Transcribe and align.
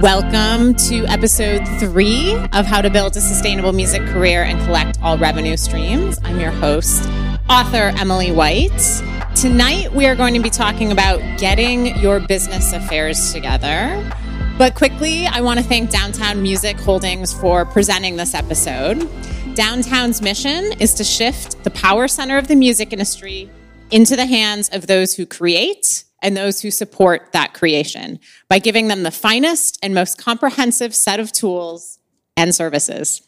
Welcome 0.00 0.76
to 0.88 1.04
episode 1.08 1.62
three 1.78 2.34
of 2.54 2.64
How 2.64 2.80
to 2.80 2.88
Build 2.88 3.18
a 3.18 3.20
Sustainable 3.20 3.74
Music 3.74 4.00
Career 4.06 4.42
and 4.44 4.58
Collect 4.60 4.98
All 5.02 5.18
Revenue 5.18 5.58
Streams. 5.58 6.18
I'm 6.24 6.40
your 6.40 6.52
host, 6.52 7.06
author 7.50 7.92
Emily 7.98 8.32
White. 8.32 9.02
Tonight, 9.36 9.92
we 9.92 10.06
are 10.06 10.16
going 10.16 10.32
to 10.32 10.40
be 10.40 10.48
talking 10.48 10.90
about 10.90 11.20
getting 11.38 11.94
your 11.98 12.18
business 12.18 12.72
affairs 12.72 13.34
together. 13.34 14.10
But 14.56 14.74
quickly, 14.74 15.26
I 15.26 15.42
want 15.42 15.60
to 15.60 15.64
thank 15.66 15.90
Downtown 15.90 16.40
Music 16.40 16.80
Holdings 16.80 17.34
for 17.34 17.66
presenting 17.66 18.16
this 18.16 18.32
episode. 18.32 19.06
Downtown's 19.54 20.22
mission 20.22 20.72
is 20.80 20.94
to 20.94 21.04
shift 21.04 21.62
the 21.62 21.70
power 21.72 22.08
center 22.08 22.38
of 22.38 22.48
the 22.48 22.56
music 22.56 22.94
industry 22.94 23.50
into 23.90 24.16
the 24.16 24.24
hands 24.24 24.70
of 24.70 24.86
those 24.86 25.12
who 25.12 25.26
create 25.26 26.04
and 26.22 26.36
those 26.36 26.60
who 26.60 26.70
support 26.70 27.32
that 27.32 27.54
creation 27.54 28.20
by 28.48 28.58
giving 28.58 28.88
them 28.88 29.02
the 29.02 29.10
finest 29.10 29.78
and 29.82 29.94
most 29.94 30.18
comprehensive 30.18 30.94
set 30.94 31.20
of 31.20 31.32
tools 31.32 31.98
and 32.36 32.54
services. 32.54 33.22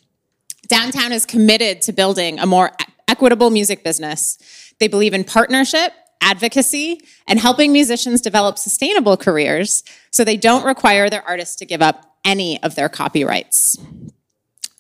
Downtown 0.69 1.13
is 1.13 1.27
committed 1.27 1.83
to 1.83 1.93
building 1.93 2.39
a 2.39 2.47
more 2.47 2.73
equitable 3.09 3.51
music 3.51 3.85
business. 3.85 4.39
They 4.79 4.89
believe 4.89 5.13
in 5.13 5.25
partnership, 5.25 5.93
advocacy, 6.21 7.01
and 7.27 7.39
helping 7.39 7.73
musicians 7.73 8.21
develop 8.21 8.59
sustainable 8.59 9.17
careers 9.17 9.83
so 10.11 10.25
they 10.25 10.37
don't 10.37 10.65
require 10.65 11.11
their 11.11 11.27
artists 11.29 11.57
to 11.57 11.67
give 11.67 11.83
up 11.83 12.17
any 12.25 12.63
of 12.63 12.75
their 12.75 12.89
copyrights. 12.89 13.77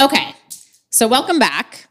Okay, 0.00 0.34
so 0.90 1.06
welcome 1.06 1.38
back. 1.38 1.88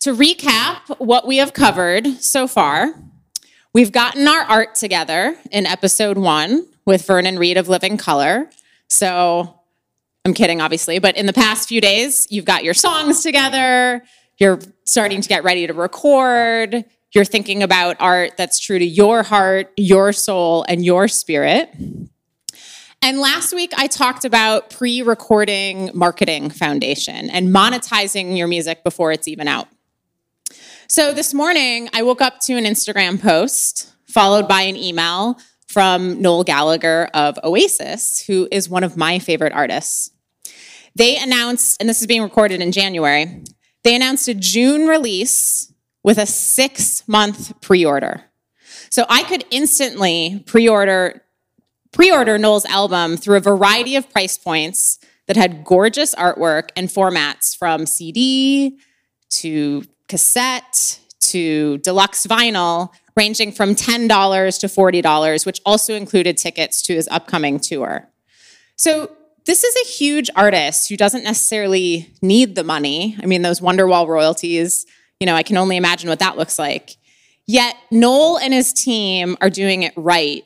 To 0.00 0.14
recap 0.14 0.98
what 0.98 1.26
we 1.26 1.36
have 1.36 1.52
covered 1.52 2.06
so 2.22 2.48
far, 2.48 2.94
We've 3.74 3.90
gotten 3.90 4.28
our 4.28 4.42
art 4.42 4.74
together 4.74 5.34
in 5.50 5.64
episode 5.64 6.18
one 6.18 6.66
with 6.84 7.06
Vernon 7.06 7.38
Reid 7.38 7.56
of 7.56 7.70
Living 7.70 7.96
Colour. 7.96 8.50
So 8.88 9.60
I'm 10.26 10.34
kidding, 10.34 10.60
obviously, 10.60 10.98
but 10.98 11.16
in 11.16 11.24
the 11.24 11.32
past 11.32 11.70
few 11.70 11.80
days, 11.80 12.26
you've 12.28 12.44
got 12.44 12.64
your 12.64 12.74
songs 12.74 13.22
together, 13.22 14.04
you're 14.36 14.60
starting 14.84 15.22
to 15.22 15.28
get 15.28 15.42
ready 15.42 15.66
to 15.66 15.72
record, 15.72 16.84
you're 17.14 17.24
thinking 17.24 17.62
about 17.62 17.96
art 17.98 18.32
that's 18.36 18.58
true 18.58 18.78
to 18.78 18.84
your 18.84 19.22
heart, 19.22 19.72
your 19.78 20.12
soul, 20.12 20.66
and 20.68 20.84
your 20.84 21.08
spirit. 21.08 21.74
And 23.00 23.20
last 23.20 23.54
week, 23.54 23.72
I 23.78 23.86
talked 23.86 24.26
about 24.26 24.68
pre 24.68 25.00
recording 25.00 25.90
marketing 25.94 26.50
foundation 26.50 27.30
and 27.30 27.48
monetizing 27.48 28.36
your 28.36 28.48
music 28.48 28.84
before 28.84 29.12
it's 29.12 29.28
even 29.28 29.48
out. 29.48 29.68
So 30.92 31.14
this 31.14 31.32
morning, 31.32 31.88
I 31.94 32.02
woke 32.02 32.20
up 32.20 32.38
to 32.40 32.52
an 32.52 32.64
Instagram 32.64 33.18
post 33.18 33.94
followed 34.04 34.46
by 34.46 34.60
an 34.60 34.76
email 34.76 35.38
from 35.66 36.20
Noel 36.20 36.44
Gallagher 36.44 37.08
of 37.14 37.38
Oasis, 37.42 38.22
who 38.26 38.46
is 38.52 38.68
one 38.68 38.84
of 38.84 38.94
my 38.94 39.18
favorite 39.18 39.54
artists. 39.54 40.10
They 40.94 41.16
announced, 41.16 41.80
and 41.80 41.88
this 41.88 42.02
is 42.02 42.06
being 42.06 42.20
recorded 42.20 42.60
in 42.60 42.72
January, 42.72 43.42
they 43.84 43.96
announced 43.96 44.28
a 44.28 44.34
June 44.34 44.86
release 44.86 45.72
with 46.02 46.18
a 46.18 46.26
six 46.26 47.08
month 47.08 47.58
pre 47.62 47.86
order. 47.86 48.24
So 48.90 49.06
I 49.08 49.22
could 49.22 49.46
instantly 49.50 50.44
pre 50.46 50.68
order 50.68 51.22
pre-order 51.92 52.36
Noel's 52.36 52.66
album 52.66 53.16
through 53.16 53.38
a 53.38 53.40
variety 53.40 53.96
of 53.96 54.10
price 54.10 54.36
points 54.36 54.98
that 55.26 55.38
had 55.38 55.64
gorgeous 55.64 56.14
artwork 56.16 56.68
and 56.76 56.88
formats 56.88 57.56
from 57.56 57.86
CD 57.86 58.78
to 59.30 59.84
cassette 60.12 61.00
to 61.20 61.78
deluxe 61.78 62.26
vinyl, 62.26 62.90
ranging 63.16 63.50
from 63.50 63.74
$10 63.74 64.60
to 64.60 64.66
$40, 64.66 65.46
which 65.46 65.58
also 65.64 65.94
included 65.94 66.36
tickets 66.36 66.82
to 66.82 66.94
his 66.94 67.08
upcoming 67.08 67.58
tour. 67.58 68.10
So, 68.76 69.16
this 69.46 69.64
is 69.64 69.74
a 69.74 69.88
huge 69.88 70.28
artist 70.36 70.90
who 70.90 70.98
doesn't 70.98 71.24
necessarily 71.24 72.12
need 72.20 72.56
the 72.56 72.62
money. 72.62 73.16
I 73.22 73.26
mean, 73.26 73.40
those 73.40 73.60
Wonderwall 73.60 74.06
royalties, 74.06 74.84
you 75.18 75.26
know, 75.26 75.34
I 75.34 75.42
can 75.42 75.56
only 75.56 75.78
imagine 75.78 76.10
what 76.10 76.18
that 76.18 76.36
looks 76.36 76.58
like. 76.58 76.96
Yet, 77.46 77.74
Noel 77.90 78.36
and 78.36 78.52
his 78.52 78.74
team 78.74 79.38
are 79.40 79.50
doing 79.50 79.82
it 79.82 79.94
right 79.96 80.44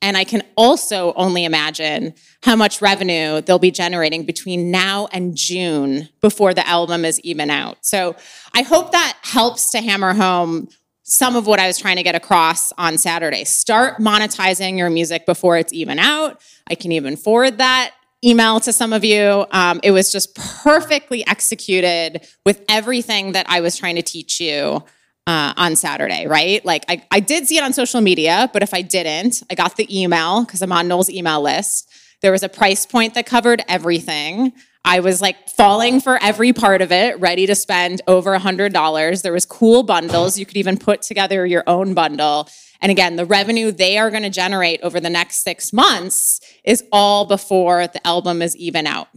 and 0.00 0.16
I 0.16 0.24
can 0.24 0.42
also 0.56 1.12
only 1.14 1.44
imagine 1.44 2.14
how 2.42 2.54
much 2.54 2.80
revenue 2.80 3.40
they'll 3.40 3.58
be 3.58 3.70
generating 3.70 4.24
between 4.24 4.70
now 4.70 5.08
and 5.12 5.36
June 5.36 6.08
before 6.20 6.54
the 6.54 6.66
album 6.66 7.04
is 7.04 7.20
even 7.20 7.50
out. 7.50 7.78
So 7.84 8.14
I 8.54 8.62
hope 8.62 8.92
that 8.92 9.18
helps 9.22 9.70
to 9.72 9.80
hammer 9.80 10.14
home 10.14 10.68
some 11.02 11.36
of 11.36 11.46
what 11.46 11.58
I 11.58 11.66
was 11.66 11.78
trying 11.78 11.96
to 11.96 12.02
get 12.02 12.14
across 12.14 12.70
on 12.72 12.98
Saturday. 12.98 13.44
Start 13.44 13.98
monetizing 13.98 14.76
your 14.76 14.90
music 14.90 15.24
before 15.24 15.56
it's 15.56 15.72
even 15.72 15.98
out. 15.98 16.40
I 16.68 16.74
can 16.74 16.92
even 16.92 17.16
forward 17.16 17.58
that 17.58 17.92
email 18.24 18.60
to 18.60 18.72
some 18.72 18.92
of 18.92 19.04
you. 19.04 19.46
Um, 19.50 19.80
it 19.82 19.90
was 19.90 20.12
just 20.12 20.34
perfectly 20.34 21.26
executed 21.26 22.26
with 22.44 22.62
everything 22.68 23.32
that 23.32 23.46
I 23.48 23.60
was 23.60 23.76
trying 23.76 23.96
to 23.96 24.02
teach 24.02 24.40
you 24.40 24.84
uh, 25.26 25.54
on 25.56 25.76
Saturday, 25.76 26.26
right? 26.26 26.64
Like 26.64 26.84
I, 26.88 27.02
I 27.10 27.20
did 27.20 27.46
see 27.46 27.56
it 27.58 27.62
on 27.62 27.72
social 27.72 28.00
media, 28.00 28.50
but 28.52 28.62
if 28.62 28.74
I 28.74 28.82
didn't, 28.82 29.42
I 29.50 29.54
got 29.54 29.76
the 29.76 30.02
email 30.02 30.44
because 30.44 30.62
I'm 30.62 30.72
on 30.72 30.88
Noel's 30.88 31.10
email 31.10 31.42
list. 31.42 31.90
There 32.20 32.32
was 32.32 32.42
a 32.42 32.48
price 32.48 32.86
point 32.86 33.14
that 33.14 33.26
covered 33.26 33.62
everything. 33.68 34.52
I 34.84 35.00
was 35.00 35.20
like 35.20 35.48
falling 35.50 36.00
for 36.00 36.18
every 36.22 36.52
part 36.52 36.82
of 36.82 36.90
it, 36.90 37.18
ready 37.20 37.46
to 37.46 37.54
spend 37.54 38.00
over 38.06 38.32
a 38.32 38.38
hundred 38.38 38.72
dollars. 38.72 39.22
There 39.22 39.32
was 39.32 39.44
cool 39.44 39.82
bundles. 39.82 40.38
You 40.38 40.46
could 40.46 40.56
even 40.56 40.78
put 40.78 41.02
together 41.02 41.44
your 41.46 41.64
own 41.66 41.94
bundle. 41.94 42.48
And 42.80 42.90
again, 42.90 43.16
the 43.16 43.26
revenue 43.26 43.70
they 43.72 43.98
are 43.98 44.10
going 44.10 44.22
to 44.22 44.30
generate 44.30 44.80
over 44.82 45.00
the 45.00 45.10
next 45.10 45.42
six 45.42 45.72
months 45.72 46.40
is 46.64 46.84
all 46.92 47.26
before 47.26 47.86
the 47.88 48.04
album 48.06 48.40
is 48.40 48.56
even 48.56 48.86
out. 48.86 49.08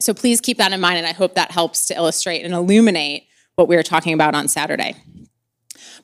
So 0.00 0.12
please 0.12 0.40
keep 0.40 0.58
that 0.58 0.72
in 0.72 0.80
mind. 0.80 0.98
And 0.98 1.06
I 1.06 1.12
hope 1.12 1.34
that 1.34 1.50
helps 1.50 1.86
to 1.86 1.96
illustrate 1.96 2.44
and 2.44 2.54
illuminate 2.54 3.28
what 3.54 3.68
we 3.68 3.76
were 3.76 3.82
talking 3.82 4.12
about 4.12 4.34
on 4.34 4.48
Saturday. 4.48 4.94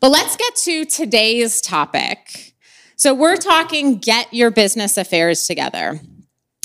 But 0.01 0.11
let's 0.11 0.37
get 0.37 0.57
to 0.57 0.85
today's 0.85 1.61
topic. 1.61 2.55
So, 2.97 3.15
we're 3.15 3.37
talking 3.37 3.99
get 3.99 4.33
your 4.33 4.51
business 4.51 4.97
affairs 4.97 5.47
together. 5.47 6.01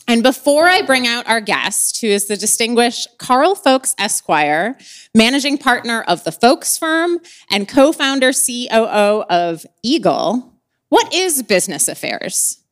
And 0.07 0.23
before 0.23 0.67
I 0.67 0.81
bring 0.83 1.05
out 1.05 1.27
our 1.27 1.41
guest, 1.41 1.99
who 1.99 2.07
is 2.07 2.27
the 2.27 2.37
distinguished 2.37 3.07
Karl 3.17 3.55
Fowlkes 3.55 3.93
Esquire, 3.99 4.77
managing 5.13 5.57
partner 5.57 6.03
of 6.07 6.23
the 6.23 6.31
Fowlkes 6.31 6.79
firm 6.79 7.19
and 7.51 7.67
co 7.67 7.91
founder 7.91 8.31
COO 8.31 9.25
of 9.29 9.65
EVGLE, 9.85 10.49
what 10.89 11.13
is 11.13 11.43
business 11.43 11.89
affairs? 11.89 12.63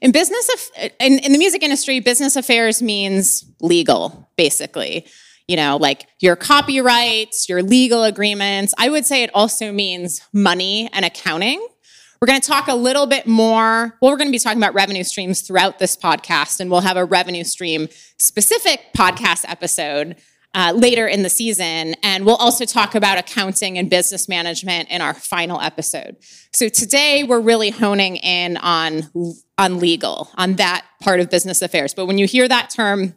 In 0.00 0.12
business, 0.12 0.70
in, 1.00 1.18
in 1.18 1.32
the 1.32 1.38
music 1.38 1.62
industry, 1.62 1.98
business 1.98 2.36
affairs 2.36 2.80
means 2.80 3.44
legal, 3.60 4.28
basically 4.36 5.06
you 5.46 5.56
know, 5.56 5.76
like 5.76 6.06
your 6.20 6.36
copyrights, 6.36 7.48
your 7.48 7.62
legal 7.62 8.04
agreements. 8.04 8.72
I 8.78 8.88
would 8.88 9.04
say 9.04 9.22
it 9.22 9.30
also 9.34 9.72
means 9.72 10.22
money 10.32 10.88
and 10.92 11.04
accounting. 11.04 11.66
We're 12.24 12.28
going 12.28 12.40
to 12.40 12.48
talk 12.48 12.68
a 12.68 12.74
little 12.74 13.04
bit 13.04 13.26
more. 13.26 13.98
Well, 14.00 14.10
we're 14.10 14.16
going 14.16 14.28
to 14.28 14.32
be 14.32 14.38
talking 14.38 14.56
about 14.56 14.72
revenue 14.72 15.04
streams 15.04 15.42
throughout 15.42 15.78
this 15.78 15.94
podcast, 15.94 16.58
and 16.58 16.70
we'll 16.70 16.80
have 16.80 16.96
a 16.96 17.04
revenue 17.04 17.44
stream 17.44 17.86
specific 18.16 18.80
podcast 18.96 19.44
episode 19.46 20.16
uh, 20.54 20.72
later 20.74 21.06
in 21.06 21.22
the 21.22 21.28
season. 21.28 21.94
And 22.02 22.24
we'll 22.24 22.36
also 22.36 22.64
talk 22.64 22.94
about 22.94 23.18
accounting 23.18 23.76
and 23.76 23.90
business 23.90 24.26
management 24.26 24.88
in 24.88 25.02
our 25.02 25.12
final 25.12 25.60
episode. 25.60 26.16
So 26.54 26.70
today 26.70 27.24
we're 27.24 27.40
really 27.42 27.68
honing 27.68 28.16
in 28.16 28.56
on, 28.56 29.02
on 29.58 29.78
legal, 29.78 30.30
on 30.36 30.54
that 30.54 30.86
part 31.02 31.20
of 31.20 31.28
business 31.28 31.60
affairs. 31.60 31.92
But 31.92 32.06
when 32.06 32.16
you 32.16 32.26
hear 32.26 32.48
that 32.48 32.70
term, 32.70 33.16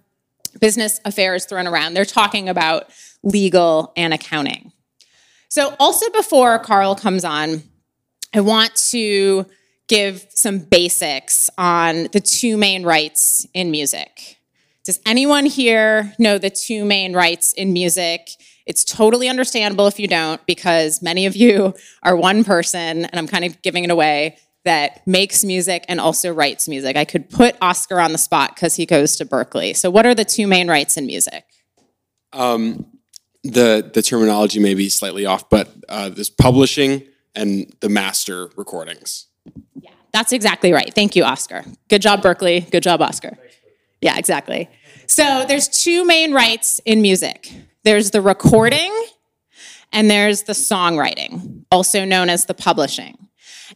business 0.60 1.00
affairs 1.06 1.46
thrown 1.46 1.66
around. 1.66 1.94
They're 1.94 2.04
talking 2.04 2.50
about 2.50 2.90
legal 3.24 3.94
and 3.96 4.14
accounting. 4.14 4.74
So, 5.48 5.78
also 5.80 6.10
before 6.10 6.60
Karl 6.60 6.94
comes 6.94 7.24
on, 7.24 7.64
I 8.34 8.42
want 8.42 8.76
to 8.92 9.46
give 9.88 10.26
some 10.30 10.60
basics 10.60 11.50
on 11.58 12.10
the 12.12 12.20
two 12.20 12.58
main 12.58 12.84
rights 12.84 13.46
in 13.54 13.72
music. 13.72 14.38
Does 14.84 15.00
anyone 15.06 15.46
here 15.46 16.14
know 16.20 16.38
the 16.38 16.50
two 16.50 16.86
main 16.86 17.14
rights 17.14 17.54
in 17.54 17.74
music? 17.74 18.30
It's 18.66 18.84
totally 18.84 19.30
understandable 19.30 19.88
if 19.88 20.00
you 20.00 20.08
don't, 20.08 20.46
because 20.46 21.02
many 21.02 21.26
of 21.26 21.36
you 21.36 21.74
are 22.04 22.16
one 22.16 22.44
person, 22.44 23.06
and 23.06 23.14
I'm 23.14 23.28
kind 23.28 23.46
of 23.46 23.62
giving 23.62 23.84
it 23.84 23.92
away 23.92 24.38
that 24.66 25.06
makes 25.08 25.46
music 25.46 25.86
and 25.88 26.00
also 26.00 26.34
writes 26.34 26.68
music. 26.68 26.98
I 26.98 27.06
could 27.06 27.30
put 27.30 27.56
Oscar 27.62 28.02
on 28.02 28.12
the 28.12 28.18
spot 28.18 28.54
because 28.54 28.76
he 28.76 28.86
goes 28.86 29.16
to 29.16 29.26
Berklee. 29.26 29.76
So, 29.76 29.90
what 29.90 30.06
are 30.06 30.14
the 30.14 30.26
two 30.26 30.46
main 30.46 30.68
rights 30.68 30.98
in 30.98 31.06
music? 31.06 31.46
Um, 32.34 32.86
the 33.44 33.90
the 33.94 34.02
terminology 34.02 34.60
may 34.60 34.74
be 34.74 34.90
slightly 34.90 35.26
off, 35.26 35.50
but 35.50 35.70
uh, 35.88 36.10
there's 36.10 36.30
publishing 36.30 37.04
and 37.38 37.74
the 37.80 37.90
master 37.90 38.50
recordings. 38.58 39.28
Yeah, 39.80 39.92
that's 40.12 40.34
exactly 40.34 40.74
right. 40.74 40.94
Thank 40.94 41.16
you, 41.16 41.24
Oscar. 41.24 41.64
Good 41.88 42.02
job, 42.02 42.22
Berklee. 42.22 42.70
Good 42.70 42.84
job, 42.84 43.02
Oscar. 43.02 43.38
Yeah, 44.02 44.18
exactly. 44.18 44.70
So 45.06 45.46
there's 45.48 45.68
two 45.68 46.06
main 46.06 46.34
rights 46.34 46.82
in 46.86 47.02
music. 47.02 47.52
There's 47.84 48.12
the 48.12 48.22
recording 48.22 48.92
and 49.94 50.12
there's 50.12 50.44
the 50.44 50.54
songwriting, 50.54 51.64
also 51.72 52.04
known 52.04 52.30
as 52.30 52.46
the 52.46 52.54
publishing. 52.54 53.18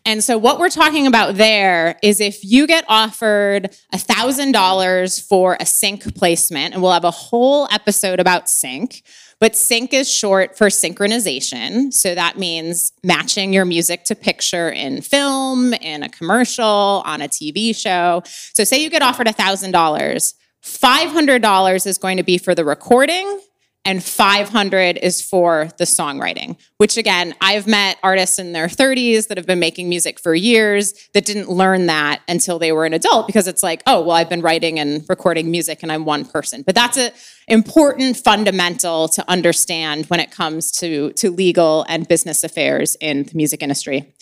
And 0.05 0.23
so, 0.23 0.37
what 0.37 0.57
we're 0.59 0.69
talking 0.69 1.05
about 1.05 1.35
there 1.35 1.97
is 2.01 2.21
if 2.21 2.43
you 2.43 2.65
get 2.65 2.85
offered 2.87 3.75
$1,000 3.93 5.27
for 5.27 5.57
a 5.59 5.65
sync 5.65 6.15
placement, 6.15 6.73
and 6.73 6.81
we'll 6.81 6.93
have 6.93 7.03
a 7.03 7.11
whole 7.11 7.67
episode 7.71 8.19
about 8.19 8.49
sync, 8.49 9.03
but 9.41 9.55
sync 9.55 9.93
is 9.93 10.09
short 10.09 10.57
for 10.57 10.67
synchronization. 10.67 11.91
So, 11.91 12.15
that 12.15 12.37
means 12.37 12.93
matching 13.03 13.51
your 13.51 13.65
music 13.65 14.05
to 14.05 14.15
picture 14.15 14.69
in 14.69 15.01
film, 15.01 15.73
in 15.73 16.03
a 16.03 16.09
commercial, 16.09 17.03
on 17.05 17.21
a 17.21 17.27
TV 17.27 17.75
show. 17.75 18.21
So, 18.53 18.63
say 18.63 18.81
you 18.81 18.89
get 18.89 19.01
offered 19.01 19.27
$1,000. 19.27 20.33
$500 20.63 21.87
is 21.87 21.97
going 21.97 22.17
to 22.17 22.23
be 22.23 22.37
for 22.37 22.53
the 22.53 22.63
recording 22.63 23.41
and 23.83 24.03
500 24.03 24.97
is 24.97 25.21
for 25.21 25.69
the 25.77 25.85
songwriting 25.85 26.57
which 26.77 26.97
again 26.97 27.33
i've 27.41 27.67
met 27.67 27.97
artists 28.03 28.37
in 28.37 28.53
their 28.53 28.67
30s 28.67 29.27
that 29.27 29.37
have 29.37 29.47
been 29.47 29.59
making 29.59 29.89
music 29.89 30.19
for 30.19 30.35
years 30.35 31.09
that 31.13 31.25
didn't 31.25 31.49
learn 31.49 31.87
that 31.87 32.21
until 32.27 32.59
they 32.59 32.71
were 32.71 32.85
an 32.85 32.93
adult 32.93 33.25
because 33.25 33.47
it's 33.47 33.63
like 33.63 33.81
oh 33.87 34.01
well 34.01 34.15
i've 34.15 34.29
been 34.29 34.41
writing 34.41 34.79
and 34.79 35.03
recording 35.09 35.49
music 35.49 35.79
and 35.81 35.91
i'm 35.91 36.05
one 36.05 36.25
person. 36.25 36.63
But 36.63 36.75
that's 36.75 36.97
an 36.97 37.11
important 37.47 38.17
fundamental 38.17 39.07
to 39.09 39.29
understand 39.29 40.05
when 40.07 40.19
it 40.19 40.31
comes 40.31 40.71
to, 40.73 41.11
to 41.13 41.31
legal 41.31 41.85
and 41.87 42.07
business 42.07 42.43
affairs 42.43 42.97
in 42.99 43.23
the 43.23 43.35
music 43.35 43.63
industry. 43.63 44.13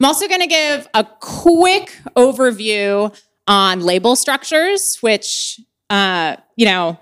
I'm 0.00 0.04
also 0.04 0.28
going 0.28 0.40
to 0.40 0.46
give 0.46 0.88
a 0.94 1.04
quick 1.20 1.96
overview 2.16 3.16
on 3.46 3.80
label 3.80 4.14
structures 4.14 4.98
which 5.00 5.58
uh, 5.88 6.36
you 6.56 6.66
know 6.66 6.98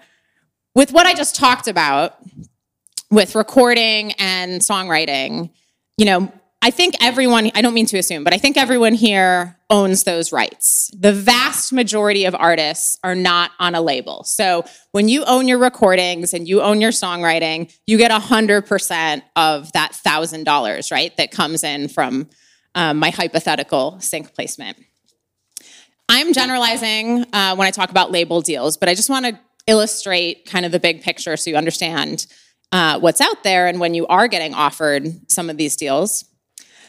with 0.77 0.93
what 0.93 1.07
I 1.07 1.15
just 1.15 1.35
talked 1.35 1.69
about 1.69 2.19
with 3.11 3.35
recording 3.35 4.13
and 4.19 4.61
songwriting, 4.61 5.51
you 5.97 6.05
know, 6.05 6.31
I 6.61 6.71
think 6.71 6.95
everyone, 7.01 7.51
I 7.55 7.63
don't 7.63 7.73
mean 7.73 7.87
to 7.87 7.99
assume, 7.99 8.25
but 8.25 8.35
I 8.35 8.39
think 8.39 8.59
everyone 8.59 8.93
here 8.93 9.57
owns 9.71 10.05
those 10.05 10.33
rights. 10.33 10.91
The 10.99 11.15
vast 11.15 11.73
majority 11.73 12.27
of 12.27 12.35
artists 12.35 12.99
are 13.03 13.15
not 13.15 13.53
on 13.59 13.75
a 13.75 13.81
label. 13.81 14.25
So 14.25 14.65
when 14.93 15.09
you 15.09 15.25
own 15.25 15.49
your 15.49 15.59
recordings 15.59 16.35
and 16.35 16.47
you 16.47 16.61
own 16.61 16.83
your 16.83 16.91
songwriting, 16.91 17.75
you 17.87 17.97
get 17.97 18.11
100% 18.11 19.23
of 19.35 19.73
that 19.73 19.93
$1,000, 19.93 20.93
right? 20.93 21.17
That 21.17 21.31
comes 21.31 21.65
in 21.65 21.89
from 21.89 22.29
um, 22.75 22.99
my 22.99 23.09
hypothetical 23.09 23.99
sync 24.01 24.35
placement. 24.35 24.77
I'm 26.09 26.35
generalizing 26.35 27.25
uh, 27.33 27.57
when 27.57 27.67
I 27.67 27.71
talk 27.71 27.91
about 27.91 28.11
label 28.13 28.43
deals, 28.43 28.77
but 28.77 28.91
I 28.91 28.95
just 28.95 29.09
want 29.09 29.25
to 29.25 29.39
illustrate 29.67 30.47
kind 30.47 30.65
of 30.65 30.73
the 30.73 30.81
big 30.81 31.03
picture 31.03 31.37
so 31.37 31.51
you 31.51 31.57
understand 31.57 32.27
uh, 32.73 32.99
what's 32.99 33.21
out 33.21 33.43
there 33.43 33.67
and 33.67 33.81
when 33.81 33.95
you 33.95 34.07
are 34.07 34.29
getting 34.29 34.55
offered 34.55 35.31
some 35.31 35.49
of 35.51 35.57
these 35.57 35.77
deals. 35.77 36.25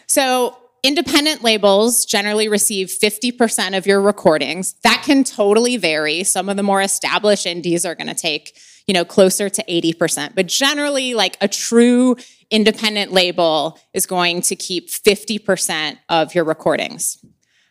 So, 0.07 0.57
independent 0.83 1.43
labels 1.43 2.05
generally 2.05 2.47
receive 2.47 2.87
50% 2.87 3.77
of 3.77 3.85
your 3.85 3.99
recordings. 3.99 4.73
That 4.83 5.01
can 5.05 5.23
totally 5.23 5.75
vary. 5.75 6.23
Some 6.23 6.49
of 6.49 6.55
the 6.55 6.63
more 6.63 6.81
established 6.81 7.45
indies 7.45 7.83
are 7.83 7.95
going 7.95 8.07
to 8.07 8.13
take, 8.13 8.57
you 8.85 8.93
know, 8.93 9.03
closer 9.03 9.49
to 9.49 9.63
80%. 9.63 10.35
But 10.35 10.47
generally, 10.47 11.13
like 11.13 11.35
a 11.41 11.47
true 11.47 12.15
independent 12.51 13.11
label 13.11 13.79
is 13.93 14.05
going 14.05 14.41
to 14.43 14.55
keep 14.55 14.89
50% 14.89 15.97
of 16.09 16.33
your 16.33 16.45
recordings. 16.45 17.17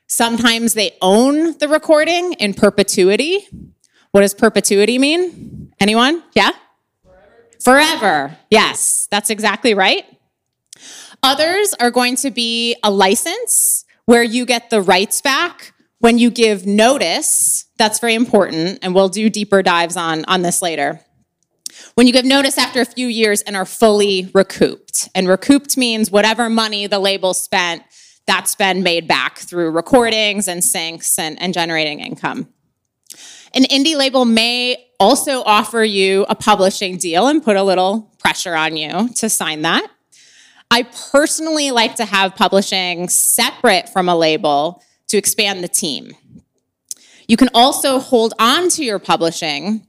Sometimes 0.08 0.74
they 0.74 0.96
own 1.00 1.58
the 1.58 1.68
recording 1.68 2.34
in 2.34 2.54
perpetuity. 2.54 3.46
What 4.16 4.22
does 4.22 4.32
perpetuity 4.32 4.98
mean? 4.98 5.74
Anyone? 5.78 6.22
Yeah? 6.32 6.52
Forever. 7.62 7.98
Forever. 7.98 8.38
Yes, 8.50 9.06
that's 9.10 9.28
exactly 9.28 9.74
right. 9.74 10.06
Others 11.22 11.74
are 11.80 11.90
going 11.90 12.16
to 12.16 12.30
be 12.30 12.76
a 12.82 12.90
license 12.90 13.84
where 14.06 14.22
you 14.22 14.46
get 14.46 14.70
the 14.70 14.80
rights 14.80 15.20
back 15.20 15.74
when 15.98 16.16
you 16.16 16.30
give 16.30 16.64
notice. 16.64 17.66
That's 17.76 17.98
very 17.98 18.14
important, 18.14 18.78
and 18.80 18.94
we'll 18.94 19.10
do 19.10 19.28
deeper 19.28 19.62
dives 19.62 19.98
on, 19.98 20.24
on 20.24 20.40
this 20.40 20.62
later. 20.62 20.98
When 21.94 22.06
you 22.06 22.12
give 22.14 22.24
notice 22.24 22.56
after 22.56 22.80
a 22.80 22.86
few 22.86 23.08
years 23.08 23.42
and 23.42 23.54
are 23.54 23.66
fully 23.66 24.30
recouped. 24.32 25.10
And 25.14 25.28
recouped 25.28 25.76
means 25.76 26.10
whatever 26.10 26.48
money 26.48 26.86
the 26.86 27.00
label 27.00 27.34
spent, 27.34 27.82
that's 28.26 28.54
been 28.54 28.82
made 28.82 29.06
back 29.06 29.36
through 29.36 29.72
recordings 29.72 30.48
and 30.48 30.62
syncs 30.62 31.18
and, 31.18 31.38
and 31.38 31.52
generating 31.52 32.00
income. 32.00 32.48
An 33.54 33.64
indie 33.64 33.96
label 33.96 34.24
may 34.24 34.86
also 34.98 35.42
offer 35.42 35.84
you 35.84 36.26
a 36.28 36.34
publishing 36.34 36.96
deal 36.96 37.28
and 37.28 37.42
put 37.42 37.56
a 37.56 37.62
little 37.62 38.10
pressure 38.18 38.54
on 38.54 38.76
you 38.76 39.08
to 39.16 39.28
sign 39.28 39.62
that. 39.62 39.86
I 40.70 40.82
personally 41.12 41.70
like 41.70 41.94
to 41.96 42.04
have 42.04 42.34
publishing 42.34 43.08
separate 43.08 43.88
from 43.88 44.08
a 44.08 44.16
label 44.16 44.82
to 45.08 45.16
expand 45.16 45.62
the 45.62 45.68
team. 45.68 46.12
You 47.28 47.36
can 47.36 47.48
also 47.54 47.98
hold 47.98 48.34
on 48.38 48.68
to 48.70 48.84
your 48.84 48.98
publishing 48.98 49.86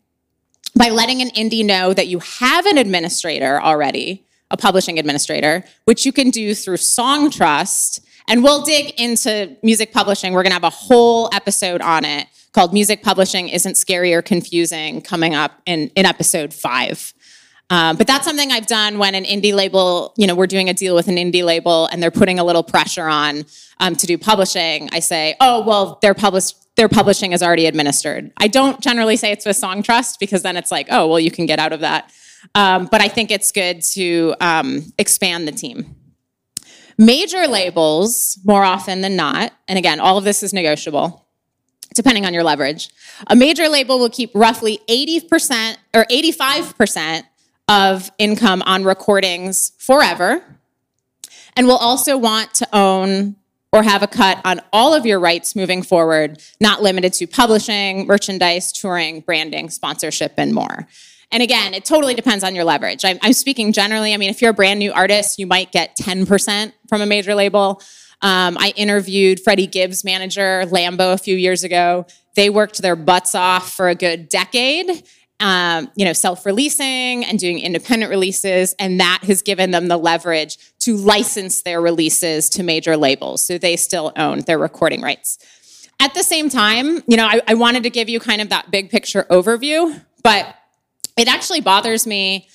by 0.76 0.90
letting 0.90 1.22
an 1.22 1.30
indie 1.30 1.66
know 1.66 1.94
that 1.94 2.08
you 2.08 2.20
have 2.20 2.66
an 2.68 2.78
administrator 2.78 3.60
already, 3.62 4.26
a 4.52 4.58
publishing 4.58 5.00
administrator, 5.00 5.64
which 5.86 6.06
you 6.06 6.12
can 6.12 6.30
do 6.30 6.54
through 6.54 6.78
Songtrust. 6.78 8.02
And 8.28 8.44
we'll 8.44 8.64
dig 8.64 9.00
into 9.00 9.56
music 9.64 9.92
publishing. 9.92 10.34
We're 10.34 10.44
going 10.44 10.52
to 10.52 10.56
have 10.56 10.64
a 10.64 10.70
whole 10.70 11.30
episode 11.34 11.82
on 11.82 12.06
it 12.06 12.28
called 12.54 12.74
Music 12.74 13.04
Publishing 13.04 13.50
Isn't 13.50 13.76
Scary 13.76 14.14
or 14.14 14.22
Confusing 14.22 15.02
coming 15.02 15.36
up 15.36 15.62
in, 15.66 15.90
in 15.90 16.06
episode 16.06 16.54
five. 16.54 17.14
Um, 17.70 17.98
but 17.98 18.08
that's 18.08 18.26
something 18.26 18.52
I've 18.52 18.68
done 18.68 18.98
when 18.98 19.14
an 19.14 19.26
indie 19.26 19.54
label, 19.54 20.14
you 20.16 20.26
know, 20.26 20.36
we're 20.36 20.48
doing 20.48 20.70
a 20.70 20.74
deal 20.74 20.96
with 20.96 21.08
an 21.10 21.18
indie 21.18 21.44
label 21.44 21.88
and 21.88 22.02
they're 22.02 22.12
putting 22.12 22.40
a 22.40 22.44
little 22.44 22.64
pressure 22.64 23.08
on 23.08 23.46
um, 23.80 23.96
to 23.98 24.08
do 24.08 24.18
publishing. 24.18 24.90
I 24.94 25.00
say, 25.00 25.36
oh, 25.42 25.64
well, 25.66 26.00
their 26.02 26.14
publish 26.14 26.54
their 26.78 26.88
publishing 26.88 27.32
is 27.32 27.42
already 27.42 27.66
administered. 27.66 28.32
I 28.38 28.48
don't 28.48 28.80
generally 28.82 29.18
say 29.18 29.32
it's 29.32 29.48
with 29.48 29.60
Songtrust 29.60 30.20
because 30.20 30.44
then 30.44 30.56
it's 30.56 30.72
like, 30.72 30.88
oh, 30.92 31.08
well, 31.08 31.20
you 31.20 31.32
can 31.32 31.48
get 31.48 31.58
out 31.58 31.74
of 31.74 31.80
that. 31.80 32.12
Um, 32.54 32.88
but 32.92 33.02
I 33.02 33.08
think 33.08 33.32
it's 33.32 33.52
good 33.52 33.82
to 33.94 34.36
um, 34.40 34.94
expand 35.00 35.48
the 35.48 35.52
team. 35.52 35.96
Major 37.00 37.48
labels, 37.48 38.40
more 38.46 38.64
often 38.64 39.02
than 39.02 39.16
not, 39.16 39.54
and 39.68 39.78
again, 39.80 40.00
all 40.00 40.20
of 40.20 40.24
this 40.24 40.44
is 40.44 40.54
negotiable 40.54 41.27
depending 41.98 42.26
on 42.26 42.34
your 42.34 42.44
leverage. 42.44 42.90
A 43.28 43.36
major 43.36 43.68
label 43.68 44.00
will 44.00 44.10
keep 44.10 44.32
roughly 44.34 44.80
80% 44.88 45.76
or 45.94 46.06
85% 46.06 47.24
of 47.68 48.10
income 48.18 48.64
on 48.66 48.86
recordings 48.86 49.74
forever 49.78 50.42
and 51.58 51.68
will 51.68 51.78
also 51.78 52.18
want 52.18 52.54
to 52.56 52.68
own 52.72 53.36
or 53.74 53.84
have 53.84 54.02
a 54.02 54.08
cut 54.08 54.40
on 54.46 54.62
all 54.72 54.94
of 54.94 55.06
your 55.06 55.20
rights 55.20 55.56
moving 55.56 55.84
forward, 55.84 56.42
not 56.62 56.82
limited 56.82 57.12
to 57.14 57.28
publishing, 57.28 58.08
merchandise, 58.08 58.72
touring, 58.72 59.20
branding, 59.20 59.70
sponsorship, 59.70 60.34
and 60.38 60.54
more. 60.54 60.88
And 61.32 61.44
again, 61.44 61.74
it 61.74 61.84
totally 61.84 62.14
depends 62.14 62.44
on 62.44 62.56
your 62.56 62.64
leverage. 62.64 63.04
I'm, 63.04 63.20
I'm 63.22 63.34
speaking 63.34 63.74
generally. 63.74 64.14
I 64.14 64.18
mean, 64.18 64.30
if 64.30 64.42
you're 64.42 64.52
a 64.52 64.54
brand 64.54 64.80
new 64.80 64.94
artist, 64.94 65.38
you 65.38 65.46
might 65.46 65.74
get 65.74 65.98
10% 65.98 66.72
from 66.88 67.02
a 67.02 67.06
major 67.06 67.36
label. 67.36 67.82
Um, 68.22 68.58
I 68.60 68.74
interviewed 68.76 69.40
Freddie 69.40 69.68
Gibbs' 69.68 70.04
manager, 70.04 70.64
Lambo, 70.66 71.14
a 71.14 71.18
few 71.18 71.36
years 71.36 71.64
ago. 71.64 72.06
They 72.36 72.50
worked 72.50 72.82
their 72.82 72.96
butts 72.96 73.36
off 73.36 73.74
for 73.74 73.90
a 73.90 73.96
good 73.96 74.30
decade, 74.30 75.04
um, 75.40 75.92
you 75.96 76.04
know, 76.04 76.14
self-releasing 76.14 77.26
and 77.26 77.38
doing 77.38 77.60
independent 77.60 78.10
releases, 78.10 78.74
and 78.80 79.00
that 79.00 79.24
has 79.24 79.42
given 79.44 79.72
them 79.72 79.88
the 79.88 79.98
leverage 79.98 80.58
to 80.80 80.96
license 80.98 81.62
their 81.62 81.80
releases 81.80 82.50
to 82.52 82.64
major 82.64 82.98
labels, 82.98 83.46
so 83.46 83.58
they 83.58 83.76
still 83.76 84.12
own 84.16 84.40
their 84.42 84.58
recording 84.58 85.02
rights. 85.02 85.38
At 86.00 86.14
the 86.14 86.24
same 86.24 86.50
time, 86.50 87.04
you 87.08 87.18
know, 87.18 87.26
I, 87.26 87.42
I 87.48 87.54
wanted 87.54 87.84
to 87.84 87.90
give 87.90 88.10
you 88.10 88.20
kind 88.20 88.42
of 88.42 88.50
that 88.50 88.72
big 88.72 88.90
picture 88.90 89.26
overview, 89.30 90.00
but 90.24 90.56
it 91.18 91.28
actually 91.28 91.62
bothers 91.62 92.08
me 92.08 92.48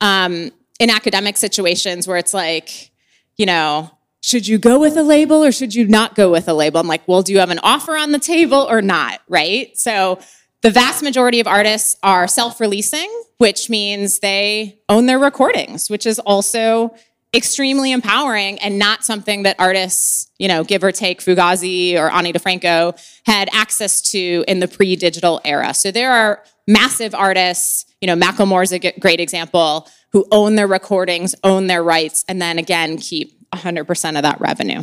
um, 0.00 0.50
in 0.78 0.90
academic 0.90 1.36
situations 1.36 2.06
where 2.06 2.16
it's 2.16 2.34
like, 2.34 2.90
you 3.36 3.46
know, 3.46 3.90
should 4.20 4.46
you 4.46 4.58
go 4.58 4.78
with 4.78 4.96
a 4.96 5.02
label 5.02 5.44
or 5.44 5.52
should 5.52 5.74
you 5.74 5.86
not 5.88 6.14
go 6.14 6.30
with 6.30 6.48
a 6.48 6.54
label? 6.54 6.80
I'm 6.80 6.86
like, 6.86 7.06
well, 7.08 7.22
do 7.22 7.32
you 7.32 7.38
have 7.38 7.50
an 7.50 7.60
offer 7.62 7.96
on 7.96 8.12
the 8.12 8.18
table 8.18 8.66
or 8.68 8.82
not? 8.82 9.20
Right? 9.28 9.76
So 9.78 10.20
the 10.62 10.70
vast 10.70 11.02
majority 11.02 11.40
of 11.40 11.46
artists 11.46 11.96
are 12.02 12.28
self 12.28 12.60
releasing, 12.60 13.10
which 13.38 13.70
means 13.70 14.18
they 14.18 14.80
own 14.88 15.06
their 15.06 15.18
recordings, 15.18 15.88
which 15.88 16.06
is 16.06 16.18
also 16.18 16.94
extremely 17.32 17.92
empowering 17.92 18.58
and 18.58 18.78
not 18.78 19.04
something 19.04 19.44
that 19.44 19.56
artists, 19.58 20.30
you 20.38 20.48
know, 20.48 20.64
give 20.64 20.82
or 20.82 20.92
take 20.92 21.20
Fugazi 21.20 21.96
or 21.96 22.10
Ani 22.10 22.32
DiFranco 22.32 23.00
had 23.24 23.48
access 23.52 24.02
to 24.10 24.44
in 24.48 24.60
the 24.60 24.68
pre 24.68 24.96
digital 24.96 25.40
era. 25.44 25.72
So 25.72 25.90
there 25.90 26.12
are 26.12 26.42
massive 26.66 27.14
artists, 27.14 27.86
you 28.00 28.06
know, 28.06 28.16
Macklemore's 28.16 28.72
a 28.72 28.78
great 28.98 29.20
example, 29.20 29.88
who 30.12 30.26
own 30.32 30.56
their 30.56 30.66
recordings, 30.66 31.34
own 31.44 31.68
their 31.68 31.82
rights, 31.82 32.24
and 32.28 32.42
then 32.42 32.58
again 32.58 32.98
keep 32.98 33.39
100% 33.54 34.16
of 34.16 34.22
that 34.22 34.40
revenue. 34.40 34.82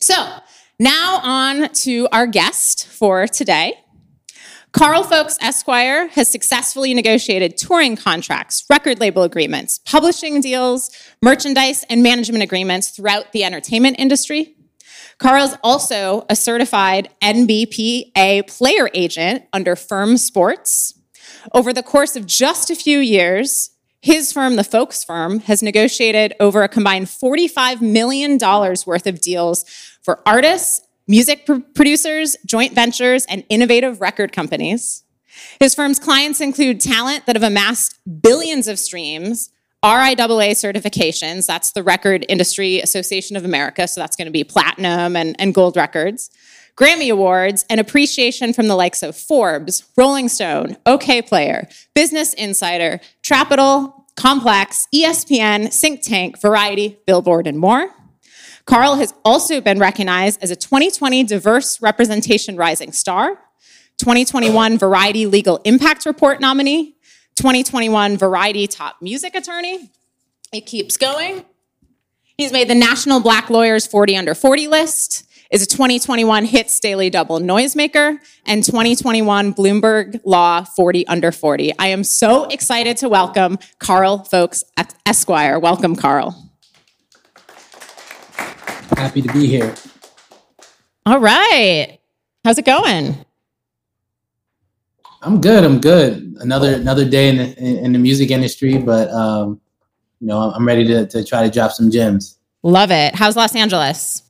So 0.00 0.14
now 0.78 1.20
on 1.22 1.68
to 1.70 2.08
our 2.12 2.26
guest 2.26 2.86
for 2.86 3.26
today. 3.26 3.74
Karl 4.72 5.02
Fowlkes 5.02 5.38
Esquire 5.40 6.08
has 6.08 6.30
successfully 6.30 6.92
negotiated 6.92 7.56
touring 7.56 7.96
contracts, 7.96 8.64
record 8.68 9.00
label 9.00 9.22
agreements, 9.22 9.80
publishing 9.86 10.40
deals, 10.40 10.90
merchandise, 11.22 11.84
and 11.88 12.02
management 12.02 12.44
agreements 12.44 12.90
throughout 12.90 13.32
the 13.32 13.44
entertainment 13.44 13.98
industry. 13.98 14.54
Karl's 15.18 15.56
also 15.64 16.26
a 16.28 16.36
certified 16.36 17.08
NBPA 17.22 18.46
player 18.46 18.90
agent 18.94 19.44
under 19.52 19.74
Firm 19.74 20.16
Sports. 20.16 20.94
Over 21.52 21.72
the 21.72 21.82
course 21.82 22.14
of 22.14 22.26
just 22.26 22.70
a 22.70 22.76
few 22.76 22.98
years, 22.98 23.70
his 24.00 24.32
firm, 24.32 24.56
the 24.56 24.62
Fowlkes 24.62 25.04
Firm, 25.04 25.40
has 25.40 25.62
negotiated 25.62 26.34
over 26.38 26.62
a 26.62 26.68
combined 26.68 27.06
$45 27.06 27.80
million 27.80 28.38
worth 28.38 29.06
of 29.06 29.20
deals 29.20 29.64
for 30.02 30.20
artists, 30.24 30.80
music 31.06 31.46
pr- 31.46 31.58
producers, 31.74 32.36
joint 32.46 32.74
ventures, 32.74 33.26
and 33.26 33.44
innovative 33.48 34.00
record 34.00 34.32
companies. 34.32 35.02
His 35.60 35.74
firm's 35.74 35.98
clients 35.98 36.40
include 36.40 36.80
talent 36.80 37.26
that 37.26 37.36
have 37.36 37.42
amassed 37.42 37.98
billions 38.22 38.68
of 38.68 38.78
streams, 38.78 39.50
RIAA 39.84 40.52
certifications, 40.52 41.46
that's 41.46 41.72
the 41.72 41.84
Record 41.84 42.26
Industry 42.28 42.80
Association 42.80 43.36
of 43.36 43.44
America, 43.44 43.86
so 43.86 44.00
that's 44.00 44.16
going 44.16 44.26
to 44.26 44.32
be 44.32 44.42
platinum 44.42 45.14
and, 45.14 45.36
and 45.38 45.54
gold 45.54 45.76
records, 45.76 46.30
Grammy 46.78 47.10
Awards, 47.10 47.64
and 47.68 47.80
appreciation 47.80 48.52
from 48.52 48.68
the 48.68 48.76
likes 48.76 49.02
of 49.02 49.16
Forbes, 49.16 49.84
Rolling 49.96 50.28
Stone, 50.28 50.76
Okayplayer, 50.86 51.68
Business 51.92 52.32
Insider, 52.34 53.00
Trapital, 53.20 54.04
Complex, 54.14 54.86
ESPN, 54.94 55.74
Think 55.74 56.02
Tank, 56.02 56.40
Variety, 56.40 56.98
Billboard, 57.04 57.48
and 57.48 57.58
more. 57.58 57.90
Karl 58.64 58.94
has 58.96 59.12
also 59.24 59.60
been 59.60 59.80
recognized 59.80 60.40
as 60.40 60.52
a 60.52 60.56
2020 60.56 61.24
Diverse 61.24 61.82
Representation 61.82 62.56
Rising 62.56 62.92
Star, 62.92 63.30
2021 63.98 64.78
Variety 64.78 65.26
Legal 65.26 65.60
Impact 65.64 66.06
Report 66.06 66.40
nominee, 66.40 66.94
2021 67.34 68.16
Variety 68.16 68.68
Top 68.68 68.96
Music 69.00 69.34
Attorney. 69.34 69.90
It 70.52 70.66
keeps 70.66 70.96
going. 70.96 71.44
He's 72.36 72.52
made 72.52 72.68
the 72.68 72.74
National 72.76 73.18
Black 73.18 73.50
Lawyers 73.50 73.84
40 73.84 74.16
Under 74.16 74.34
40 74.34 74.68
list, 74.68 75.27
is 75.50 75.62
a 75.62 75.66
2021 75.66 76.44
Hits 76.44 76.78
Daily 76.78 77.10
Double 77.10 77.38
Noisemaker, 77.40 78.18
and 78.46 78.64
2021 78.64 79.54
Bloomberg 79.54 80.20
Law 80.24 80.64
40 80.64 81.06
Under 81.06 81.32
40. 81.32 81.72
I 81.78 81.88
am 81.88 82.04
so 82.04 82.44
excited 82.44 82.96
to 82.98 83.08
welcome 83.08 83.58
Karl 83.78 84.26
Fowlkes 84.30 84.62
Esquire. 85.06 85.58
Welcome, 85.58 85.96
Karl. 85.96 86.50
Happy 88.96 89.22
to 89.22 89.32
be 89.32 89.46
here. 89.46 89.74
All 91.06 91.20
right. 91.20 91.98
How's 92.44 92.58
it 92.58 92.66
going? 92.66 93.24
I'm 95.22 95.40
good. 95.40 95.64
I'm 95.64 95.80
good. 95.80 96.36
Another 96.40 96.74
another 96.74 97.08
day 97.08 97.28
in 97.28 97.36
the, 97.36 97.58
in 97.84 97.92
the 97.92 97.98
music 97.98 98.30
industry, 98.30 98.78
but 98.78 99.10
um, 99.10 99.60
you 100.20 100.26
know, 100.26 100.38
I'm 100.38 100.66
ready 100.66 100.84
to 100.86 101.06
to 101.06 101.24
try 101.24 101.42
to 101.42 101.50
drop 101.50 101.72
some 101.72 101.90
gems. 101.90 102.38
Love 102.62 102.90
it. 102.90 103.14
How's 103.14 103.36
Los 103.36 103.54
Angeles? 103.54 104.22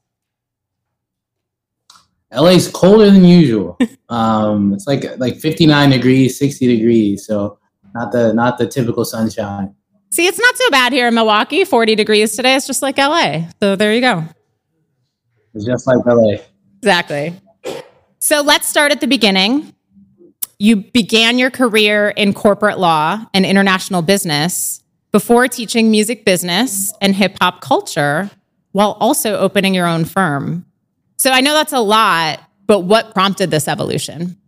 LA's 2.33 2.69
colder 2.69 3.11
than 3.11 3.25
usual. 3.25 3.79
um, 4.09 4.73
it's 4.75 4.87
like 4.87 5.05
like 5.19 5.37
59 5.37 5.91
degrees, 5.91 6.39
60 6.39 6.67
degrees, 6.67 7.27
so 7.27 7.59
not 7.95 8.13
the 8.13 8.33
not 8.33 8.59
the 8.59 8.67
typical 8.67 9.05
sunshine. 9.05 9.75
See, 10.11 10.27
it's 10.27 10.39
not 10.39 10.57
so 10.57 10.71
bad 10.71 10.93
here 10.93 11.09
in 11.09 11.15
Milwaukee. 11.15 11.65
40 11.65 11.95
degrees 11.95 12.35
today. 12.35 12.55
It's 12.55 12.67
just 12.67 12.83
like 12.83 12.97
LA. 12.97 13.43
So 13.61 13.77
there 13.77 13.93
you 13.93 14.01
go. 14.01 14.25
It's 15.55 15.67
just 15.67 15.87
like 15.87 16.05
LA. 16.07 16.37
Exactly. 16.79 17.35
So 18.19 18.41
let's 18.41 18.67
start 18.67 18.91
at 18.91 19.01
the 19.01 19.07
beginning. 19.07 19.75
You 20.59 20.77
began 20.77 21.39
your 21.39 21.51
career 21.51 22.09
in 22.11 22.33
corporate 22.33 22.79
law 22.79 23.25
and 23.35 23.45
international 23.45 24.03
business 24.03 24.83
before 25.13 25.47
teaching 25.47 25.91
music 25.91 26.25
business 26.25 26.93
and 27.01 27.15
hip 27.15 27.37
hop 27.41 27.61
culture 27.61 28.31
while 28.73 28.93
also 29.01 29.39
opening 29.39 29.75
your 29.75 29.87
own 29.87 30.05
firm. 30.05 30.65
So 31.19 31.31
I 31.31 31.41
know 31.41 31.53
that's 31.53 31.73
a 31.73 31.81
lot, 31.81 32.41
but 32.67 32.81
what 32.81 33.13
prompted 33.13 33.51
this 33.51 33.69
evolution? 33.69 34.39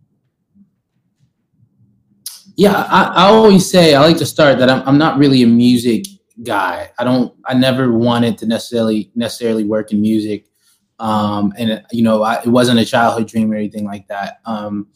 Yeah, 2.55 2.85
I, 2.89 3.03
I 3.03 3.23
always 3.25 3.69
say 3.69 3.93
I 3.93 4.01
like 4.01 4.17
to 4.17 4.25
start 4.25 4.57
that 4.59 4.69
I'm, 4.69 4.81
I'm 4.87 4.97
not 4.97 5.17
really 5.17 5.43
a 5.43 5.47
music 5.47 6.05
guy. 6.43 6.91
I 6.97 7.03
don't. 7.03 7.33
I 7.45 7.53
never 7.53 7.91
wanted 7.91 8.37
to 8.39 8.45
necessarily 8.45 9.11
necessarily 9.15 9.63
work 9.63 9.91
in 9.91 10.01
music, 10.01 10.47
um, 10.99 11.53
and 11.57 11.83
you 11.91 12.03
know, 12.03 12.23
I, 12.23 12.41
it 12.41 12.47
wasn't 12.47 12.79
a 12.79 12.85
childhood 12.85 13.27
dream 13.27 13.51
or 13.51 13.55
anything 13.55 13.85
like 13.85 14.07
that. 14.07 14.39
Um, 14.45 14.87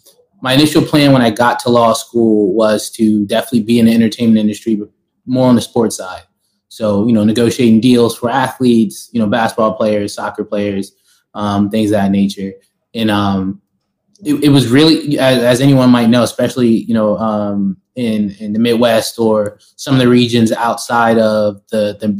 my 0.41 0.53
initial 0.53 0.81
plan 0.81 1.11
when 1.11 1.21
I 1.21 1.29
got 1.29 1.59
to 1.59 1.69
law 1.69 1.93
school 1.93 2.53
was 2.53 2.89
to 2.91 3.25
definitely 3.25 3.63
be 3.63 3.79
in 3.79 3.87
the 3.87 3.93
entertainment 3.93 4.39
industry, 4.39 4.75
but 4.75 4.89
more 5.25 5.47
on 5.47 5.55
the 5.55 5.61
sports 5.61 5.97
side. 5.97 6.23
So, 6.67 7.07
you 7.07 7.13
know, 7.13 7.23
negotiating 7.23 7.81
deals 7.81 8.17
for 8.17 8.29
athletes, 8.29 9.09
you 9.11 9.19
know, 9.19 9.27
basketball 9.27 9.73
players, 9.73 10.13
soccer 10.13 10.43
players, 10.43 10.91
um, 11.35 11.69
things 11.69 11.91
of 11.91 11.97
that 11.97 12.11
nature. 12.11 12.53
And 12.93 13.11
um, 13.11 13.61
it, 14.23 14.45
it, 14.45 14.49
was 14.49 14.67
really, 14.67 15.19
as, 15.19 15.43
as, 15.43 15.61
anyone 15.61 15.89
might 15.89 16.09
know, 16.09 16.23
especially, 16.23 16.69
you 16.69 16.93
know, 16.93 17.17
um, 17.17 17.77
in, 17.95 18.31
in 18.39 18.53
the 18.53 18.59
Midwest 18.59 19.19
or 19.19 19.59
some 19.75 19.93
of 19.93 19.99
the 19.99 20.07
regions 20.07 20.51
outside 20.51 21.17
of 21.17 21.61
the, 21.69 21.97
the, 21.99 22.19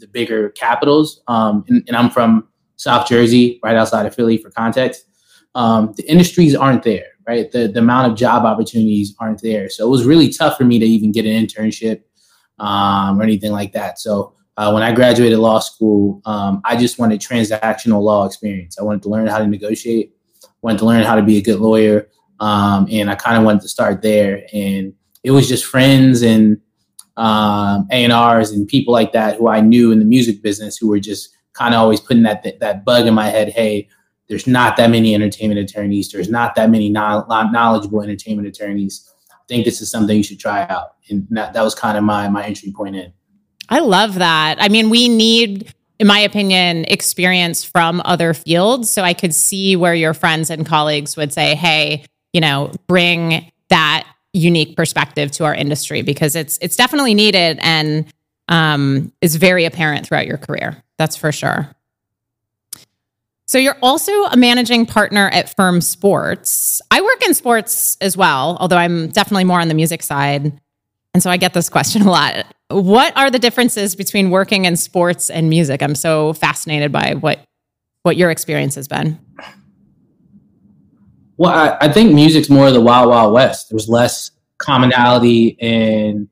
the 0.00 0.08
bigger 0.08 0.50
capitals. 0.50 1.22
Um, 1.28 1.64
and, 1.68 1.84
and, 1.86 1.96
I'm 1.96 2.10
from 2.10 2.48
South 2.76 3.06
Jersey, 3.06 3.60
right 3.62 3.76
outside 3.76 4.06
of 4.06 4.14
Philly 4.14 4.38
for 4.38 4.50
context. 4.50 5.04
Um, 5.54 5.92
the 5.96 6.08
industries 6.10 6.54
aren't 6.54 6.82
there, 6.82 7.06
right? 7.26 7.50
The, 7.50 7.68
the 7.68 7.80
amount 7.80 8.10
of 8.10 8.18
job 8.18 8.44
opportunities 8.44 9.14
aren't 9.18 9.42
there. 9.42 9.68
So 9.68 9.86
it 9.86 9.90
was 9.90 10.04
really 10.04 10.30
tough 10.30 10.56
for 10.56 10.64
me 10.64 10.78
to 10.78 10.86
even 10.86 11.12
get 11.12 11.26
an 11.26 11.32
internship 11.32 12.02
um, 12.58 13.20
or 13.20 13.22
anything 13.22 13.52
like 13.52 13.72
that. 13.72 13.98
So 13.98 14.34
uh, 14.56 14.70
when 14.72 14.82
I 14.82 14.92
graduated 14.92 15.38
law 15.38 15.58
school, 15.58 16.20
um, 16.24 16.60
I 16.64 16.76
just 16.76 16.98
wanted 16.98 17.20
transactional 17.20 18.02
law 18.02 18.26
experience. 18.26 18.78
I 18.78 18.82
wanted 18.82 19.02
to 19.02 19.08
learn 19.08 19.26
how 19.26 19.38
to 19.38 19.46
negotiate, 19.46 20.14
wanted 20.62 20.78
to 20.78 20.86
learn 20.86 21.02
how 21.02 21.14
to 21.14 21.22
be 21.22 21.38
a 21.38 21.42
good 21.42 21.60
lawyer. 21.60 22.08
Um, 22.40 22.88
and 22.90 23.10
I 23.10 23.14
kind 23.14 23.36
of 23.36 23.44
wanted 23.44 23.62
to 23.62 23.68
start 23.68 24.02
there. 24.02 24.44
And 24.52 24.92
it 25.24 25.30
was 25.30 25.48
just 25.48 25.64
friends 25.64 26.22
and 26.22 26.60
um, 27.20 27.86
A&Rs 27.92 28.50
and 28.50 28.66
people 28.66 28.92
like 28.94 29.12
that 29.12 29.36
who 29.36 29.46
I 29.46 29.60
knew 29.60 29.92
in 29.92 29.98
the 29.98 30.06
music 30.06 30.42
business 30.42 30.78
who 30.78 30.88
were 30.88 30.98
just 30.98 31.28
kind 31.52 31.74
of 31.74 31.80
always 31.80 32.00
putting 32.00 32.22
that, 32.22 32.58
that 32.60 32.84
bug 32.84 33.06
in 33.06 33.12
my 33.12 33.28
head. 33.28 33.50
Hey, 33.50 33.88
there's 34.28 34.46
not 34.46 34.78
that 34.78 34.90
many 34.90 35.14
entertainment 35.14 35.60
attorneys. 35.60 36.10
There's 36.10 36.30
not 36.30 36.54
that 36.54 36.70
many 36.70 36.88
knowledgeable 36.88 38.00
entertainment 38.00 38.48
attorneys. 38.48 39.06
I 39.30 39.36
think 39.48 39.66
this 39.66 39.82
is 39.82 39.90
something 39.90 40.16
you 40.16 40.22
should 40.22 40.40
try 40.40 40.66
out. 40.68 40.94
And 41.10 41.26
that, 41.30 41.52
that 41.52 41.62
was 41.62 41.74
kind 41.74 41.98
of 41.98 42.04
my, 42.04 42.26
my 42.30 42.42
entry 42.44 42.72
point 42.72 42.96
in. 42.96 43.12
I 43.68 43.80
love 43.80 44.14
that. 44.14 44.56
I 44.58 44.68
mean, 44.68 44.88
we 44.88 45.08
need, 45.08 45.74
in 45.98 46.06
my 46.06 46.20
opinion, 46.20 46.86
experience 46.88 47.64
from 47.64 48.00
other 48.06 48.32
fields. 48.32 48.88
So 48.88 49.02
I 49.02 49.12
could 49.12 49.34
see 49.34 49.76
where 49.76 49.94
your 49.94 50.14
friends 50.14 50.48
and 50.48 50.64
colleagues 50.64 51.18
would 51.18 51.34
say, 51.34 51.54
hey, 51.54 52.04
you 52.32 52.40
know, 52.40 52.72
bring 52.86 53.50
that 53.68 54.09
unique 54.32 54.76
perspective 54.76 55.30
to 55.32 55.44
our 55.44 55.54
industry 55.54 56.02
because 56.02 56.36
it's 56.36 56.58
it's 56.62 56.76
definitely 56.76 57.14
needed 57.14 57.58
and 57.62 58.06
um, 58.48 59.12
is 59.20 59.36
very 59.36 59.64
apparent 59.64 60.06
throughout 60.06 60.26
your 60.26 60.38
career. 60.38 60.82
That's 60.98 61.16
for 61.16 61.32
sure. 61.32 61.74
So 63.46 63.58
you're 63.58 63.78
also 63.82 64.12
a 64.24 64.36
managing 64.36 64.86
partner 64.86 65.28
at 65.30 65.54
Firm 65.56 65.80
Sports. 65.80 66.80
I 66.92 67.00
work 67.00 67.26
in 67.26 67.34
sports 67.34 67.96
as 68.00 68.16
well, 68.16 68.56
although 68.60 68.76
I'm 68.76 69.08
definitely 69.08 69.42
more 69.42 69.60
on 69.60 69.66
the 69.66 69.74
music 69.74 70.04
side. 70.04 70.52
And 71.14 71.22
so 71.22 71.30
I 71.30 71.36
get 71.36 71.52
this 71.52 71.68
question 71.68 72.02
a 72.02 72.10
lot. 72.10 72.46
What 72.68 73.16
are 73.16 73.28
the 73.30 73.40
differences 73.40 73.96
between 73.96 74.30
working 74.30 74.66
in 74.66 74.76
sports 74.76 75.30
and 75.30 75.50
music? 75.50 75.82
I'm 75.82 75.96
so 75.96 76.32
fascinated 76.34 76.92
by 76.92 77.14
what 77.14 77.44
what 78.02 78.16
your 78.16 78.30
experience 78.30 78.76
has 78.76 78.88
been. 78.88 79.18
Well, 81.40 81.52
I, 81.52 81.86
I 81.86 81.90
think 81.90 82.12
music's 82.12 82.50
more 82.50 82.66
of 82.66 82.74
the 82.74 82.82
wild, 82.82 83.08
wild 83.08 83.32
west. 83.32 83.70
There's 83.70 83.88
less 83.88 84.32
commonality 84.58 85.56
and, 85.58 86.28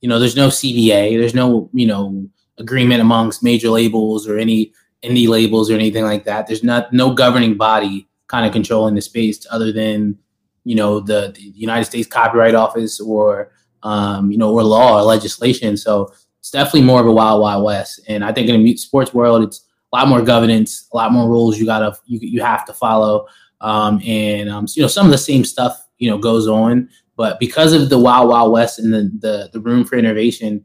you 0.00 0.08
know, 0.08 0.20
there's 0.20 0.36
no 0.36 0.46
CBA. 0.46 1.18
There's 1.18 1.34
no, 1.34 1.68
you 1.72 1.88
know, 1.88 2.24
agreement 2.58 3.00
amongst 3.00 3.42
major 3.42 3.68
labels 3.68 4.28
or 4.28 4.38
any 4.38 4.72
indie 5.02 5.26
labels 5.26 5.72
or 5.72 5.74
anything 5.74 6.04
like 6.04 6.22
that. 6.26 6.46
There's 6.46 6.62
not 6.62 6.92
no 6.92 7.12
governing 7.12 7.56
body 7.56 8.06
kind 8.28 8.46
of 8.46 8.52
controlling 8.52 8.94
the 8.94 9.02
space 9.02 9.44
other 9.50 9.72
than, 9.72 10.16
you 10.62 10.76
know, 10.76 11.00
the, 11.00 11.32
the 11.34 11.42
United 11.42 11.86
States 11.86 12.06
Copyright 12.06 12.54
Office 12.54 13.00
or, 13.00 13.50
um, 13.82 14.30
you 14.30 14.38
know, 14.38 14.54
or 14.54 14.62
law 14.62 15.00
or 15.00 15.02
legislation. 15.02 15.76
So 15.76 16.14
it's 16.38 16.52
definitely 16.52 16.82
more 16.82 17.00
of 17.00 17.08
a 17.08 17.12
wild, 17.12 17.42
wild 17.42 17.64
west. 17.64 18.02
And 18.06 18.24
I 18.24 18.32
think 18.32 18.48
in 18.48 18.62
the 18.62 18.76
sports 18.76 19.12
world, 19.12 19.42
it's 19.42 19.66
a 19.92 19.96
lot 19.96 20.06
more 20.06 20.22
governance, 20.22 20.88
a 20.92 20.96
lot 20.96 21.10
more 21.10 21.28
rules 21.28 21.58
you 21.58 21.66
gotta 21.66 21.96
you 22.06 22.20
you 22.20 22.40
have 22.40 22.64
to 22.66 22.72
follow, 22.72 23.26
um, 23.64 23.98
and 24.04 24.50
um, 24.50 24.66
you 24.74 24.82
know 24.82 24.88
some 24.88 25.06
of 25.06 25.12
the 25.12 25.18
same 25.18 25.42
stuff 25.42 25.88
you 25.98 26.08
know 26.08 26.18
goes 26.18 26.46
on, 26.46 26.88
but 27.16 27.40
because 27.40 27.72
of 27.72 27.88
the 27.88 27.98
wild 27.98 28.28
wild 28.28 28.52
west 28.52 28.78
and 28.78 28.92
the 28.92 29.10
the, 29.20 29.50
the 29.54 29.60
room 29.60 29.84
for 29.84 29.96
innovation, 29.96 30.62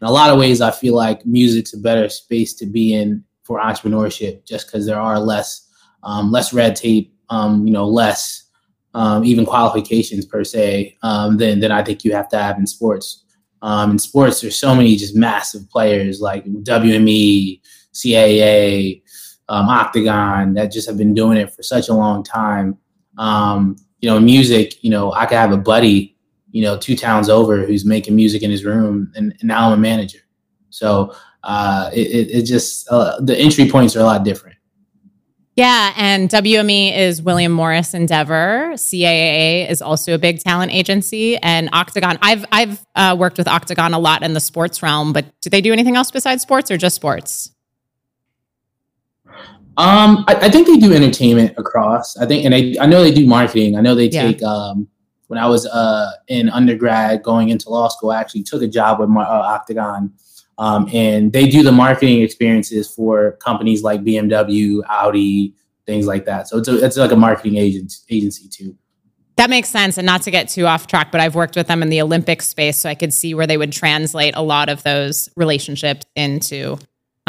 in 0.00 0.06
a 0.06 0.10
lot 0.10 0.30
of 0.30 0.38
ways, 0.38 0.60
I 0.60 0.72
feel 0.72 0.94
like 0.94 1.24
music's 1.24 1.72
a 1.72 1.78
better 1.78 2.08
space 2.08 2.52
to 2.54 2.66
be 2.66 2.92
in 2.92 3.24
for 3.44 3.60
entrepreneurship, 3.60 4.44
just 4.44 4.66
because 4.66 4.84
there 4.84 5.00
are 5.00 5.20
less 5.20 5.68
um, 6.02 6.32
less 6.32 6.52
red 6.52 6.74
tape, 6.74 7.14
um, 7.30 7.66
you 7.66 7.72
know, 7.72 7.86
less 7.86 8.42
um, 8.94 9.24
even 9.24 9.46
qualifications 9.46 10.26
per 10.26 10.42
se 10.42 10.96
um, 11.04 11.36
than 11.36 11.60
than 11.60 11.70
I 11.70 11.84
think 11.84 12.04
you 12.04 12.12
have 12.14 12.28
to 12.30 12.38
have 12.38 12.58
in 12.58 12.66
sports. 12.66 13.24
In 13.62 13.98
sports, 14.00 14.40
there's 14.40 14.58
so 14.58 14.74
many 14.74 14.96
just 14.96 15.14
massive 15.14 15.68
players 15.70 16.20
like 16.20 16.44
WME, 16.46 17.60
CAA, 17.94 19.02
um, 19.50 19.68
Octagon 19.68 20.54
that 20.54 20.70
just 20.70 20.88
have 20.88 20.96
been 20.96 21.12
doing 21.12 21.36
it 21.36 21.52
for 21.52 21.62
such 21.62 21.88
a 21.88 21.92
long 21.92 22.22
time. 22.22 22.78
Um, 23.18 23.76
you 24.00 24.08
know, 24.08 24.18
music, 24.18 24.82
you 24.82 24.90
know, 24.90 25.12
I 25.12 25.26
could 25.26 25.36
have 25.36 25.52
a 25.52 25.56
buddy, 25.56 26.16
you 26.52 26.62
know, 26.62 26.78
two 26.78 26.96
towns 26.96 27.28
over 27.28 27.66
who's 27.66 27.84
making 27.84 28.14
music 28.14 28.42
in 28.42 28.50
his 28.50 28.64
room, 28.64 29.12
and, 29.16 29.34
and 29.40 29.48
now 29.48 29.66
I'm 29.66 29.72
a 29.72 29.76
manager. 29.76 30.20
So 30.70 31.14
uh, 31.42 31.90
it, 31.92 32.28
it, 32.30 32.42
just 32.44 32.88
uh, 32.90 33.20
the 33.20 33.36
entry 33.36 33.68
points 33.68 33.96
are 33.96 34.00
a 34.00 34.04
lot 34.04 34.24
different. 34.24 34.56
Yeah, 35.56 35.92
and 35.96 36.30
WME 36.30 36.96
is 36.96 37.20
William 37.20 37.50
Morris 37.50 37.92
Endeavor. 37.92 38.70
CAA 38.76 39.68
is 39.68 39.82
also 39.82 40.14
a 40.14 40.18
big 40.18 40.38
talent 40.38 40.72
agency, 40.72 41.36
and 41.38 41.68
Octagon. 41.72 42.18
I've 42.22 42.46
I've 42.52 42.86
uh, 42.94 43.16
worked 43.18 43.36
with 43.36 43.48
Octagon 43.48 43.94
a 43.94 43.98
lot 43.98 44.22
in 44.22 44.32
the 44.32 44.40
sports 44.40 44.80
realm, 44.80 45.12
but 45.12 45.26
do 45.42 45.50
they 45.50 45.60
do 45.60 45.72
anything 45.72 45.96
else 45.96 46.12
besides 46.12 46.40
sports 46.40 46.70
or 46.70 46.76
just 46.76 46.94
sports? 46.94 47.50
Um, 49.80 50.24
I, 50.28 50.34
I 50.34 50.48
think 50.50 50.66
they 50.66 50.76
do 50.76 50.92
entertainment 50.92 51.54
across. 51.56 52.16
I 52.18 52.26
think, 52.26 52.44
and 52.44 52.54
I, 52.54 52.74
I 52.80 52.86
know 52.86 53.02
they 53.02 53.12
do 53.12 53.26
marketing. 53.26 53.76
I 53.76 53.80
know 53.80 53.94
they 53.94 54.08
Yeah. 54.10 54.26
take. 54.26 54.42
Um, 54.42 54.88
when 55.28 55.38
I 55.38 55.46
was 55.46 55.64
uh, 55.66 56.10
in 56.28 56.50
undergrad, 56.50 57.22
going 57.22 57.48
into 57.50 57.70
law 57.70 57.88
school, 57.88 58.10
I 58.10 58.20
actually 58.20 58.42
took 58.42 58.62
a 58.62 58.66
job 58.68 58.98
with 58.98 59.08
Mar- 59.08 59.24
uh, 59.26 59.54
Octagon, 59.54 60.12
um, 60.58 60.88
and 60.92 61.32
they 61.32 61.48
do 61.48 61.62
the 61.62 61.72
marketing 61.72 62.20
experiences 62.22 62.92
for 62.92 63.38
companies 63.40 63.82
like 63.82 64.02
BMW, 64.02 64.80
Audi, 64.88 65.54
things 65.86 66.06
like 66.06 66.24
that. 66.26 66.48
So 66.48 66.58
it's 66.58 66.68
a, 66.68 66.84
it's 66.84 66.96
like 66.96 67.12
a 67.12 67.16
marketing 67.16 67.56
agent 67.56 67.94
agency 68.10 68.48
too. 68.48 68.76
That 69.36 69.48
makes 69.48 69.68
sense. 69.70 69.96
And 69.96 70.04
not 70.04 70.22
to 70.22 70.30
get 70.30 70.48
too 70.48 70.66
off 70.66 70.88
track, 70.88 71.10
but 71.10 71.20
I've 71.22 71.34
worked 71.36 71.56
with 71.56 71.68
them 71.68 71.82
in 71.82 71.88
the 71.88 72.02
Olympic 72.02 72.42
space, 72.42 72.78
so 72.78 72.90
I 72.90 72.94
could 72.94 73.14
see 73.14 73.32
where 73.32 73.46
they 73.46 73.56
would 73.56 73.72
translate 73.72 74.34
a 74.36 74.42
lot 74.42 74.68
of 74.68 74.82
those 74.82 75.30
relationships 75.36 76.04
into 76.16 76.76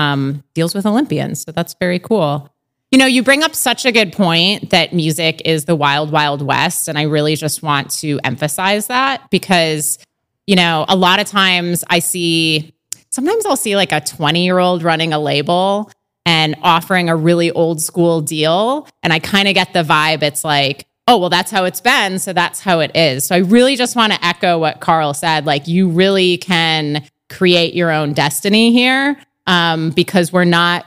um, 0.01 0.43
deals 0.53 0.73
with 0.73 0.85
Olympians. 0.85 1.43
So 1.43 1.51
that's 1.51 1.75
very 1.79 1.99
cool. 1.99 2.49
You 2.91 2.97
know, 2.97 3.05
you 3.05 3.23
bring 3.23 3.43
up 3.43 3.55
such 3.55 3.85
a 3.85 3.91
good 3.91 4.11
point 4.11 4.71
that 4.71 4.93
music 4.93 5.41
is 5.45 5.65
the 5.65 5.75
wild, 5.75 6.11
wild 6.11 6.41
west. 6.41 6.87
And 6.89 6.97
I 6.97 7.03
really 7.03 7.35
just 7.35 7.63
want 7.63 7.89
to 8.01 8.19
emphasize 8.23 8.87
that 8.87 9.29
because, 9.29 9.97
you 10.45 10.55
know, 10.55 10.85
a 10.89 10.95
lot 10.95 11.19
of 11.19 11.27
times 11.27 11.85
I 11.89 11.99
see, 11.99 12.73
sometimes 13.09 13.45
I'll 13.45 13.55
see 13.55 13.77
like 13.77 13.93
a 13.93 14.01
20 14.01 14.43
year 14.43 14.59
old 14.59 14.83
running 14.83 15.13
a 15.13 15.19
label 15.19 15.89
and 16.25 16.55
offering 16.63 17.09
a 17.09 17.15
really 17.15 17.49
old 17.51 17.81
school 17.81 18.19
deal. 18.19 18.87
And 19.03 19.13
I 19.13 19.19
kind 19.19 19.47
of 19.47 19.53
get 19.53 19.71
the 19.71 19.83
vibe 19.83 20.21
it's 20.21 20.43
like, 20.43 20.85
oh, 21.07 21.17
well, 21.17 21.29
that's 21.29 21.49
how 21.49 21.63
it's 21.63 21.81
been. 21.81 22.19
So 22.19 22.33
that's 22.33 22.59
how 22.59 22.79
it 22.79 22.91
is. 22.95 23.25
So 23.25 23.35
I 23.35 23.39
really 23.39 23.75
just 23.75 23.95
want 23.95 24.13
to 24.13 24.25
echo 24.25 24.59
what 24.59 24.81
Karl 24.81 25.13
said. 25.13 25.45
Like, 25.45 25.67
you 25.67 25.89
really 25.89 26.37
can 26.37 27.05
create 27.29 27.73
your 27.73 27.89
own 27.91 28.13
destiny 28.13 28.71
here 28.73 29.17
um, 29.51 29.91
because 29.91 30.33
we're 30.33 30.45
not 30.45 30.85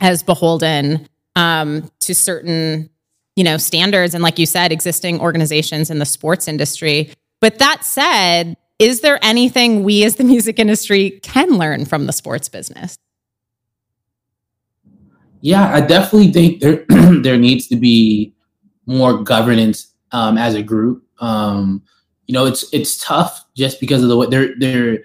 as 0.00 0.22
beholden 0.22 1.06
um, 1.36 1.90
to 2.00 2.14
certain 2.14 2.88
you 3.34 3.44
know 3.44 3.58
standards 3.58 4.14
and 4.14 4.22
like 4.22 4.38
you 4.38 4.46
said 4.46 4.72
existing 4.72 5.20
organizations 5.20 5.90
in 5.90 5.98
the 5.98 6.06
sports 6.06 6.48
industry 6.48 7.12
but 7.40 7.58
that 7.58 7.84
said 7.84 8.56
is 8.78 9.00
there 9.00 9.18
anything 9.22 9.82
we 9.84 10.04
as 10.04 10.16
the 10.16 10.24
music 10.34 10.58
industry 10.58 11.20
can 11.22 11.58
learn 11.58 11.84
from 11.84 12.06
the 12.06 12.12
sports 12.12 12.48
business 12.48 12.96
Yeah, 15.40 15.72
I 15.72 15.80
definitely 15.80 16.32
think 16.32 16.60
there 16.60 16.84
there 17.22 17.38
needs 17.38 17.68
to 17.68 17.76
be 17.76 18.34
more 18.86 19.22
governance 19.22 19.92
um, 20.12 20.38
as 20.38 20.54
a 20.54 20.62
group. 20.62 21.04
Um, 21.20 21.82
you 22.26 22.32
know, 22.32 22.46
it's 22.46 22.64
it's 22.72 23.02
tough 23.04 23.44
just 23.56 23.78
because 23.80 24.02
of 24.02 24.08
the 24.08 24.16
way 24.16 24.26
they're 24.28 24.54
they're. 24.58 25.04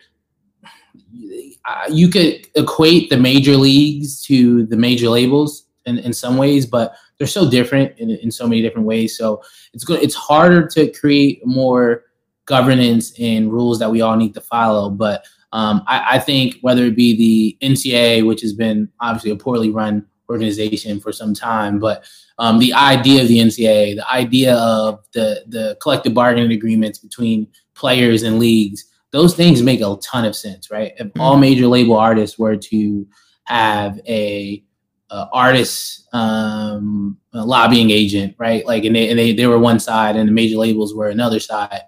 Uh, 1.67 1.85
you 1.91 2.09
could 2.09 2.47
equate 2.55 3.09
the 3.09 3.17
major 3.17 3.55
leagues 3.55 4.21
to 4.23 4.65
the 4.67 4.77
major 4.77 5.09
labels 5.09 5.67
in, 5.85 5.99
in 5.99 6.13
some 6.13 6.37
ways, 6.37 6.65
but 6.65 6.95
they're 7.17 7.27
so 7.27 7.49
different 7.49 7.97
in, 7.99 8.09
in 8.09 8.31
so 8.31 8.47
many 8.47 8.61
different 8.61 8.87
ways. 8.87 9.17
So 9.17 9.43
it's 9.73 9.83
good. 9.83 10.01
It's 10.01 10.15
harder 10.15 10.67
to 10.67 10.91
create 10.91 11.45
more 11.45 12.05
governance 12.45 13.13
and 13.19 13.51
rules 13.51 13.79
that 13.79 13.91
we 13.91 14.01
all 14.01 14.15
need 14.15 14.33
to 14.33 14.41
follow. 14.41 14.89
But 14.89 15.25
um, 15.53 15.83
I, 15.87 16.15
I 16.15 16.19
think 16.19 16.55
whether 16.61 16.85
it 16.85 16.95
be 16.95 17.15
the 17.15 17.67
NCAA, 17.67 18.25
which 18.25 18.41
has 18.41 18.53
been 18.53 18.89
obviously 18.99 19.31
a 19.31 19.35
poorly 19.35 19.69
run 19.69 20.05
organization 20.29 20.99
for 20.99 21.11
some 21.11 21.33
time, 21.33 21.77
but 21.77 22.05
um, 22.39 22.57
the 22.57 22.73
idea 22.73 23.21
of 23.21 23.27
the 23.27 23.37
NCAA, 23.37 23.95
the 23.97 24.11
idea 24.11 24.55
of 24.55 25.03
the 25.13 25.43
the 25.47 25.77
collective 25.81 26.13
bargaining 26.13 26.51
agreements 26.53 26.97
between 26.97 27.47
players 27.75 28.23
and 28.23 28.39
leagues, 28.39 28.85
those 29.11 29.35
things 29.35 29.61
make 29.61 29.81
a 29.81 29.97
ton 30.01 30.25
of 30.25 30.35
sense, 30.35 30.71
right? 30.71 30.93
If 30.97 31.11
all 31.19 31.37
major 31.37 31.67
label 31.67 31.97
artists 31.97 32.39
were 32.39 32.55
to 32.55 33.07
have 33.43 33.99
a, 34.07 34.63
a 35.09 35.27
artist 35.33 36.07
um, 36.13 37.17
a 37.33 37.45
lobbying 37.45 37.91
agent, 37.91 38.35
right? 38.37 38.65
Like, 38.65 38.83
and 38.85 38.95
they 38.95 39.09
and 39.09 39.17
they, 39.17 39.33
they 39.33 39.47
were 39.47 39.59
one 39.59 39.79
side, 39.79 40.15
and 40.15 40.27
the 40.27 40.33
major 40.33 40.57
labels 40.57 40.93
were 40.93 41.09
another 41.09 41.39
side. 41.39 41.81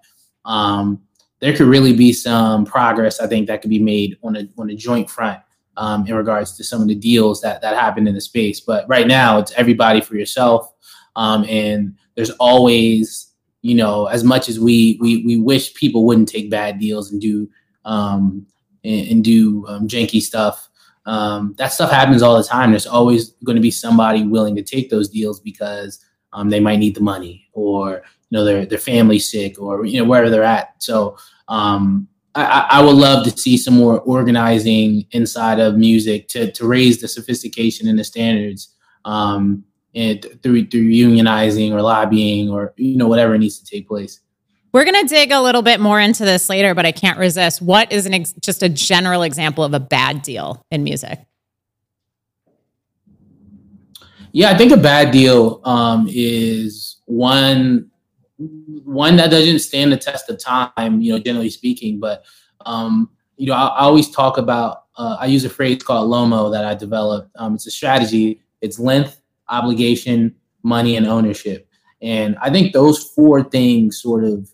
Um, 0.46 1.02
there 1.40 1.56
could 1.56 1.68
really 1.68 1.94
be 1.94 2.14
some 2.14 2.66
progress, 2.66 3.20
I 3.20 3.28
think, 3.28 3.48
that 3.48 3.62
could 3.62 3.70
be 3.70 3.80
made 3.80 4.18
on 4.24 4.36
a 4.36 4.48
on 4.58 4.70
a 4.70 4.76
joint 4.76 5.10
front 5.10 5.40
um, 5.78 6.08
in 6.08 6.16
regards 6.16 6.56
to 6.58 6.64
some 6.64 6.82
of 6.82 6.88
the 6.88 6.96
deals 6.96 7.42
that 7.42 7.62
that 7.62 7.76
happen 7.76 8.08
in 8.08 8.16
the 8.16 8.22
space. 8.22 8.62
But 8.62 8.88
right 8.88 9.08
now, 9.08 9.40
it's 9.40 9.52
everybody 9.54 10.02
for 10.02 10.16
yourself, 10.16 10.74
um, 11.16 11.46
and 11.46 11.98
there's 12.16 12.32
always, 12.32 13.33
you 13.64 13.74
know, 13.74 14.06
as 14.08 14.24
much 14.24 14.50
as 14.50 14.60
we 14.60 15.00
we 15.02 15.26
we 15.26 15.38
wish 15.38 15.74
people 15.74 16.06
wouldn't 16.06 16.30
take 16.30 16.52
bad 16.52 16.80
deals 16.80 17.12
and 17.12 17.20
do 17.20 17.50
um, 17.86 18.46
and, 18.84 19.08
and 19.08 19.24
do 19.24 19.66
um, 19.68 19.88
janky 19.88 20.22
stuff. 20.22 20.70
Um, 21.06 21.56
that 21.58 21.74
stuff 21.74 21.92
happens 21.92 22.22
all 22.22 22.38
the 22.38 22.44
time. 22.44 22.72
There's 22.72 22.86
always 22.86 23.32
going 23.46 23.56
to 23.56 23.62
be 23.62 23.72
somebody 23.72 24.24
willing 24.24 24.56
to 24.58 24.64
take 24.64 24.90
those 24.90 25.10
deals 25.10 25.40
because 25.40 26.04
um, 26.34 26.50
they 26.50 26.60
might 26.60 26.80
need 26.80 26.96
the 26.96 27.02
money, 27.02 27.50
or 27.54 28.04
you 28.30 28.38
know, 28.38 28.44
their 28.44 28.66
their 28.66 28.78
family's 28.78 29.32
sick, 29.32 29.60
or 29.60 29.86
you 29.86 29.98
know, 29.98 30.08
wherever 30.08 30.30
they're 30.30 30.44
at. 30.44 30.76
So 30.84 31.18
um, 31.48 32.08
I, 32.36 32.68
I 32.70 32.82
would 32.82 32.96
love 32.96 33.24
to 33.26 33.32
see 33.32 33.58
some 33.58 33.76
more 33.76 34.02
organizing 34.02 35.06
inside 35.12 35.60
of 35.60 35.78
music 35.78 36.28
to, 36.30 36.52
to 36.52 36.68
raise 36.68 37.00
the 37.00 37.08
sophistication 37.08 37.88
and 37.88 37.98
the 37.98 38.04
standards 38.04 38.76
um, 39.06 39.64
and 39.96 40.26
through 40.42 40.66
through 40.68 40.90
unionizing 40.90 41.72
or 41.72 41.82
lobbying 41.82 42.50
or 42.50 42.74
you 42.78 42.98
know 42.98 43.08
whatever 43.08 43.38
needs 43.38 43.60
to 43.60 43.66
take 43.66 43.88
place. 43.88 44.20
we're 44.74 44.86
going 44.86 45.00
to 45.00 45.08
dig 45.08 45.32
a 45.32 45.42
little 45.42 45.62
bit 45.62 45.80
more 45.80 46.00
into 46.00 46.26
this 46.26 46.50
later 46.50 46.74
but 46.74 46.86
i 46.86 46.92
can't 46.92 47.18
resist 47.18 47.62
what 47.62 47.92
is 47.92 48.06
an 48.06 48.14
ex- 48.14 48.34
just 48.42 48.64
a 48.64 48.70
general 48.70 49.22
example 49.24 49.64
of 49.64 49.74
a 49.74 49.80
bad 49.80 50.22
deal 50.22 50.66
in 50.72 50.84
music 50.84 51.20
Yeah, 54.36 54.50
I 54.50 54.58
think 54.58 54.72
a 54.72 54.78
bad 54.78 55.12
deal 55.12 55.62
um, 55.64 56.08
is 56.10 56.98
one 57.06 57.90
one 58.84 59.16
that 59.18 59.30
doesn't 59.30 59.60
stand 59.60 59.92
the 59.92 59.98
test 59.98 60.28
of 60.28 60.40
time. 60.40 61.02
You 61.02 61.14
know, 61.14 61.20
generally 61.20 61.52
speaking, 61.52 62.00
but 62.00 62.26
um, 62.66 63.12
you 63.38 63.46
know, 63.48 63.54
I, 63.54 63.68
I 63.68 63.80
always 63.82 64.10
talk 64.10 64.38
about. 64.38 64.80
Uh, 64.96 65.18
I 65.20 65.26
use 65.28 65.44
a 65.46 65.50
phrase 65.50 65.82
called 65.82 66.10
LOMO 66.10 66.52
that 66.52 66.66
I 66.66 66.76
developed. 66.76 67.32
Um, 67.36 67.56
it's 67.56 67.66
a 67.66 67.72
strategy. 67.72 68.42
It's 68.62 68.78
length, 68.80 69.22
obligation, 69.54 70.36
money, 70.64 70.96
and 70.96 71.08
ownership. 71.08 71.68
And 72.02 72.38
I 72.42 72.50
think 72.50 72.74
those 72.74 73.04
four 73.04 73.44
things 73.44 74.02
sort 74.02 74.26
of 74.26 74.50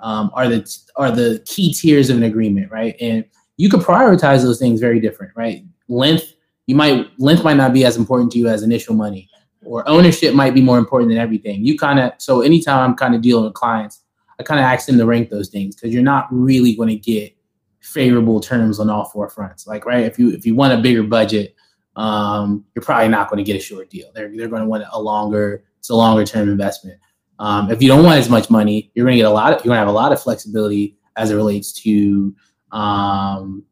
um, 0.00 0.30
are 0.34 0.48
the 0.48 0.78
are 0.96 1.10
the 1.10 1.42
key 1.46 1.74
tiers 1.74 2.10
of 2.10 2.16
an 2.16 2.22
agreement, 2.22 2.70
right? 2.70 2.96
And 3.00 3.24
you 3.56 3.68
could 3.68 3.80
prioritize 3.80 4.42
those 4.42 4.58
things 4.58 4.80
very 4.80 5.00
different, 5.00 5.32
right? 5.36 5.64
Length 5.88 6.34
you 6.66 6.74
might 6.74 7.08
length 7.18 7.44
might 7.44 7.56
not 7.56 7.72
be 7.72 7.84
as 7.84 7.96
important 7.96 8.32
to 8.32 8.38
you 8.38 8.48
as 8.48 8.62
initial 8.62 8.94
money 8.94 9.28
or 9.64 9.86
ownership 9.88 10.34
might 10.34 10.54
be 10.54 10.60
more 10.60 10.78
important 10.78 11.10
than 11.10 11.18
everything 11.18 11.64
you 11.64 11.76
kind 11.76 11.98
of 11.98 12.12
so 12.18 12.40
anytime 12.40 12.78
i'm 12.78 12.96
kind 12.96 13.14
of 13.14 13.20
dealing 13.20 13.44
with 13.44 13.54
clients 13.54 14.02
i 14.38 14.42
kind 14.42 14.60
of 14.60 14.64
ask 14.64 14.86
them 14.86 14.98
to 14.98 15.06
rank 15.06 15.30
those 15.30 15.48
things 15.48 15.74
because 15.74 15.92
you're 15.92 16.02
not 16.02 16.26
really 16.30 16.74
going 16.74 16.88
to 16.88 16.96
get 16.96 17.34
favorable 17.80 18.40
terms 18.40 18.80
on 18.80 18.88
all 18.88 19.04
four 19.06 19.28
fronts 19.28 19.66
like 19.66 19.84
right 19.84 20.04
if 20.04 20.18
you 20.18 20.30
if 20.30 20.46
you 20.46 20.54
want 20.54 20.72
a 20.72 20.82
bigger 20.82 21.02
budget 21.02 21.54
um, 21.96 22.64
you're 22.74 22.82
probably 22.82 23.08
not 23.08 23.30
going 23.30 23.38
to 23.38 23.44
get 23.44 23.56
a 23.56 23.62
short 23.62 23.88
deal 23.90 24.10
they're, 24.14 24.34
they're 24.36 24.48
going 24.48 24.62
to 24.62 24.68
want 24.68 24.84
a 24.92 25.00
longer 25.00 25.64
it's 25.78 25.90
a 25.90 25.94
longer 25.94 26.24
term 26.24 26.48
investment 26.48 26.98
um, 27.38 27.70
if 27.70 27.82
you 27.82 27.88
don't 27.88 28.04
want 28.04 28.18
as 28.18 28.28
much 28.28 28.50
money 28.50 28.90
you're 28.94 29.04
going 29.04 29.14
to 29.14 29.18
get 29.18 29.26
a 29.26 29.30
lot 29.30 29.52
of 29.52 29.58
you're 29.64 29.70
going 29.70 29.76
to 29.76 29.80
have 29.80 29.88
a 29.88 29.92
lot 29.92 30.12
of 30.12 30.22
flexibility 30.22 30.96
as 31.16 31.30
it 31.30 31.36
relates 31.36 31.72
to 31.72 32.34
um, 32.72 33.62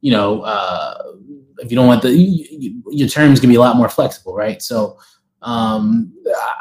you 0.00 0.10
know 0.10 0.42
uh, 0.42 1.12
if 1.62 1.70
you 1.70 1.76
don't 1.76 1.86
want 1.86 2.02
the 2.02 2.10
you, 2.10 2.82
your 2.90 3.08
terms 3.08 3.40
can 3.40 3.48
be 3.48 3.56
a 3.56 3.60
lot 3.60 3.76
more 3.76 3.88
flexible, 3.88 4.34
right? 4.34 4.60
So 4.60 4.98
um, 5.42 6.12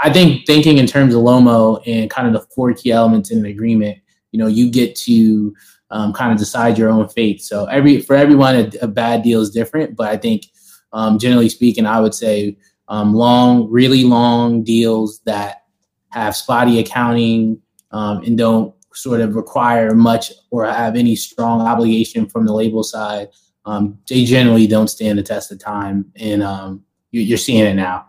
I 0.04 0.12
think 0.12 0.46
thinking 0.46 0.78
in 0.78 0.88
terms 0.88 1.14
of 1.14 1.22
Lomo 1.22 1.82
and 1.86 2.10
kind 2.10 2.28
of 2.28 2.34
the 2.34 2.48
four 2.54 2.74
key 2.74 2.92
elements 2.92 3.32
in 3.32 3.40
an 3.40 3.46
agreement, 3.46 4.00
you 4.32 4.40
know, 4.40 4.48
you 4.48 4.72
get 4.72 4.96
to 4.98 5.54
um, 5.90 6.14
kind 6.14 6.32
of 6.32 6.38
decide 6.38 6.78
your 6.78 6.90
own 6.90 7.08
fate. 7.10 7.42
So 7.42 7.66
every 7.66 8.02
for 8.02 8.16
everyone, 8.16 8.56
a, 8.56 8.72
a 8.84 8.88
bad 8.88 9.24
deal 9.24 9.42
is 9.42 9.50
different, 9.50 9.96
but 9.96 10.08
I 10.08 10.18
think 10.18 10.46
um, 10.94 11.20
generally 11.20 11.50
speaking, 11.50 11.86
I 11.86 12.00
would 12.00 12.14
say 12.14 12.58
um, 12.88 13.14
long, 13.14 13.70
really 13.70 14.04
long 14.04 14.64
deals 14.64 15.22
that 15.22 15.64
have 16.10 16.36
spotty 16.36 16.80
accounting 16.80 17.62
um, 17.92 18.22
and 18.24 18.38
don't 18.38 18.74
sort 18.94 19.22
of 19.22 19.36
require 19.36 19.96
much 19.96 20.32
or 20.50 20.66
have 20.66 20.96
any 20.96 21.16
strong 21.16 21.62
obligation 21.62 22.28
from 22.28 22.46
the 22.46 22.54
label 22.54 22.84
side. 22.84 23.30
Um, 23.66 24.00
they 24.10 24.26
generally 24.26 24.68
don't 24.68 24.90
stand 24.90 25.20
the 25.20 25.24
test 25.24 25.52
of 25.52 25.60
time, 25.60 26.12
and 26.16 26.42
um, 26.44 26.84
you, 27.12 27.22
you're 27.22 27.38
seeing 27.38 27.66
it 27.66 27.76
now. 27.76 28.08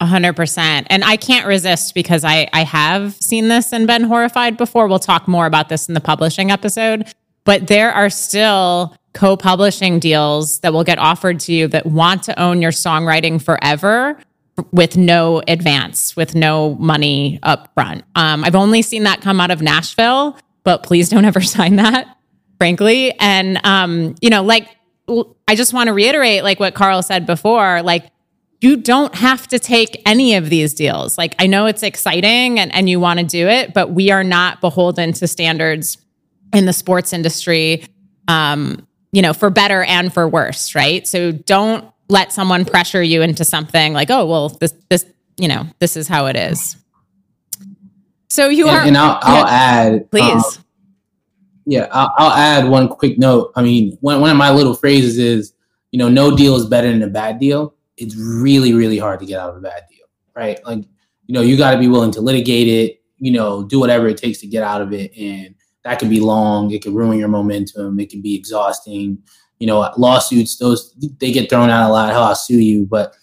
A 0.00 0.06
hundred 0.06 0.34
percent. 0.34 0.86
And 0.88 1.04
I 1.04 1.16
can't 1.16 1.46
resist 1.46 1.94
because 1.94 2.24
I, 2.24 2.48
I 2.54 2.64
have 2.64 3.14
seen 3.16 3.48
this 3.48 3.70
and 3.70 3.86
been 3.86 4.04
horrified 4.04 4.56
before. 4.56 4.88
We'll 4.88 4.98
talk 4.98 5.28
more 5.28 5.44
about 5.44 5.68
this 5.68 5.88
in 5.88 5.94
the 5.94 6.00
publishing 6.00 6.50
episode, 6.50 7.12
but 7.44 7.66
there 7.66 7.92
are 7.92 8.08
still 8.08 8.96
co-publishing 9.12 9.98
deals 9.98 10.60
that 10.60 10.72
will 10.72 10.84
get 10.84 10.98
offered 10.98 11.40
to 11.40 11.52
you 11.52 11.68
that 11.68 11.86
want 11.86 12.22
to 12.24 12.40
own 12.40 12.62
your 12.62 12.70
songwriting 12.70 13.42
forever 13.42 14.18
with 14.72 14.96
no 14.96 15.42
advance, 15.48 16.14
with 16.16 16.34
no 16.34 16.74
money 16.74 17.38
up 17.42 17.72
front. 17.74 18.04
Um, 18.14 18.44
I've 18.44 18.54
only 18.54 18.82
seen 18.82 19.04
that 19.04 19.20
come 19.20 19.40
out 19.40 19.50
of 19.50 19.62
Nashville, 19.62 20.36
but 20.64 20.82
please 20.82 21.08
don't 21.08 21.24
ever 21.30 21.40
sign 21.40 21.76
that, 21.76 22.16
frankly. 22.58 23.12
And 23.18 23.60
um, 23.64 24.14
you 24.20 24.30
know, 24.30 24.42
like 24.42 24.68
I 25.48 25.54
just 25.56 25.72
want 25.72 25.88
to 25.88 25.92
reiterate 25.92 26.44
like 26.44 26.60
what 26.60 26.74
Karl 26.74 27.02
said 27.02 27.26
before, 27.26 27.82
like 27.82 28.10
you 28.60 28.76
don't 28.76 29.14
have 29.14 29.48
to 29.48 29.58
take 29.58 30.02
any 30.06 30.34
of 30.34 30.50
these 30.50 30.74
deals. 30.74 31.16
Like 31.16 31.34
I 31.38 31.46
know 31.46 31.66
it's 31.66 31.82
exciting 31.82 32.60
and, 32.60 32.72
and 32.74 32.88
you 32.88 33.00
want 33.00 33.18
to 33.18 33.24
do 33.24 33.48
it, 33.48 33.72
but 33.72 33.90
we 33.92 34.10
are 34.10 34.22
not 34.22 34.60
beholden 34.60 35.12
to 35.14 35.26
standards 35.26 35.98
in 36.52 36.66
the 36.66 36.72
sports 36.72 37.12
industry, 37.12 37.84
um, 38.28 38.86
you 39.12 39.22
know, 39.22 39.32
for 39.32 39.50
better 39.50 39.82
and 39.82 40.12
for 40.12 40.28
worse, 40.28 40.74
right? 40.74 41.06
So 41.06 41.32
don't 41.32 41.84
let 42.08 42.32
someone 42.32 42.64
pressure 42.64 43.02
you 43.02 43.22
into 43.22 43.44
something 43.44 43.92
like, 43.92 44.10
oh, 44.10 44.26
well, 44.26 44.48
this, 44.48 44.74
this, 44.88 45.06
you 45.36 45.48
know, 45.48 45.66
this 45.78 45.96
is 45.96 46.08
how 46.08 46.26
it 46.26 46.36
is. 46.36 46.76
So 48.28 48.48
you 48.48 48.68
and, 48.68 48.76
are, 48.76 48.86
and 48.86 48.96
I'll, 48.96 49.18
I'll 49.22 49.46
add, 49.46 50.10
please. 50.10 50.58
Um, 50.58 50.64
yeah, 51.66 51.88
I'll, 51.92 52.12
I'll, 52.16 52.32
add 52.32 52.68
one 52.68 52.88
quick 52.88 53.18
note. 53.18 53.52
I 53.56 53.62
mean, 53.62 53.96
one, 54.00 54.20
one 54.20 54.30
of 54.30 54.36
my 54.36 54.50
little 54.50 54.74
phrases 54.74 55.18
is, 55.18 55.52
you 55.92 55.98
know, 55.98 56.08
no 56.08 56.36
deal 56.36 56.56
is 56.56 56.66
better 56.66 56.90
than 56.90 57.02
a 57.02 57.08
bad 57.08 57.38
deal 57.38 57.74
it's 58.00 58.16
really, 58.16 58.72
really 58.72 58.98
hard 58.98 59.20
to 59.20 59.26
get 59.26 59.38
out 59.38 59.50
of 59.50 59.56
a 59.56 59.60
bad 59.60 59.84
deal, 59.88 60.06
right? 60.34 60.58
Like, 60.64 60.84
you 61.26 61.34
know, 61.34 61.42
you 61.42 61.56
got 61.56 61.72
to 61.72 61.78
be 61.78 61.86
willing 61.86 62.10
to 62.12 62.20
litigate 62.20 62.66
it, 62.66 63.02
you 63.18 63.30
know, 63.30 63.62
do 63.62 63.78
whatever 63.78 64.08
it 64.08 64.16
takes 64.16 64.40
to 64.40 64.46
get 64.46 64.62
out 64.62 64.80
of 64.80 64.92
it. 64.92 65.16
And 65.16 65.54
that 65.84 65.98
can 65.98 66.08
be 66.08 66.20
long. 66.20 66.70
It 66.70 66.82
could 66.82 66.94
ruin 66.94 67.18
your 67.18 67.28
momentum. 67.28 67.98
It 68.00 68.10
could 68.10 68.22
be 68.22 68.34
exhausting. 68.34 69.22
You 69.58 69.66
know, 69.66 69.92
lawsuits, 69.96 70.56
those, 70.58 70.94
they 71.18 71.32
get 71.32 71.50
thrown 71.50 71.70
out 71.70 71.90
a 71.90 71.92
lot. 71.92 72.10
Hell, 72.10 72.24
I'll 72.24 72.34
sue 72.34 72.60
you. 72.60 72.86
But 72.86 73.14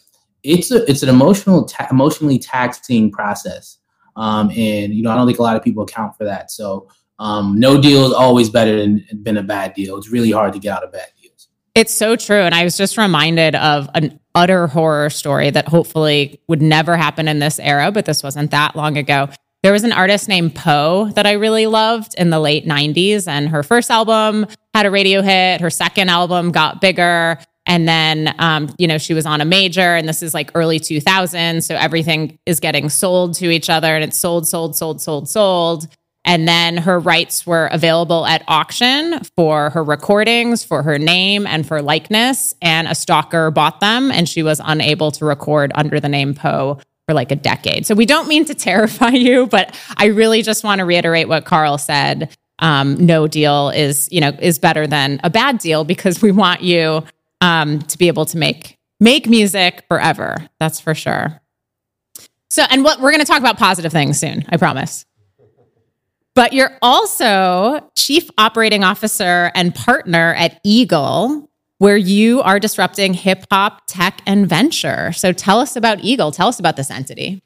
it's 0.43 0.71
a, 0.71 0.89
it's 0.89 1.03
an 1.03 1.09
emotional, 1.09 1.65
ta- 1.65 1.87
emotionally 1.89 2.39
taxing 2.39 3.11
process. 3.11 3.77
Um, 4.15 4.49
and, 4.51 4.93
you 4.93 5.03
know, 5.03 5.11
I 5.11 5.15
don't 5.15 5.27
think 5.27 5.39
a 5.39 5.43
lot 5.43 5.55
of 5.55 5.63
people 5.63 5.83
account 5.83 6.17
for 6.17 6.25
that. 6.25 6.51
So, 6.51 6.89
um, 7.19 7.59
no 7.59 7.81
deal 7.81 8.05
is 8.05 8.13
always 8.13 8.49
better 8.49 8.77
than, 8.77 9.05
than 9.11 9.37
a 9.37 9.43
bad 9.43 9.73
deal. 9.73 9.97
It's 9.97 10.09
really 10.09 10.31
hard 10.31 10.53
to 10.53 10.59
get 10.59 10.77
out 10.77 10.83
of 10.83 10.91
bad 10.91 11.07
deals. 11.21 11.47
It's 11.73 11.93
so 11.93 12.15
true. 12.15 12.41
And 12.41 12.53
I 12.53 12.63
was 12.63 12.77
just 12.77 12.97
reminded 12.97 13.55
of 13.55 13.89
an 13.95 14.19
utter 14.35 14.67
horror 14.67 15.09
story 15.09 15.49
that 15.49 15.67
hopefully 15.67 16.39
would 16.47 16.61
never 16.61 16.95
happen 16.95 17.27
in 17.27 17.39
this 17.39 17.59
era, 17.59 17.91
but 17.91 18.05
this 18.05 18.21
wasn't 18.21 18.51
that 18.51 18.75
long 18.75 18.97
ago. 18.97 19.29
There 19.63 19.73
was 19.73 19.83
an 19.83 19.91
artist 19.91 20.29
named 20.29 20.55
Poe 20.55 21.09
that 21.15 21.25
I 21.25 21.33
really 21.33 21.65
loved 21.65 22.13
in 22.15 22.29
the 22.29 22.39
late 22.39 22.65
90s, 22.65 23.27
and 23.27 23.49
her 23.49 23.63
first 23.63 23.89
album 23.89 24.45
had 24.73 24.85
a 24.85 24.91
radio 24.91 25.21
hit. 25.21 25.61
Her 25.61 25.69
second 25.69 26.09
album 26.09 26.51
got 26.51 26.79
bigger. 26.79 27.39
And 27.65 27.85
then, 27.87 28.33
um, 28.39 28.73
you 28.77 28.87
know, 28.87 28.97
she 28.97 29.13
was 29.13 29.25
on 29.25 29.41
a 29.41 29.45
major, 29.45 29.95
and 29.95 30.07
this 30.07 30.21
is 30.21 30.33
like 30.33 30.51
early 30.55 30.79
2000s. 30.79 31.63
So 31.63 31.75
everything 31.75 32.39
is 32.45 32.59
getting 32.59 32.87
sold 32.87 33.33
to 33.35 33.49
each 33.49 33.69
other, 33.69 33.93
and 33.93 34.03
it's 34.03 34.17
sold, 34.17 34.47
sold, 34.47 34.75
sold, 34.75 35.01
sold, 35.01 35.27
sold. 35.27 35.87
And 36.23 36.47
then 36.47 36.77
her 36.77 36.99
rights 36.99 37.45
were 37.45 37.67
available 37.67 38.25
at 38.25 38.43
auction 38.47 39.21
for 39.35 39.71
her 39.71 39.83
recordings, 39.83 40.63
for 40.63 40.83
her 40.83 40.99
name, 40.99 41.47
and 41.47 41.67
for 41.67 41.81
likeness. 41.81 42.53
And 42.61 42.87
a 42.87 42.95
stalker 42.95 43.49
bought 43.49 43.79
them, 43.79 44.11
and 44.11 44.29
she 44.29 44.43
was 44.43 44.61
unable 44.63 45.11
to 45.11 45.25
record 45.25 45.71
under 45.75 45.99
the 45.99 46.09
name 46.09 46.35
Poe 46.35 46.79
for 47.07 47.13
like 47.13 47.31
a 47.31 47.35
decade. 47.35 47.85
So 47.85 47.95
we 47.95 48.05
don't 48.05 48.27
mean 48.27 48.45
to 48.45 48.55
terrify 48.55 49.09
you, 49.09 49.47
but 49.47 49.77
I 49.97 50.05
really 50.05 50.41
just 50.41 50.63
want 50.63 50.79
to 50.79 50.85
reiterate 50.85 51.27
what 51.27 51.45
Karl 51.45 51.77
said. 51.77 52.35
Um, 52.59 53.05
no 53.05 53.27
deal 53.27 53.69
is, 53.69 54.09
you 54.11 54.19
know, 54.19 54.31
is 54.39 54.59
better 54.59 54.87
than 54.87 55.19
a 55.23 55.29
bad 55.29 55.59
deal 55.59 55.83
because 55.83 56.21
we 56.21 56.31
want 56.31 56.63
you 56.63 57.03
um, 57.41 57.79
to 57.83 57.97
be 57.97 58.07
able 58.07 58.25
to 58.25 58.37
make 58.37 58.77
make 58.99 59.27
music 59.27 59.83
forever. 59.87 60.35
That's 60.59 60.79
for 60.79 60.95
sure. 60.95 61.39
So, 62.49 62.63
and 62.71 62.83
what 62.83 62.99
we're 62.99 63.11
going 63.11 63.23
to 63.23 63.27
talk 63.27 63.39
about 63.39 63.57
positive 63.59 63.91
things 63.91 64.19
soon. 64.19 64.43
I 64.49 64.57
promise. 64.57 65.05
But 66.33 66.53
you're 66.53 66.77
also 66.81 67.89
chief 67.95 68.29
operating 68.37 68.83
officer 68.83 69.51
and 69.55 69.73
partner 69.73 70.33
at 70.35 70.63
EVGLE, 70.63 71.46
where 71.79 71.97
you 71.97 72.41
are 72.41 72.59
disrupting 72.59 73.13
hip 73.13 73.45
hop, 73.51 73.83
tech, 73.87 74.21
and 74.25 74.47
venture. 74.47 75.11
So 75.13 75.31
tell 75.31 75.59
us 75.59 75.75
about 75.75 75.99
EVGLE. 75.99 76.33
Tell 76.33 76.47
us 76.47 76.59
about 76.59 76.75
this 76.75 76.89
entity. 76.89 77.41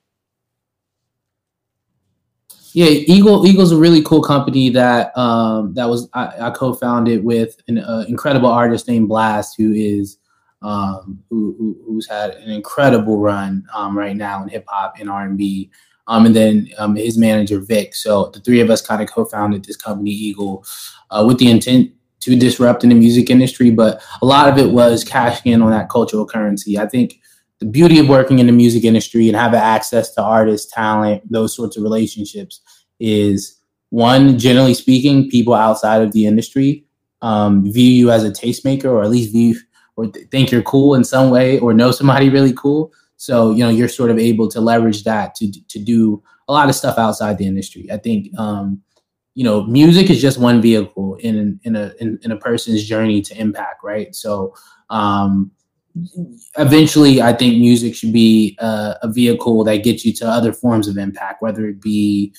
Yeah, 2.74 2.88
EVGLE 2.88 3.46
EVGLE's 3.46 3.72
a 3.72 3.78
really 3.78 4.02
cool 4.02 4.22
company 4.22 4.70
that 4.70 5.17
um, 5.17 5.74
that 5.74 5.89
was 5.89 6.10
I, 6.13 6.48
I 6.48 6.50
co-founded 6.52 7.24
with 7.24 7.58
an 7.67 7.80
uh, 7.80 8.06
incredible 8.08 8.50
artist 8.50 8.88
named 8.88 9.10
Blxst, 9.10 9.58
who 9.58 9.74
is 9.74 10.17
um, 10.62 11.22
who, 11.30 11.56
who, 11.58 11.78
who's 11.86 12.08
had 12.08 12.36
an 12.36 12.52
incredible 12.52 13.20
run 13.20 13.65
um, 13.74 13.98
right 13.98 14.15
now 14.15 14.44
in 14.44 14.48
hip 14.48 14.63
hop 14.67 14.96
and 15.00 15.10
R 15.10 15.24
and 15.24 15.38
B 15.38 15.72
um, 16.08 16.26
and 16.26 16.36
then 16.36 16.70
um, 16.78 16.96
his 16.96 17.17
manager 17.17 17.60
Vic. 17.60 17.96
So 17.96 18.32
the 18.34 18.39
three 18.39 18.60
of 18.60 18.70
us 18.70 18.82
kind 18.82 19.02
of 19.02 19.10
co-founded 19.10 19.65
this 19.65 19.78
company 19.78 20.12
EVGLE 20.12 20.67
uh, 21.10 21.24
with 21.26 21.38
the 21.38 21.50
intent 21.50 21.91
to 22.22 22.36
disrupt 22.36 22.84
in 22.84 22.90
the 22.90 22.96
music 22.96 23.30
industry, 23.30 23.72
but 23.72 24.02
a 24.22 24.26
lot 24.26 24.48
of 24.48 24.58
it 24.58 24.72
was 24.72 25.04
cashing 25.04 25.52
in 25.52 25.62
on 25.62 25.72
that 25.72 25.90
cultural 25.90 26.26
currency. 26.26 26.78
I 26.78 26.88
think 26.88 27.20
the 27.60 27.66
beauty 27.66 28.00
of 28.00 28.10
working 28.10 28.40
in 28.40 28.48
the 28.48 28.52
music 28.52 28.84
industry 28.84 29.28
and 29.28 29.38
having 29.38 29.60
access 29.60 30.14
to 30.16 30.22
artists, 30.22 30.72
talent, 30.72 31.30
those 31.32 31.56
sorts 31.56 31.78
of 31.78 31.84
relationships 31.84 32.62
is 33.00 33.58
one, 33.90 34.40
generally 34.40 34.74
speaking, 34.74 35.30
people 35.30 35.54
outside 35.54 36.02
of 36.02 36.12
the 36.12 36.26
industry 36.26 36.86
um, 37.22 37.72
view 37.72 37.92
you 37.92 38.12
as 38.12 38.24
a 38.24 38.32
tastemaker 38.32 38.86
or 38.86 39.04
at 39.04 39.10
least 39.10 39.32
view 39.32 39.56
or 39.96 40.08
th- 40.08 40.28
think 40.30 40.52
you're 40.52 40.64
cool 40.64 40.96
in 40.96 41.04
some 41.04 41.30
way 41.30 41.60
or 41.60 41.74
know 41.74 41.92
somebody 41.92 42.30
really 42.30 42.54
cool. 42.54 42.92
So, 43.18 43.52
you 43.52 43.60
know, 43.60 43.70
you're 43.70 43.88
sort 43.88 44.10
of 44.10 44.18
able 44.18 44.48
to 44.50 44.62
leverage 44.62 45.04
that 45.04 45.36
to 45.36 45.52
to 45.70 45.80
do 45.80 46.24
a 46.48 46.54
lot 46.54 46.70
of 46.70 46.76
stuff 46.76 46.98
outside 46.98 47.38
the 47.38 47.46
industry. 47.46 47.88
I 47.92 47.98
think 47.98 48.28
um, 48.38 48.82
you 49.34 49.44
know, 49.44 49.63
music 49.63 50.10
is 50.10 50.22
just 50.22 50.39
one 50.39 50.62
vehicle 50.62 51.15
in 51.15 51.60
in 51.63 51.76
a 51.76 51.94
in, 52.00 52.20
in 52.24 52.32
a 52.32 52.38
person's 52.38 52.84
journey 52.86 53.22
to 53.22 53.39
impact, 53.39 53.84
right? 53.84 54.13
So, 54.15 54.54
um, 54.89 55.52
eventually, 56.58 57.22
I 57.22 57.34
think 57.34 57.58
music 57.58 57.96
should 57.96 58.13
be 58.13 58.58
a, 58.60 58.98
a 59.04 59.12
vehicle 59.12 59.63
that 59.63 59.84
gets 59.84 60.06
you 60.06 60.13
to 60.13 60.28
other 60.28 60.54
forms 60.54 60.88
of 60.88 60.98
impact, 60.98 61.41
whether 61.41 61.65
it 61.65 61.82
be 61.82 62.34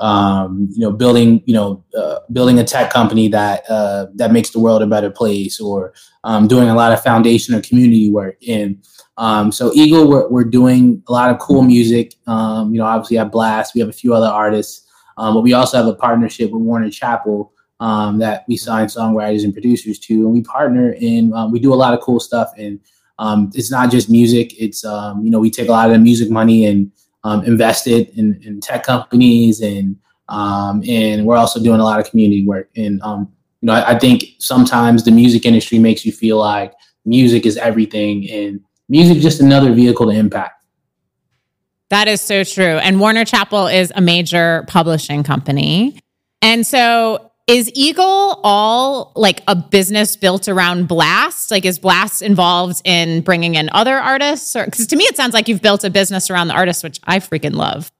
um, 0.00 0.68
you 0.72 0.80
know, 0.80 0.90
building, 0.90 1.42
you 1.44 1.54
know, 1.54 1.84
uh, 1.96 2.20
building 2.32 2.58
a 2.58 2.64
tech 2.64 2.90
company 2.90 3.28
that 3.28 3.68
uh, 3.68 4.06
that 4.14 4.32
makes 4.32 4.50
the 4.50 4.58
world 4.58 4.82
a 4.82 4.86
better 4.86 5.10
place, 5.10 5.60
or 5.60 5.92
um, 6.24 6.48
doing 6.48 6.68
a 6.68 6.74
lot 6.74 6.92
of 6.92 7.02
foundation 7.02 7.54
or 7.54 7.60
community 7.60 8.10
work. 8.10 8.36
And 8.48 8.82
um, 9.18 9.52
so 9.52 9.70
EVGLE, 9.70 10.08
we're, 10.08 10.28
we're 10.28 10.44
doing 10.44 11.02
a 11.06 11.12
lot 11.12 11.30
of 11.30 11.38
cool 11.38 11.62
music. 11.62 12.14
Um, 12.26 12.72
you 12.72 12.78
know, 12.78 12.86
obviously 12.86 13.18
at 13.18 13.30
Blxst, 13.30 13.74
we 13.74 13.80
have 13.80 13.90
a 13.90 13.92
few 13.92 14.14
other 14.14 14.26
artists, 14.26 14.86
um, 15.20 15.34
but 15.34 15.42
we 15.42 15.52
also 15.52 15.76
have 15.76 15.86
a 15.86 15.94
partnership 15.94 16.50
with 16.50 16.62
Warner 16.62 16.90
Chappell 16.90 17.52
um, 17.78 18.18
that 18.18 18.44
we 18.48 18.56
sign 18.56 18.86
songwriters 18.86 19.44
and 19.44 19.52
producers 19.52 19.98
to, 20.00 20.14
and 20.14 20.32
we 20.32 20.42
partner 20.42 20.96
and 21.00 21.32
um, 21.34 21.52
we 21.52 21.60
do 21.60 21.72
a 21.72 21.76
lot 21.76 21.94
of 21.94 22.00
cool 22.00 22.20
stuff. 22.20 22.50
And 22.56 22.80
um, 23.18 23.50
it's 23.54 23.70
not 23.70 23.90
just 23.90 24.10
music; 24.10 24.58
it's 24.58 24.82
you 24.82 25.30
know 25.30 25.38
we 25.38 25.50
take 25.50 25.68
a 25.68 25.72
lot 25.72 25.86
of 25.86 25.92
the 25.92 25.98
music 25.98 26.30
money 26.30 26.64
and 26.64 26.90
invest 27.46 27.86
it 27.86 28.10
in, 28.16 28.40
in, 28.42 28.60
tech 28.60 28.82
companies, 28.82 29.60
and 29.60 29.96
and 30.28 31.26
we're 31.26 31.36
also 31.36 31.62
doing 31.62 31.80
a 31.80 31.84
lot 31.84 32.00
of 32.00 32.08
community 32.10 32.46
work. 32.46 32.70
And 32.76 33.00
you 33.04 33.66
know, 33.66 33.74
I, 33.74 33.90
I 33.90 33.98
think 33.98 34.24
sometimes 34.38 35.04
the 35.04 35.10
music 35.10 35.44
industry 35.44 35.78
makes 35.78 36.06
you 36.06 36.12
feel 36.12 36.38
like 36.38 36.72
music 37.04 37.44
is 37.44 37.56
everything 37.56 38.28
and 38.30 38.60
music 38.88 39.18
is 39.18 39.22
just 39.22 39.40
another 39.40 39.72
vehicle 39.72 40.06
to 40.06 40.16
impact. 40.16 40.59
That 41.90 42.08
is 42.08 42.20
so 42.20 42.44
true. 42.44 42.78
And 42.78 43.00
Warner 43.00 43.24
Chappell 43.24 43.66
is 43.66 43.92
a 43.94 44.00
major 44.00 44.64
publishing 44.68 45.22
company. 45.22 46.00
And 46.40 46.66
so 46.66 47.30
is 47.48 47.68
EVGLE 47.72 48.40
all 48.44 49.12
like 49.16 49.42
a 49.48 49.56
business 49.56 50.16
built 50.16 50.48
around 50.48 50.88
Blxst? 50.88 51.50
Like, 51.50 51.64
is 51.64 51.80
Blxst 51.80 52.22
involved 52.22 52.80
in 52.84 53.22
bringing 53.22 53.56
in 53.56 53.68
other 53.72 53.96
artists? 53.96 54.54
Or 54.54 54.64
because 54.64 54.86
to 54.86 54.96
me, 54.96 55.04
it 55.04 55.16
sounds 55.16 55.34
like 55.34 55.48
you've 55.48 55.60
built 55.60 55.82
a 55.82 55.90
business 55.90 56.30
around 56.30 56.46
the 56.46 56.54
artists, 56.54 56.84
which 56.84 57.00
I 57.04 57.18
freaking 57.18 57.54
love. 57.54 57.90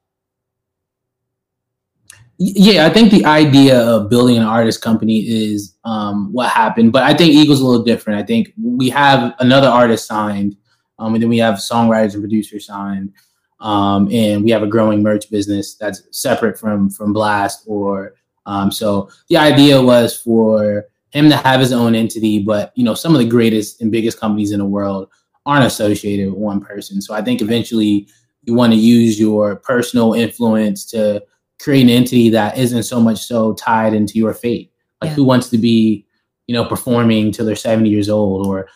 Yeah, 2.39 2.87
I 2.87 2.91
think 2.91 3.11
the 3.11 3.25
idea 3.25 3.79
of 3.79 4.09
building 4.09 4.39
an 4.39 4.45
artist 4.45 4.81
company 4.81 5.19
is 5.29 5.75
um, 5.85 6.33
what 6.33 6.49
happened, 6.49 6.93
but 6.93 7.03
I 7.03 7.13
think 7.13 7.35
EVGLE's 7.35 7.61
a 7.61 7.67
little 7.67 7.85
different. 7.85 8.21
I 8.21 8.23
think 8.25 8.53
we 8.57 8.89
have 8.89 9.35
another 9.41 9.69
artist 9.69 10.07
signed, 10.07 10.57
um, 10.99 11.13
and 11.13 11.23
then 11.23 11.29
we 11.29 11.39
have 11.39 11.57
songwriters 11.57 12.15
and 12.15 12.23
producers 12.23 12.67
signed, 12.67 13.13
um, 13.61 14.09
and 14.11 14.43
we 14.43 14.51
have 14.51 14.63
a 14.63 14.67
growing 14.67 15.03
merch 15.03 15.31
business 15.31 15.75
that's 15.75 16.03
separate 16.11 16.59
from 16.59 16.91
from 16.91 17.15
Blxst. 17.15 17.67
Or 17.67 18.15
um, 18.47 18.71
so 18.71 19.11
the 19.29 19.37
idea 19.37 19.81
was 19.81 20.17
for 20.17 20.87
him 21.11 21.29
to 21.29 21.37
have 21.37 21.61
his 21.61 21.73
own 21.73 21.95
entity, 21.95 22.39
but 22.39 22.73
you 22.75 22.85
know 22.85 22.95
some 22.95 23.15
of 23.15 23.21
the 23.21 23.29
greatest 23.29 23.81
and 23.81 23.93
biggest 23.93 24.19
companies 24.19 24.53
in 24.53 24.59
the 24.59 24.65
world 24.65 25.09
aren't 25.47 25.67
associated 25.67 26.31
with 26.31 26.39
one 26.39 26.61
person. 26.61 27.01
So 27.01 27.15
I 27.15 27.23
think 27.23 27.41
eventually 27.41 28.09
you 28.43 28.55
want 28.55 28.73
to 28.73 28.79
use 28.79 29.19
your 29.19 29.57
personal 29.57 30.15
influence 30.15 30.85
to 30.87 31.23
create 31.61 31.83
an 31.83 31.91
entity 31.91 32.31
that 32.31 32.57
isn't 32.57 32.85
so 32.85 33.01
much 33.01 33.19
so 33.19 33.53
tied 33.55 33.95
into 33.95 34.19
your 34.19 34.33
fate. 34.33 34.73
Like 35.01 35.11
yeah. 35.11 35.15
who 35.15 35.25
wants 35.25 35.49
to 35.51 35.59
be, 35.59 36.07
you 36.47 36.55
know, 36.55 36.65
performing 36.65 37.33
till 37.33 37.47
they're 37.47 37.57
70 37.57 37.89
years 37.89 38.09
old 38.09 38.47
or 38.47 38.69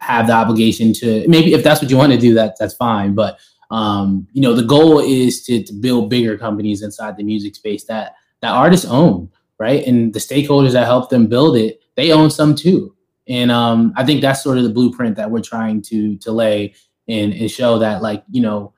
have 0.00 0.26
the 0.26 0.32
obligation 0.32 0.92
to 0.94 1.26
maybe 1.28 1.52
if 1.52 1.62
that's 1.62 1.82
what 1.82 1.90
you 1.90 1.96
want 1.96 2.12
to 2.12 2.18
do, 2.18 2.34
that 2.34 2.56
that's 2.58 2.74
fine. 2.74 3.14
But 3.14 3.38
um, 3.70 4.26
you 4.32 4.42
know, 4.42 4.54
the 4.54 4.62
goal 4.62 5.00
is 5.00 5.42
to, 5.44 5.62
to 5.62 5.72
build 5.72 6.10
bigger 6.10 6.36
companies 6.36 6.82
inside 6.82 7.16
the 7.16 7.24
music 7.24 7.54
space 7.56 7.84
that 7.84 8.14
that 8.40 8.52
artists 8.52 8.86
own, 8.86 9.30
right? 9.58 9.86
And 9.86 10.12
the 10.12 10.18
stakeholders 10.18 10.72
that 10.72 10.86
help 10.86 11.10
them 11.10 11.26
build 11.26 11.56
it, 11.56 11.82
they 11.96 12.12
own 12.12 12.30
some 12.30 12.54
too. 12.54 12.94
And 13.26 13.50
um, 13.50 13.94
I 13.96 14.04
think 14.04 14.20
that's 14.20 14.42
sort 14.42 14.58
of 14.58 14.64
the 14.64 14.70
blueprint 14.70 15.16
that 15.16 15.30
we're 15.30 15.40
trying 15.40 15.80
to 15.82 16.16
to 16.18 16.32
lay 16.32 16.74
and, 17.08 17.32
and 17.32 17.50
show 17.50 17.78
that 17.78 18.02
like, 18.02 18.22
you 18.30 18.42
know, 18.42 18.74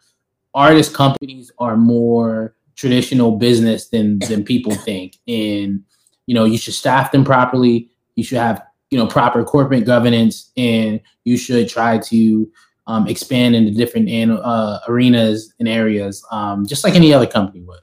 artist 0.54 0.94
companies 0.94 1.50
are 1.58 1.76
more 1.76 2.54
traditional 2.76 3.36
business 3.36 3.88
than 3.88 4.18
than 4.20 4.44
people 4.44 4.74
think. 4.88 5.16
And 5.26 5.82
you 6.26 6.34
know, 6.34 6.44
you 6.44 6.58
should 6.58 6.74
staff 6.74 7.12
them 7.12 7.24
properly. 7.24 7.90
You 8.14 8.24
should 8.24 8.38
have 8.38 8.62
you 8.90 8.98
know 8.98 9.06
proper 9.06 9.44
corporate 9.44 9.84
governance, 9.84 10.52
and 10.56 11.00
you 11.24 11.36
should 11.36 11.68
try 11.68 11.98
to 11.98 12.50
um, 12.86 13.08
expand 13.08 13.54
into 13.54 13.72
different 13.72 14.08
uh, 14.30 14.78
arenas 14.88 15.54
and 15.58 15.68
areas, 15.68 16.24
um, 16.30 16.66
just 16.66 16.84
like 16.84 16.94
any 16.94 17.12
other 17.12 17.26
company 17.26 17.62
would. 17.62 17.80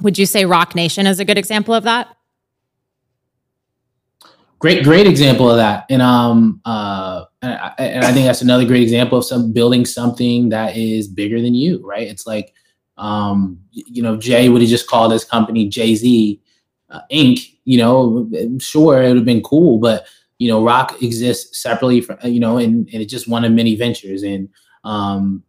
Would 0.00 0.18
you 0.18 0.26
say 0.26 0.44
Roc 0.44 0.74
Nation 0.74 1.06
is 1.06 1.18
a 1.18 1.24
good 1.24 1.38
example 1.38 1.74
of 1.74 1.84
that? 1.84 2.14
Great, 4.60 4.82
great 4.82 5.06
example 5.06 5.48
of 5.48 5.56
that, 5.56 5.86
and 5.88 6.02
um, 6.02 6.60
uh, 6.64 7.24
and 7.42 7.52
I, 7.52 7.74
and 7.78 8.04
I 8.04 8.12
think 8.12 8.26
that's 8.26 8.42
another 8.42 8.64
great 8.64 8.82
example 8.82 9.18
of 9.18 9.24
some 9.24 9.52
building 9.52 9.84
something 9.84 10.48
that 10.48 10.76
is 10.76 11.06
bigger 11.06 11.40
than 11.40 11.54
you, 11.54 11.86
right? 11.86 12.08
It's 12.08 12.26
like 12.26 12.52
um, 12.98 13.60
you 13.70 14.02
know, 14.02 14.16
Jay 14.16 14.48
would 14.48 14.60
have 14.60 14.68
just 14.68 14.88
called 14.88 15.12
his 15.12 15.24
company 15.24 15.68
Jay 15.68 15.94
Z 15.94 16.40
uh, 16.90 17.00
Inc. 17.12 17.54
You 17.64 17.78
know, 17.78 18.30
sure, 18.58 19.02
it 19.02 19.08
would 19.08 19.16
have 19.18 19.24
been 19.24 19.42
cool, 19.42 19.78
but 19.78 20.06
you 20.38 20.48
know, 20.48 20.64
Roc 20.64 21.02
exists 21.02 21.60
separately 21.60 22.00
from 22.00 22.18
you 22.22 22.40
know, 22.40 22.58
and, 22.58 22.88
and 22.92 23.02
it's 23.02 23.12
just 23.12 23.28
one 23.28 23.44
of 23.44 23.52
many 23.52 23.74
ventures. 23.74 24.22
And 24.22 24.48
um, 24.84 25.42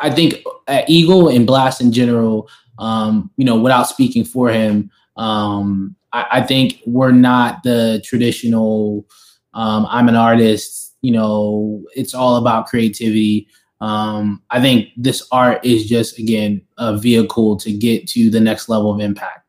I 0.00 0.10
think 0.10 0.44
at 0.66 0.88
EVGLE 0.88 1.34
and 1.34 1.46
Blxst 1.46 1.80
in 1.80 1.92
general, 1.92 2.48
um, 2.78 3.30
you 3.36 3.44
know, 3.44 3.58
without 3.58 3.88
speaking 3.88 4.24
for 4.24 4.48
him, 4.48 4.90
um, 5.16 5.96
I, 6.12 6.26
I 6.32 6.42
think 6.42 6.80
we're 6.86 7.12
not 7.12 7.62
the 7.62 8.02
traditional. 8.04 9.06
Um, 9.54 9.86
I'm 9.88 10.08
an 10.08 10.16
artist. 10.16 10.96
You 11.02 11.12
know, 11.12 11.82
it's 11.96 12.14
all 12.14 12.36
about 12.36 12.66
creativity. 12.66 13.48
Um, 13.80 14.42
I 14.50 14.60
think 14.60 14.90
this 14.96 15.26
art 15.32 15.64
is 15.64 15.88
just 15.88 16.18
again 16.18 16.62
a 16.78 16.96
vehicle 16.96 17.56
to 17.58 17.72
get 17.72 18.06
to 18.08 18.30
the 18.30 18.40
next 18.40 18.68
level 18.68 18.92
of 18.92 19.00
impact. 19.00 19.46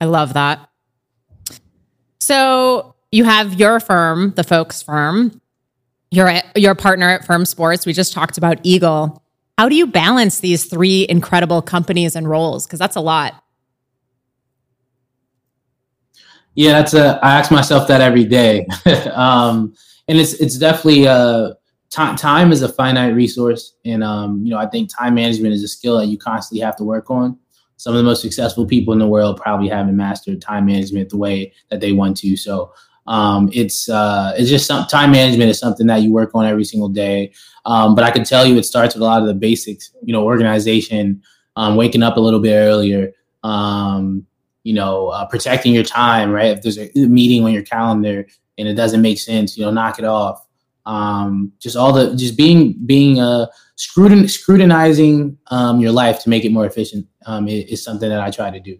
I 0.00 0.06
love 0.06 0.32
that. 0.32 0.69
So 2.30 2.94
you 3.10 3.24
have 3.24 3.58
your 3.58 3.80
firm, 3.80 4.34
the 4.36 4.42
Fowlkes 4.42 4.84
Firm. 4.84 5.40
Your 6.12 6.32
your 6.54 6.76
partner 6.76 7.08
at 7.08 7.26
Firm 7.26 7.44
Sports. 7.44 7.86
We 7.86 7.92
just 7.92 8.12
talked 8.12 8.38
about 8.38 8.62
EVGLE. 8.62 9.20
How 9.58 9.68
do 9.68 9.74
you 9.74 9.88
balance 9.88 10.38
these 10.38 10.64
three 10.66 11.06
incredible 11.08 11.60
companies 11.60 12.14
and 12.14 12.30
roles? 12.30 12.68
Because 12.68 12.78
that's 12.78 12.94
a 12.94 13.00
lot. 13.00 13.42
Yeah, 16.54 16.70
that's 16.70 16.94
a. 16.94 17.18
I 17.20 17.36
ask 17.36 17.50
myself 17.50 17.88
that 17.88 18.00
every 18.00 18.24
day, 18.24 18.64
um, 19.12 19.74
and 20.06 20.16
it's 20.16 20.34
it's 20.34 20.56
definitely 20.56 21.06
a 21.06 21.56
time 21.90 22.14
time 22.14 22.52
is 22.52 22.62
a 22.62 22.68
finite 22.68 23.16
resource, 23.16 23.74
and 23.84 24.04
um, 24.04 24.44
you 24.44 24.50
know 24.50 24.58
I 24.58 24.66
think 24.66 24.88
time 24.96 25.14
management 25.14 25.52
is 25.52 25.64
a 25.64 25.68
skill 25.68 25.98
that 25.98 26.06
you 26.06 26.16
constantly 26.16 26.64
have 26.64 26.76
to 26.76 26.84
work 26.84 27.10
on. 27.10 27.39
Some 27.80 27.94
of 27.94 27.96
the 27.96 28.04
most 28.04 28.20
successful 28.20 28.66
people 28.66 28.92
in 28.92 28.98
the 28.98 29.08
world 29.08 29.40
probably 29.40 29.66
haven't 29.66 29.96
mastered 29.96 30.42
time 30.42 30.66
management 30.66 31.08
the 31.08 31.16
way 31.16 31.54
that 31.70 31.80
they 31.80 31.92
want 31.92 32.18
to. 32.18 32.36
So 32.36 32.74
um, 33.06 33.48
it's 33.54 33.88
uh, 33.88 34.34
it's 34.36 34.50
just 34.50 34.66
some 34.66 34.86
time 34.86 35.12
management 35.12 35.48
is 35.48 35.58
something 35.58 35.86
that 35.86 36.02
you 36.02 36.12
work 36.12 36.32
on 36.34 36.44
every 36.44 36.64
single 36.64 36.90
day. 36.90 37.32
Um, 37.64 37.94
but 37.94 38.04
I 38.04 38.10
can 38.10 38.22
tell 38.22 38.44
you, 38.44 38.58
it 38.58 38.64
starts 38.64 38.94
with 38.94 39.00
a 39.00 39.06
lot 39.06 39.22
of 39.22 39.28
the 39.28 39.34
basics. 39.34 39.92
You 40.02 40.12
know, 40.12 40.24
organization, 40.24 41.22
um, 41.56 41.76
waking 41.76 42.02
up 42.02 42.18
a 42.18 42.20
little 42.20 42.40
bit 42.40 42.52
earlier. 42.52 43.12
Um, 43.42 44.26
you 44.62 44.74
know, 44.74 45.08
uh, 45.08 45.26
protecting 45.26 45.72
your 45.72 45.82
time. 45.82 46.30
Right, 46.32 46.48
if 46.48 46.60
there's 46.60 46.78
a 46.78 46.90
meeting 46.94 47.44
on 47.44 47.52
your 47.54 47.62
calendar 47.62 48.26
and 48.58 48.68
it 48.68 48.74
doesn't 48.74 49.00
make 49.00 49.18
sense, 49.18 49.56
you 49.56 49.64
know, 49.64 49.70
knock 49.70 49.98
it 49.98 50.04
off 50.04 50.46
um, 50.86 51.52
just 51.58 51.76
all 51.76 51.92
the 51.92 52.14
just 52.16 52.36
being 52.36 52.74
being 52.86 53.20
uh, 53.20 53.46
scrutin- 53.80 54.28
scrutinizing 54.28 55.38
um, 55.48 55.80
your 55.80 55.92
life 55.92 56.22
to 56.22 56.28
make 56.28 56.44
it 56.44 56.52
more 56.52 56.66
efficient 56.66 57.06
um, 57.26 57.48
is, 57.48 57.64
is 57.70 57.84
something 57.84 58.08
that 58.08 58.20
I 58.20 58.30
try 58.30 58.50
to 58.50 58.60
do. 58.60 58.78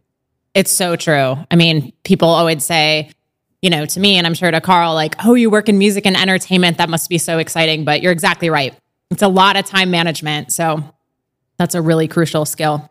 It's 0.55 0.71
so 0.71 0.97
true. 0.97 1.37
I 1.51 1.57
mean, 1.57 1.93
people 2.05 2.29
always 2.29 2.65
say, 2.65 3.11
you 3.63 3.71
know, 3.71 3.87
to 3.87 4.01
me, 4.01 4.17
and 4.17 4.27
I'm 4.27 4.35
sure 4.35 4.51
to 4.51 4.61
Karl, 4.61 4.95
like, 4.95 5.15
oh, 5.25 5.35
you 5.35 5.51
work 5.51 5.69
in 5.69 5.79
music 5.79 6.07
and 6.07 6.17
entertainment. 6.17 6.79
That 6.79 6.91
must 6.91 7.09
be 7.09 7.19
so 7.19 7.39
exciting. 7.39 7.85
But 7.85 8.03
you're 8.03 8.13
exactly 8.13 8.51
right. 8.51 8.75
It's 9.11 9.23
a 9.23 9.29
lot 9.29 9.57
of 9.57 9.65
time 9.65 9.91
management. 9.91 10.53
So 10.53 10.83
that's 11.57 11.75
a 11.75 11.83
really 11.83 12.09
crucial 12.09 12.45
skill. 12.45 12.91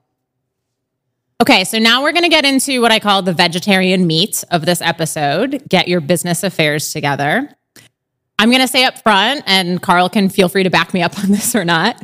Okay, 1.41 1.63
so 1.63 1.79
now 1.79 2.03
we're 2.03 2.11
going 2.11 2.23
to 2.23 2.29
get 2.29 2.43
into 2.43 2.81
what 2.81 2.91
I 2.91 2.99
call 2.99 3.21
the 3.21 3.33
vegetarian 3.33 4.05
meat 4.05 4.43
of 4.51 4.65
this 4.65 4.81
episode 4.81 5.63
get 5.69 5.87
your 5.87 6.01
business 6.01 6.43
affairs 6.43 6.91
together. 6.91 7.49
I'm 8.39 8.49
going 8.49 8.61
to 8.61 8.67
say 8.67 8.85
up 8.85 8.97
front, 8.97 9.43
and 9.45 9.81
Karl 9.81 10.07
can 10.07 10.29
feel 10.29 10.47
free 10.47 10.63
to 10.63 10.69
back 10.69 10.93
me 10.93 11.03
up 11.03 11.19
on 11.23 11.29
this 11.29 11.53
or 11.55 11.65
not. 11.65 12.01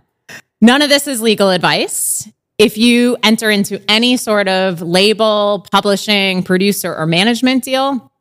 None 0.62 0.82
of 0.82 0.90
this 0.90 1.08
is 1.08 1.22
legal 1.22 1.50
advice. 1.50 2.30
If 2.58 2.78
you 2.78 3.18
enter 3.24 3.50
into 3.50 3.82
any 3.90 4.18
sort 4.18 4.48
of 4.48 4.82
label, 4.82 5.66
publishing, 5.72 6.44
producer, 6.44 6.96
or 6.96 7.06
management 7.06 7.64
deal, 7.64 8.12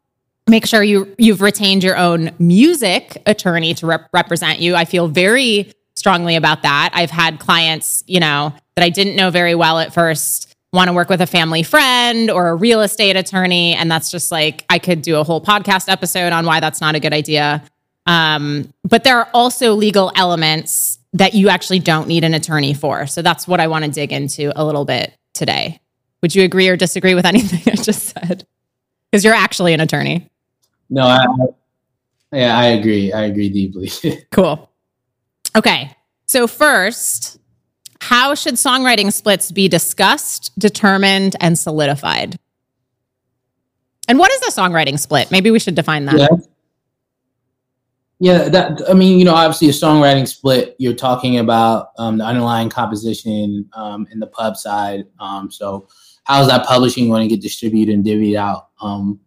make 0.49 0.67
sure 0.67 0.83
you 0.83 1.15
you've 1.19 1.41
retained 1.41 1.85
your 1.85 1.97
own 1.97 2.33
music 2.39 3.23
attorney 3.27 3.75
to 3.75 3.87
rep- 3.87 4.09
represent 4.13 4.59
you. 4.59 4.75
I 4.75 4.85
feel 4.85 5.07
very 5.07 5.73
strongly 5.95 6.35
about 6.35 6.63
that. 6.63 6.91
I've 6.93 7.11
had 7.11 7.39
clients, 7.39 8.03
you 8.07 8.19
know, 8.19 8.53
that 8.75 8.85
I 8.85 8.91
didn't 8.91 9.15
know 9.15 9.31
very 9.31 9.55
well 9.55 9.79
at 9.79 9.95
first 9.95 10.53
want 10.73 10.89
to 10.89 10.93
work 10.93 11.09
with 11.09 11.21
a 11.21 11.27
family 11.27 11.63
friend 11.63 12.29
or 12.29 12.49
a 12.49 12.55
real 12.57 12.81
estate 12.81 13.15
attorney 13.15 13.77
and 13.77 13.89
that's 13.89 14.11
just 14.11 14.33
like 14.33 14.65
I 14.69 14.81
could 14.81 15.03
do 15.03 15.17
a 15.17 15.23
whole 15.23 15.41
podcast 15.41 15.89
episode 15.89 16.33
on 16.33 16.45
why 16.45 16.59
that's 16.59 16.81
not 16.81 16.97
a 16.97 17.01
good 17.01 17.13
idea. 17.13 17.63
Um, 18.07 18.73
but 18.83 19.05
there 19.05 19.19
are 19.19 19.29
also 19.33 19.75
legal 19.75 20.13
elements 20.15 20.99
that 21.15 21.35
you 21.35 21.49
actually 21.49 21.79
don't 21.79 22.09
need 22.09 22.25
an 22.25 22.35
attorney 22.35 22.75
for. 22.75 23.07
So 23.07 23.23
that's 23.23 23.49
what 23.49 23.61
I 23.61 23.67
want 23.69 23.85
to 23.85 23.91
dig 23.91 24.13
into 24.13 24.53
a 24.61 24.65
little 24.65 24.85
bit 24.85 25.17
today. 25.33 25.81
Would 26.23 26.35
you 26.35 26.43
agree 26.43 26.69
or 26.69 26.77
disagree 26.77 27.15
with 27.15 27.25
anything 27.27 27.73
I 27.73 27.77
just 27.77 28.15
said? 28.15 28.47
Because 29.11 29.25
you're 29.25 29.35
actually 29.35 29.73
an 29.73 29.81
attorney. 29.81 30.29
No, 30.91 31.05
I, 31.07 31.25
yeah, 32.33 32.59
I 32.59 32.67
agree. 32.67 33.13
I 33.13 33.25
agree 33.25 33.49
deeply. 33.49 33.91
cool. 34.33 34.71
Okay. 35.57 35.97
So, 36.27 36.47
first, 36.47 37.39
how 38.01 38.35
should 38.35 38.55
songwriting 38.55 39.13
splits 39.13 39.53
be 39.53 39.69
discussed, 39.69 40.53
determined, 40.59 41.37
and 41.41 41.59
solidified? 41.59 42.39
And 44.09 44.19
what 44.19 44.33
is 44.33 44.43
a 44.43 44.61
songwriting 44.61 44.99
split? 44.99 45.31
Maybe 45.31 45.51
we 45.51 45.59
should 45.59 45.75
define 45.75 46.07
that. 46.07 46.19
Yeah. 46.19 46.29
Yeah, 48.25 48.49
that 48.49 48.81
I 48.89 48.95
mean, 48.95 49.19
you 49.19 49.25
know, 49.27 49.35
obviously 49.35 49.69
a 49.69 49.73
songwriting 49.73 50.27
split. 50.27 50.77
You're 50.79 50.95
talking 50.95 51.39
about 51.39 51.89
um, 51.99 52.17
the 52.17 52.25
underlying 52.25 52.71
composition 52.71 53.69
um, 53.75 54.07
in 54.13 54.19
the 54.19 54.27
pub 54.27 54.57
side. 54.57 55.05
Um, 55.21 55.51
so, 55.51 55.89
how's 56.23 56.49
that 56.49 56.67
publishing 56.67 57.11
going 57.11 57.29
to 57.29 57.29
get 57.29 57.43
distributed 57.43 57.93
and 57.95 58.03
divvied 58.03 58.39
out? 58.39 58.69
Um, 58.81 59.21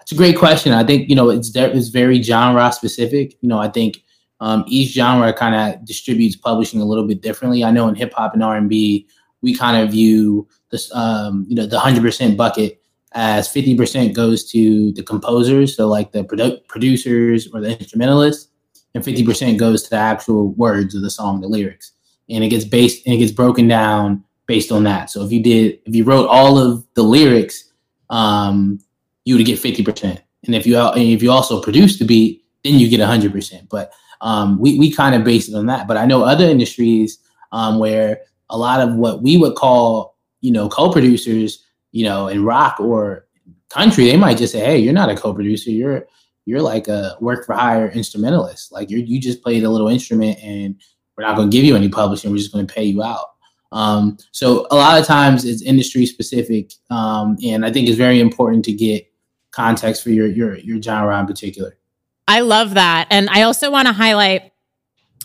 it's 0.00 0.12
a 0.12 0.14
great 0.14 0.38
question. 0.38 0.72
I 0.72 0.84
think 0.84 1.08
you 1.08 1.16
know 1.16 1.30
it's 1.30 1.50
it's 1.52 1.88
very 1.88 2.22
genre 2.22 2.70
specific. 2.70 3.36
You 3.40 3.48
know, 3.48 3.58
I 3.58 3.66
think 3.68 4.04
um, 4.38 4.62
each 4.68 4.92
genre 4.92 5.32
kind 5.32 5.56
of 5.56 5.84
distributes 5.84 6.36
publishing 6.36 6.80
a 6.80 6.84
little 6.84 7.08
bit 7.08 7.22
differently. 7.22 7.64
I 7.64 7.72
know 7.72 7.88
in 7.88 7.96
hip 7.96 8.12
hop 8.12 8.34
and 8.34 8.42
R 8.44 8.56
and 8.56 8.68
B, 8.68 9.08
we 9.42 9.52
kind 9.52 9.82
of 9.82 9.90
view 9.90 10.46
this, 10.70 10.94
um, 10.94 11.44
you 11.48 11.56
know, 11.56 11.66
the 11.66 11.80
hundred 11.80 12.02
percent 12.02 12.36
bucket 12.36 12.80
as 13.14 13.48
50% 13.48 14.12
goes 14.12 14.50
to 14.50 14.92
the 14.92 15.02
composers, 15.02 15.76
so 15.76 15.86
like 15.88 16.12
the 16.12 16.24
produ- 16.24 16.66
producers 16.68 17.48
or 17.52 17.60
the 17.60 17.78
instrumentalists, 17.78 18.50
and 18.94 19.04
50% 19.04 19.56
goes 19.58 19.84
to 19.84 19.90
the 19.90 19.96
actual 19.96 20.52
words 20.52 20.94
of 20.94 21.02
the 21.02 21.10
song, 21.10 21.40
the 21.40 21.48
lyrics. 21.48 21.92
And 22.28 22.42
it 22.42 22.48
gets 22.48 22.64
based 22.64 23.06
and 23.06 23.14
it 23.14 23.18
gets 23.18 23.32
broken 23.32 23.68
down 23.68 24.24
based 24.46 24.72
on 24.72 24.84
that. 24.84 25.10
So 25.10 25.24
if 25.24 25.32
you 25.32 25.42
did 25.42 25.80
if 25.84 25.94
you 25.94 26.04
wrote 26.04 26.26
all 26.26 26.58
of 26.58 26.86
the 26.94 27.02
lyrics, 27.02 27.72
um, 28.10 28.80
you 29.24 29.36
would 29.36 29.46
get 29.46 29.58
50%. 29.58 30.20
And 30.46 30.54
if 30.54 30.66
you 30.66 30.78
and 30.78 31.02
if 31.02 31.22
you 31.22 31.30
also 31.30 31.60
produce 31.60 31.98
the 31.98 32.04
beat, 32.04 32.44
then 32.62 32.74
you 32.74 32.88
get 32.88 33.00
100%. 33.00 33.68
But 33.68 33.92
um, 34.20 34.58
we 34.58 34.78
we 34.78 34.90
kind 34.90 35.14
of 35.14 35.24
base 35.24 35.48
it 35.48 35.54
on 35.54 35.66
that. 35.66 35.86
But 35.86 35.96
I 35.96 36.06
know 36.06 36.24
other 36.24 36.44
industries 36.44 37.18
um, 37.52 37.78
where 37.78 38.20
a 38.50 38.56
lot 38.56 38.80
of 38.80 38.94
what 38.94 39.22
we 39.22 39.36
would 39.36 39.54
call 39.54 40.16
you 40.40 40.52
know 40.52 40.68
co-producers 40.68 41.63
you 41.94 42.04
know, 42.04 42.26
in 42.26 42.44
rock 42.44 42.80
or 42.80 43.24
country, 43.68 44.06
they 44.06 44.16
might 44.16 44.36
just 44.36 44.52
say, 44.52 44.58
"Hey, 44.58 44.78
you're 44.78 44.92
not 44.92 45.10
a 45.10 45.16
co-producer. 45.16 45.70
You're 45.70 46.06
you're 46.44 46.60
like 46.60 46.88
a 46.88 47.16
work 47.20 47.46
for 47.46 47.54
hire 47.54 47.88
instrumentalist. 47.88 48.72
Like 48.72 48.90
you 48.90 48.98
you 48.98 49.20
just 49.20 49.42
played 49.42 49.62
a 49.62 49.70
little 49.70 49.86
instrument, 49.86 50.38
and 50.42 50.74
we're 51.16 51.24
not 51.24 51.36
going 51.36 51.48
to 51.48 51.56
give 51.56 51.64
you 51.64 51.76
any 51.76 51.88
publishing. 51.88 52.32
We're 52.32 52.38
just 52.38 52.52
going 52.52 52.66
to 52.66 52.74
pay 52.74 52.82
you 52.82 53.04
out." 53.04 53.26
Um, 53.70 54.18
so 54.32 54.66
a 54.72 54.76
lot 54.76 55.00
of 55.00 55.06
times 55.06 55.44
it's 55.44 55.62
industry 55.62 56.04
specific, 56.04 56.72
um, 56.90 57.36
and 57.44 57.64
I 57.64 57.72
think 57.72 57.88
it's 57.88 57.96
very 57.96 58.18
important 58.18 58.64
to 58.64 58.72
get 58.72 59.06
context 59.52 60.02
for 60.02 60.10
your 60.10 60.26
your 60.26 60.56
your 60.58 60.82
genre 60.82 61.18
in 61.20 61.26
particular. 61.26 61.78
I 62.26 62.40
love 62.40 62.74
that, 62.74 63.06
and 63.10 63.30
I 63.30 63.42
also 63.42 63.70
want 63.70 63.86
to 63.86 63.92
highlight 63.92 64.50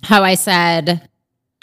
how 0.03 0.21
I 0.21 0.36
said 0.36 1.10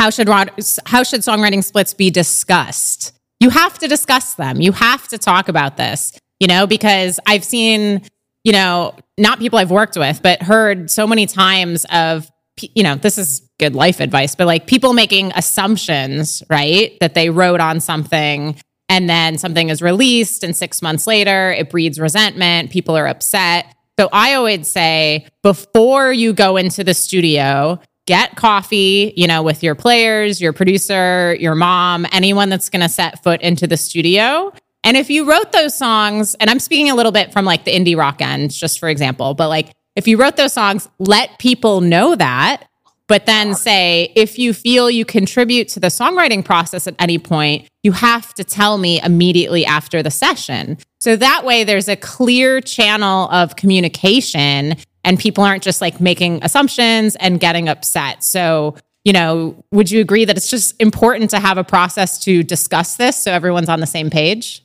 how 0.00 0.10
should 0.10 0.28
how 0.28 1.04
should 1.04 1.20
songwriting 1.20 1.62
splits 1.62 1.94
be 1.94 2.10
discussed 2.10 3.15
you 3.40 3.50
have 3.50 3.78
to 3.78 3.88
discuss 3.88 4.34
them. 4.34 4.60
You 4.60 4.72
have 4.72 5.08
to 5.08 5.18
talk 5.18 5.48
about 5.48 5.76
this, 5.76 6.12
you 6.40 6.46
know, 6.46 6.66
because 6.66 7.20
I've 7.26 7.44
seen, 7.44 8.02
you 8.44 8.52
know, 8.52 8.94
not 9.18 9.38
people 9.38 9.58
I've 9.58 9.70
worked 9.70 9.96
with, 9.96 10.22
but 10.22 10.42
heard 10.42 10.90
so 10.90 11.06
many 11.06 11.26
times 11.26 11.84
of, 11.92 12.30
you 12.60 12.82
know, 12.82 12.94
this 12.94 13.18
is 13.18 13.48
good 13.58 13.74
life 13.74 14.00
advice, 14.00 14.34
but 14.34 14.46
like 14.46 14.66
people 14.66 14.92
making 14.92 15.32
assumptions, 15.34 16.42
right? 16.48 16.96
That 17.00 17.14
they 17.14 17.30
wrote 17.30 17.60
on 17.60 17.80
something 17.80 18.56
and 18.88 19.08
then 19.08 19.36
something 19.38 19.68
is 19.68 19.82
released 19.82 20.44
and 20.44 20.56
six 20.56 20.80
months 20.80 21.06
later 21.06 21.52
it 21.52 21.70
breeds 21.70 21.98
resentment. 21.98 22.70
People 22.70 22.96
are 22.96 23.06
upset. 23.06 23.66
So 23.98 24.08
I 24.12 24.34
always 24.34 24.68
say 24.68 25.26
before 25.42 26.12
you 26.12 26.32
go 26.32 26.56
into 26.56 26.84
the 26.84 26.94
studio, 26.94 27.80
get 28.06 28.36
coffee, 28.36 29.12
you 29.16 29.26
know, 29.26 29.42
with 29.42 29.62
your 29.62 29.74
players, 29.74 30.40
your 30.40 30.52
producer, 30.52 31.36
your 31.40 31.54
mom, 31.54 32.06
anyone 32.12 32.48
that's 32.48 32.70
going 32.70 32.82
to 32.82 32.88
set 32.88 33.22
foot 33.22 33.40
into 33.42 33.66
the 33.66 33.76
studio. 33.76 34.52
And 34.84 34.96
if 34.96 35.10
you 35.10 35.28
wrote 35.28 35.50
those 35.52 35.76
songs, 35.76 36.36
and 36.36 36.48
I'm 36.48 36.60
speaking 36.60 36.90
a 36.90 36.94
little 36.94 37.12
bit 37.12 37.32
from 37.32 37.44
like 37.44 37.64
the 37.64 37.72
indie 37.72 37.96
rock 37.96 38.22
end, 38.22 38.52
just 38.52 38.78
for 38.78 38.88
example, 38.88 39.34
but 39.34 39.48
like 39.48 39.72
if 39.96 40.06
you 40.06 40.16
wrote 40.18 40.36
those 40.36 40.52
songs, 40.52 40.88
let 40.98 41.38
people 41.38 41.80
know 41.80 42.14
that. 42.14 42.68
But 43.08 43.26
then 43.26 43.54
say, 43.54 44.12
if 44.16 44.36
you 44.36 44.52
feel 44.52 44.90
you 44.90 45.04
contribute 45.04 45.68
to 45.68 45.80
the 45.80 45.86
songwriting 45.88 46.44
process 46.44 46.88
at 46.88 46.96
any 46.98 47.18
point, 47.18 47.68
you 47.84 47.92
have 47.92 48.34
to 48.34 48.42
tell 48.42 48.78
me 48.78 49.00
immediately 49.00 49.64
after 49.64 50.02
the 50.02 50.10
session. 50.10 50.76
So 50.98 51.14
that 51.14 51.44
way 51.44 51.62
there's 51.62 51.88
a 51.88 51.94
clear 51.94 52.60
channel 52.60 53.28
of 53.30 53.54
communication 53.54 54.74
and 55.06 55.18
people 55.18 55.44
aren't 55.44 55.62
just 55.62 55.80
like 55.80 56.00
making 56.00 56.40
assumptions 56.42 57.16
and 57.16 57.40
getting 57.40 57.68
upset. 57.68 58.24
So, 58.24 58.76
you 59.04 59.12
know, 59.12 59.64
would 59.70 59.90
you 59.90 60.00
agree 60.00 60.24
that 60.26 60.36
it's 60.36 60.50
just 60.50 60.74
important 60.80 61.30
to 61.30 61.38
have 61.38 61.56
a 61.56 61.64
process 61.64 62.18
to 62.24 62.42
discuss 62.42 62.96
this 62.96 63.16
so 63.16 63.30
everyone's 63.32 63.68
on 63.68 63.80
the 63.80 63.86
same 63.86 64.10
page? 64.10 64.62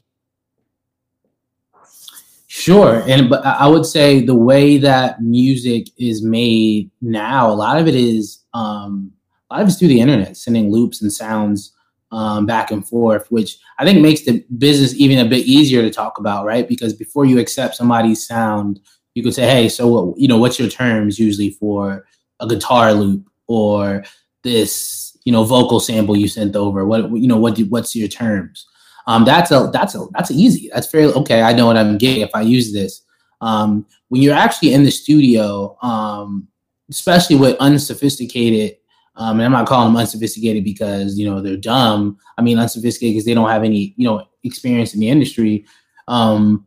Sure. 2.47 3.01
And 3.07 3.29
but 3.29 3.45
I 3.45 3.67
would 3.67 3.85
say 3.85 4.25
the 4.25 4.35
way 4.35 4.77
that 4.79 5.21
music 5.21 5.87
is 5.97 6.21
made 6.21 6.91
now, 7.01 7.49
a 7.49 7.53
lot 7.53 7.79
of 7.79 7.87
it 7.87 7.95
is 7.95 8.43
um 8.53 9.13
a 9.49 9.55
lot 9.55 9.61
of 9.61 9.67
it's 9.67 9.77
through 9.77 9.89
the 9.89 10.01
internet, 10.01 10.35
sending 10.35 10.71
loops 10.71 11.01
and 11.01 11.13
sounds 11.13 11.73
um, 12.11 12.45
back 12.45 12.71
and 12.71 12.85
forth, 12.85 13.31
which 13.31 13.57
I 13.79 13.85
think 13.85 14.01
makes 14.01 14.25
the 14.25 14.43
business 14.57 14.93
even 14.95 15.25
a 15.25 15.29
bit 15.29 15.45
easier 15.45 15.81
to 15.81 15.89
talk 15.89 16.17
about, 16.17 16.45
right? 16.45 16.67
Because 16.67 16.93
before 16.93 17.25
you 17.25 17.39
accept 17.39 17.75
somebody's 17.75 18.25
sound, 18.25 18.79
you 19.13 19.23
could 19.23 19.33
say, 19.33 19.49
hey, 19.49 19.69
so 19.69 19.87
what, 19.87 20.17
you 20.17 20.27
know, 20.27 20.37
what's 20.37 20.59
your 20.59 20.69
terms 20.69 21.19
usually 21.19 21.51
for 21.51 22.05
a 22.39 22.47
guitar 22.47 22.93
loop 22.93 23.29
or 23.47 24.03
this, 24.43 25.17
you 25.25 25.31
know, 25.31 25.43
vocal 25.43 25.79
sample 25.79 26.17
you 26.17 26.27
sent 26.27 26.55
over? 26.55 26.85
What, 26.85 27.11
you 27.11 27.27
know, 27.27 27.37
what, 27.37 27.59
what's 27.69 27.95
your 27.95 28.07
terms? 28.07 28.67
Um, 29.07 29.25
that's 29.25 29.51
a, 29.51 29.69
that's 29.73 29.95
a, 29.95 30.05
that's 30.13 30.31
easy. 30.31 30.69
That's 30.73 30.87
fairly, 30.87 31.13
okay. 31.13 31.41
I 31.41 31.53
know 31.53 31.65
what 31.65 31.77
I'm 31.77 31.97
getting 31.97 32.21
if 32.21 32.31
I 32.33 32.41
use 32.41 32.71
this. 32.71 33.01
Um, 33.41 33.85
when 34.09 34.21
you're 34.21 34.35
actually 34.35 34.73
in 34.73 34.83
the 34.83 34.91
studio, 34.91 35.77
um, 35.81 36.47
especially 36.89 37.35
with 37.35 37.57
unsophisticated, 37.59 38.77
um, 39.15 39.39
and 39.39 39.45
I'm 39.45 39.51
not 39.51 39.67
calling 39.67 39.91
them 39.91 39.99
unsophisticated 39.99 40.63
because, 40.63 41.17
you 41.17 41.29
know, 41.29 41.41
they're 41.41 41.57
dumb. 41.57 42.17
I 42.37 42.41
mean, 42.41 42.59
unsophisticated 42.59 43.15
because 43.15 43.25
they 43.25 43.33
don't 43.33 43.49
have 43.49 43.63
any, 43.63 43.93
you 43.97 44.07
know, 44.07 44.25
experience 44.43 44.93
in 44.93 44.99
the 44.99 45.09
industry. 45.09 45.65
Um, 46.07 46.65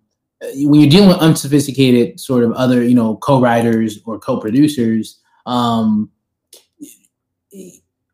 when 0.56 0.80
you're 0.80 0.90
dealing 0.90 1.08
with 1.08 1.18
unsophisticated 1.18 2.18
sort 2.18 2.44
of 2.44 2.52
other 2.52 2.82
you 2.82 2.94
know 2.94 3.16
co-writers 3.16 4.00
or 4.04 4.18
co-producers 4.18 5.20
um 5.46 6.10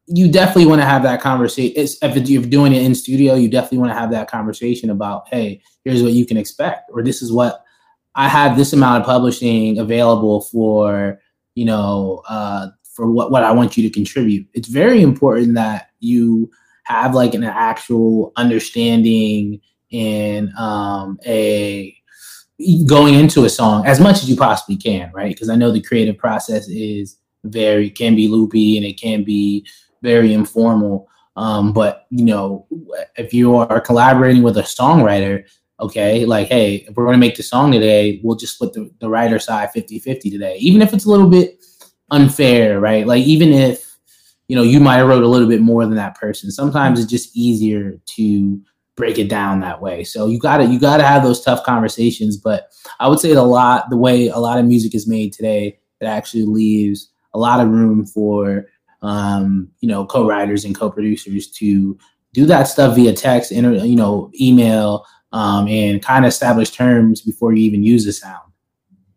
you 0.07 0.31
definitely 0.31 0.67
want 0.67 0.81
to 0.81 0.87
have 0.87 1.03
that 1.03 1.21
conversation 1.21 1.73
if 1.77 2.29
you're 2.29 2.43
doing 2.43 2.73
it 2.73 2.83
in 2.83 2.95
studio 2.95 3.35
you 3.35 3.49
definitely 3.49 3.79
want 3.79 3.91
to 3.91 3.99
have 3.99 4.11
that 4.11 4.31
conversation 4.31 4.91
about 4.91 5.29
hey 5.29 5.61
here's 5.85 6.03
what 6.03 6.13
you 6.13 6.27
can 6.27 6.37
expect 6.37 6.91
or 6.93 7.03
this 7.03 7.23
is 7.23 7.33
what 7.33 7.63
i 8.17 8.29
have 8.29 8.57
this 8.57 8.73
amount 8.73 9.01
of 9.01 9.07
publishing 9.07 9.79
available 9.79 10.41
for 10.43 11.21
you 11.55 11.65
know 11.65 12.23
uh 12.29 12.69
for 12.83 13.11
what 13.11 13.31
what 13.31 13.45
i 13.45 13.53
want 13.53 13.77
you 13.77 13.83
to 13.83 13.91
contribute. 13.91 14.47
It's 14.53 14.69
very 14.69 15.01
important 15.01 15.55
that 15.55 15.91
you 16.01 16.51
have 16.85 17.15
like 17.15 17.35
an 17.35 17.45
actual 17.45 18.33
understanding 18.37 19.61
and 19.93 20.51
um 20.57 21.19
a 21.25 21.97
going 22.87 23.15
into 23.15 23.45
a 23.45 23.49
song 23.49 23.87
as 23.87 24.01
much 24.01 24.17
as 24.17 24.29
you 24.29 24.37
possibly 24.37 24.77
can, 24.77 25.11
right? 25.13 25.33
Because 25.33 25.49
I 25.49 25.57
know 25.57 25.71
the 25.71 25.83
creative 25.83 26.19
process 26.19 26.69
is 26.69 27.17
very 27.45 27.91
can 27.91 28.15
be 28.15 28.29
loopy 28.29 28.77
and 28.77 28.85
it 28.85 29.01
can 29.01 29.25
be 29.25 29.67
very 30.03 30.33
informal. 30.33 31.09
Um, 31.37 31.73
but 31.73 32.07
you 32.11 32.25
know, 32.25 32.67
if 33.17 33.33
you 33.33 33.57
are 33.57 33.81
collaborating 33.81 34.43
with 34.43 34.59
a 34.59 34.63
songwriter, 34.63 35.45
okay, 35.81 36.27
like, 36.27 36.49
hey, 36.49 36.85
if 36.89 36.95
we're 36.95 37.07
gonna 37.07 37.19
make 37.19 37.37
the 37.37 37.43
song 37.43 37.73
today, 37.73 38.21
we'll 38.23 38.37
just 38.37 38.55
split 38.55 38.73
the, 38.73 38.91
the 39.01 39.09
writer 39.09 39.39
side 39.39 39.71
50-50 39.75 40.31
today. 40.31 40.57
Even 40.59 40.83
if 40.83 40.93
it's 40.93 41.07
a 41.07 41.11
little 41.11 41.29
bit 41.29 41.65
unfair, 42.11 42.81
right? 42.81 43.07
Like 43.07 43.25
even 43.25 43.53
if 43.53 43.97
you 44.49 44.57
know 44.57 44.63
you 44.63 44.81
might 44.81 44.97
have 44.97 45.09
wrote 45.09 45.23
a 45.23 45.29
little 45.29 45.49
bit 45.49 45.61
more 45.61 45.87
than 45.87 45.95
that 45.95 46.17
person, 46.19 46.51
sometimes 46.51 47.01
it's 47.01 47.11
just 47.11 47.35
easier 47.37 48.01
to 48.17 48.61
break 49.01 49.19
it 49.19 49.29
down 49.29 49.61
that 49.61 49.81
way. 49.83 50.05
So 50.05 50.27
you 50.27 50.39
gotta 50.39 50.67
you 50.67 50.79
gotta 50.79 51.03
have 51.03 51.23
those 51.23 51.43
tough 51.43 51.65
conversations. 51.65 52.37
But 52.37 52.71
I 53.01 53.09
would 53.09 53.19
say 53.19 53.33
a 53.33 53.43
lot 53.43 53.91
the 53.91 53.97
way 53.97 54.29
a 54.29 54.39
lot 54.39 54.59
of 54.59 54.67
music 54.67 54.95
is 54.95 55.09
made 55.09 55.33
today, 55.33 55.79
it 56.01 56.05
actually 56.05 56.45
leaves 56.45 57.11
a 57.35 57.39
lot 57.39 57.61
of 57.61 57.69
room 57.69 58.07
for 58.07 58.67
um, 59.03 59.69
you 59.81 59.89
know 59.89 60.05
co-writers 60.05 60.65
and 60.65 60.79
co-producers 60.79 61.51
to 61.53 61.99
do 62.33 62.47
that 62.47 62.65
stuff 62.65 62.95
via 62.95 63.13
text, 63.13 63.51
inter, 63.51 63.73
you 63.73 63.97
know, 63.97 64.31
email, 64.41 65.05
um, 65.33 65.67
and 65.67 66.03
kind 66.03 66.25
of 66.25 66.29
establish 66.29 66.71
terms 66.71 67.21
before 67.23 67.53
you 67.53 67.63
even 67.65 67.83
use 67.83 68.05
the 68.05 68.13
sound. 68.13 68.53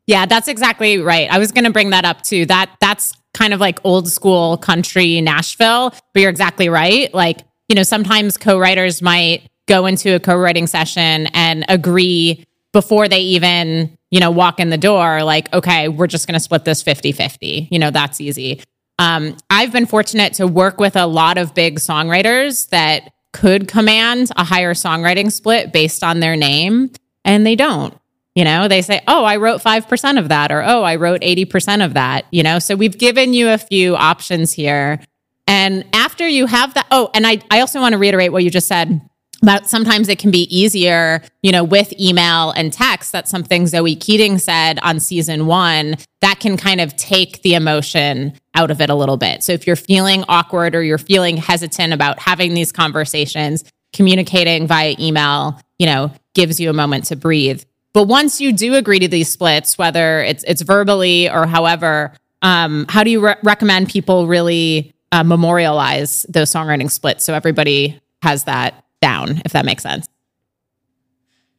Yeah, 0.08 0.26
that's 0.26 0.48
exactly 0.48 0.98
right. 0.98 1.30
I 1.32 1.38
was 1.40 1.52
going 1.52 1.64
to 1.64 1.70
bring 1.70 1.92
that 1.92 2.06
up 2.06 2.24
too. 2.24 2.46
That 2.46 2.72
that's 2.80 3.14
kind 3.34 3.54
of 3.54 3.60
like 3.60 3.80
old 3.84 4.10
school 4.10 4.58
country 4.58 5.22
Nashville, 5.22 5.92
but 6.14 6.22
you're 6.22 6.30
exactly 6.30 6.70
right. 6.70 7.14
Like, 7.14 7.42
you 7.70 7.76
know, 7.76 7.84
sometimes 7.84 8.38
co-writers 8.38 9.02
might 9.02 9.50
go 9.68 9.86
into 9.86 10.16
a 10.16 10.20
co-writing 10.20 10.68
session 10.68 11.28
and 11.34 11.66
agree 11.70 12.46
before 12.72 13.08
they 13.08 13.20
even 13.20 13.98
you 14.12 14.20
know 14.20 14.32
walk 14.32 14.60
in 14.60 14.70
the 14.70 14.78
door 14.78 15.24
like 15.24 15.54
okay 15.54 15.88
we're 15.88 16.08
just 16.08 16.28
going 16.28 16.34
to 16.34 16.40
split 16.40 16.66
this 16.66 16.84
50-50 16.84 17.68
you 17.72 17.80
know 17.80 17.92
that's 17.92 18.20
easy. 18.20 18.62
Um, 19.00 19.38
i've 19.50 19.72
been 19.72 19.86
fortunate 19.86 20.34
to 20.34 20.48
work 20.48 20.80
with 20.80 20.96
a 20.96 21.06
lot 21.06 21.38
of 21.38 21.54
big 21.54 21.80
songwriters 21.80 22.70
that 22.70 23.12
could 23.32 23.68
command 23.68 24.32
a 24.36 24.44
higher 24.44 24.74
songwriting 24.74 25.32
split 25.32 25.74
based 25.74 26.04
on 26.04 26.20
their 26.20 26.36
name 26.36 26.92
and 27.26 27.46
they 27.46 27.56
don't. 27.56 27.98
You 28.36 28.44
know 28.44 28.68
they 28.68 28.82
say 28.82 29.02
oh 29.08 29.24
i 29.24 29.38
wrote 29.38 29.62
5% 29.62 30.20
of 30.20 30.30
that 30.30 30.52
or 30.52 30.64
oh 30.64 30.84
i 30.84 30.96
wrote 30.96 31.22
80% 31.22 31.86
of 31.86 31.94
that 31.94 32.26
you 32.32 32.44
know? 32.44 32.60
So 32.60 32.76
we've 32.76 32.98
given 32.98 33.34
you 33.34 33.50
a 33.50 33.58
few 33.58 33.96
options 33.96 34.54
here. 34.54 35.00
And 35.46 35.86
after 35.94 36.28
you 36.28 36.48
have 36.48 36.74
that 36.74 36.88
oh 36.92 37.10
and 37.14 37.28
i, 37.28 37.40
I 37.52 37.60
also 37.62 37.80
want 37.80 37.94
to 37.94 38.00
reiterate 38.00 38.32
what 38.32 38.44
you 38.44 38.50
just 38.50 38.68
said 38.68 39.02
but 39.44 39.68
sometimes 39.68 40.08
it 40.08 40.20
can 40.20 40.32
be 40.32 40.44
easier, 40.56 41.22
you 41.42 41.52
know, 41.52 41.66
with 41.66 41.94
email 42.00 42.52
and 42.52 42.72
text. 42.72 43.12
That's 43.12 43.30
something 43.30 43.68
Zoe 43.68 43.96
Keating 43.96 44.38
said 44.38 44.80
on 44.82 45.02
season 45.02 45.48
one 45.48 45.98
that 46.22 46.40
can 46.40 46.56
kind 46.56 46.80
of 46.80 46.96
take 46.96 47.42
the 47.42 47.54
emotion 47.54 48.34
out 48.56 48.72
of 48.72 48.80
it 48.80 48.90
a 48.90 48.96
little 48.96 49.18
bit. 49.18 49.44
So 49.44 49.52
if 49.52 49.68
you're 49.68 49.76
feeling 49.76 50.24
awkward 50.30 50.76
or 50.76 50.82
you're 50.82 50.98
feeling 50.98 51.36
hesitant 51.36 51.92
about 51.92 52.20
having 52.20 52.54
these 52.54 52.72
conversations, 52.72 53.66
communicating 53.92 54.66
via 54.66 54.96
email, 54.98 55.60
you 55.78 55.88
know, 55.88 56.10
gives 56.34 56.58
you 56.60 56.70
a 56.70 56.74
moment 56.74 57.04
to 57.06 57.18
breathe. 57.18 57.64
But 57.92 58.04
once 58.04 58.40
you 58.40 58.54
do 58.54 58.76
agree 58.76 59.00
to 59.00 59.10
these 59.10 59.30
splits, 59.30 59.78
whether 59.78 60.22
it's 60.22 60.46
it's 60.46 60.62
verbally 60.62 61.30
or 61.30 61.46
however, 61.46 62.14
um, 62.42 62.86
how 62.88 63.04
do 63.04 63.12
you 63.12 63.20
re- 63.26 63.36
recommend 63.44 63.90
people 63.90 64.26
really 64.26 64.94
uh, 65.12 65.24
memorialize 65.24 66.26
those 66.30 66.50
songwriting 66.50 66.90
splits 66.90 67.26
so 67.26 67.34
everybody 67.34 68.00
has 68.24 68.46
that 68.46 68.84
down, 69.04 69.42
if 69.44 69.52
that 69.52 69.66
makes 69.66 69.84
sense? 69.84 70.08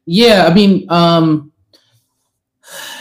Yeah, 0.06 0.46
I 0.48 0.54
mean, 0.54 0.86
um, 0.88 1.52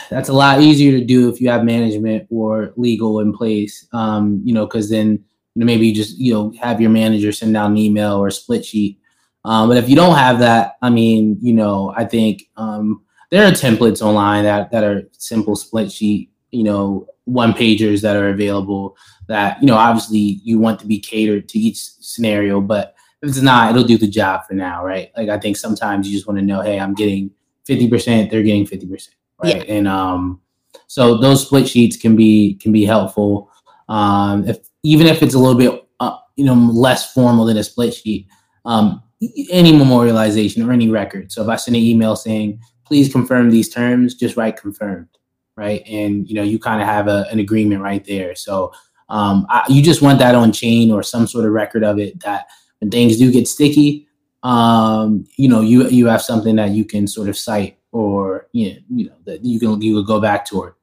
that's 0.09 0.27
a 0.27 0.33
lot 0.33 0.61
easier 0.61 0.99
to 0.99 1.05
do 1.05 1.29
if 1.29 1.39
you 1.39 1.49
have 1.49 1.63
management 1.63 2.27
or 2.29 2.73
legal 2.75 3.21
in 3.21 3.33
place. 3.33 3.87
Um, 3.93 4.41
you 4.43 4.53
know, 4.53 4.65
because 4.65 4.89
then 4.89 5.11
you 5.55 5.59
know 5.59 5.65
maybe 5.65 5.87
you 5.87 5.95
just 5.95 6.17
you 6.17 6.33
know 6.33 6.53
have 6.61 6.81
your 6.81 6.89
manager 6.89 7.31
send 7.31 7.55
out 7.55 7.71
an 7.71 7.77
email 7.77 8.17
or 8.17 8.27
a 8.27 8.31
split 8.31 8.65
sheet. 8.65 8.99
Um, 9.45 9.69
but 9.69 9.77
if 9.77 9.89
you 9.89 9.95
don't 9.95 10.17
have 10.17 10.39
that, 10.39 10.75
I 10.81 10.89
mean, 10.89 11.37
you 11.41 11.53
know, 11.53 11.93
I 11.95 12.05
think 12.05 12.43
um, 12.57 13.03
there 13.31 13.47
are 13.47 13.51
templates 13.51 14.01
online 14.01 14.43
that 14.43 14.71
that 14.71 14.83
are 14.83 15.03
simple 15.17 15.55
split 15.55 15.89
sheet, 15.91 16.31
you 16.51 16.63
know, 16.63 17.07
one 17.25 17.53
pagers 17.53 18.01
that 18.01 18.17
are 18.17 18.29
available. 18.29 18.97
That 19.27 19.61
you 19.61 19.67
know, 19.67 19.77
obviously, 19.77 20.41
you 20.43 20.59
want 20.59 20.79
to 20.81 20.85
be 20.85 20.99
catered 20.99 21.47
to 21.49 21.59
each 21.59 21.77
scenario, 21.77 22.59
but 22.59 22.95
if 23.24 23.30
it's 23.30 23.41
not, 23.41 23.71
it'll 23.71 23.88
do 23.88 23.97
the 23.97 24.07
job 24.07 24.41
for 24.45 24.53
now, 24.53 24.84
right? 24.84 25.09
Like 25.15 25.30
I 25.30 25.39
think 25.39 25.55
sometimes 25.55 26.07
you 26.07 26.13
just 26.13 26.28
want 26.28 26.39
to 26.39 26.45
know, 26.45 26.59
hey, 26.59 26.78
I'm 26.78 26.93
getting 26.93 27.32
50%, 27.67 28.30
they're 28.30 28.43
getting 28.43 28.67
50%. 28.67 29.09
Right. 29.41 29.55
Yeah. 29.55 29.74
And 29.74 29.88
um 29.88 30.41
so 30.88 31.17
those 31.17 31.45
split 31.45 31.67
sheets 31.67 31.97
can 31.97 32.15
be 32.15 32.55
can 32.55 32.71
be 32.74 32.84
helpful. 32.84 33.49
Um 33.88 34.47
if 34.47 34.57
even 34.84 35.07
if 35.07 35.24
it's 35.24 35.34
a 35.34 35.39
little 35.39 35.57
bit 35.57 35.88
uh, 36.01 36.17
you 36.36 36.43
know 36.43 36.53
less 36.53 37.13
formal 37.13 37.45
than 37.45 37.57
a 37.57 37.63
split 37.63 37.93
sheet. 37.93 38.28
Um 38.65 39.01
any 39.49 39.71
memorialization 39.71 40.67
or 40.67 40.74
any 40.74 40.89
record. 40.89 41.32
So 41.32 41.41
if 41.41 41.47
I 41.47 41.55
send 41.55 41.78
an 41.78 41.84
email 41.84 42.17
saying, 42.17 42.59
please 42.86 43.09
confirm 43.09 43.49
these 43.49 43.69
terms, 43.69 44.15
just 44.15 44.36
write 44.36 44.57
confirmed, 44.57 45.07
right? 45.55 45.82
And 45.88 46.28
you 46.28 46.36
know, 46.36 46.43
you 46.43 46.59
kind 46.59 46.82
of 46.82 46.88
have 46.88 47.07
a, 47.07 47.26
an 47.32 47.39
agreement 47.39 47.82
right 47.82 48.03
there. 48.03 48.36
So 48.36 48.74
um, 49.07 49.45
I, 49.49 49.63
you 49.69 49.82
just 49.82 50.01
want 50.01 50.19
that 50.19 50.36
on 50.36 50.51
chain 50.51 50.91
or 50.91 51.03
some 51.03 51.26
sort 51.26 51.45
of 51.45 51.51
record 51.51 51.86
of 51.86 51.99
it 51.99 52.19
that 52.21 52.47
when 52.84 52.91
things 52.91 53.17
do 53.17 53.31
get 53.31 53.47
sticky, 53.47 54.05
um, 54.43 55.25
you 55.38 55.47
know, 55.47 55.61
you 55.61 55.88
you 55.88 56.07
have 56.07 56.21
something 56.21 56.57
that 56.57 56.71
you 56.71 56.84
can 56.84 57.07
sort 57.07 57.29
of 57.29 57.38
cite 57.38 57.77
or 57.93 58.47
you 58.51 58.73
know, 58.73 58.79
you 58.89 59.05
know 59.05 59.15
that 59.25 59.45
you 59.45 59.57
can 59.57 59.81
you 59.81 59.95
would 59.95 60.05
go 60.05 60.19
back 60.19 60.45
toward. 60.45 60.73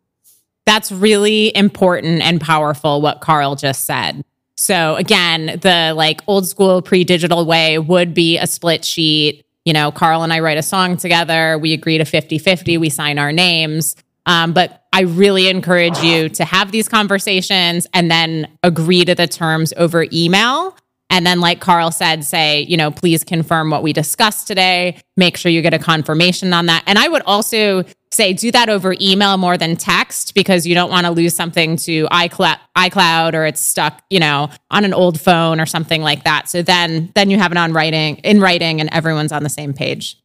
That's 0.65 0.91
really 0.91 1.55
important 1.55 2.23
and 2.23 2.41
powerful 2.41 3.03
what 3.03 3.21
Karl 3.21 3.55
just 3.55 3.85
said. 3.85 4.25
So 4.57 4.97
again, 4.97 5.59
the 5.61 5.93
like 5.95 6.21
old 6.27 6.49
school 6.49 6.81
pre-digital 6.81 7.45
way 7.45 7.79
would 7.79 8.15
be 8.15 8.39
a 8.39 8.47
split 8.47 8.85
sheet. 8.85 9.45
You 9.67 9.75
know, 9.75 9.93
Karl 9.93 10.23
and 10.23 10.33
I 10.33 10.41
write 10.41 10.59
a 10.59 10.63
song 10.63 10.97
together. 10.97 11.59
We 11.59 11.75
agree 11.75 11.99
to 11.99 12.05
50-50. 12.05 12.81
We 12.81 12.89
sign 12.89 13.19
our 13.19 13.33
names. 13.33 13.95
Um, 14.25 14.53
but 14.53 14.85
I 14.93 15.03
really 15.03 15.49
encourage 15.49 15.99
you 15.99 16.29
to 16.31 16.45
have 16.45 16.73
these 16.73 16.89
conversations 16.89 17.87
and 17.93 18.11
then 18.11 18.49
agree 18.63 19.05
to 19.05 19.15
the 19.15 19.27
terms 19.27 19.73
over 19.77 20.07
email 20.13 20.77
and 21.11 21.27
then, 21.27 21.41
like 21.41 21.61
Karl 21.61 21.91
said, 21.91 22.25
say, 22.25 22.63
you 22.63 22.77
know, 22.77 22.93
please 22.93 23.25
confirm 23.25 23.69
what 23.71 23.83
we 23.83 23.93
discussed 23.93 24.47
today. 24.47 24.97
Make 25.17 25.37
sure 25.37 25.51
you 25.51 25.61
get 25.61 25.75
a 25.75 25.79
confirmation 25.79 26.53
on 26.53 26.67
that. 26.67 26.85
And 26.87 26.99
I 26.99 27.09
would 27.09 27.23
also 27.27 27.85
say 28.13 28.33
do 28.33 28.51
that 28.53 28.69
over 28.69 28.95
email 29.01 29.37
more 29.37 29.59
than 29.59 29.77
text 29.77 30.35
because 30.35 30.67
you 30.67 30.75
don't 30.75 30.91
want 30.91 31.07
to 31.07 31.13
lose 31.13 31.35
something 31.35 31.77
to 31.77 32.07
iCloud, 32.07 33.35
or 33.35 33.45
it's 33.45 33.61
stuck, 33.61 34.03
you 34.09 34.21
know, 34.21 34.49
on 34.71 34.85
an 34.85 34.95
old 34.95 35.21
phone 35.21 35.61
or 35.61 35.67
something 35.67 36.01
like 36.01 36.25
that. 36.25 36.49
So 36.49 36.63
then, 36.63 37.11
then 37.15 37.29
you 37.29 37.39
have 37.39 37.51
it 37.51 37.59
on 37.59 37.73
writing 37.73 38.17
in 38.19 38.41
writing 38.41 38.81
and 38.81 38.89
everyone's 38.93 39.33
on 39.33 39.43
the 39.43 39.49
same 39.49 39.75
page. 39.75 40.17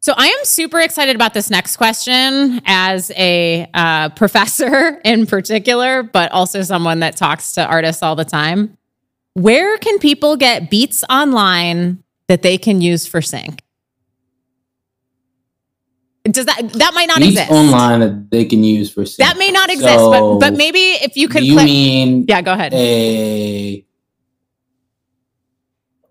So 0.00 0.12
I 0.16 0.26
am 0.26 0.44
super 0.44 0.80
excited 0.80 1.16
about 1.16 1.32
this 1.32 1.48
next 1.48 1.78
question 1.78 2.60
as 2.66 3.10
a 3.16 3.66
uh, 3.72 4.08
professor 4.16 5.00
in 5.04 5.26
particular, 5.26 6.02
but 6.02 6.30
also 6.32 6.60
someone 6.62 7.00
that 7.00 7.16
talks 7.16 7.52
to 7.52 7.66
artists 7.66 8.02
all 8.02 8.16
the 8.16 8.26
time. 8.26 8.76
Where 9.34 9.78
can 9.78 9.98
people 9.98 10.36
get 10.36 10.70
beats 10.70 11.04
online 11.10 12.02
that 12.28 12.42
they 12.42 12.56
can 12.56 12.80
use 12.80 13.06
for 13.06 13.20
sync? 13.20 13.62
Does 16.24 16.46
that 16.46 16.72
that 16.72 16.94
might 16.94 17.06
not 17.06 17.18
beats 17.18 17.32
exist 17.32 17.50
online 17.50 18.00
that 18.00 18.30
they 18.30 18.46
can 18.46 18.64
use 18.64 18.90
for 18.90 19.04
sync? 19.04 19.28
That 19.28 19.36
may 19.36 19.50
not 19.50 19.70
exist, 19.70 19.98
so 19.98 20.38
but 20.38 20.40
but 20.40 20.56
maybe 20.56 20.78
if 20.78 21.16
you 21.16 21.28
could. 21.28 21.44
You 21.44 21.56
mean? 21.56 22.24
Yeah, 22.26 22.40
go 22.40 22.52
ahead. 22.52 22.72
A 22.72 23.84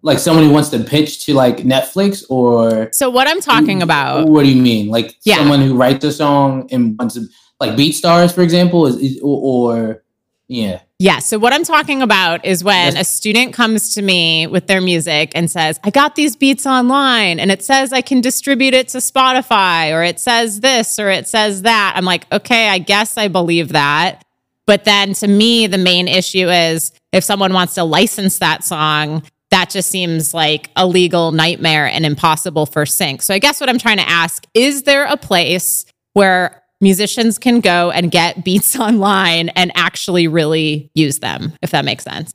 like 0.04 0.20
someone 0.20 0.44
who 0.44 0.52
wants 0.52 0.70
to 0.70 0.80
pitch 0.84 1.26
to 1.26 1.34
like 1.34 1.60
Netflix 1.60 2.26
or 2.30 2.92
so 2.92 3.10
what 3.10 3.28
I'm 3.28 3.42
talking 3.42 3.82
about. 3.82 4.28
What 4.28 4.44
do 4.44 4.52
you 4.52 4.62
mean? 4.62 4.90
Like 4.90 5.16
yeah. 5.24 5.38
someone 5.38 5.62
who 5.62 5.76
writes 5.76 6.04
a 6.06 6.12
song 6.12 6.68
and 6.72 6.96
wants 7.00 7.16
to 7.16 7.26
like 7.60 7.72
BeatStars, 7.72 8.36
for 8.36 8.42
example, 8.42 8.86
is, 8.86 8.98
is 8.98 9.20
or, 9.22 9.40
or 9.72 10.04
yeah. 10.48 10.82
Yeah. 11.04 11.20
So 11.20 11.38
what 11.38 11.52
I'm 11.52 11.66
talking 11.66 12.02
about 12.02 12.46
is 12.46 12.64
when 12.64 12.96
a 12.96 13.04
student 13.04 13.54
comes 13.54 13.94
to 13.96 14.02
me 14.02 14.48
with 14.48 14.68
their 14.68 14.80
music 14.80 15.34
and 15.36 15.52
says, 15.52 15.78
I 15.84 15.90
got 15.90 16.16
these 16.16 16.38
beats 16.38 16.66
online 16.66 17.42
and 17.42 17.52
it 17.52 17.62
says 17.62 17.92
I 17.92 18.00
can 18.00 18.22
distribute 18.22 18.74
it 18.74 18.88
to 18.88 19.00
Spotify 19.00 19.92
or 19.92 20.02
it 20.02 20.22
says 20.22 20.62
this 20.62 21.00
or 21.00 21.10
it 21.10 21.28
says 21.28 21.64
that. 21.64 21.96
I'm 21.98 22.06
like, 22.06 22.32
okay, 22.32 22.70
I 22.70 22.80
guess 22.80 23.18
I 23.18 23.28
believe 23.28 23.74
that. 23.74 24.24
But 24.66 24.86
then 24.86 25.14
to 25.16 25.28
me, 25.28 25.68
the 25.68 25.78
main 25.78 26.08
issue 26.08 26.48
is 26.48 26.94
if 27.12 27.26
someone 27.26 27.52
wants 27.52 27.74
to 27.74 27.84
license 27.84 28.38
that 28.38 28.64
song, 28.64 29.24
that 29.52 29.70
just 29.72 29.90
seems 29.90 30.34
like 30.34 30.72
a 30.78 30.88
legal 30.88 31.34
nightmare 31.34 31.86
and 31.86 32.06
impossible 32.06 32.66
for 32.66 32.86
sync. 32.86 33.24
So 33.24 33.34
I 33.34 33.40
guess 33.40 33.60
what 33.60 33.70
I'm 33.70 33.78
trying 33.78 33.98
to 33.98 34.10
ask 34.10 34.48
is 34.54 34.84
there 34.84 35.04
a 35.04 35.18
place 35.18 35.84
where 36.14 36.63
musicians 36.84 37.40
can 37.40 37.62
go 37.62 37.90
and 37.90 38.12
get 38.12 38.44
beats 38.44 38.80
online 38.80 39.50
and 39.50 39.72
actually 39.76 40.28
really 40.28 40.92
use 40.94 41.20
them, 41.20 41.54
if 41.62 41.72
that 41.72 41.86
makes 41.86 42.04
sense. 42.04 42.34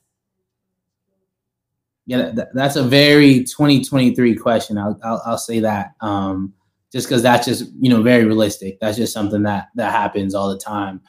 Yeah, 2.06 2.32
that's 2.54 2.76
a 2.76 2.82
very 2.82 3.44
2023 3.44 4.34
question. 4.36 4.78
I'll, 4.78 4.98
I'll, 5.04 5.22
I'll 5.26 5.38
say 5.38 5.60
that. 5.60 5.90
Um, 6.00 6.54
just 6.90 7.06
because 7.06 7.22
that's 7.22 7.46
just 7.46 7.70
you 7.78 7.90
know 7.90 8.02
very 8.02 8.24
realistic. 8.24 8.80
That's 8.80 8.96
just 8.96 9.12
something 9.12 9.42
that 9.42 9.68
that 9.74 9.92
happens 9.92 10.34
all 10.34 10.48
the 10.48 10.58
time. 10.58 11.00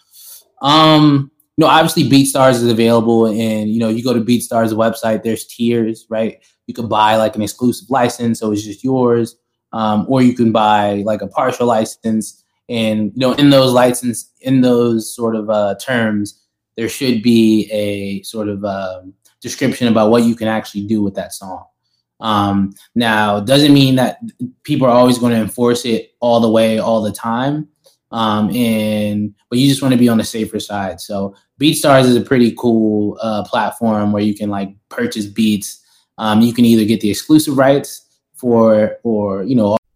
Um, 0.62 1.32
you 1.56 1.66
know, 1.66 1.72
obviously 1.72 2.10
BeatStars 2.10 2.56
is 2.56 2.68
available, 2.68 3.28
and 3.28 3.70
you 3.70 3.80
know, 3.80 3.90
you 3.90 4.04
go 4.04 4.14
to 4.14 4.22
BeatStars 4.22 4.74
website. 4.74 5.24
There's 5.24 5.46
tiers, 5.46 6.06
right? 6.10 6.44
You 6.68 6.74
can 6.74 6.88
buy 6.88 7.16
like 7.16 7.36
an 7.36 7.42
exclusive 7.42 7.90
license, 7.90 8.40
so 8.40 8.52
it's 8.52 8.64
just 8.64 8.84
yours, 8.84 9.38
um, 9.72 10.06
or 10.10 10.22
you 10.22 10.34
can 10.34 10.52
buy 10.52 11.04
like 11.06 11.22
a 11.22 11.28
partial 11.28 11.68
license 11.68 12.39
and 12.70 13.12
you 13.16 13.20
know, 13.20 13.34
in 13.34 13.50
those 13.50 13.74
license, 13.74 14.32
in 14.42 14.62
those 14.62 15.14
sort 15.14 15.36
of 15.36 15.50
uh, 15.50 15.76
terms, 15.76 16.40
there 16.78 16.88
should 16.88 17.22
be 17.22 17.70
a 17.72 18.22
sort 18.24 18.48
of 18.48 18.64
um, 18.64 19.14
description 19.42 19.88
about 19.88 20.12
what 20.12 20.24
you 20.24 20.36
can 20.36 20.48
actually 20.48 20.86
do 20.86 21.02
with 21.02 21.16
that 21.16 21.34
song. 21.34 21.66
Um, 22.22 22.74
now, 22.96 23.40
doesn't 23.40 23.74
mean 23.74 23.96
that 23.96 24.20
people 24.64 24.88
are 24.88 24.94
always 24.94 25.18
going 25.18 25.34
to 25.34 25.42
enforce 25.42 25.86
it 25.86 26.12
all 26.20 26.40
the 26.40 26.50
way, 26.50 26.78
all 26.78 27.02
the 27.02 27.12
time. 27.12 27.68
Um, 28.12 28.50
and 28.56 29.34
but 29.50 29.60
you 29.60 29.68
just 29.68 29.82
want 29.82 29.94
to 29.94 29.98
be 30.00 30.10
on 30.10 30.18
the 30.18 30.24
safer 30.24 30.60
side. 30.60 31.00
So 31.00 31.36
BeatStars 31.60 32.06
is 32.06 32.16
a 32.16 32.22
pretty 32.22 32.54
cool 32.58 33.18
uh, 33.22 33.44
platform 33.44 34.12
where 34.12 34.24
you 34.24 34.36
can 34.36 34.50
like 34.50 34.70
purchase 34.90 35.26
beats. 35.26 35.84
Um, 36.18 36.42
you 36.42 36.54
can 36.54 36.66
either 36.66 36.86
get 36.86 37.02
the 37.02 37.10
exclusive 37.10 37.58
rights 37.58 38.06
for, 38.36 38.98
or 39.04 39.44
you 39.44 39.56
know, 39.56 39.78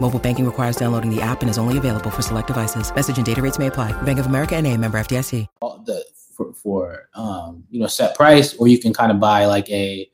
Mobile 0.00 0.18
banking 0.18 0.46
requires 0.46 0.76
downloading 0.76 1.14
the 1.14 1.22
app 1.22 1.40
and 1.40 1.50
is 1.50 1.58
only 1.58 1.78
available 1.78 2.10
for 2.10 2.22
select 2.22 2.48
devices. 2.48 2.94
Message 2.94 3.16
and 3.16 3.26
data 3.26 3.42
rates 3.42 3.58
may 3.58 3.66
apply. 3.66 3.92
Bank 4.02 4.18
of 4.18 4.26
America 4.26 4.54
and 4.54 4.66
a 4.66 4.76
member 4.76 4.98
FDIC. 4.98 5.46
The, 5.60 6.04
for, 6.36 6.52
for 6.52 7.08
um, 7.14 7.64
you 7.70 7.80
know, 7.80 7.86
set 7.86 8.14
price, 8.14 8.54
or 8.54 8.68
you 8.68 8.78
can 8.78 8.92
kind 8.92 9.10
of 9.10 9.18
buy 9.18 9.46
like 9.46 9.68
a, 9.70 10.08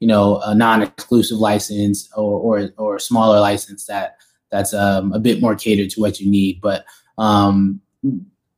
you 0.00 0.08
know, 0.08 0.40
a 0.44 0.54
non-exclusive 0.54 1.38
license 1.38 2.10
or, 2.16 2.40
or, 2.40 2.70
or 2.76 2.96
a 2.96 3.00
smaller 3.00 3.40
license 3.40 3.86
that 3.86 4.16
that's 4.50 4.74
um, 4.74 5.12
a 5.12 5.18
bit 5.18 5.40
more 5.40 5.54
catered 5.54 5.90
to 5.90 6.00
what 6.00 6.20
you 6.20 6.30
need. 6.30 6.60
But 6.60 6.84
um, 7.16 7.80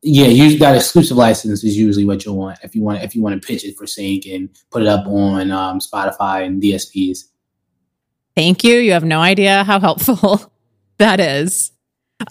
yeah, 0.01 0.27
use 0.27 0.59
that 0.59 0.75
exclusive 0.75 1.17
license 1.17 1.63
is 1.63 1.77
usually 1.77 2.05
what 2.05 2.25
you'll 2.25 2.37
want 2.37 2.59
if 2.63 2.75
you 2.75 2.81
want 2.81 3.03
if 3.03 3.15
you 3.15 3.21
want 3.21 3.39
to 3.39 3.45
pitch 3.45 3.63
it 3.63 3.77
for 3.77 3.85
sync 3.85 4.25
and 4.25 4.49
put 4.71 4.81
it 4.81 4.87
up 4.87 5.05
on 5.05 5.51
um, 5.51 5.79
Spotify 5.79 6.45
and 6.45 6.61
DSPs. 6.61 7.25
Thank 8.35 8.63
you. 8.63 8.77
You 8.77 8.93
have 8.93 9.03
no 9.03 9.19
idea 9.19 9.63
how 9.63 9.79
helpful 9.79 10.50
that 11.01 11.19
is. 11.19 11.71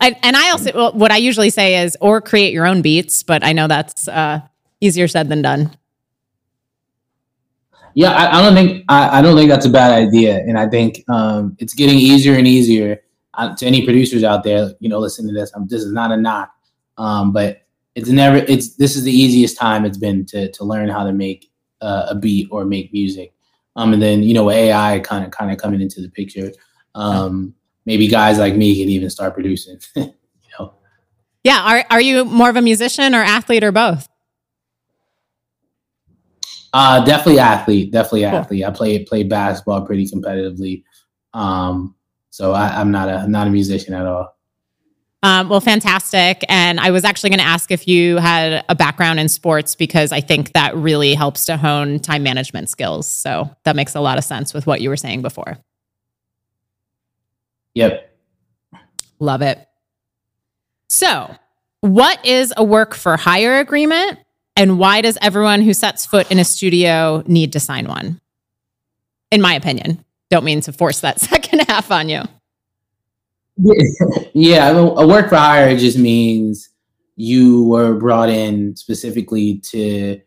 I, 0.01 0.17
and 0.23 0.37
I 0.37 0.51
also, 0.51 0.73
well, 0.75 0.93
what 0.93 1.11
I 1.11 1.17
usually 1.17 1.51
say 1.51 1.83
is, 1.83 1.97
or 2.01 2.21
create 2.21 2.53
your 2.53 2.67
own 2.67 2.81
beats, 2.83 3.23
but 3.23 3.45
I 3.45 3.53
know 3.53 3.67
that's 3.67 4.09
uh, 4.09 4.41
easier 4.81 5.09
said 5.09 5.29
than 5.29 5.43
done. 5.43 5.77
Yeah, 7.95 8.13
I, 8.13 8.39
I 8.39 8.43
don't 8.43 8.55
think 8.55 8.85
I, 8.89 9.19
I, 9.19 9.23
don't 9.23 9.37
think 9.37 9.51
that's 9.51 9.67
a 9.67 9.71
bad 9.71 9.93
idea, 9.93 10.39
and 10.39 10.57
I 10.57 10.69
think 10.69 11.03
um, 11.09 11.57
it's 11.59 11.75
getting 11.75 11.99
easier 11.99 12.35
and 12.35 12.47
easier 12.47 13.03
uh, 13.35 13.55
to 13.57 13.67
any 13.67 13.85
producers 13.85 14.23
out 14.23 14.45
there. 14.45 14.71
You 14.79 14.89
know, 14.89 15.01
listen 15.01 15.27
to 15.27 15.35
this. 15.35 15.51
I'm, 15.57 15.67
this 15.67 15.83
is 15.83 15.93
not 15.93 16.13
a 16.13 16.17
knock, 16.17 16.53
um, 16.99 17.33
but 17.33 17.63
it's 17.97 18.09
never. 18.09 18.37
It's 18.37 18.77
this 18.77 18.95
is 18.95 19.03
the 19.03 19.13
easiest 19.13 19.57
time 19.57 19.85
it's 19.85 19.99
been 19.99 20.25
to 20.27 20.53
to 20.53 20.65
learn 20.65 20.89
how 20.89 21.03
to 21.03 21.13
make 21.13 21.51
uh, 21.81 22.07
a 22.11 22.15
beat 22.15 22.47
or 22.53 22.65
make 22.65 22.93
music. 22.93 23.33
Um, 23.75 23.93
and 23.93 24.01
then 24.01 24.23
you 24.23 24.35
know 24.35 24.51
AI 24.51 25.01
kind 25.01 25.25
of 25.25 25.33
kind 25.33 25.51
of 25.51 25.59
coming 25.59 25.81
into 25.81 26.01
the 26.01 26.11
picture. 26.11 26.53
Um, 26.95 27.55
maybe 27.87 28.09
guys 28.09 28.39
like 28.39 28.55
me 28.55 28.81
can 28.81 28.89
even 28.89 29.11
start 29.11 29.35
producing. 29.35 29.79
you 29.97 30.13
know. 30.59 30.75
Yeah. 31.45 31.63
Are 31.63 31.85
are 31.91 32.01
you 32.01 32.25
more 32.25 32.51
of 32.51 32.57
a 32.57 32.63
musician 32.63 33.15
or 33.15 33.23
athlete 33.23 33.65
or 33.65 33.73
both? 33.73 34.09
Uh, 36.73 37.05
definitely 37.05 37.41
athlete. 37.41 37.91
Definitely 37.91 38.25
athlete. 38.25 38.65
I 38.65 38.71
play 38.71 39.05
play 39.05 39.23
basketball 39.25 39.85
pretty 39.85 40.07
competitively. 40.07 40.85
Um, 41.35 41.95
so 42.31 42.53
I, 42.53 42.81
am 42.81 42.91
not 42.91 43.09
a 43.09 43.29
not 43.29 43.47
a 43.47 43.51
musician 43.51 43.95
at 43.95 44.07
all. 44.07 44.37
Um, 45.23 45.51
well, 45.51 45.61
fantastic. 45.61 46.45
And 46.49 46.81
I 46.81 46.91
was 46.91 47.05
actually 47.05 47.31
going 47.31 47.41
to 47.41 47.45
ask 47.47 47.71
if 47.71 47.87
you 47.87 48.17
had 48.17 48.65
a 48.71 48.75
background 48.75 49.21
in 49.21 49.29
sports 49.29 49.75
because 49.75 50.13
I 50.13 50.21
think 50.21 50.53
that 50.55 50.75
really 50.75 51.15
helps 51.15 51.45
to 51.47 51.59
hone 51.59 51.99
time 51.99 52.23
management 52.23 52.71
skills. 52.71 53.07
So 53.07 53.51
that 53.65 53.77
makes 53.77 53.95
a 53.95 54.01
lot 54.01 54.17
of 54.17 54.25
sense 54.25 54.55
with 54.55 54.67
what 54.67 54.81
you 54.81 54.89
were 54.89 54.97
saying 54.97 55.21
before. 55.21 55.59
Yep. 57.75 58.17
Love 59.19 59.43
it. 59.43 59.67
So, 60.89 61.35
what 61.81 62.25
is 62.27 62.53
a 62.57 62.65
work 62.65 62.95
for 62.95 63.17
hire 63.17 63.59
agreement? 63.59 64.19
And 64.57 64.79
why 64.79 65.01
does 65.01 65.17
everyone 65.23 65.63
who 65.63 65.73
sets 65.73 66.05
foot 66.05 66.31
in 66.31 66.39
a 66.39 66.45
studio 66.45 67.23
need 67.27 67.53
to 67.53 67.61
sign 67.61 67.87
one? 67.87 68.21
In 69.31 69.41
my 69.41 69.55
opinion, 69.55 70.05
don't 70.29 70.45
mean 70.45 70.61
to 70.63 70.73
force 70.73 71.01
that 71.01 71.21
second 71.21 71.61
half 71.69 71.91
on 71.91 72.09
you. 72.09 72.23
Yeah, 74.33 74.71
a 74.71 75.07
work 75.07 75.29
for 75.29 75.37
hire 75.37 75.77
just 75.77 75.99
means 75.99 76.71
you 77.17 77.65
were 77.65 77.95
brought 77.95 78.31
in 78.31 78.75
specifically 78.77 79.59
to 79.71 80.21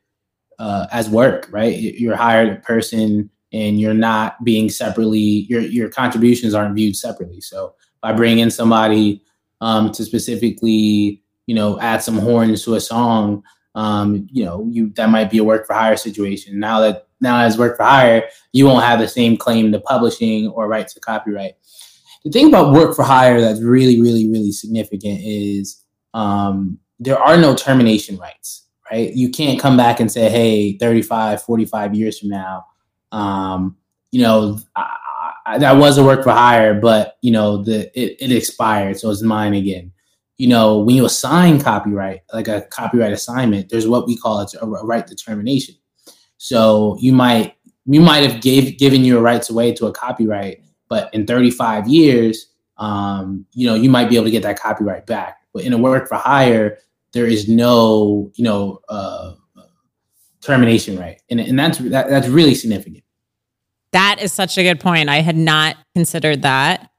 uh, 0.59 0.85
as 0.91 1.09
work, 1.09 1.47
right? 1.51 1.75
You're 1.75 2.15
hired 2.15 2.49
a 2.49 2.61
person 2.61 3.31
and 3.53 3.79
you're 3.79 3.93
not 3.93 4.43
being 4.43 4.69
separately 4.69 5.45
your 5.49 5.61
your 5.61 5.89
contributions 5.89 6.53
aren't 6.53 6.75
viewed 6.75 6.95
separately. 6.95 7.39
So 7.39 7.75
by 8.01 8.11
bringing 8.11 8.39
in 8.39 8.51
somebody 8.51 9.21
um, 9.61 9.91
to 9.93 10.03
specifically, 10.03 11.23
you 11.45 11.55
know, 11.55 11.79
add 11.79 12.03
some 12.03 12.17
horns 12.17 12.65
to 12.65 12.75
a 12.75 12.81
song, 12.81 13.43
um, 13.75 14.27
you 14.31 14.43
know, 14.43 14.67
you 14.69 14.89
that 14.95 15.09
might 15.09 15.31
be 15.31 15.37
a 15.37 15.43
work 15.43 15.65
for 15.65 15.73
hire 15.73 15.95
situation. 15.95 16.59
Now 16.59 16.79
that 16.81 17.07
now 17.21 17.39
as 17.39 17.57
work 17.57 17.77
for 17.77 17.83
hire, 17.83 18.23
you 18.51 18.65
won't 18.65 18.83
have 18.83 18.99
the 18.99 19.07
same 19.07 19.37
claim 19.37 19.71
to 19.71 19.79
publishing 19.79 20.49
or 20.49 20.67
right 20.67 20.87
to 20.87 20.99
copyright. 20.99 21.53
The 22.23 22.31
thing 22.31 22.47
about 22.47 22.73
work 22.73 22.95
for 22.95 23.03
hire 23.03 23.41
that's 23.41 23.61
really, 23.61 23.99
really, 24.01 24.29
really 24.29 24.51
significant 24.51 25.19
is 25.23 25.83
um, 26.13 26.79
there 26.99 27.19
are 27.19 27.37
no 27.37 27.55
termination 27.55 28.17
rights, 28.17 28.67
right? 28.89 29.13
You 29.13 29.29
can't 29.29 29.59
come 29.59 29.75
back 29.75 29.99
and 29.99 30.11
say, 30.11 30.29
hey, 30.29 30.77
35, 30.77 31.41
45 31.43 31.95
years 31.95 32.19
from 32.19 32.29
now, 32.29 32.65
um, 33.13 33.77
you 34.11 34.21
know, 34.21 34.59
I, 34.75 34.97
I, 35.45 35.57
that 35.59 35.77
was 35.77 35.97
a 35.97 36.03
work 36.03 36.23
for 36.23 36.31
hire, 36.31 36.73
but 36.73 37.17
you 37.21 37.31
know, 37.31 37.63
the 37.63 37.91
it, 37.99 38.17
it 38.19 38.31
expired, 38.35 38.99
so 38.99 39.09
it's 39.11 39.21
mine 39.21 39.53
again. 39.53 39.91
You 40.37 40.47
know, 40.47 40.79
when 40.79 40.95
you 40.95 41.05
assign 41.05 41.61
copyright, 41.61 42.21
like 42.33 42.47
a 42.47 42.61
copyright 42.69 43.13
assignment, 43.13 43.69
there's 43.69 43.87
what 43.87 44.07
we 44.07 44.17
call 44.17 44.41
it 44.41 44.53
a, 44.59 44.65
right 44.65 45.05
determination. 45.05 45.75
So 46.37 46.97
you 46.99 47.13
might 47.13 47.55
you 47.85 48.01
might 48.01 48.29
have 48.29 48.41
gave 48.41 48.77
given 48.77 49.03
your 49.03 49.21
rights 49.21 49.49
away 49.49 49.73
to 49.73 49.85
a 49.85 49.91
copyright, 49.91 50.63
but 50.89 51.13
in 51.13 51.27
35 51.27 51.87
years, 51.87 52.47
um, 52.77 53.45
you 53.53 53.67
know, 53.67 53.75
you 53.75 53.89
might 53.89 54.09
be 54.09 54.15
able 54.15 54.25
to 54.25 54.31
get 54.31 54.43
that 54.43 54.59
copyright 54.59 55.05
back. 55.05 55.37
But 55.53 55.65
in 55.65 55.73
a 55.73 55.77
work 55.77 56.09
for 56.09 56.15
hire, 56.15 56.79
there 57.11 57.27
is 57.27 57.47
no, 57.47 58.31
you 58.35 58.43
know, 58.43 58.79
uh, 58.89 59.35
termination 60.43 60.97
right, 60.97 61.21
and 61.29 61.39
and 61.39 61.57
that's 61.57 61.77
that, 61.79 62.09
that's 62.09 62.27
really 62.27 62.55
significant. 62.55 63.03
That 63.93 64.17
is 64.21 64.33
such 64.33 64.57
a 64.57 64.63
good 64.63 64.79
point. 64.79 65.09
I 65.09 65.21
had 65.21 65.37
not 65.37 65.77
considered 65.95 66.41
that. 66.41 66.89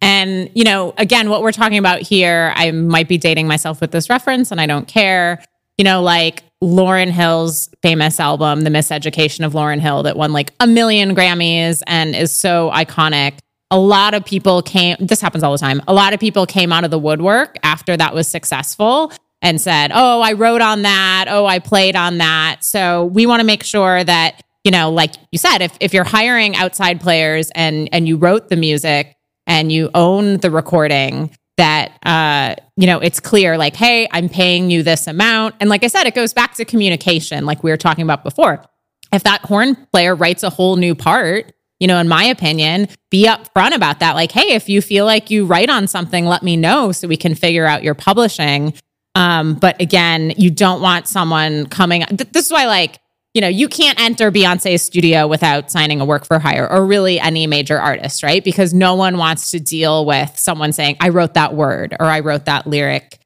And, 0.00 0.50
you 0.54 0.64
know, 0.64 0.94
again, 0.98 1.28
what 1.28 1.42
we're 1.42 1.52
talking 1.52 1.78
about 1.78 2.00
here, 2.00 2.52
I 2.56 2.70
might 2.70 3.08
be 3.08 3.18
dating 3.18 3.46
myself 3.46 3.80
with 3.80 3.90
this 3.90 4.08
reference 4.08 4.50
and 4.50 4.60
I 4.60 4.66
don't 4.66 4.88
care. 4.88 5.42
You 5.78 5.84
know, 5.84 6.00
like 6.00 6.44
Lauryn 6.62 7.10
Hill's 7.10 7.68
famous 7.82 8.20
album, 8.20 8.60
The 8.60 8.70
Miseducation 8.70 9.44
of 9.44 9.52
Lauryn 9.52 9.80
Hill, 9.80 10.04
that 10.04 10.16
won 10.16 10.32
like 10.32 10.52
a 10.60 10.66
million 10.66 11.14
Grammys 11.14 11.82
and 11.86 12.14
is 12.14 12.32
so 12.32 12.70
iconic. 12.72 13.38
A 13.70 13.78
lot 13.78 14.14
of 14.14 14.24
people 14.24 14.62
came, 14.62 14.96
this 15.00 15.20
happens 15.20 15.42
all 15.42 15.52
the 15.52 15.58
time. 15.58 15.82
A 15.88 15.92
lot 15.92 16.14
of 16.14 16.20
people 16.20 16.46
came 16.46 16.72
out 16.72 16.84
of 16.84 16.92
the 16.92 16.98
woodwork 16.98 17.58
after 17.64 17.96
that 17.96 18.14
was 18.14 18.28
successful 18.28 19.12
and 19.44 19.60
said, 19.60 19.92
Oh, 19.94 20.22
I 20.22 20.32
wrote 20.32 20.62
on 20.62 20.82
that. 20.82 21.26
Oh, 21.28 21.46
I 21.46 21.60
played 21.60 21.94
on 21.94 22.18
that. 22.18 22.64
So 22.64 23.04
we 23.04 23.26
want 23.26 23.40
to 23.40 23.46
make 23.46 23.62
sure 23.62 24.02
that 24.02 24.42
you 24.64 24.70
know, 24.70 24.90
like 24.90 25.12
you 25.30 25.38
said, 25.38 25.58
if 25.58 25.76
if 25.78 25.92
you're 25.92 26.04
hiring 26.04 26.56
outside 26.56 27.00
players 27.00 27.50
and 27.54 27.88
and 27.92 28.08
you 28.08 28.16
wrote 28.16 28.48
the 28.48 28.56
music 28.56 29.14
and 29.46 29.70
you 29.70 29.90
own 29.94 30.38
the 30.38 30.50
recording, 30.50 31.30
that 31.58 31.92
uh, 32.04 32.54
you 32.76 32.86
know, 32.86 32.98
it's 32.98 33.20
clear, 33.20 33.58
like, 33.58 33.76
hey, 33.76 34.08
I'm 34.10 34.30
paying 34.30 34.70
you 34.70 34.82
this 34.82 35.06
amount. 35.06 35.56
And 35.60 35.68
like 35.68 35.84
I 35.84 35.88
said, 35.88 36.06
it 36.06 36.14
goes 36.14 36.32
back 36.32 36.54
to 36.54 36.64
communication, 36.64 37.44
like 37.44 37.62
we 37.62 37.70
were 37.70 37.76
talking 37.76 38.02
about 38.02 38.24
before. 38.24 38.64
If 39.12 39.22
that 39.24 39.42
horn 39.42 39.76
player 39.92 40.14
writes 40.14 40.42
a 40.42 40.50
whole 40.50 40.76
new 40.76 40.94
part, 40.94 41.52
you 41.78 41.86
know, 41.86 41.98
in 41.98 42.08
my 42.08 42.24
opinion, 42.24 42.88
be 43.10 43.26
upfront 43.26 43.74
about 43.74 44.00
that. 44.00 44.14
Like, 44.14 44.32
hey, 44.32 44.54
if 44.54 44.70
you 44.70 44.80
feel 44.80 45.04
like 45.04 45.30
you 45.30 45.44
write 45.44 45.68
on 45.68 45.86
something, 45.86 46.24
let 46.24 46.42
me 46.42 46.56
know 46.56 46.90
so 46.92 47.06
we 47.06 47.18
can 47.18 47.34
figure 47.34 47.66
out 47.66 47.84
your 47.84 47.94
publishing. 47.94 48.72
Um, 49.14 49.54
but 49.54 49.80
again, 49.80 50.32
you 50.36 50.50
don't 50.50 50.80
want 50.80 51.06
someone 51.06 51.66
coming. 51.66 52.04
Th- 52.06 52.30
this 52.32 52.46
is 52.46 52.52
why, 52.52 52.66
like, 52.66 52.98
you 53.32 53.40
know, 53.40 53.48
you 53.48 53.68
can't 53.68 53.98
enter 54.00 54.30
Beyonce's 54.30 54.82
studio 54.82 55.26
without 55.26 55.70
signing 55.70 56.00
a 56.00 56.04
work 56.04 56.24
for 56.24 56.38
hire 56.38 56.70
or 56.70 56.86
really 56.86 57.18
any 57.18 57.46
major 57.46 57.78
artist, 57.78 58.22
right? 58.22 58.44
Because 58.44 58.72
no 58.72 58.94
one 58.94 59.18
wants 59.18 59.50
to 59.50 59.60
deal 59.60 60.06
with 60.06 60.38
someone 60.38 60.72
saying, 60.72 60.96
I 61.00 61.08
wrote 61.08 61.34
that 61.34 61.54
word 61.54 61.96
or 61.98 62.06
I 62.06 62.20
wrote 62.20 62.44
that 62.44 62.66
lyric. 62.66 63.18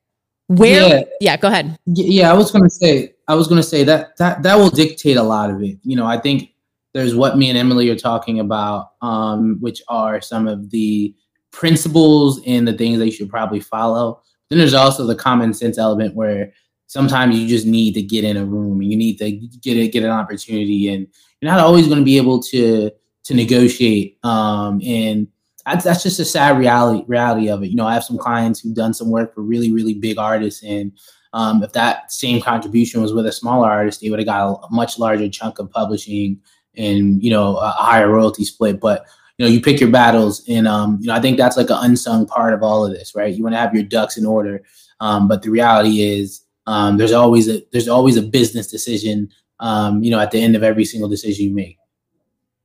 Where 0.46 0.88
yeah, 0.88 1.02
yeah 1.20 1.36
go 1.36 1.48
ahead. 1.48 1.78
Yeah, 1.84 2.30
I 2.30 2.34
was 2.34 2.50
gonna 2.50 2.70
say, 2.70 3.12
I 3.28 3.34
was 3.34 3.48
gonna 3.48 3.62
say 3.62 3.84
that 3.84 4.16
that 4.16 4.42
that 4.44 4.54
will 4.56 4.70
dictate 4.70 5.18
a 5.18 5.22
lot 5.22 5.50
of 5.50 5.62
it. 5.62 5.76
You 5.82 5.94
know, 5.94 6.06
I 6.06 6.16
think 6.16 6.54
there's 6.94 7.14
what 7.14 7.36
me 7.36 7.50
and 7.50 7.58
Emily 7.58 7.90
are 7.90 7.96
talking 7.96 8.40
about, 8.40 8.92
um, 9.02 9.58
which 9.60 9.82
are 9.88 10.22
some 10.22 10.48
of 10.48 10.70
the 10.70 11.14
principles 11.50 12.40
and 12.46 12.66
the 12.66 12.72
things 12.72 12.98
that 12.98 13.04
you 13.04 13.12
should 13.12 13.28
probably 13.28 13.60
follow. 13.60 14.22
Then 14.50 14.58
there's 14.58 14.74
also 14.74 15.06
the 15.06 15.14
common 15.14 15.52
sense 15.52 15.78
element 15.78 16.14
where 16.14 16.52
sometimes 16.88 17.38
you 17.38 17.46
just 17.46 17.66
need 17.66 17.92
to 17.94 18.02
get 18.02 18.24
in 18.24 18.36
a 18.36 18.44
room 18.44 18.80
and 18.80 18.90
you 18.90 18.96
need 18.96 19.18
to 19.18 19.30
get 19.30 19.76
a, 19.76 19.88
get 19.88 20.02
an 20.02 20.10
opportunity 20.10 20.88
and 20.88 21.06
you're 21.40 21.50
not 21.50 21.60
always 21.60 21.86
going 21.86 21.98
to 21.98 22.04
be 22.04 22.16
able 22.16 22.42
to 22.42 22.90
to 23.24 23.34
negotiate 23.34 24.18
um, 24.24 24.80
and 24.84 25.28
that's, 25.66 25.84
that's 25.84 26.02
just 26.02 26.18
a 26.18 26.24
sad 26.24 26.58
reality 26.58 27.04
reality 27.06 27.48
of 27.48 27.62
it. 27.62 27.68
You 27.68 27.76
know 27.76 27.86
i 27.86 27.92
have 27.92 28.04
some 28.04 28.16
clients 28.18 28.60
who've 28.60 28.74
done 28.74 28.94
some 28.94 29.10
work 29.10 29.34
for 29.34 29.42
really 29.42 29.70
really 29.70 29.94
big 29.94 30.18
artists 30.18 30.64
and 30.64 30.92
um, 31.34 31.62
if 31.62 31.72
that 31.74 32.10
same 32.10 32.40
contribution 32.40 33.02
was 33.02 33.12
with 33.12 33.26
a 33.26 33.32
smaller 33.32 33.70
artist 33.70 34.00
they 34.00 34.08
would 34.08 34.18
have 34.18 34.26
got 34.26 34.60
a, 34.62 34.74
much 34.74 34.98
larger 34.98 35.28
chunk 35.28 35.58
of 35.58 35.70
publishing 35.70 36.40
and 36.74 37.22
you 37.22 37.30
know 37.30 37.56
a 37.58 37.68
higher 37.68 38.08
royalty 38.08 38.44
split 38.44 38.80
but 38.80 39.04
you 39.38 39.46
know 39.46 39.50
you 39.50 39.60
pick 39.60 39.80
your 39.80 39.90
battles 39.90 40.42
and 40.48 40.68
um, 40.68 40.98
you 41.00 41.06
know 41.06 41.14
i 41.14 41.20
think 41.20 41.38
that's 41.38 41.56
like 41.56 41.70
an 41.70 41.78
unsung 41.80 42.26
part 42.26 42.52
of 42.52 42.62
all 42.62 42.84
of 42.84 42.92
this 42.92 43.14
right? 43.14 43.34
You 43.34 43.42
want 43.42 43.54
to 43.54 43.58
have 43.58 43.72
your 43.72 43.84
ducks 43.84 44.16
in 44.18 44.26
order 44.26 44.62
um, 45.00 45.28
but 45.28 45.42
the 45.42 45.50
reality 45.50 46.02
is 46.02 46.42
um, 46.66 46.98
there's 46.98 47.12
always 47.12 47.48
a 47.48 47.62
there's 47.72 47.88
always 47.88 48.16
a 48.16 48.22
business 48.22 48.66
decision 48.66 49.30
um, 49.60 50.02
you 50.02 50.10
know 50.10 50.20
at 50.20 50.32
the 50.32 50.42
end 50.42 50.56
of 50.56 50.62
every 50.62 50.84
single 50.84 51.08
decision 51.08 51.46
you 51.46 51.54
make. 51.54 51.78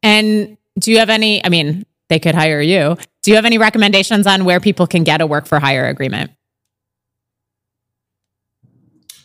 And 0.02 0.58
do 0.80 0.92
you 0.92 1.00
have 1.00 1.10
any 1.10 1.44
i 1.46 1.50
mean 1.50 1.86
they 2.10 2.20
could 2.20 2.36
hire 2.36 2.62
you. 2.62 2.98
Do 3.22 3.32
you 3.32 3.36
have 3.36 3.46
any 3.46 3.58
recommendations 3.58 4.28
on 4.28 4.44
where 4.44 4.60
people 4.60 4.86
can 4.86 5.04
get 5.04 5.22
a 5.22 5.26
work 5.26 5.46
for 5.48 5.60
hire 5.60 5.86
agreement? 5.86 6.32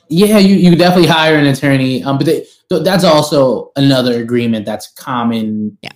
Yeah 0.09 0.39
you, 0.39 0.55
you 0.55 0.77
definitely 0.77 1.09
hire 1.09 1.37
an 1.37 1.47
attorney 1.47 2.03
um, 2.05 2.19
but 2.19 2.27
they, 2.27 2.47
that's 2.71 3.05
also 3.05 3.73
another 3.77 4.21
agreement 4.21 4.67
that's 4.67 4.93
common 4.93 5.79
yeah. 5.83 5.91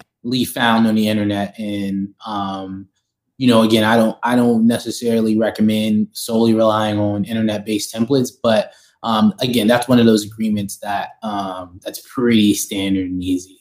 Found 0.45 0.87
on 0.87 0.95
the 0.95 1.09
internet 1.09 1.59
and 1.59 2.15
um, 2.27 2.89
you 3.39 3.49
know, 3.49 3.63
again, 3.63 3.85
I 3.85 3.97
don't 3.97 4.17
I 4.23 4.37
don't 4.37 4.67
necessarily 4.67 5.37
recommend 5.37 6.09
solely 6.13 6.55
relying 6.55 6.99
on 6.99 7.25
internet 7.25 7.67
based 7.67 7.95
templates, 7.95 8.31
but 8.43 8.73
um, 9.03 9.35
again, 9.41 9.67
that's 9.67 9.89
one 9.89 9.99
of 9.99 10.07
those 10.07 10.25
agreements 10.25 10.79
that 10.79 11.11
um, 11.23 11.81
that's 11.83 12.01
pretty 12.09 12.55
standard 12.55 13.11
and 13.11 13.23
easy. 13.23 13.59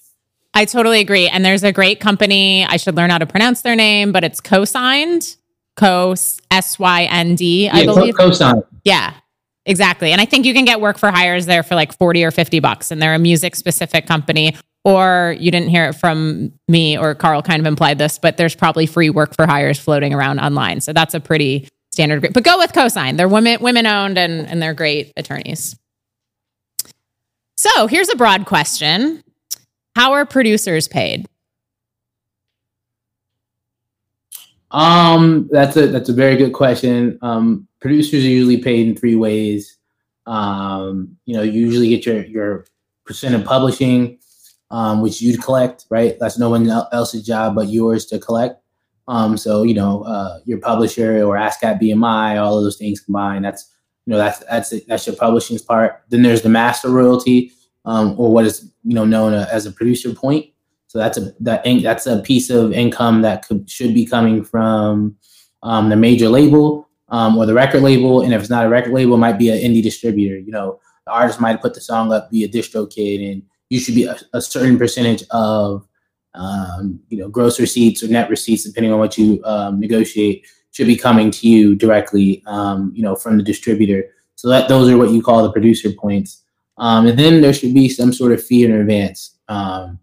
I 0.54 0.66
totally 0.66 1.00
agree. 1.00 1.28
And 1.28 1.44
there's 1.44 1.64
a 1.64 1.72
great 1.72 2.00
company. 2.00 2.66
I 2.66 2.78
should 2.78 2.96
learn 2.96 3.10
how 3.10 3.18
to 3.18 3.26
pronounce 3.26 3.62
their 3.62 3.76
name, 3.76 4.12
but 4.12 4.24
it's 4.24 4.42
Cosynd. 4.42 5.38
Co 5.78 6.12
S 6.52 6.78
Y 6.78 7.04
N 7.06 7.36
D, 7.36 7.70
I 7.70 7.86
believe. 7.86 8.16
co-sign. 8.16 8.62
Yeah, 8.84 9.14
exactly. 9.66 10.12
And 10.12 10.20
I 10.20 10.26
think 10.26 10.46
you 10.46 10.54
can 10.54 10.66
get 10.66 10.82
work 10.82 10.98
for 10.98 11.10
hires 11.10 11.46
there 11.46 11.64
for 11.64 11.76
like 11.76 11.98
40 11.98 12.24
or 12.24 12.32
50 12.32 12.60
bucks. 12.60 12.92
And 12.92 13.02
they're 13.02 13.16
a 13.16 13.20
music 13.20 13.56
specific 13.56 14.06
company. 14.06 14.56
Or 14.84 15.36
you 15.40 15.52
didn't 15.52 15.70
hear 15.70 15.86
it 15.86 15.94
from 15.94 16.52
me 16.68 16.98
or 16.98 17.14
Karl 17.14 17.44
kind 17.44 17.60
of 17.60 17.68
implied 17.68 18.00
this, 18.00 18.18
but 18.18 18.38
there's 18.38 18.56
probably 18.56 18.88
free 18.88 19.12
work 19.12 19.36
for 19.36 19.46
hires 19.46 19.78
floating 19.78 20.14
around 20.14 20.40
online. 20.40 20.82
So 20.82 20.92
that's 20.92 21.14
a 21.14 21.20
pretty 21.20 21.68
standard. 21.92 22.22
Group. 22.22 22.34
But 22.34 22.44
go 22.44 22.58
with 22.58 22.74
Cosynd. 22.74 23.18
They're 23.18 23.28
women 23.28 23.62
women 23.62 23.86
owned 23.86 24.18
and, 24.18 24.48
and 24.48 24.62
they're 24.62 24.74
great 24.74 25.14
attorneys. 25.18 25.78
So 27.58 27.86
here's 27.86 28.10
a 28.10 28.16
broad 28.16 28.46
question. 28.46 29.24
How 29.96 30.14
are 30.14 30.26
producers 30.26 30.88
paid? 30.88 31.28
Um, 34.72 35.50
that's 35.52 35.76
a 35.76 35.88
that's 35.88 36.10
a 36.10 36.14
very 36.14 36.38
good 36.38 36.54
question. 36.54 37.20
Um, 37.22 37.68
producers 37.82 38.24
are 38.24 38.30
usually 38.30 38.58
paid 38.58 38.88
in 38.88 38.96
three 38.96 39.16
ways. 39.16 39.78
Um, 40.26 41.18
you 41.26 41.36
know, 41.36 41.44
you 41.44 41.66
usually 41.66 41.90
get 41.90 42.06
your 42.06 42.26
your 42.26 42.66
percent 43.06 43.36
of 43.36 43.44
publishing, 43.44 44.18
um, 44.72 45.02
which 45.02 45.22
you'd 45.22 45.44
collect, 45.44 45.86
right? 45.90 46.18
That's 46.20 46.40
no 46.40 46.50
one 46.50 46.68
else's 46.92 47.26
job 47.26 47.56
but 47.56 47.68
yours 47.68 48.06
to 48.08 48.20
collect. 48.20 48.62
Um, 49.08 49.38
so 49.38 49.64
you 49.64 49.74
know, 49.74 50.04
uh, 50.04 50.40
your 50.46 50.60
publisher 50.60 51.24
or 51.24 51.36
ASCAP 51.36 51.82
BMI, 51.82 52.42
all 52.42 52.58
of 52.58 52.64
those 52.64 52.78
things 52.78 53.02
combined. 53.02 53.46
That's 53.46 53.70
you 54.06 54.12
know 54.12 54.18
that's 54.18 54.40
that's 54.40 54.74
that's 54.88 55.06
your 55.06 55.16
publishing 55.16 55.60
part. 55.60 56.02
Then 56.10 56.24
there's 56.24 56.42
the 56.42 56.50
master 56.50 56.90
royalty, 56.90 57.52
um, 57.86 58.20
or 58.20 58.32
what 58.32 58.46
is 58.46 58.72
you 58.84 58.96
know 58.96 59.06
known 59.06 59.34
as 59.34 59.66
a 59.66 59.72
producer 59.72 60.14
point. 60.14 60.48
So 60.88 61.00
that's 61.00 61.18
a 61.18 61.34
that 61.42 61.64
that's 61.84 62.08
a 62.08 62.20
piece 62.22 62.50
of 62.50 62.74
income 62.74 63.22
that 63.22 63.48
could, 63.48 63.70
should 63.70 63.94
be 63.94 64.06
coming 64.06 64.44
from 64.44 65.16
um, 65.64 65.90
the 65.90 65.96
major 65.96 66.30
label 66.30 66.90
um, 67.10 67.38
or 67.38 67.46
the 67.46 67.54
record 67.54 67.82
label. 67.82 68.22
And 68.22 68.34
if 68.34 68.42
it's 68.42 68.50
not 68.50 68.66
a 68.66 68.70
record 68.70 68.94
label, 68.94 69.16
it 69.16 69.20
might 69.20 69.38
be 69.38 69.50
an 69.50 69.58
indie 69.58 69.84
distributor. 69.84 70.38
You 70.38 70.52
know, 70.52 70.80
the 71.06 71.12
artist 71.12 71.40
might 71.40 71.62
put 71.62 71.74
the 71.74 71.82
song 71.82 72.12
up, 72.12 72.32
be 72.32 72.44
a 72.44 72.50
DistroKid, 72.50 73.32
and 73.32 73.44
you 73.72 73.80
should 73.80 73.96
be 73.96 74.04
a, 74.04 74.18
a 74.34 74.42
certain 74.42 74.78
percentage 74.78 75.24
of 75.32 75.88
um, 76.34 77.00
you 77.08 77.18
know 77.18 77.30
gross 77.30 77.58
receipts 77.58 78.04
or 78.04 78.10
net 78.10 78.30
receipts, 78.30 78.66
depending 78.66 78.92
on 78.92 79.00
what 79.00 79.18
you 79.18 79.42
um, 79.46 79.80
negotiate, 79.80 80.46
should 80.72 80.88
be 80.88 80.98
coming 80.98 81.32
to 81.32 81.48
you 81.48 81.76
directly. 81.76 82.44
Um, 82.48 82.92
you 82.94 83.02
know, 83.02 83.16
from 83.16 83.38
the 83.38 83.44
distributor. 83.44 84.04
So 84.36 84.50
that 84.50 84.68
those 84.68 84.90
are 84.90 84.98
what 84.98 85.12
you 85.12 85.22
call 85.22 85.44
the 85.44 85.52
producer 85.54 85.90
points. 85.92 86.44
Um, 86.78 87.08
and 87.08 87.18
then 87.18 87.42
there 87.42 87.54
should 87.54 87.74
be 87.74 87.88
some 87.88 88.12
sort 88.12 88.34
of 88.34 88.44
fee 88.44 88.66
in 88.66 88.74
advance. 88.74 89.38
Um, 89.48 90.00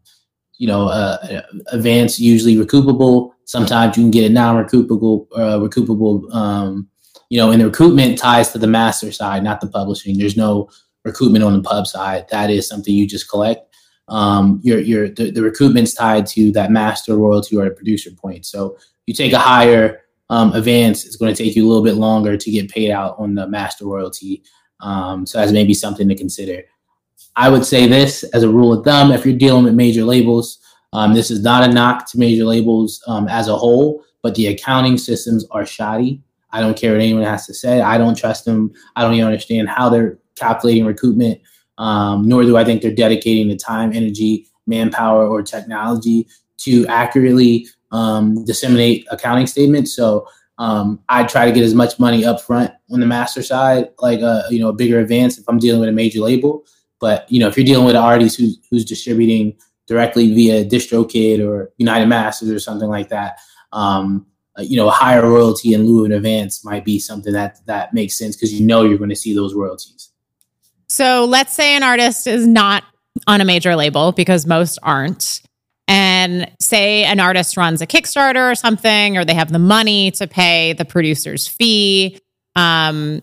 you 0.57 0.67
know, 0.67 0.89
uh, 0.89 1.43
advance 1.73 2.19
usually 2.19 2.57
recoupable. 2.57 3.33
Sometimes 3.45 3.97
you 3.97 4.05
can 4.05 4.11
get 4.11 4.31
a 4.31 4.33
non-recoupable, 4.33 5.27
uh, 5.35 5.59
recoupable. 5.59 6.33
Um, 6.35 6.89
you 7.31 7.39
know, 7.39 7.51
and 7.51 7.61
the 7.61 7.71
recoupment 7.71 8.17
ties 8.17 8.53
to 8.53 8.59
the 8.59 8.67
master 8.67 9.13
side, 9.13 9.43
not 9.43 9.61
the 9.61 9.67
publishing. 9.67 10.17
There's 10.19 10.37
no 10.37 10.71
recoupment 11.07 11.47
on 11.47 11.55
the 11.55 11.63
pub 11.63 11.87
side. 11.87 12.27
That 12.31 12.51
is 12.51 12.67
something 12.67 12.95
you 12.95 13.07
just 13.07 13.29
collect. 13.29 13.65
Um, 14.09 14.61
your 14.63 14.79
your 14.79 15.09
the, 15.09 15.31
the 15.31 15.43
recoupment's 15.43 15.95
tied 15.95 16.27
to 16.29 16.51
that 16.53 16.71
master 16.71 17.17
royalty 17.17 17.57
or 17.57 17.69
producer 17.71 18.11
point. 18.11 18.47
So 18.47 18.79
you 19.07 19.15
take 19.15 19.33
a 19.33 19.39
higher 19.39 20.03
um, 20.31 20.53
advance, 20.53 21.07
it's 21.07 21.17
going 21.17 21.35
to 21.35 21.43
take 21.43 21.57
you 21.57 21.67
a 21.67 21.69
little 21.69 21.85
bit 21.85 21.95
longer 21.95 22.37
to 22.37 22.51
get 22.51 22.71
paid 22.71 22.91
out 22.91 23.17
on 23.19 23.35
the 23.35 23.47
master 23.49 23.87
royalty. 23.87 24.43
Um, 24.81 25.27
so 25.27 25.39
that's 25.39 25.53
maybe 25.53 25.75
something 25.75 26.09
to 26.09 26.15
consider. 26.15 26.63
I 27.37 27.49
would 27.49 27.65
say 27.65 27.87
this 27.87 28.25
as 28.35 28.43
a 28.43 28.49
rule 28.49 28.73
of 28.73 28.85
thumb: 28.85 29.13
if 29.13 29.25
you're 29.25 29.37
dealing 29.37 29.65
with 29.65 29.75
major 29.75 30.05
labels, 30.05 30.59
um, 30.93 31.15
this 31.15 31.31
is 31.31 31.43
not 31.43 31.69
a 31.69 31.73
knock 31.73 32.11
to 32.11 32.19
major 32.19 32.45
labels 32.45 33.03
um, 33.07 33.29
as 33.29 33.49
a 33.49 33.57
whole, 33.57 34.05
but 34.23 34.35
the 34.35 34.49
accounting 34.49 34.99
systems 34.99 35.47
are 35.51 35.67
shoddy. 35.67 36.23
I 36.51 36.61
don't 36.61 36.77
care 36.77 36.93
what 36.93 37.01
anyone 37.01 37.25
has 37.25 37.47
to 37.47 37.55
say. 37.55 37.81
I 37.81 37.99
don't 37.99 38.17
trust 38.17 38.45
them. 38.45 38.73
I 38.97 39.03
don't 39.03 39.15
even 39.15 39.27
understand 39.27 39.69
how 39.69 39.89
they're 39.89 40.19
calculating 40.39 40.85
recoupment, 40.85 41.41
um, 41.79 42.29
nor 42.29 42.43
do 42.43 42.57
I 42.57 42.65
think 42.65 42.83
they're 42.83 42.95
dedicating 42.95 43.49
the 43.49 43.57
time, 43.57 43.93
energy, 43.93 44.47
manpower, 44.67 45.27
or 45.27 45.43
technology 45.43 46.29
to 46.59 46.87
accurately 46.87 47.67
um, 47.93 48.45
disseminate 48.45 49.07
accounting 49.11 49.47
statements. 49.47 49.95
So 49.95 50.27
um, 50.59 51.01
I 51.09 51.25
try 51.25 51.47
to 51.47 51.53
get 51.53 51.63
as 51.63 51.75
much 51.75 51.99
money 51.99 52.25
up 52.25 52.41
front 52.41 52.73
on 52.91 53.01
the 53.01 53.07
master 53.07 53.43
side, 53.43 53.89
like 54.01 54.21
a, 54.21 54.27
uh, 54.27 54.49
you 54.51 54.59
know 54.59 54.69
a 54.69 54.73
bigger 54.73 54.99
advance 54.99 55.39
if 55.39 55.49
I'm 55.49 55.59
dealing 55.59 55.81
with 55.81 55.89
a 55.89 55.93
major 55.93 56.21
label. 56.21 56.65
But 57.01 57.31
you 57.31 57.39
know, 57.39 57.49
if 57.49 57.57
you're 57.57 57.67
dealing 57.67 57.87
with 57.87 57.95
an 57.95 58.03
artist 58.03 58.37
who's 58.37 58.59
who's 58.71 58.85
distributing 58.85 59.57
directly 59.87 60.35
via 60.35 60.65
DistroKid 60.65 61.47
or 61.47 61.73
United 61.79 62.07
Masters 62.07 62.51
or 62.51 62.59
something 62.59 62.89
like 62.89 63.09
that, 63.09 63.39
um, 63.73 64.27
you 64.59 64.77
know, 64.77 64.89
a 64.89 64.93
higher 64.93 65.23
royalty 65.23 65.75
in 65.75 65.87
lieu 65.87 66.01
of 66.01 66.07
an 66.07 66.13
advance 66.13 66.65
might 66.65 66.85
be 66.85 66.99
something 66.99 67.33
that 67.33 67.65
that 67.67 67.95
makes 67.95 68.19
sense 68.19 68.35
because 68.35 68.53
you 68.53 68.67
know 68.67 68.83
you're 68.83 68.99
going 68.99 69.11
to 69.11 69.17
see 69.17 69.35
those 69.35 69.55
royalties. 69.55 70.08
So 70.89 71.25
let's 71.27 71.53
say 71.53 71.77
an 71.77 71.83
artist 71.83 72.27
is 72.27 72.47
not 72.47 72.85
on 73.27 73.41
a 73.41 73.45
major 73.45 73.77
label 73.77 74.13
because 74.13 74.47
most 74.47 74.79
aren't. 74.83 75.43
And 75.87 76.51
say 76.61 77.05
an 77.05 77.19
artist 77.19 77.57
runs 77.57 77.81
a 77.81 77.87
Kickstarter 77.87 78.53
or 78.53 78.55
something, 78.55 79.17
or 79.17 79.25
they 79.25 79.35
have 79.35 79.51
the 79.51 79.59
money 79.59 80.11
to 80.13 80.27
pay 80.27 80.75
the 80.75 80.85
producer's 80.85 81.49
fee. 81.49 82.21
Um, 82.57 83.23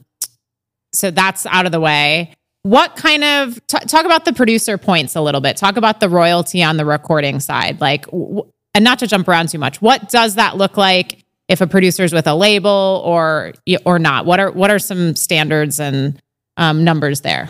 so 0.93 1.11
that's 1.11 1.45
out 1.45 1.65
of 1.65 1.71
the 1.71 1.79
way 1.79 2.33
what 2.65 2.95
kind 2.95 3.23
of 3.23 3.67
t- 3.67 3.77
talk 3.85 4.05
about 4.05 4.25
the 4.25 4.33
producer 4.33 4.75
points 4.75 5.15
a 5.15 5.21
little 5.21 5.39
bit 5.39 5.55
talk 5.55 5.77
about 5.77 5.99
the 5.99 6.09
royalty 6.09 6.63
on 6.63 6.77
the 6.77 6.85
recording 6.85 7.39
side 7.39 7.79
like 7.79 8.05
w- 8.05 8.43
and 8.73 8.83
not 8.83 8.97
to 8.97 9.05
jump 9.05 9.27
around 9.27 9.49
too 9.49 9.59
much 9.59 9.79
what 9.83 10.09
does 10.09 10.33
that 10.33 10.57
look 10.57 10.75
like 10.75 11.23
if 11.47 11.61
a 11.61 11.67
producer's 11.67 12.11
with 12.11 12.25
a 12.25 12.33
label 12.33 13.03
or 13.05 13.53
or 13.85 13.99
not 13.99 14.25
what 14.25 14.39
are 14.39 14.49
what 14.51 14.71
are 14.71 14.79
some 14.79 15.15
standards 15.15 15.79
and 15.79 16.19
um, 16.57 16.83
numbers 16.83 17.21
there 17.21 17.49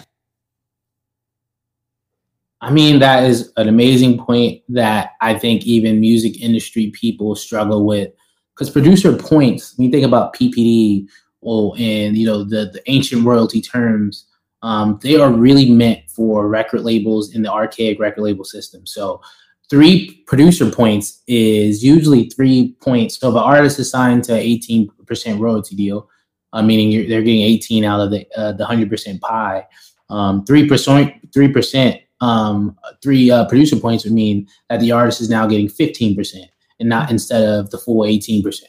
i 2.62 2.72
mean 2.72 3.00
that 3.00 3.24
is 3.24 3.52
an 3.58 3.68
amazing 3.68 4.18
point 4.18 4.62
that 4.70 5.12
i 5.22 5.34
think 5.34 5.64
even 5.64 6.00
music 6.00 6.42
industry 6.42 6.92
people 6.92 7.36
struggle 7.36 7.86
with 7.86 8.12
because 8.54 8.70
producer 8.70 9.16
points 9.16 9.78
when 9.78 9.86
you 9.86 9.92
think 9.92 10.06
about 10.06 10.34
ppd 10.36 11.08
or 11.42 11.76
and 11.78 12.18
you 12.18 12.26
know 12.26 12.44
the 12.44 12.70
the 12.74 12.82
ancient 12.88 13.26
royalty 13.26 13.62
terms 13.62 14.28
um, 14.66 14.98
they 15.04 15.16
are 15.16 15.32
really 15.32 15.70
meant 15.70 16.10
for 16.10 16.48
record 16.48 16.82
labels 16.82 17.36
in 17.36 17.44
the 17.44 17.52
archaic 17.52 18.00
record 18.00 18.24
label 18.24 18.44
system. 18.44 18.84
So 18.88 19.22
three 19.70 20.24
producer 20.26 20.72
points 20.72 21.22
is 21.28 21.84
usually 21.84 22.30
three 22.30 22.76
points. 22.82 23.20
So 23.20 23.30
if 23.30 23.36
an 23.36 23.44
artist 23.44 23.78
is 23.78 23.92
signed 23.92 24.24
to 24.24 24.34
an 24.34 24.40
18% 24.40 25.40
royalty 25.40 25.76
deal, 25.76 26.10
uh, 26.56 26.64
meaning 26.64 27.08
they're 27.10 27.22
getting 27.22 27.42
18 27.42 27.84
out 27.84 28.00
of 28.00 28.12
the 28.12 28.26
uh, 28.36 28.54
the 28.54 28.66
100% 28.66 29.20
pie, 29.20 29.68
um, 30.10 30.44
three 30.46 30.68
percent, 30.68 31.14
three 31.34 31.50
percent, 31.50 32.02
um, 32.22 32.76
three 33.04 33.30
uh, 33.30 33.46
producer 33.46 33.76
points 33.76 34.06
would 34.06 34.14
mean 34.14 34.48
that 34.70 34.80
the 34.80 34.92
artist 34.92 35.20
is 35.20 35.30
now 35.30 35.46
getting 35.46 35.68
15% 35.68 36.46
and 36.80 36.90
not 36.90 37.12
instead 37.12 37.44
of 37.44 37.70
the 37.72 37.78
full 37.78 38.04
18%. 38.04 38.64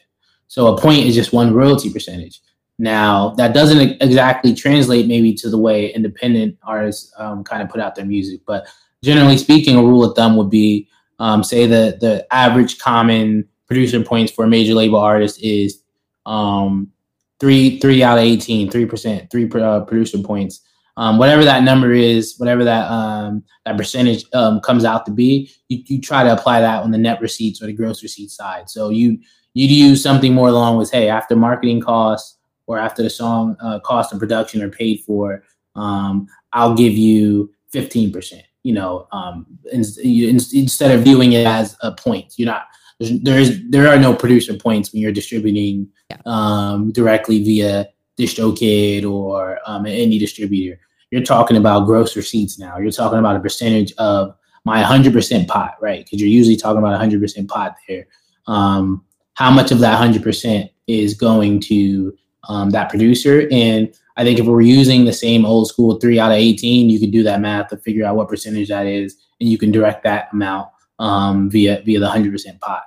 So 0.49 0.67
a 0.75 0.81
point 0.81 1.07
is 1.07 1.15
just 1.15 1.33
one 1.33 1.55
royalty 1.55 1.93
percentage. 1.93 2.41
Now, 2.79 3.31
that 3.37 3.55
doesn't 3.55 4.03
exactly 4.03 4.53
translate 4.53 5.07
maybe 5.07 5.33
to 5.35 5.49
the 5.49 5.57
way 5.57 5.93
independent 5.93 6.59
artists 6.63 7.13
um, 7.19 7.43
kind 7.43 7.63
of 7.63 7.69
put 7.69 7.81
out 7.81 7.95
their 7.95 8.05
music, 8.05 8.41
but 8.47 8.67
generally 9.03 9.39
speaking, 9.39 9.77
a 9.77 9.83
rule 9.83 10.05
of 10.05 10.15
thumb 10.15 10.37
would 10.37 10.51
be 10.51 10.89
um, 11.19 11.43
say 11.43 11.67
that 11.67 12.01
the 12.01 12.27
average 12.35 12.79
common 12.79 13.49
producer 13.67 14.03
points 14.03 14.31
for 14.31 14.45
a 14.45 14.49
major 14.49 14.75
label 14.75 14.99
artist 14.99 15.43
is 15.43 15.83
um, 16.27 16.93
three 17.41 17.79
three 17.81 18.03
out 18.03 18.19
of 18.19 18.25
18, 18.25 18.71
three 18.71 18.87
percent, 18.87 19.31
three 19.31 19.51
uh, 19.51 19.81
producer 19.85 20.19
points. 20.19 20.61
Um, 20.99 21.19
whatever 21.19 21.45
that 21.45 21.63
number 21.63 21.93
is, 21.93 22.37
whatever 22.39 22.65
that 22.65 22.91
um, 22.91 23.45
that 23.65 23.77
percentage 23.77 24.25
um, 24.33 24.61
comes 24.61 24.85
out 24.85 25.05
to 25.07 25.13
be, 25.13 25.51
you, 25.69 25.83
you 25.87 26.01
try 26.01 26.25
to 26.25 26.33
apply 26.33 26.61
that 26.61 26.83
on 26.83 26.91
the 26.91 26.99
net 26.99 27.21
receipts 27.21 27.63
or 27.63 27.67
the 27.67 27.73
gross 27.73 28.03
receipt 28.03 28.31
side. 28.31 28.71
So 28.71 28.89
you 28.89 29.19
you 29.53 29.67
use 29.67 30.03
something 30.03 30.35
more 30.35 30.49
along 30.49 30.77
with, 30.77 30.91
hey, 30.91 31.09
after 31.09 31.35
marketing 31.35 31.81
costs, 31.81 32.37
or 32.67 32.79
after 32.79 33.03
the 33.03 33.11
song 33.11 33.57
uh, 33.61 33.81
cost 33.81 34.13
of 34.13 34.19
production 34.19 34.63
are 34.63 34.69
paid 34.69 35.01
for, 35.07 35.43
um, 35.75 36.27
I'll 36.53 36.75
give 36.75 36.93
you 36.93 37.53
15%. 37.73 38.43
You 38.63 38.75
know, 38.75 39.07
um, 39.13 39.47
in, 39.73 39.85
in, 40.03 40.41
instead 40.53 40.91
of 40.91 41.05
viewing 41.05 41.33
it 41.33 41.47
as 41.47 41.77
a 41.83 41.93
point, 41.93 42.35
you're 42.37 42.47
not. 42.47 42.67
There 42.99 43.39
is 43.39 43.61
there 43.69 43.89
are 43.89 43.99
no 43.99 44.15
producer 44.15 44.55
points 44.55 44.93
when 44.93 45.03
you're 45.03 45.13
distributing 45.13 45.89
yeah. 46.11 46.17
um, 46.25 46.93
directly 46.93 47.43
via 47.43 47.89
DistroKid 48.19 49.09
or 49.09 49.59
um, 49.67 49.85
an 49.85 49.93
indie 49.93 50.19
distributor. 50.19 50.81
You're 51.11 51.23
talking 51.23 51.57
about 51.57 51.87
gross 51.87 52.17
receipts 52.17 52.59
now. 52.59 52.79
You're 52.79 52.91
talking 52.91 53.19
about 53.19 53.37
a 53.37 53.41
percentage 53.41 53.93
of 53.99 54.35
my 54.65 54.83
100% 54.83 55.47
pot, 55.47 55.77
right? 55.81 56.05
Because 56.05 56.21
you're 56.21 56.29
usually 56.29 56.57
talking 56.57 56.79
about 56.79 57.01
100% 57.01 57.49
pot 57.49 57.77
there. 57.87 58.09
Um, 58.49 59.05
how 59.35 59.51
much 59.51 59.71
of 59.71 59.79
that 59.81 60.01
100% 60.01 60.71
is 60.87 61.15
going 61.15 61.61
to 61.61 62.17
um, 62.49 62.71
that 62.71 62.89
producer. 62.89 63.49
And 63.51 63.95
I 64.17 64.25
think 64.25 64.39
if 64.39 64.47
we're 64.47 64.63
using 64.63 65.05
the 65.05 65.13
same 65.13 65.45
old 65.45 65.69
school 65.69 65.99
three 65.99 66.19
out 66.19 66.33
of 66.33 66.39
18, 66.39 66.89
you 66.89 66.99
can 66.99 67.11
do 67.11 67.23
that 67.23 67.41
math 67.41 67.69
to 67.69 67.77
figure 67.77 68.05
out 68.05 68.17
what 68.17 68.29
percentage 68.29 68.69
that 68.69 68.87
is, 68.87 69.17
and 69.41 69.49
you 69.49 69.59
can 69.59 69.71
direct 69.71 70.05
that 70.05 70.29
amount 70.33 70.69
um, 70.99 71.51
via 71.51 71.83
via 71.85 72.01
the 72.01 72.09
100% 72.09 72.61
pot. 72.61 72.85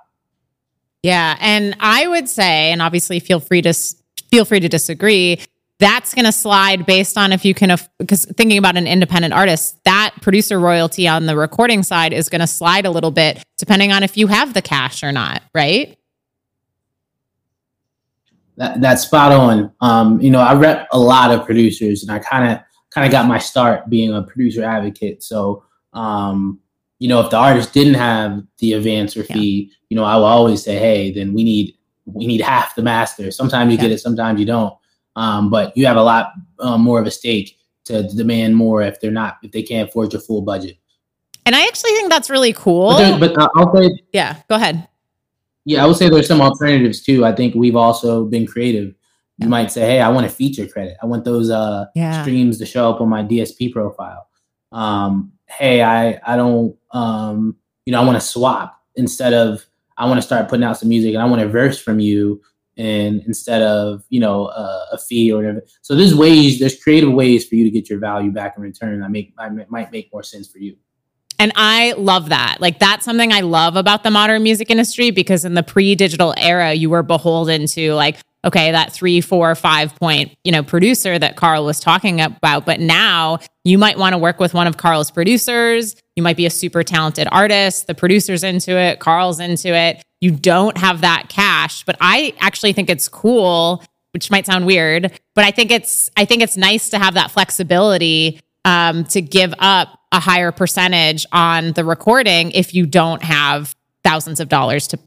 Yeah, 1.03 1.37
and 1.39 1.75
I 1.79 2.07
would 2.07 2.27
say, 2.27 2.71
and 2.71 2.81
obviously 2.81 3.19
feel 3.19 3.39
free 3.39 3.61
to 3.61 3.73
feel 4.29 4.45
free 4.45 4.59
to 4.59 4.69
disagree. 4.69 5.39
That's 5.79 6.13
going 6.13 6.25
to 6.25 6.33
slide 6.33 6.85
based 6.85 7.17
on 7.17 7.31
if 7.31 7.45
you 7.45 7.53
can, 7.53 7.77
because 7.99 8.25
thinking 8.35 8.57
about 8.57 8.75
an 8.75 8.85
independent 8.85 9.33
artist, 9.33 9.81
that 9.85 10.13
producer 10.21 10.59
royalty 10.59 11.07
on 11.07 11.25
the 11.25 11.37
recording 11.37 11.83
side 11.83 12.11
is 12.11 12.27
going 12.27 12.41
to 12.41 12.47
slide 12.47 12.85
a 12.85 12.91
little 12.91 13.11
bit 13.11 13.41
depending 13.57 13.93
on 13.93 14.03
if 14.03 14.17
you 14.17 14.27
have 14.27 14.53
the 14.53 14.61
cash 14.61 15.03
or 15.03 15.13
not, 15.13 15.41
right? 15.55 15.97
That, 18.57 18.81
that's 18.81 19.03
spot 19.03 19.31
on. 19.31 19.71
Um, 19.79 20.19
you 20.19 20.29
know, 20.29 20.41
I 20.41 20.53
rep 20.53 20.89
a 20.91 20.99
lot 20.99 21.31
of 21.31 21.45
producers, 21.45 22.03
and 22.03 22.11
I 22.11 22.19
kind 22.19 22.51
of 22.51 22.59
kind 22.89 23.05
of 23.05 23.11
got 23.11 23.25
my 23.25 23.37
start 23.37 23.89
being 23.89 24.13
a 24.13 24.21
producer 24.21 24.63
advocate. 24.63 25.23
So, 25.23 25.63
um, 25.93 26.59
you 26.99 27.07
know, 27.07 27.21
if 27.21 27.29
the 27.29 27.37
artist 27.37 27.73
didn't 27.73 27.95
have 27.95 28.43
the 28.59 28.73
advance 28.73 29.15
or 29.15 29.23
fee, 29.23 29.69
yeah. 29.69 29.75
you 29.89 29.95
know, 29.95 30.03
I 30.03 30.15
will 30.17 30.25
always 30.25 30.63
say, 30.63 30.77
hey, 30.77 31.11
then 31.11 31.33
we 31.33 31.43
need 31.43 31.75
we 32.05 32.27
need 32.27 32.41
half 32.41 32.75
the 32.75 32.81
master. 32.81 33.31
Sometimes 33.31 33.71
you 33.71 33.77
yeah. 33.77 33.83
get 33.83 33.91
it, 33.91 33.99
sometimes 33.99 34.39
you 34.39 34.45
don't. 34.45 34.73
Um, 35.15 35.49
but 35.49 35.75
you 35.75 35.85
have 35.85 35.97
a 35.97 36.03
lot 36.03 36.33
uh, 36.59 36.77
more 36.77 36.99
of 36.99 37.07
a 37.07 37.11
stake 37.11 37.57
to 37.85 38.03
demand 38.03 38.55
more 38.55 38.81
if 38.81 38.99
they're 38.99 39.11
not 39.11 39.37
if 39.43 39.51
they 39.51 39.63
can't 39.63 39.89
afford 39.89 40.13
your 40.13 40.21
full 40.21 40.41
budget. 40.41 40.77
And 41.45 41.55
I 41.55 41.65
actually 41.65 41.91
think 41.91 42.09
that's 42.09 42.29
really 42.29 42.53
cool. 42.53 42.91
But, 42.91 43.19
but 43.19 43.37
uh, 43.41 43.49
I'll 43.55 43.75
say, 43.75 43.89
yeah, 44.13 44.37
go 44.49 44.55
ahead. 44.55 44.87
Yeah, 45.65 45.83
I 45.83 45.87
would 45.87 45.97
say 45.97 46.09
there's 46.09 46.27
some 46.27 46.41
alternatives 46.41 47.01
too. 47.01 47.25
I 47.25 47.33
think 47.33 47.55
we've 47.55 47.75
also 47.75 48.25
been 48.25 48.45
creative. 48.45 48.93
You 49.37 49.47
might 49.47 49.71
say, 49.71 49.81
"Hey, 49.81 50.01
I 50.01 50.09
want 50.09 50.25
a 50.25 50.29
feature 50.29 50.67
credit. 50.67 50.97
I 51.01 51.05
want 51.05 51.23
those 51.23 51.49
uh, 51.49 51.85
yeah. 51.95 52.21
streams 52.21 52.57
to 52.57 52.65
show 52.65 52.89
up 52.89 53.01
on 53.01 53.07
my 53.07 53.23
DSP 53.23 53.71
profile." 53.71 54.27
Um, 54.71 55.31
hey, 55.49 55.81
I 55.81 56.19
I 56.25 56.35
don't 56.35 56.75
um, 56.91 57.55
you 57.85 57.91
know 57.91 58.01
I 58.01 58.05
want 58.05 58.19
to 58.19 58.25
swap 58.25 58.79
instead 58.95 59.33
of 59.33 59.65
I 59.97 60.05
want 60.05 60.17
to 60.17 60.21
start 60.21 60.49
putting 60.49 60.63
out 60.63 60.77
some 60.77 60.89
music 60.89 61.13
and 61.13 61.21
I 61.21 61.25
want 61.25 61.41
a 61.41 61.47
verse 61.47 61.79
from 61.79 61.99
you 61.99 62.41
and 62.77 63.21
instead 63.27 63.61
of 63.61 64.03
you 64.09 64.19
know 64.19 64.47
a 64.47 64.97
fee 64.97 65.31
or 65.31 65.37
whatever. 65.37 65.61
So 65.81 65.95
there's 65.95 66.15
ways, 66.15 66.59
there's 66.59 66.81
creative 66.81 67.11
ways 67.11 67.47
for 67.47 67.55
you 67.55 67.63
to 67.65 67.69
get 67.69 67.89
your 67.89 67.99
value 67.99 68.31
back 68.31 68.55
in 68.55 68.63
return. 68.63 69.03
I 69.03 69.07
make 69.07 69.33
I 69.37 69.49
might 69.49 69.91
make 69.91 70.09
more 70.13 70.23
sense 70.23 70.47
for 70.47 70.59
you. 70.59 70.77
And 71.39 71.53
I 71.55 71.93
love 71.93 72.29
that. 72.29 72.57
Like 72.59 72.79
that's 72.79 73.05
something 73.05 73.31
I 73.31 73.39
love 73.39 73.77
about 73.77 74.03
the 74.03 74.11
modern 74.11 74.43
music 74.43 74.69
industry 74.69 75.09
because 75.09 75.45
in 75.45 75.53
the 75.53 75.63
pre-digital 75.63 76.33
era, 76.37 76.73
you 76.73 76.89
were 76.89 77.01
beholden 77.01 77.65
to 77.67 77.93
like, 77.93 78.17
okay, 78.45 78.71
that 78.71 78.93
three, 78.93 79.21
four, 79.21 79.53
five 79.55 79.95
point, 79.95 80.35
you 80.43 80.51
know, 80.51 80.63
producer 80.63 81.19
that 81.19 81.35
Karl 81.35 81.65
was 81.65 81.79
talking 81.79 82.21
about. 82.21 82.65
But 82.65 82.79
now 82.79 83.39
you 83.63 83.77
might 83.77 83.97
want 83.97 84.13
to 84.13 84.17
work 84.17 84.39
with 84.39 84.53
one 84.53 84.67
of 84.67 84.77
Karl's 84.77 85.11
producers. 85.11 85.95
You 86.15 86.23
might 86.23 86.37
be 86.37 86.45
a 86.45 86.49
super 86.49 86.83
talented 86.83 87.27
artist. 87.31 87.87
The 87.87 87.95
producer's 87.95 88.43
into 88.43 88.77
it, 88.77 88.99
Karl's 88.99 89.39
into 89.39 89.75
it. 89.75 90.01
You 90.21 90.31
don't 90.31 90.77
have 90.77 91.01
that 91.01 91.29
cash. 91.29 91.83
But 91.83 91.97
I 92.01 92.33
actually 92.39 92.73
think 92.73 92.89
it's 92.89 93.07
cool, 93.07 93.83
which 94.13 94.31
might 94.31 94.45
sound 94.45 94.65
weird, 94.65 95.19
but 95.35 95.45
I 95.45 95.51
think 95.51 95.71
it's 95.71 96.09
I 96.17 96.25
think 96.25 96.41
it's 96.41 96.57
nice 96.57 96.89
to 96.89 96.99
have 96.99 97.13
that 97.15 97.31
flexibility 97.31 98.39
um, 98.65 99.03
to 99.05 99.21
give 99.21 99.53
up 99.59 99.99
a 100.11 100.19
higher 100.19 100.51
percentage 100.51 101.25
on 101.31 101.73
the 101.73 101.85
recording 101.85 102.51
if 102.51 102.73
you 102.73 102.85
don't 102.85 103.23
have 103.23 103.75
thousands 104.03 104.39
of 104.39 104.49
dollars 104.49 104.87
to 104.87 104.99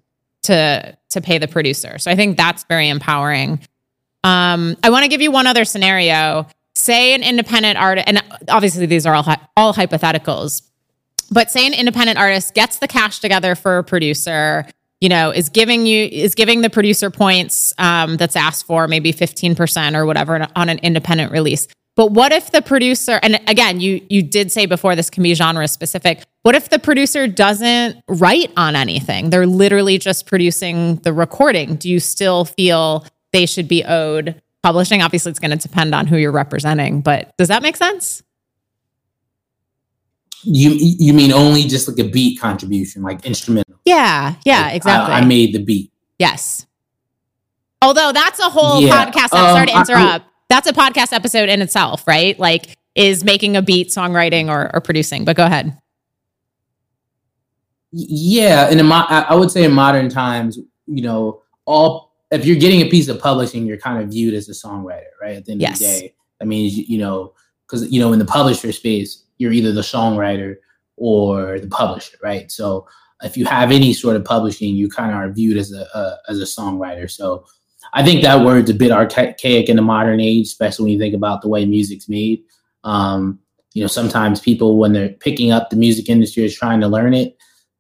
to 0.43 0.97
to 1.11 1.21
pay 1.21 1.39
the 1.39 1.49
producer. 1.49 1.99
So 1.99 2.11
I 2.11 2.17
think 2.17 2.37
that's 2.37 2.65
very 2.65 2.89
empowering. 2.89 3.61
Um, 4.25 4.77
I 4.83 4.91
want 4.91 5.03
to 5.05 5.09
give 5.09 5.21
you 5.21 5.31
one 5.31 5.47
other 5.47 5.65
scenario. 5.65 6.47
Say 6.75 7.15
an 7.15 7.23
independent 7.23 7.79
artist, 7.79 8.09
and 8.09 8.23
obviously 8.49 8.87
these 8.87 9.05
are 9.07 9.15
all 9.15 9.27
all 9.57 9.75
hypotheticals, 9.75 10.63
but 11.31 11.51
say 11.51 11.67
an 11.67 11.75
independent 11.75 12.19
artist 12.19 12.55
gets 12.55 12.79
the 12.79 12.89
cash 12.89 13.19
together 13.21 13.55
for 13.55 13.79
a 13.79 13.85
producer. 13.85 14.67
You 15.01 15.09
know, 15.09 15.31
is 15.31 15.49
giving 15.49 15.85
you 15.85 16.07
is 16.07 16.35
giving 16.35 16.63
the 16.63 16.71
producer 16.71 17.11
points 17.11 17.75
um, 17.79 18.17
that's 18.17 18.37
asked 18.37 18.67
for, 18.67 18.87
maybe 18.87 19.11
fifteen 19.13 19.55
percent 19.55 19.97
or 19.97 20.07
whatever 20.07 20.47
on 20.55 20.69
an 20.69 20.79
independent 20.79 21.33
release. 21.33 21.67
But 21.95 22.13
what 22.13 22.33
if 22.33 22.51
the 22.53 22.63
producer 22.63 23.21
and 23.23 23.39
again 23.47 23.81
you 23.81 24.05
you 24.09 24.23
did 24.23 24.51
say 24.51 24.67
before 24.67 24.97
this 24.97 25.11
can 25.11 25.23
be 25.23 25.35
genre 25.35 25.69
specific. 25.69 26.23
What 26.43 26.55
if 26.55 26.71
the 26.71 26.79
producer 26.79 27.27
doesn't 27.27 28.03
write 28.09 28.51
on 28.57 28.77
anything? 28.77 29.31
They're 29.31 29.47
literally 29.47 29.99
just 29.99 30.27
producing 30.27 30.97
the 30.97 31.13
recording. 31.13 31.77
Do 31.77 31.89
you 31.89 32.01
still 32.01 32.45
feel 32.45 33.07
they 33.33 33.47
should 33.47 33.69
be 33.69 33.85
owed 33.85 34.41
publishing? 34.63 35.03
Obviously 35.03 35.31
it's 35.31 35.39
going 35.39 35.57
to 35.57 35.57
depend 35.57 35.95
on 35.95 36.07
who 36.07 36.17
you're 36.17 36.33
representing, 36.33 37.03
but 37.03 37.37
does 37.37 37.49
that 37.49 37.63
make 37.63 37.77
sense? 37.77 38.23
You 40.45 40.71
you 40.79 41.13
mean 41.13 41.31
only 41.31 41.65
just 41.65 41.87
like 41.87 41.99
a 42.05 42.09
beat 42.09 42.41
contribution, 42.41 43.03
like 43.03 43.25
instrumental? 43.25 43.77
Yeah, 43.85 44.35
yeah, 44.45 44.71
exactly. 44.71 45.15
I, 45.15 45.19
I 45.19 45.25
made 45.25 45.55
the 45.55 45.63
beat. 45.63 45.93
Yes. 46.19 46.67
Although 47.81 48.13
that's 48.13 48.39
a 48.39 48.49
whole 48.49 48.81
yeah. 48.81 49.07
podcast. 49.07 49.29
I'm 49.33 49.45
um, 49.45 49.55
sorry 49.55 49.67
to 49.67 49.73
interrupt. 49.73 50.25
I, 50.25 50.32
that's 50.53 50.69
a 50.69 50.73
podcast 50.73 51.15
episode 51.15 51.49
in 51.49 51.63
itself, 51.63 52.07
right? 52.07 52.39
Like, 52.39 52.77
is 52.95 53.25
making 53.25 53.57
a 53.57 53.63
beat, 53.63 53.89
songwriting, 53.89 54.49
or, 54.49 54.71
or 54.75 54.81
producing. 54.83 55.25
But 55.25 55.37
go 55.37 55.47
ahead. 55.47 55.79
Yeah, 57.91 58.69
and 58.71 58.79
in 58.79 58.87
my, 58.87 59.05
I 59.29 59.35
would 59.35 59.51
say 59.51 59.65
in 59.65 59.73
modern 59.73 60.09
times, 60.09 60.59
you 60.87 61.03
know, 61.03 61.43
all 61.65 62.13
if 62.31 62.47
you're 62.47 62.57
getting 62.57 62.81
a 62.81 62.89
piece 62.89 63.09
of 63.09 63.19
publishing, 63.19 63.67
you're 63.67 63.79
kind 63.79 64.03
of 64.03 64.11
viewed 64.11 64.35
as 64.35 64.49
a 64.49 64.53
songwriter, 64.53 65.13
right? 65.21 65.37
At 65.37 65.45
the 65.45 65.53
end 65.53 65.61
yes. 65.61 65.73
of 65.75 65.79
the 65.79 65.85
day, 65.85 66.15
I 66.41 66.45
mean, 66.45 66.71
you 66.89 66.99
know, 66.99 67.35
because 67.67 67.91
you 67.91 68.01
know, 68.01 68.13
in 68.13 68.19
the 68.19 68.25
publisher 68.25 68.73
space, 68.73 69.25
you're 69.39 69.53
either 69.53 69.73
the 69.73 69.83
songwriter 69.83 70.57
or 70.97 71.61
the 71.61 71.69
publisher, 71.69 72.17
right? 72.23 72.51
So 72.51 72.87
if 73.23 73.37
you 73.37 73.45
have 73.47 73.71
any 73.71 73.93
sort 73.93 74.17
of 74.17 74.25
publishing, 74.25 74.75
you 74.75 74.89
kind 74.89 75.11
of 75.11 75.17
are 75.17 75.31
viewed 75.31 75.57
as 75.57 75.73
a, 75.73 75.87
a 75.95 76.17
as 76.29 76.41
a 76.41 76.45
songwriter. 76.45 77.11
So 77.11 77.45
I 77.93 78.03
think 78.03 78.23
that 78.23 78.45
word's 78.45 78.71
a 78.71 78.75
bit 78.75 78.91
archaic 78.91 79.69
in 79.69 79.77
the 79.77 79.83
modern 79.83 80.21
age, 80.21 80.47
especially 80.47 80.85
when 80.85 80.93
you 80.95 80.99
think 80.99 81.15
about 81.15 81.43
the 81.43 81.49
way 81.49 81.67
music's 81.67 82.09
made. 82.09 82.43
Um, 82.85 83.39
you 83.75 83.83
know, 83.83 83.89
sometimes 83.89 84.41
people, 84.41 84.79
when 84.79 84.93
they're 84.93 85.11
picking 85.11 85.53
up 85.53 85.71
the 85.71 85.77
music 85.77 86.09
industry, 86.09 86.45
is 86.45 86.57
trying 86.57 86.81
to 86.81 86.89
learn 86.89 87.15
it. 87.15 87.37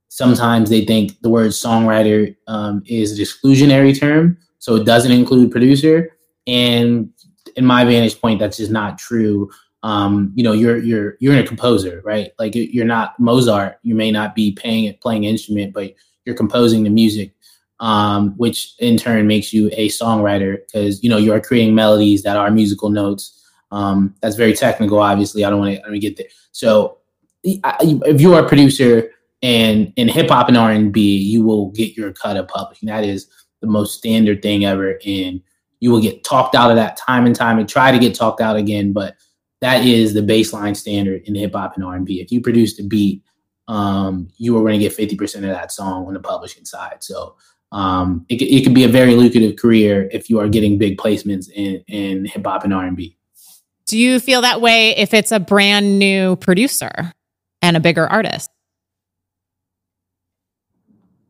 Sometimes 0.08 0.68
they 0.68 0.84
think 0.84 1.20
the 1.22 1.30
word 1.30 1.50
songwriter 1.50 2.34
um, 2.46 2.82
is 2.86 3.18
an 3.18 3.24
exclusionary 3.24 3.98
term, 3.98 4.36
so 4.58 4.76
it 4.76 4.84
doesn't 4.84 5.12
include 5.12 5.50
producer. 5.50 6.10
And 6.46 7.10
in 7.56 7.64
my 7.64 7.84
vantage 7.84 8.20
point, 8.20 8.38
that's 8.38 8.58
just 8.58 8.70
not 8.70 8.98
true. 8.98 9.50
Um, 9.82 10.32
you 10.34 10.44
know, 10.44 10.52
you're 10.52 10.78
you're 10.78 11.16
you're 11.20 11.36
a 11.38 11.46
composer, 11.46 12.02
right? 12.04 12.30
Like 12.38 12.54
you're 12.54 12.84
not 12.84 13.18
Mozart. 13.18 13.78
You 13.82 13.94
may 13.94 14.10
not 14.10 14.34
be 14.34 14.52
paying 14.52 14.94
playing 15.00 15.24
instrument, 15.24 15.72
but 15.72 15.94
you're 16.24 16.36
composing 16.36 16.84
the 16.84 16.90
music 16.90 17.34
um, 17.82 18.30
which 18.36 18.74
in 18.78 18.96
turn 18.96 19.26
makes 19.26 19.52
you 19.52 19.68
a 19.72 19.88
songwriter 19.88 20.58
because 20.58 21.02
you 21.02 21.10
know 21.10 21.18
you 21.18 21.32
are 21.32 21.40
creating 21.40 21.74
melodies 21.74 22.22
that 22.22 22.36
are 22.36 22.50
musical 22.50 22.88
notes. 22.88 23.38
Um, 23.72 24.14
that's 24.22 24.36
very 24.36 24.54
technical. 24.54 25.00
Obviously, 25.00 25.44
I 25.44 25.50
don't 25.50 25.58
want 25.58 25.80
to 25.84 25.98
get 25.98 26.16
there. 26.16 26.28
So, 26.52 26.98
if 27.42 28.20
you 28.20 28.34
are 28.34 28.44
a 28.44 28.48
producer 28.48 29.10
and 29.42 29.92
in 29.96 30.08
hip 30.08 30.30
hop 30.30 30.46
and 30.46 30.56
R 30.56 30.70
and 30.70 30.92
B, 30.92 31.16
you 31.16 31.42
will 31.42 31.70
get 31.72 31.96
your 31.96 32.12
cut 32.12 32.36
of 32.36 32.46
publishing. 32.46 32.86
That 32.86 33.04
is 33.04 33.26
the 33.60 33.66
most 33.66 33.98
standard 33.98 34.42
thing 34.42 34.64
ever, 34.64 35.00
and 35.04 35.42
you 35.80 35.90
will 35.90 36.00
get 36.00 36.22
talked 36.22 36.54
out 36.54 36.70
of 36.70 36.76
that 36.76 36.96
time 36.96 37.26
and 37.26 37.34
time 37.34 37.58
and 37.58 37.68
try 37.68 37.90
to 37.90 37.98
get 37.98 38.14
talked 38.14 38.40
out 38.40 38.54
again. 38.54 38.92
But 38.92 39.16
that 39.60 39.84
is 39.84 40.14
the 40.14 40.20
baseline 40.20 40.76
standard 40.76 41.22
in 41.24 41.34
hip 41.34 41.54
hop 41.54 41.74
and 41.74 41.84
R 41.84 41.96
and 41.96 42.06
B. 42.06 42.20
If 42.20 42.30
you 42.30 42.40
produce 42.40 42.76
the 42.76 42.86
beat, 42.86 43.24
um, 43.66 44.28
you 44.36 44.56
are 44.56 44.60
going 44.60 44.78
to 44.78 44.78
get 44.78 44.92
fifty 44.92 45.16
percent 45.16 45.44
of 45.44 45.50
that 45.50 45.72
song 45.72 46.06
on 46.06 46.14
the 46.14 46.20
publishing 46.20 46.64
side. 46.64 47.02
So 47.02 47.34
um, 47.72 48.26
it, 48.28 48.42
it 48.42 48.62
could 48.64 48.74
be 48.74 48.84
a 48.84 48.88
very 48.88 49.14
lucrative 49.14 49.56
career 49.56 50.08
if 50.12 50.28
you 50.28 50.38
are 50.38 50.48
getting 50.48 50.78
big 50.78 50.98
placements 50.98 51.50
in, 51.50 51.82
in 51.88 52.26
hip 52.26 52.46
hop 52.46 52.64
and 52.64 52.74
R&B. 52.74 53.16
Do 53.86 53.98
you 53.98 54.20
feel 54.20 54.42
that 54.42 54.60
way 54.60 54.90
if 54.96 55.12
it's 55.12 55.32
a 55.32 55.40
brand 55.40 55.98
new 55.98 56.36
producer 56.36 57.12
and 57.62 57.76
a 57.76 57.80
bigger 57.80 58.06
artist? 58.06 58.50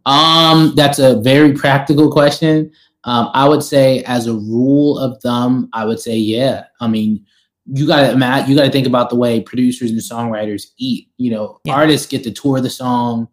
Um, 0.04 0.74
that's 0.74 0.98
a 0.98 1.20
very 1.20 1.52
practical 1.52 2.10
question. 2.10 2.72
Um, 3.04 3.30
I 3.34 3.48
would 3.48 3.62
say, 3.62 4.02
as 4.04 4.26
a 4.26 4.34
rule 4.34 4.98
of 4.98 5.20
thumb, 5.22 5.68
I 5.72 5.84
would 5.84 6.00
say, 6.00 6.16
yeah. 6.16 6.64
I 6.80 6.88
mean, 6.88 7.24
you 7.66 7.86
gotta 7.86 8.16
Matt, 8.16 8.48
you 8.48 8.56
gotta 8.56 8.70
think 8.70 8.86
about 8.86 9.10
the 9.10 9.16
way 9.16 9.40
producers 9.40 9.90
and 9.90 10.00
songwriters 10.00 10.66
eat. 10.76 11.08
You 11.18 11.30
know, 11.30 11.60
yeah. 11.64 11.74
artists 11.74 12.06
get 12.06 12.24
to 12.24 12.32
tour 12.32 12.60
the 12.60 12.70
song, 12.70 13.28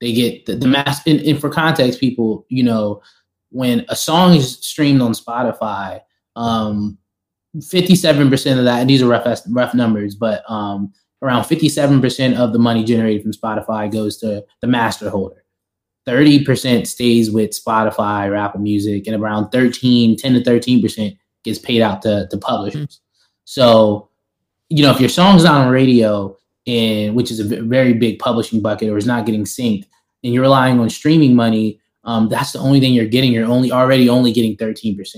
they 0.00 0.12
get 0.12 0.46
the, 0.46 0.56
the 0.56 0.68
mass. 0.68 1.06
And, 1.06 1.20
and 1.20 1.40
for 1.40 1.50
context, 1.50 2.00
people, 2.00 2.46
you 2.48 2.62
know, 2.62 3.02
when 3.50 3.84
a 3.88 3.96
song 3.96 4.34
is 4.34 4.58
streamed 4.58 5.00
on 5.00 5.12
Spotify, 5.12 6.00
um, 6.36 6.98
57% 7.56 8.58
of 8.58 8.64
that, 8.64 8.80
and 8.80 8.90
these 8.90 9.02
are 9.02 9.08
rough, 9.08 9.42
rough 9.48 9.74
numbers, 9.74 10.14
but 10.14 10.48
um, 10.50 10.92
around 11.22 11.44
57% 11.44 12.36
of 12.36 12.52
the 12.52 12.58
money 12.58 12.84
generated 12.84 13.22
from 13.22 13.32
Spotify 13.32 13.90
goes 13.90 14.18
to 14.18 14.44
the 14.60 14.66
master 14.66 15.10
holder. 15.10 15.44
30% 16.06 16.86
stays 16.86 17.30
with 17.30 17.50
Spotify 17.50 18.28
or 18.28 18.36
Apple 18.36 18.60
Music, 18.60 19.06
and 19.06 19.20
around 19.20 19.50
13, 19.50 20.16
10 20.16 20.34
to 20.34 20.40
13% 20.40 21.18
gets 21.44 21.58
paid 21.58 21.82
out 21.82 22.02
to, 22.02 22.26
to 22.30 22.38
publishers. 22.38 22.80
Mm-hmm. 22.80 23.02
So, 23.44 24.08
you 24.68 24.82
know, 24.82 24.90
if 24.90 25.00
your 25.00 25.08
song's 25.08 25.44
not 25.44 25.66
on 25.66 25.72
radio, 25.72 26.36
and 26.68 27.16
which 27.16 27.30
is 27.30 27.40
a 27.40 27.62
very 27.62 27.94
big 27.94 28.18
publishing 28.18 28.60
bucket 28.60 28.90
or 28.90 28.98
is 28.98 29.06
not 29.06 29.26
getting 29.26 29.44
synced, 29.44 29.86
and 30.22 30.34
you're 30.34 30.42
relying 30.42 30.78
on 30.78 30.90
streaming 30.90 31.34
money, 31.34 31.80
um, 32.04 32.28
that's 32.28 32.52
the 32.52 32.58
only 32.58 32.78
thing 32.78 32.92
you're 32.92 33.06
getting. 33.06 33.32
You're 33.32 33.48
only 33.48 33.72
already 33.72 34.08
only 34.08 34.32
getting 34.32 34.56
13%. 34.56 35.16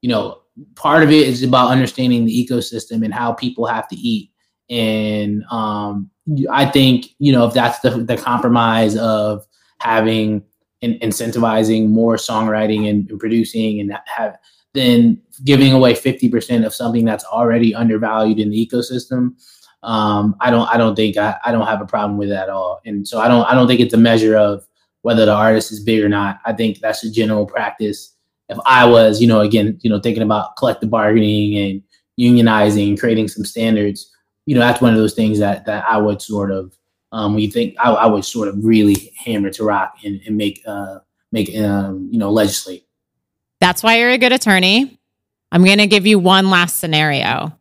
You 0.00 0.08
know, 0.08 0.42
part 0.76 1.02
of 1.02 1.10
it 1.10 1.26
is 1.26 1.42
about 1.42 1.70
understanding 1.70 2.24
the 2.24 2.46
ecosystem 2.48 3.04
and 3.04 3.12
how 3.12 3.32
people 3.32 3.66
have 3.66 3.88
to 3.88 3.96
eat. 3.96 4.30
And 4.70 5.44
um, 5.50 6.10
I 6.50 6.66
think, 6.66 7.06
you 7.18 7.32
know, 7.32 7.46
if 7.46 7.54
that's 7.54 7.80
the, 7.80 7.90
the 7.90 8.16
compromise 8.16 8.96
of 8.96 9.44
having 9.78 10.44
and 10.82 10.94
incentivizing 11.00 11.88
more 11.88 12.16
songwriting 12.16 12.88
and, 12.88 13.10
and 13.10 13.18
producing 13.18 13.80
and 13.80 13.96
have 14.06 14.38
then 14.74 15.18
giving 15.42 15.72
away 15.72 15.94
50% 15.94 16.66
of 16.66 16.74
something 16.74 17.04
that's 17.06 17.24
already 17.24 17.74
undervalued 17.74 18.38
in 18.38 18.50
the 18.50 18.66
ecosystem 18.66 19.34
um, 19.82 20.36
I 20.40 20.50
don't 20.50 20.68
I 20.68 20.76
don't 20.76 20.96
think 20.96 21.16
I, 21.16 21.36
I 21.44 21.52
don't 21.52 21.66
have 21.66 21.80
a 21.80 21.86
problem 21.86 22.18
with 22.18 22.28
that 22.30 22.44
at 22.44 22.48
all. 22.48 22.80
And 22.84 23.06
so 23.06 23.20
I 23.20 23.28
don't 23.28 23.44
I 23.44 23.54
don't 23.54 23.66
think 23.66 23.80
it's 23.80 23.94
a 23.94 23.98
measure 23.98 24.36
of 24.36 24.66
whether 25.02 25.24
the 25.24 25.34
artist 25.34 25.70
is 25.72 25.80
big 25.80 26.02
or 26.02 26.08
not. 26.08 26.40
I 26.44 26.52
think 26.52 26.80
that's 26.80 27.04
a 27.04 27.10
general 27.10 27.46
practice. 27.46 28.14
If 28.48 28.58
I 28.66 28.84
was, 28.84 29.20
you 29.20 29.28
know, 29.28 29.40
again, 29.40 29.78
you 29.82 29.90
know, 29.90 30.00
thinking 30.00 30.22
about 30.22 30.56
collective 30.56 30.90
bargaining 30.90 31.56
and 31.56 31.82
unionizing, 32.18 32.98
creating 32.98 33.28
some 33.28 33.44
standards, 33.44 34.12
you 34.46 34.54
know, 34.54 34.60
that's 34.60 34.80
one 34.80 34.92
of 34.92 34.98
those 34.98 35.14
things 35.14 35.38
that 35.38 35.66
that 35.66 35.84
I 35.88 35.98
would 35.98 36.20
sort 36.20 36.50
of 36.50 36.72
um 37.12 37.34
we 37.34 37.46
think 37.48 37.76
I, 37.78 37.92
I 37.92 38.06
would 38.06 38.24
sort 38.24 38.48
of 38.48 38.56
really 38.64 39.12
hammer 39.16 39.50
to 39.50 39.64
rock 39.64 39.98
and, 40.04 40.20
and 40.26 40.36
make 40.36 40.62
uh 40.66 40.98
make 41.32 41.54
um, 41.56 42.08
you 42.10 42.18
know, 42.18 42.30
legislate. 42.30 42.86
That's 43.60 43.82
why 43.82 43.98
you're 43.98 44.10
a 44.10 44.18
good 44.18 44.32
attorney. 44.32 44.98
I'm 45.52 45.64
gonna 45.64 45.86
give 45.86 46.06
you 46.06 46.18
one 46.18 46.50
last 46.50 46.78
scenario. 46.78 47.55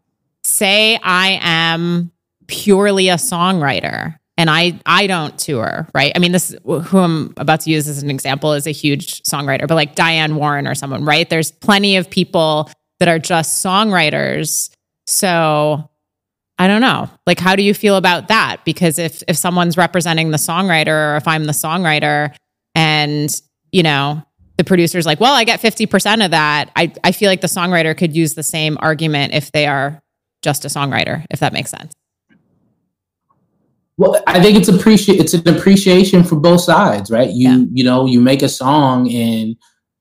Say 0.45 0.99
I 1.01 1.39
am 1.41 2.11
purely 2.45 3.09
a 3.09 3.15
songwriter 3.15 4.15
and 4.37 4.47
I 4.47 4.79
I 4.85 5.07
don't 5.07 5.37
tour, 5.39 5.87
right? 5.95 6.11
I 6.15 6.19
mean, 6.19 6.33
this 6.33 6.55
who 6.63 6.99
I'm 6.99 7.33
about 7.37 7.61
to 7.61 7.71
use 7.71 7.87
as 7.87 8.03
an 8.03 8.11
example 8.11 8.53
is 8.53 8.67
a 8.67 8.71
huge 8.71 9.23
songwriter, 9.23 9.67
but 9.67 9.73
like 9.73 9.95
Diane 9.95 10.35
Warren 10.35 10.67
or 10.67 10.75
someone, 10.75 11.03
right? 11.03 11.27
There's 11.27 11.51
plenty 11.51 11.95
of 11.95 12.11
people 12.11 12.69
that 12.99 13.07
are 13.07 13.17
just 13.17 13.65
songwriters. 13.65 14.69
So 15.07 15.89
I 16.59 16.67
don't 16.67 16.81
know. 16.81 17.09
Like 17.25 17.39
how 17.39 17.55
do 17.55 17.63
you 17.63 17.73
feel 17.73 17.95
about 17.95 18.27
that? 18.27 18.57
Because 18.65 18.99
if 18.99 19.23
if 19.27 19.37
someone's 19.37 19.77
representing 19.77 20.29
the 20.29 20.37
songwriter 20.37 21.13
or 21.13 21.17
if 21.17 21.27
I'm 21.27 21.45
the 21.45 21.53
songwriter 21.53 22.35
and, 22.75 23.33
you 23.71 23.81
know, 23.81 24.21
the 24.57 24.63
producer's 24.63 25.05
like, 25.05 25.19
well, 25.19 25.33
I 25.33 25.43
get 25.43 25.59
50% 25.59 26.23
of 26.23 26.31
that. 26.31 26.71
I, 26.75 26.93
I 27.03 27.11
feel 27.13 27.29
like 27.29 27.41
the 27.41 27.47
songwriter 27.47 27.97
could 27.97 28.15
use 28.15 28.35
the 28.35 28.43
same 28.43 28.77
argument 28.79 29.33
if 29.33 29.51
they 29.51 29.65
are 29.65 30.01
just 30.45 30.63
a 30.63 30.67
songwriter, 30.67 31.25
if 31.31 31.39
that 31.39 31.51
makes 31.51 31.71
sense. 31.71 31.91
Well, 33.97 34.21
I 34.27 34.41
think 34.41 34.57
it's 34.57 34.67
appreciate 34.67 35.19
it's 35.19 35.33
an 35.33 35.47
appreciation 35.47 36.23
for 36.23 36.35
both 36.35 36.61
sides, 36.61 37.09
right? 37.09 37.29
You 37.29 37.49
yeah. 37.49 37.65
you 37.73 37.83
know 37.83 38.05
you 38.05 38.21
make 38.21 38.43
a 38.43 38.49
song 38.49 39.09
and 39.09 39.55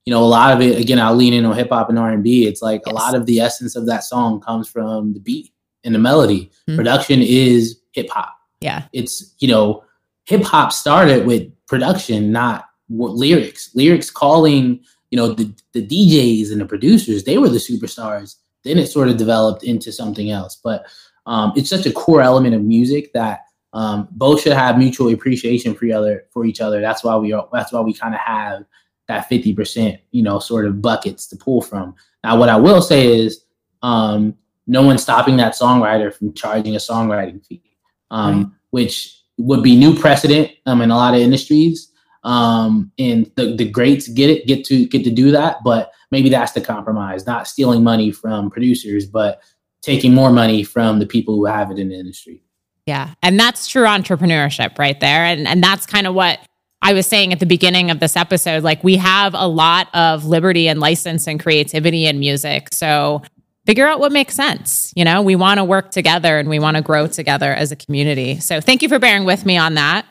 you 0.05 0.11
know 0.13 0.23
a 0.23 0.27
lot 0.27 0.53
of 0.53 0.61
it. 0.61 0.79
Again, 0.79 0.99
I'll 0.99 1.15
lean 1.15 1.33
in 1.33 1.47
on 1.47 1.57
hip 1.57 1.71
hop 1.71 1.89
and 1.89 1.99
R 1.99 2.11
and 2.11 2.23
B. 2.23 2.47
It's 2.47 2.61
like 2.61 2.83
yes. 2.85 2.93
a 2.93 2.95
lot 2.95 3.15
of 3.15 3.25
the 3.27 3.41
essence 3.41 3.75
of 3.75 3.87
that 3.87 4.05
song 4.05 4.41
comes 4.41 4.69
from 4.69 5.15
the 5.15 5.21
beat 5.21 5.51
and 5.85 5.95
the 5.95 5.99
melody. 5.99 6.51
Mm-hmm. 6.69 6.77
Production 6.77 7.21
is 7.23 7.81
hip 7.93 8.11
hop. 8.11 8.37
Yeah, 8.61 8.85
it's 8.93 9.35
you 9.39 9.49
know 9.49 9.85
hip 10.27 10.43
hop 10.43 10.73
started 10.73 11.25
with 11.25 11.51
production, 11.67 12.33
not 12.33 12.67
lyrics. 12.91 13.71
Lyrics 13.75 14.11
calling 14.11 14.81
you 15.11 15.17
know 15.17 15.33
the 15.33 15.55
the 15.73 15.87
DJs 15.87 16.51
and 16.51 16.61
the 16.61 16.67
producers. 16.67 17.25
They 17.25 17.39
were 17.39 17.49
the 17.49 17.59
superstars. 17.59 18.37
Then 18.65 18.79
it 18.79 18.87
sort 18.87 19.09
of 19.09 19.17
developed 19.17 19.63
into 19.63 19.93
something 19.93 20.31
else, 20.31 20.59
but 20.63 20.87
um, 21.27 21.53
it's 21.57 21.71
such 21.71 21.87
a 21.87 21.93
core 21.93 22.23
element 22.23 22.55
of 22.55 22.63
music 22.63 23.13
that 23.13 23.41
um, 23.73 24.09
both 24.13 24.43
should 24.43 24.53
have 24.53 24.79
mutual 24.79 25.13
appreciation 25.13 25.75
for 25.75 25.85
each 25.85 25.93
other. 25.93 26.27
For 26.33 26.45
each 26.45 26.61
other, 26.61 26.81
that's 26.81 27.05
why 27.05 27.17
we 27.17 27.33
are. 27.33 27.49
That's 27.53 27.73
why 27.73 27.81
we 27.81 27.93
kind 27.93 28.15
of 28.15 28.21
have 28.21 28.65
that 29.09 29.29
fifty 29.29 29.53
percent, 29.53 30.01
you 30.13 30.23
know, 30.23 30.39
sort 30.39 30.67
of 30.67 30.81
buckets 30.81 31.27
to 31.29 31.37
pull 31.37 31.61
from. 31.61 31.95
Now, 32.23 32.39
what 32.39 32.49
I 32.49 32.57
will 32.57 32.81
say 32.81 33.07
is, 33.07 33.45
um, 33.83 34.35
no 34.67 34.83
one's 34.83 35.03
stopping 35.03 35.37
that 35.37 35.55
songwriter 35.55 36.15
from 36.15 36.33
charging 36.33 36.75
a 36.75 36.79
songwriting 36.79 37.45
fee, 37.45 37.63
um, 38.11 38.37
right. 38.37 38.47
which 38.71 39.21
would 39.37 39.63
be 39.63 39.77
new 39.77 39.95
precedent 39.99 40.53
um, 40.67 40.81
in 40.81 40.91
a 40.91 40.97
lot 40.97 41.15
of 41.15 41.21
industries. 41.21 41.91
Um, 42.23 42.91
and 42.99 43.31
the, 43.37 43.55
the 43.55 43.69
greats 43.69 44.09
get 44.09 44.31
it, 44.31 44.47
get 44.47 44.65
to 44.67 44.87
get 44.87 45.05
to 45.05 45.11
do 45.11 45.31
that, 45.33 45.59
but 45.63 45.93
maybe 46.15 46.31
that's 46.31 46.53
the 46.53 46.61
compromise: 46.61 47.27
not 47.27 47.47
stealing 47.47 47.83
money 47.83 48.11
from 48.11 48.51
producers, 48.51 49.07
but 49.07 49.43
taking 49.83 50.15
more 50.15 50.31
money 50.31 50.63
from 50.63 50.99
the 50.99 51.07
people 51.07 51.35
who 51.35 51.45
have 51.45 51.71
it 51.71 51.79
in 51.79 51.91
the 51.91 51.95
industry. 51.95 52.43
Yeah. 52.87 53.15
And 53.23 53.39
that's 53.39 53.67
true 53.67 53.85
entrepreneurship 53.85 54.79
right 54.79 54.99
there. 54.99 55.25
And, 55.25 55.47
and 55.47 55.63
that's 55.63 55.87
kind 55.87 56.07
of 56.07 56.15
what 56.15 56.39
I 56.83 56.93
was 56.93 57.07
saying 57.07 57.33
at 57.33 57.41
the 57.41 57.47
beginning 57.47 57.91
of 57.91 58.01
this 58.01 58.17
episode. 58.17 58.63
Like, 58.63 58.85
we 58.85 58.97
have 58.97 59.35
a 59.35 59.47
lot 59.47 59.89
of 59.95 60.27
liberty 60.27 60.69
and 60.69 60.81
license 60.81 61.27
and 61.27 61.41
creativity 61.41 62.07
in 62.07 62.19
music. 62.19 62.69
So, 62.73 63.23
figure 63.65 63.87
out 63.87 64.01
what 64.01 64.13
makes 64.13 64.35
sense. 64.35 64.93
You 64.95 65.05
know, 65.05 65.23
we 65.23 65.35
want 65.35 65.59
to 65.59 65.65
work 65.65 65.91
together 65.91 66.39
and 66.39 66.49
we 66.49 66.59
want 66.59 66.77
to 66.77 66.83
grow 66.83 67.07
together 67.07 67.55
as 67.55 67.73
a 67.73 67.77
community. 67.77 68.39
So, 68.41 68.61
thank 68.61 68.83
you 68.83 68.91
for 68.91 68.99
bearing 68.99 69.25
with 69.25 69.47
me 69.47 69.57
on 69.57 69.75
that. 69.75 70.05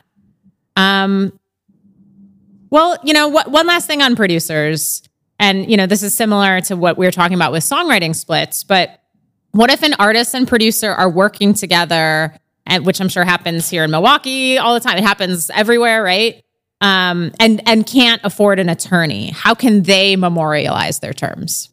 Um, 0.74 1.38
well, 2.70 2.98
you 3.04 3.12
know, 3.12 3.28
what, 3.28 3.52
one 3.52 3.68
last 3.68 3.86
thing 3.86 4.02
on 4.02 4.16
producers. 4.16 5.02
And, 5.38 5.70
you 5.70 5.76
know, 5.76 5.86
this 5.86 6.02
is 6.02 6.14
similar 6.14 6.60
to 6.62 6.76
what 6.76 6.96
we 6.96 7.06
were 7.06 7.12
talking 7.12 7.34
about 7.34 7.52
with 7.52 7.64
songwriting 7.64 8.14
splits, 8.14 8.64
but 8.64 9.00
what 9.50 9.70
if 9.70 9.82
an 9.82 9.94
artist 9.94 10.34
and 10.34 10.46
producer 10.46 10.90
are 10.90 11.10
working 11.10 11.54
together 11.54 12.34
and 12.66 12.86
which 12.86 13.00
I'm 13.00 13.08
sure 13.08 13.24
happens 13.24 13.68
here 13.68 13.84
in 13.84 13.90
Milwaukee 13.90 14.58
all 14.58 14.74
the 14.74 14.80
time. 14.80 14.96
It 14.96 15.04
happens 15.04 15.50
everywhere, 15.50 16.02
right? 16.02 16.42
Um, 16.80 17.32
and 17.40 17.66
and 17.68 17.86
can't 17.86 18.20
afford 18.24 18.58
an 18.58 18.68
attorney. 18.68 19.30
How 19.30 19.54
can 19.54 19.82
they 19.82 20.16
memorialize 20.16 21.00
their 21.00 21.12
terms? 21.12 21.70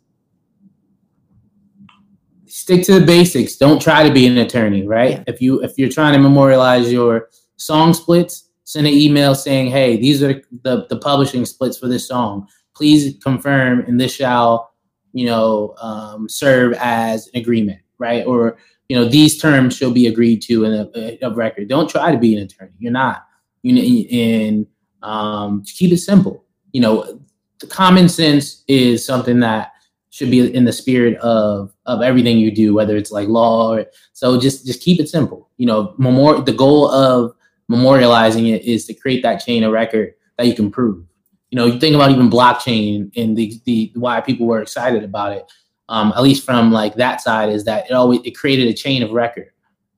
Stick 2.45 2.83
to 2.83 2.99
the 2.99 3.05
basics. 3.05 3.57
Don't 3.57 3.81
try 3.81 4.07
to 4.07 4.13
be 4.13 4.27
an 4.27 4.37
attorney, 4.37 4.85
right? 4.85 5.11
Yeah. 5.11 5.23
If 5.27 5.41
you 5.41 5.61
if 5.61 5.77
you're 5.77 5.89
trying 5.89 6.13
to 6.13 6.19
memorialize 6.19 6.91
your 6.91 7.29
song 7.57 7.93
splits, 7.93 8.49
send 8.63 8.87
an 8.87 8.93
email 8.93 9.33
saying, 9.33 9.71
"Hey, 9.71 9.97
these 9.97 10.21
are 10.21 10.41
the 10.63 10.85
the 10.89 10.97
publishing 10.97 11.45
splits 11.45 11.77
for 11.77 11.87
this 11.87 12.07
song. 12.07 12.47
Please 12.81 13.15
confirm, 13.21 13.81
and 13.81 14.01
this 14.01 14.15
shall, 14.15 14.73
you 15.13 15.27
know, 15.27 15.75
um, 15.79 16.27
serve 16.27 16.73
as 16.79 17.27
an 17.27 17.39
agreement." 17.39 17.79
Right? 17.99 18.25
Or 18.25 18.57
you 18.89 18.95
know 18.95 19.05
these 19.05 19.39
terms 19.39 19.77
shall 19.77 19.91
be 19.91 20.07
agreed 20.07 20.41
to 20.47 20.65
in 20.65 20.73
a, 20.73 21.19
a 21.21 21.33
record. 21.33 21.69
Don't 21.69 21.87
try 21.87 22.11
to 22.11 22.17
be 22.17 22.35
an 22.35 22.41
attorney. 22.43 22.71
You're 22.79 22.91
not. 22.91 23.23
You 23.61 23.73
know 23.75 23.81
and 24.17 24.65
um, 25.03 25.63
keep 25.63 25.91
it 25.91 25.97
simple. 25.97 26.43
You 26.73 26.81
know, 26.81 27.21
the 27.59 27.67
common 27.67 28.09
sense 28.09 28.63
is 28.67 29.05
something 29.05 29.39
that 29.41 29.73
should 30.09 30.31
be 30.31 30.53
in 30.53 30.65
the 30.65 30.73
spirit 30.73 31.17
of 31.19 31.71
of 31.85 32.01
everything 32.01 32.39
you 32.39 32.51
do, 32.51 32.73
whether 32.73 32.97
it's 32.97 33.11
like 33.11 33.27
law 33.27 33.73
or 33.75 33.85
so. 34.13 34.39
Just 34.39 34.65
just 34.65 34.81
keep 34.81 34.99
it 34.99 35.09
simple. 35.09 35.49
You 35.57 35.67
know, 35.67 35.93
memor- 35.99 36.41
the 36.41 36.53
goal 36.53 36.89
of 36.89 37.35
memorializing 37.71 38.53
it 38.53 38.65
is 38.65 38.85
to 38.87 38.93
create 38.93 39.23
that 39.23 39.37
chain 39.37 39.63
of 39.63 39.71
record 39.71 40.15
that 40.37 40.47
you 40.47 40.55
can 40.55 40.71
prove. 40.71 41.05
You 41.51 41.57
know, 41.57 41.67
you 41.67 41.79
think 41.79 41.93
about 41.95 42.11
even 42.11 42.29
blockchain 42.29 43.11
and 43.15 43.37
the 43.37 43.61
the 43.65 43.91
why 43.95 44.21
people 44.21 44.47
were 44.47 44.61
excited 44.61 45.03
about 45.03 45.33
it 45.33 45.51
um, 45.91 46.13
at 46.15 46.23
least 46.23 46.45
from 46.45 46.71
like 46.71 46.95
that 46.95 47.19
side, 47.19 47.49
is 47.49 47.65
that 47.65 47.89
it 47.89 47.93
always 47.93 48.21
it 48.23 48.31
created 48.31 48.69
a 48.69 48.73
chain 48.73 49.03
of 49.03 49.11
record 49.11 49.49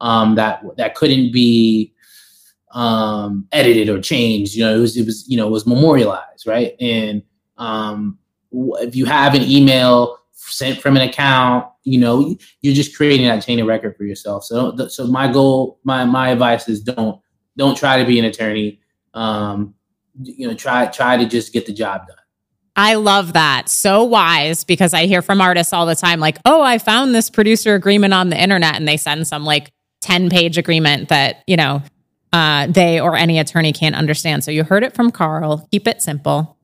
um, 0.02 0.34
that 0.36 0.64
that 0.76 0.96
couldn't 0.96 1.32
be 1.32 1.94
um, 2.72 3.48
edited 3.52 3.90
or 3.90 4.02
changed. 4.02 4.56
You 4.56 4.66
know, 4.66 4.76
it 4.76 4.80
was 4.80 4.98
it 4.98 5.06
was 5.06 5.24
you 5.30 5.38
know 5.38 5.48
was 5.48 5.68
memorialized, 5.68 6.48
right? 6.48 6.76
And 6.82 7.22
um, 7.60 8.18
if 8.52 8.96
you 8.96 9.06
have 9.06 9.36
an 9.36 9.44
email 9.44 10.18
sent 10.32 10.82
from 10.82 10.98
an 10.98 11.08
account, 11.08 11.68
you 11.84 12.00
know, 12.00 12.36
you're 12.62 12.74
just 12.74 12.98
creating 12.98 13.28
that 13.28 13.46
chain 13.46 13.60
of 13.60 13.68
record 13.68 13.96
for 13.96 14.04
yourself. 14.04 14.46
So, 14.46 14.76
so 14.88 15.06
my 15.06 15.32
goal, 15.32 15.80
my 15.84 16.06
my 16.06 16.30
advice 16.30 16.68
is 16.68 16.82
don't 16.82 17.22
don't 17.56 17.78
try 17.78 18.00
to 18.00 18.06
be 18.06 18.18
an 18.18 18.26
attorney. 18.26 18.80
Um, 19.14 19.76
you 20.22 20.48
know, 20.48 20.54
try 20.54 20.86
try 20.88 21.18
to 21.18 21.26
just 21.26 21.54
get 21.54 21.66
the 21.66 21.74
job 21.74 22.08
done. 22.08 22.18
I 22.76 22.96
love 22.96 23.34
that. 23.34 23.70
So 23.70 24.04
wise 24.04 24.64
because 24.64 24.94
I 24.94 25.06
hear 25.06 25.22
from 25.22 25.42
artists 25.42 25.74
all 25.74 25.86
the 25.86 25.96
time 25.96 26.20
like, 26.20 26.40
"Oh, 26.46 26.62
I 26.62 26.78
found 26.78 27.14
this 27.14 27.30
producer 27.30 27.76
agreement 27.76 28.14
on 28.14 28.30
the 28.30 28.42
internet," 28.42 28.76
and 28.76 28.88
they 28.88 28.98
send 28.98 29.28
some 29.28 29.46
like 29.46 29.72
ten 30.02 30.30
page 30.30 30.58
agreement 30.58 31.10
that 31.10 31.44
you 31.48 31.58
know 31.58 31.82
uh, 32.32 32.68
they 32.68 33.00
or 33.00 33.16
any 33.16 33.40
attorney 33.40 33.72
can't 33.72 33.96
understand. 33.96 34.44
So 34.44 34.52
you 34.52 34.64
heard 34.64 34.84
it 34.84 34.96
from 34.96 35.12
Karl. 35.12 35.68
Keep 35.72 35.88
it 35.88 36.02
simple. 36.02 36.58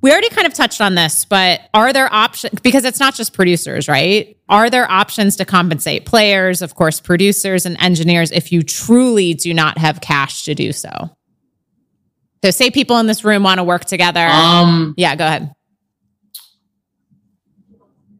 We 0.00 0.10
already 0.10 0.30
kind 0.30 0.48
of 0.48 0.54
touched 0.54 0.80
on 0.80 0.96
this, 0.96 1.24
but 1.24 1.60
are 1.74 1.92
there 1.92 2.12
options 2.12 2.58
because 2.60 2.84
it's 2.84 2.98
not 2.98 3.14
just 3.14 3.34
producers, 3.34 3.86
right? 3.86 4.36
Are 4.48 4.68
there 4.68 4.90
options 4.90 5.36
to 5.36 5.44
compensate 5.44 6.06
players, 6.06 6.60
of 6.60 6.74
course, 6.74 6.98
producers 7.00 7.64
and 7.66 7.80
engineers 7.80 8.32
if 8.32 8.50
you 8.50 8.62
truly 8.62 9.32
do 9.34 9.54
not 9.54 9.78
have 9.78 10.00
cash 10.00 10.42
to 10.44 10.56
do 10.56 10.72
so? 10.72 10.90
So 12.44 12.50
say 12.50 12.70
people 12.70 12.98
in 12.98 13.06
this 13.06 13.24
room 13.24 13.42
want 13.42 13.58
to 13.58 13.64
work 13.64 13.84
together. 13.84 14.26
Um, 14.26 14.94
yeah, 14.96 15.14
go 15.14 15.26
ahead. 15.26 15.52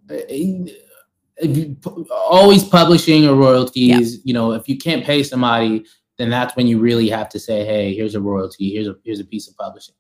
If 0.08 1.56
you, 1.56 1.76
always 2.10 2.62
publishing 2.62 3.26
or 3.26 3.34
royalties, 3.34 4.20
you 4.24 4.32
know, 4.32 4.52
if 4.52 4.68
you 4.68 4.78
can't 4.78 5.04
pay 5.04 5.22
somebody, 5.22 5.84
then 6.18 6.30
that's 6.30 6.54
when 6.54 6.66
you 6.68 6.78
really 6.78 7.08
have 7.08 7.28
to 7.30 7.40
say, 7.40 7.64
"Hey, 7.64 7.94
here's 7.94 8.14
a 8.14 8.20
royalty. 8.20 8.70
Here's 8.70 8.86
a 8.86 8.94
here's 9.04 9.20
a 9.20 9.24
piece 9.24 9.48
of 9.48 9.56
publishing." 9.56 9.94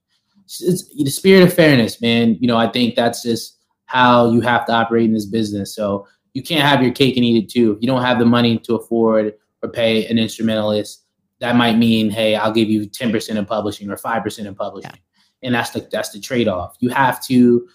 it's 0.60 0.88
the 0.88 1.10
spirit 1.10 1.42
of 1.42 1.52
fairness, 1.52 2.00
man. 2.00 2.36
You 2.40 2.48
know, 2.48 2.56
I 2.56 2.68
think 2.68 2.94
that's 2.94 3.22
just 3.22 3.58
how 3.86 4.30
you 4.30 4.40
have 4.40 4.66
to 4.66 4.72
operate 4.72 5.04
in 5.04 5.14
this 5.14 5.26
business. 5.26 5.74
So 5.74 6.06
you 6.34 6.42
can't 6.42 6.66
have 6.66 6.82
your 6.82 6.92
cake 6.92 7.16
and 7.16 7.24
eat 7.24 7.44
it 7.44 7.50
too. 7.50 7.72
If 7.72 7.78
you 7.80 7.86
don't 7.86 8.02
have 8.02 8.18
the 8.18 8.24
money 8.24 8.58
to 8.58 8.74
afford 8.74 9.34
or 9.62 9.68
pay 9.68 10.06
an 10.06 10.18
instrumentalist, 10.18 11.01
that 11.42 11.56
might 11.56 11.76
mean, 11.76 12.08
hey, 12.08 12.36
I'll 12.36 12.52
give 12.52 12.70
you 12.70 12.86
10% 12.86 13.36
in 13.36 13.44
publishing 13.44 13.90
or 13.90 13.96
5% 13.96 14.46
in 14.46 14.54
publishing. 14.54 14.92
Yeah. 14.92 14.98
And 15.42 15.54
that's 15.56 15.70
the 15.70 15.88
that's 15.90 16.10
the 16.10 16.20
trade-off. 16.20 16.76
You 16.78 16.90
have 16.90 17.22
to 17.26 17.68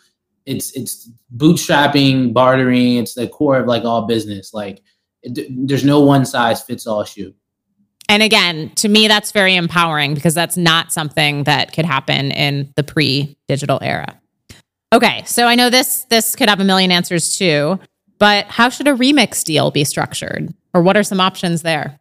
it's 0.46 0.72
it's 0.72 1.10
bootstrapping, 1.36 2.34
bartering, 2.34 2.96
it's 2.96 3.14
the 3.14 3.28
core 3.28 3.60
of 3.60 3.68
like 3.68 3.84
all 3.84 4.08
business. 4.08 4.54
Like 4.54 4.82
it, 5.22 5.48
there's 5.68 5.84
no 5.84 6.00
one 6.00 6.26
size 6.26 6.64
fits 6.64 6.88
all 6.88 7.04
shoe. 7.04 7.34
And 8.08 8.24
again, 8.24 8.72
to 8.76 8.88
me, 8.88 9.10
that's 9.10 9.34
very 9.34 9.58
empowering 9.58 10.14
because 10.14 10.34
that's 10.34 10.56
not 10.56 10.94
something 10.94 11.44
that 11.44 11.74
could 11.74 11.84
happen 11.84 12.32
in 12.32 12.72
the 12.78 12.84
pre-digital 12.84 13.80
era. 13.82 14.18
Okay, 14.94 15.24
so 15.26 15.46
I 15.46 15.56
know 15.56 15.70
this 15.70 16.06
this 16.06 16.38
could 16.38 16.48
have 16.48 16.62
a 16.62 16.64
million 16.64 16.90
answers 16.90 17.38
too, 17.38 17.78
but 18.18 18.46
how 18.46 18.70
should 18.70 18.88
a 18.88 18.94
remix 18.94 19.44
deal 19.44 19.72
be 19.72 19.84
structured, 19.84 20.54
or 20.74 20.82
what 20.82 20.96
are 20.96 21.04
some 21.04 21.20
options 21.20 21.64
there? 21.64 22.00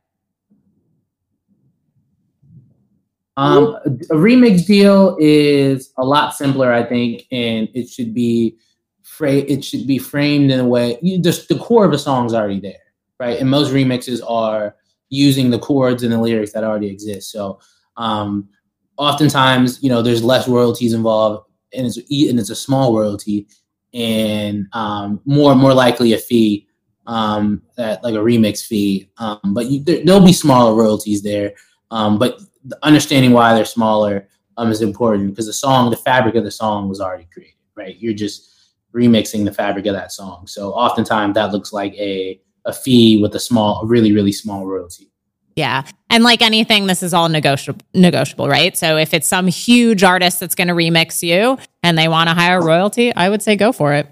Um, 3.37 3.76
a 3.84 4.14
remix 4.14 4.66
deal 4.66 5.16
is 5.20 5.93
a 5.99 6.05
lot 6.05 6.34
simpler, 6.34 6.72
I 6.72 6.82
think, 6.82 7.26
and 7.30 7.68
it 7.74 7.89
should 7.89 8.14
be 8.14 8.57
fra- 9.03 9.32
it 9.32 9.64
should 9.64 9.87
be 9.87 9.99
framed 9.99 10.51
in 10.51 10.61
a 10.61 10.66
way. 10.66 10.99
You, 11.03 11.20
the, 11.20 11.45
the 11.49 11.59
core 11.59 11.84
of 11.84 11.93
a 11.93 11.99
song 11.99 12.26
is 12.26 12.34
already 12.34 12.61
there, 12.61 12.74
right? 13.20 13.39
And 13.39 13.51
most 13.51 13.72
remixes 13.72 14.20
are 14.26 14.76
using 15.11 15.51
the 15.51 15.59
chords 15.59 16.03
and 16.03 16.12
the 16.12 16.20
lyrics 16.20 16.53
that 16.53 16.64
already 16.64 16.89
exist. 16.89 17.30
So, 17.30 17.61
um, 17.97 18.49
oftentimes, 18.97 19.82
you 19.82 19.91
know, 19.91 20.03
there's 20.03 20.24
less 20.24 20.49
royalties 20.49 20.95
involved 20.95 21.47
and 21.72 21.87
it's 21.87 21.97
and 21.97 22.41
it's 22.41 22.51
a 22.51 22.57
small 22.57 22.97
royalty 22.97 23.47
and 23.95 24.66
um, 24.72 25.20
more 25.24 25.55
more 25.55 25.74
likely 25.74 26.12
a 26.12 26.18
fee 26.18 26.66
um, 27.07 27.62
that 27.76 28.03
like 28.03 28.14
a 28.14 28.18
remix 28.18 28.64
fee. 28.64 29.09
Um, 29.18 29.41
but 29.45 29.66
you, 29.66 29.82
there, 29.82 30.03
will 30.05 30.26
be 30.26 30.32
smaller 30.32 30.74
royalties 30.74 31.22
there. 31.22 31.53
Um, 31.91 32.18
but 32.18 32.41
understanding 32.83 33.33
why 33.33 33.55
they're 33.55 33.64
smaller 33.64 34.29
um, 34.57 34.71
is 34.71 34.83
important 34.83 35.31
because 35.31 35.47
the 35.47 35.53
song, 35.53 35.91
the 35.91 35.97
fabric 35.97 36.35
of 36.35 36.45
the 36.45 36.51
song 36.51 36.89
was 36.89 37.01
already 37.01 37.27
created, 37.33 37.55
right? 37.75 37.97
You're 37.99 38.14
just 38.14 38.51
remixing 38.95 39.45
the 39.45 39.53
fabric 39.53 39.87
of 39.87 39.95
that 39.95 40.12
song. 40.12 40.47
So 40.47 40.73
oftentimes 40.73 41.35
that 41.35 41.53
looks 41.53 41.73
like 41.73 41.95
a 41.95 42.41
a 42.64 42.73
fee 42.73 43.23
with 43.23 43.33
a 43.35 43.41
small, 43.41 43.83
a 43.83 43.87
really 43.87 44.12
really 44.12 44.33
small 44.33 44.67
royalty. 44.67 45.11
Yeah. 45.57 45.85
And 46.11 46.23
like 46.23 46.43
anything, 46.43 46.87
this 46.87 47.03
is 47.03 47.14
all 47.14 47.31
negotiable, 47.31 47.81
negotiable, 47.95 48.47
right? 48.47 48.77
So 48.77 48.99
if 48.99 49.14
it's 49.14 49.27
some 49.27 49.47
huge 49.47 50.05
artist 50.05 50.39
that's 50.39 50.55
going 50.55 50.69
to 50.69 50.75
remix 50.75 51.23
you 51.23 51.59
and 51.83 51.97
they 51.97 52.09
want 52.09 52.29
a 52.29 52.35
higher 52.35 52.62
royalty, 52.62 53.14
I 53.14 53.31
would 53.31 53.41
say 53.41 53.57
go 53.57 53.73
for 53.73 53.95
it. 53.95 54.07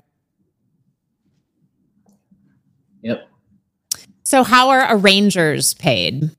Yep. 3.03 3.29
So 4.23 4.43
how 4.43 4.71
are 4.71 4.97
arrangers 4.97 5.75
paid? 5.75 6.31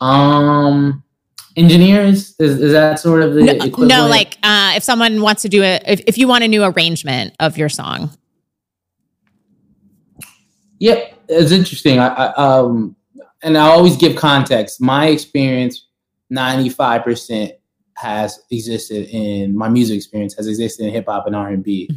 Um, 0.00 1.02
engineers 1.56 2.34
is, 2.38 2.60
is 2.60 2.72
that 2.72 2.98
sort 2.98 3.22
of 3.22 3.34
the 3.34 3.42
no, 3.42 3.52
equivalent? 3.52 3.88
no 3.88 4.06
like 4.06 4.38
uh, 4.42 4.74
if 4.76 4.84
someone 4.84 5.22
wants 5.22 5.42
to 5.42 5.48
do 5.48 5.62
it, 5.62 5.82
if, 5.86 6.02
if 6.06 6.18
you 6.18 6.28
want 6.28 6.44
a 6.44 6.48
new 6.48 6.64
arrangement 6.64 7.34
of 7.40 7.56
your 7.56 7.68
song. 7.68 8.10
Yep 10.78 11.16
it's 11.28 11.52
interesting. 11.52 11.98
I, 11.98 12.08
I, 12.08 12.34
um, 12.34 12.96
and 13.42 13.56
I 13.56 13.68
always 13.68 13.96
give 13.96 14.16
context. 14.16 14.80
My 14.80 15.06
experience, 15.06 15.88
ninety 16.30 16.68
five 16.68 17.04
percent 17.04 17.52
has 17.94 18.40
existed 18.50 19.08
in 19.08 19.56
my 19.56 19.68
music 19.68 19.96
experience 19.96 20.34
has 20.34 20.46
existed 20.46 20.84
in 20.86 20.92
hip 20.92 21.06
hop 21.08 21.26
and 21.26 21.34
R 21.34 21.48
and 21.48 21.64
B. 21.64 21.90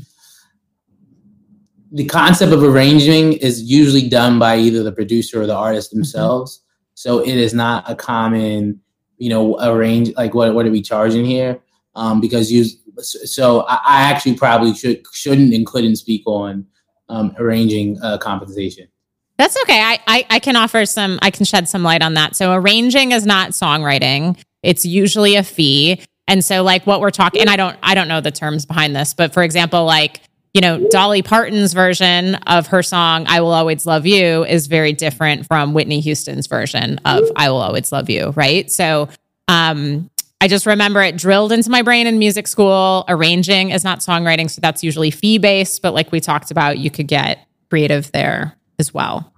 The 1.91 2.06
concept 2.06 2.54
of 2.54 2.64
arranging 2.64 3.34
is 3.34 3.64
usually 3.64 4.08
done 4.08 4.38
by 4.38 4.58
either 4.58 4.84
the 4.84 4.91
producer 4.91 5.41
or 5.41 5.47
the 5.47 5.56
artist 5.56 5.91
themselves. 5.91 6.64
So 7.00 7.20
it 7.20 7.38
is 7.38 7.54
not 7.54 7.89
a 7.89 7.95
common, 7.95 8.82
you 9.20 9.30
know, 9.30 9.58
arrange 9.62 10.14
like 10.18 10.34
what 10.34 10.54
what 10.54 10.66
are 10.66 10.70
we 10.70 10.82
charging 10.82 11.24
here? 11.24 11.58
Um, 11.95 12.20
because 12.20 12.52
you 12.52 12.66
so 12.97 13.62
I, 13.70 13.76
I 13.76 14.02
actually 14.12 14.36
probably 14.36 14.74
should 14.74 15.06
shouldn't 15.14 15.54
and 15.54 15.66
couldn't 15.66 15.95
speak 15.95 16.24
on 16.26 16.66
um, 17.08 17.34
arranging 17.39 17.97
uh, 18.02 18.18
compensation. 18.18 18.89
That's 19.38 19.56
okay. 19.62 19.80
I, 19.82 20.00
I, 20.08 20.26
I 20.30 20.39
can 20.39 20.58
offer 20.58 20.86
some. 20.86 21.20
I 21.22 21.32
can 21.32 21.45
shed 21.45 21.70
some 21.70 21.84
light 21.84 22.02
on 22.02 22.16
that. 22.16 22.36
So 22.36 22.52
arranging 22.52 23.14
is 23.14 23.26
not 23.26 23.52
songwriting. 23.52 24.38
It's 24.62 24.84
usually 24.84 25.38
a 25.38 25.43
fee. 25.43 26.02
And 26.28 26.43
so 26.43 26.64
like 26.64 26.86
what 26.86 27.00
we're 27.00 27.12
talking, 27.12 27.39
and 27.39 27.50
I 27.50 27.56
don't 27.56 27.78
I 27.82 27.95
don't 27.95 28.10
know 28.10 28.20
the 28.20 28.30
terms 28.30 28.66
behind 28.66 28.93
this, 28.93 29.14
but 29.14 29.34
for 29.34 29.41
example, 29.41 29.86
like 29.86 30.20
you 30.54 30.62
know 30.62 30.88
Dolly 30.89 31.22
Parton's 31.22 31.74
version 31.74 32.36
of 32.36 32.68
her 32.68 32.82
song 32.82 33.26
"I 33.28 33.41
Will 33.41 33.54
Always 33.54 33.86
Love 33.86 34.06
You" 34.06 34.45
is 34.45 34.68
very 34.68 34.93
different 34.93 35.45
from 35.45 35.74
Whitney 35.74 36.00
Houston's 36.00 36.47
version 36.47 37.00
of 37.06 37.24
"I 37.36 37.50
Will 37.50 37.62
Always 37.62 37.91
Love 37.91 38.10
You." 38.10 38.32
Right. 38.36 38.72
So 38.72 39.10
um, 39.47 40.10
I 40.41 40.47
just 40.47 40.66
remember 40.66 41.02
it 41.02 41.18
drilled 41.18 41.52
into 41.52 41.70
my 41.70 41.82
brain 41.82 42.08
in 42.08 42.18
music 42.18 42.47
school. 42.47 43.04
Arranging 43.10 43.72
is 43.72 43.84
not 43.84 44.00
songwriting, 44.00 44.50
so 44.50 44.62
that's 44.62 44.84
usually 44.84 45.12
fee 45.12 45.38
based. 45.38 45.82
But 45.82 45.93
like 45.93 46.12
we 46.12 46.20
talked 46.20 46.50
about, 46.52 46.78
you 46.78 46.89
could 46.89 47.08
get 47.08 47.45
creative 47.70 48.12
there 48.12 48.56
as 48.80 48.93
well. 48.93 49.34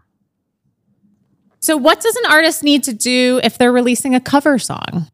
So, 1.59 1.77
what 1.77 2.01
does 2.01 2.15
an 2.15 2.31
artist 2.31 2.63
need 2.63 2.83
to 2.85 2.93
do 2.93 3.39
if 3.43 3.57
they're 3.57 3.71
releasing 3.71 4.15
a 4.15 4.19
cover 4.19 4.57
song? 4.57 5.07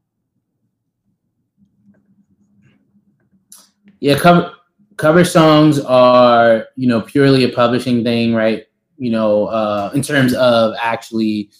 Yeah, 3.99 4.17
cover 4.17 4.53
cover 4.97 5.23
songs 5.23 5.79
are 5.79 6.67
you 6.75 6.87
know 6.87 7.01
purely 7.01 7.43
a 7.43 7.49
publishing 7.49 8.03
thing, 8.03 8.33
right? 8.33 8.65
You 8.97 9.11
know, 9.11 9.45
uh, 9.45 9.91
in 9.93 10.01
terms 10.01 10.33
of 10.33 10.73
actually, 10.81 11.51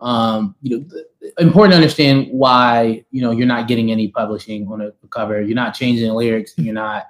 um, 0.00 0.54
you 0.62 0.78
know, 0.78 0.86
important 1.38 1.72
to 1.72 1.76
understand 1.76 2.28
why 2.30 3.04
you 3.10 3.20
know 3.20 3.32
you're 3.32 3.46
not 3.46 3.68
getting 3.68 3.90
any 3.90 4.08
publishing 4.08 4.66
on 4.68 4.80
a 4.80 4.92
cover. 5.10 5.42
You're 5.42 5.56
not 5.56 5.74
changing 5.74 6.06
the 6.08 6.14
lyrics. 6.14 6.54
You're 6.56 6.74
not 6.74 7.06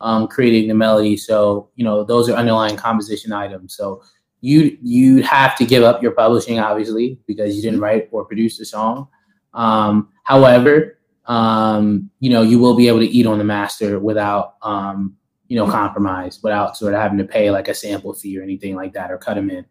um, 0.00 0.28
creating 0.28 0.68
the 0.68 0.74
melody. 0.74 1.16
So 1.16 1.70
you 1.74 1.84
know 1.84 2.04
those 2.04 2.28
are 2.28 2.34
underlying 2.34 2.76
composition 2.76 3.32
items. 3.32 3.74
So 3.74 4.02
you 4.42 4.76
you'd 4.82 5.24
have 5.24 5.56
to 5.56 5.64
give 5.64 5.82
up 5.82 6.02
your 6.02 6.12
publishing 6.12 6.58
obviously 6.58 7.18
because 7.26 7.56
you 7.56 7.62
didn't 7.62 7.80
write 7.80 8.08
or 8.12 8.24
produce 8.24 8.58
the 8.58 8.64
song. 8.64 9.08
Um, 9.54 10.10
however, 10.24 10.95
um, 11.26 12.10
you 12.20 12.30
know 12.30 12.42
you 12.42 12.58
will 12.58 12.76
be 12.76 12.88
able 12.88 13.00
to 13.00 13.06
eat 13.06 13.26
on 13.26 13.38
the 13.38 13.44
master 13.44 13.98
without 13.98 14.56
um, 14.62 15.16
you 15.48 15.56
know 15.56 15.70
compromise, 15.70 16.40
without 16.42 16.76
sort 16.76 16.94
of 16.94 17.00
having 17.00 17.18
to 17.18 17.24
pay 17.24 17.50
like 17.50 17.68
a 17.68 17.74
sample 17.74 18.14
fee 18.14 18.38
or 18.38 18.42
anything 18.42 18.74
like 18.74 18.92
that 18.94 19.10
or 19.10 19.18
cut 19.18 19.34
them 19.34 19.50
in. 19.50 19.64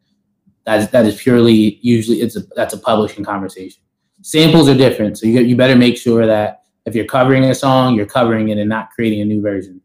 That 0.66 0.82
is 0.82 0.90
that 0.92 1.06
is 1.06 1.22
purely 1.22 1.80
usually 1.82 2.22
it's 2.22 2.36
a 2.36 2.42
that's 2.56 2.74
a 2.74 2.78
publishing 2.78 3.24
conversation. 3.24 3.82
Samples 4.22 4.68
are 4.68 4.76
different, 4.76 5.18
so 5.18 5.28
you 5.28 5.42
you 5.42 5.56
better 5.56 5.76
make 5.76 5.98
sure 5.98 6.26
that 6.26 6.64
if 6.86 6.96
you're 6.96 7.06
covering 7.06 7.44
a 7.46 7.56
song, 7.56 7.96
you're 7.96 8.06
covering 8.06 8.50
it 8.50 8.58
and 8.58 8.70
not 8.70 8.92
creating 8.92 9.22
a 9.22 9.26
new 9.26 9.42
version. 9.42 9.82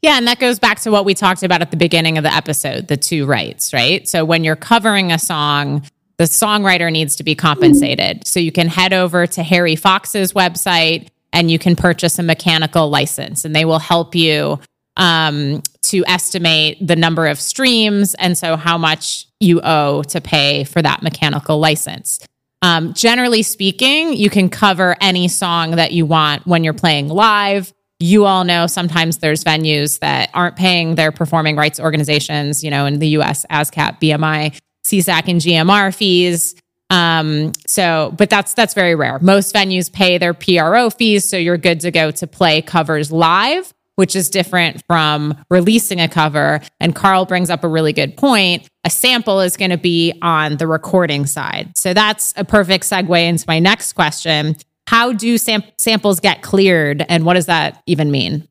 Yeah, 0.00 0.16
and 0.16 0.28
that 0.28 0.38
goes 0.38 0.58
back 0.58 0.78
to 0.80 0.90
what 0.90 1.04
we 1.04 1.14
talked 1.14 1.42
about 1.42 1.60
at 1.60 1.72
the 1.72 1.76
beginning 1.76 2.18
of 2.18 2.24
the 2.24 2.32
episode, 2.32 2.86
the 2.86 2.96
two 2.96 3.26
rights, 3.26 3.72
right? 3.72 4.06
So 4.08 4.24
when 4.24 4.44
you're 4.44 4.56
covering 4.56 5.10
a 5.10 5.18
song, 5.18 5.84
the 6.18 6.24
songwriter 6.24 6.90
needs 6.90 7.16
to 7.16 7.22
be 7.22 7.34
compensated. 7.34 8.26
So 8.26 8.40
you 8.40 8.52
can 8.52 8.68
head 8.68 8.92
over 8.92 9.26
to 9.26 9.42
Harry 9.42 9.76
Fox's 9.76 10.32
website 10.32 11.08
and 11.32 11.50
you 11.50 11.58
can 11.58 11.76
purchase 11.76 12.18
a 12.18 12.22
mechanical 12.22 12.88
license, 12.88 13.44
and 13.44 13.54
they 13.54 13.64
will 13.64 13.78
help 13.78 14.14
you 14.14 14.58
um, 14.96 15.62
to 15.82 16.02
estimate 16.06 16.84
the 16.84 16.96
number 16.96 17.26
of 17.26 17.38
streams 17.38 18.14
and 18.14 18.36
so 18.36 18.56
how 18.56 18.78
much 18.78 19.26
you 19.38 19.60
owe 19.62 20.02
to 20.04 20.20
pay 20.20 20.64
for 20.64 20.82
that 20.82 21.02
mechanical 21.02 21.58
license. 21.58 22.26
Um, 22.62 22.94
generally 22.94 23.42
speaking, 23.42 24.14
you 24.14 24.30
can 24.30 24.48
cover 24.48 24.96
any 25.00 25.28
song 25.28 25.72
that 25.72 25.92
you 25.92 26.06
want 26.06 26.46
when 26.46 26.64
you're 26.64 26.72
playing 26.74 27.08
live 27.08 27.72
you 28.00 28.26
all 28.26 28.44
know 28.44 28.66
sometimes 28.66 29.18
there's 29.18 29.42
venues 29.42 29.98
that 30.00 30.30
aren't 30.32 30.56
paying 30.56 30.94
their 30.94 31.10
performing 31.10 31.56
rights 31.56 31.80
organizations, 31.80 32.62
you 32.62 32.70
know, 32.70 32.86
in 32.86 33.00
the 33.00 33.08
US, 33.18 33.44
ASCAP, 33.50 34.00
BMI, 34.00 34.56
SESAC, 34.88 35.28
and 35.28 35.40
GMR 35.40 35.94
fees. 35.94 36.54
Um, 36.90 37.52
so, 37.66 38.14
but 38.16 38.30
that's 38.30 38.54
that's 38.54 38.74
very 38.74 38.94
rare. 38.94 39.18
Most 39.20 39.54
venues 39.54 39.92
pay 39.92 40.18
their 40.18 40.34
PRO 40.34 40.90
fees, 40.90 41.28
so 41.28 41.36
you're 41.36 41.58
good 41.58 41.80
to 41.80 41.90
go 41.90 42.10
to 42.10 42.26
play 42.26 42.62
covers 42.62 43.12
live, 43.12 43.72
which 43.96 44.16
is 44.16 44.30
different 44.30 44.82
from 44.86 45.36
releasing 45.50 46.00
a 46.00 46.08
cover. 46.08 46.60
And 46.80 46.94
Karl 46.94 47.26
brings 47.26 47.50
up 47.50 47.62
a 47.64 47.68
really 47.68 47.92
good 47.92 48.16
point. 48.16 48.66
A 48.84 48.90
sample 48.90 49.40
is 49.40 49.56
going 49.56 49.70
to 49.70 49.78
be 49.78 50.18
on 50.22 50.56
the 50.56 50.66
recording 50.66 51.26
side. 51.26 51.76
So 51.76 51.92
that's 51.92 52.32
a 52.36 52.44
perfect 52.44 52.84
segue 52.84 53.28
into 53.28 53.44
my 53.46 53.58
next 53.58 53.92
question 53.92 54.56
how 54.88 55.12
do 55.12 55.36
sam- 55.36 55.64
samples 55.76 56.18
get 56.18 56.40
cleared 56.40 57.04
and 57.10 57.26
what 57.26 57.34
does 57.34 57.44
that 57.44 57.82
even 57.84 58.10
mean? 58.10 58.48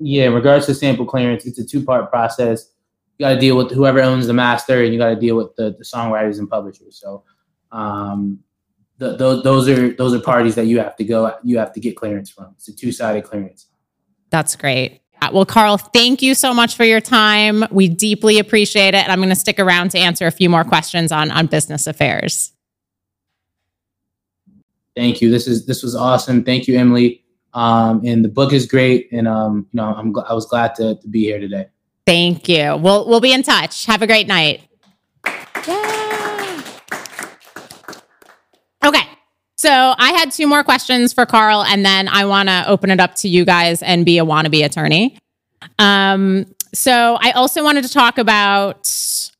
Yeah, 0.00 0.24
in 0.24 0.32
regards 0.32 0.64
to 0.66 0.74
sample 0.74 1.04
clearance, 1.04 1.44
it's 1.44 1.58
a 1.58 1.66
two 1.66 1.84
part 1.84 2.10
process. 2.10 2.72
You 3.18 3.26
got 3.26 3.34
to 3.34 3.40
deal 3.40 3.56
with 3.56 3.70
whoever 3.70 4.00
owns 4.00 4.26
the 4.26 4.32
master 4.32 4.82
and 4.82 4.92
you 4.92 4.98
got 4.98 5.10
to 5.10 5.16
deal 5.16 5.36
with 5.36 5.54
the, 5.56 5.76
the, 5.78 5.84
songwriters 5.84 6.38
and 6.38 6.50
publishers. 6.50 6.98
So, 6.98 7.22
um, 7.70 8.40
th- 8.98 9.18
those 9.18 9.44
those 9.44 9.68
are 9.68 9.92
those 9.94 10.14
are 10.14 10.20
parties 10.20 10.56
that 10.56 10.66
you 10.66 10.78
have 10.78 10.96
to 10.96 11.04
go 11.04 11.34
you 11.44 11.58
have 11.58 11.72
to 11.74 11.80
get 11.80 11.96
clearance 11.96 12.30
from. 12.30 12.54
It's 12.56 12.68
a 12.68 12.74
two 12.74 12.90
sided 12.90 13.24
clearance. 13.24 13.68
That's 14.30 14.56
great. 14.56 15.00
Uh, 15.22 15.30
well, 15.32 15.46
Karl, 15.46 15.78
thank 15.78 16.22
you 16.22 16.34
so 16.34 16.52
much 16.52 16.76
for 16.76 16.84
your 16.84 17.00
time. 17.00 17.64
We 17.70 17.88
deeply 17.88 18.38
appreciate 18.38 18.94
it. 18.94 19.04
And 19.04 19.12
I'm 19.12 19.20
going 19.20 19.30
to 19.30 19.36
stick 19.36 19.58
around 19.58 19.90
to 19.92 19.98
answer 19.98 20.26
a 20.26 20.30
few 20.30 20.50
more 20.50 20.64
questions 20.64 21.12
on, 21.12 21.30
on 21.30 21.46
business 21.46 21.86
affairs. 21.86 22.52
Thank 24.94 25.20
you. 25.20 25.30
This 25.30 25.46
is 25.48 25.66
this 25.66 25.82
was 25.82 25.96
awesome. 25.96 26.44
Thank 26.44 26.68
you, 26.68 26.78
Emily. 26.78 27.24
Um, 27.52 28.02
and 28.04 28.24
the 28.24 28.28
book 28.28 28.52
is 28.52 28.66
great. 28.66 29.08
And 29.12 29.26
um, 29.26 29.66
you 29.72 29.78
know, 29.78 29.94
I'm 29.94 30.12
gl- 30.12 30.28
I 30.28 30.34
was 30.34 30.46
glad 30.46 30.74
to, 30.76 30.96
to 30.96 31.08
be 31.08 31.24
here 31.24 31.40
today. 31.40 31.68
Thank 32.06 32.48
you. 32.48 32.76
We'll 32.76 33.08
we'll 33.08 33.20
be 33.20 33.32
in 33.32 33.42
touch. 33.42 33.86
Have 33.86 34.02
a 34.02 34.06
great 34.06 34.26
night. 34.26 34.60
Yeah. 35.66 36.62
Okay. 38.84 39.04
So 39.56 39.94
I 39.96 40.12
had 40.12 40.30
two 40.30 40.46
more 40.46 40.62
questions 40.62 41.14
for 41.14 41.24
Karl, 41.24 41.64
and 41.64 41.84
then 41.84 42.08
I 42.08 42.26
want 42.26 42.50
to 42.50 42.64
open 42.68 42.90
it 42.90 43.00
up 43.00 43.14
to 43.16 43.28
you 43.28 43.46
guys 43.46 43.82
and 43.82 44.04
be 44.04 44.18
a 44.18 44.24
wannabe 44.24 44.64
attorney. 44.64 45.18
Um, 45.78 46.46
so 46.74 47.16
I 47.20 47.30
also 47.30 47.64
wanted 47.64 47.84
to 47.84 47.90
talk 47.90 48.18
about 48.18 48.90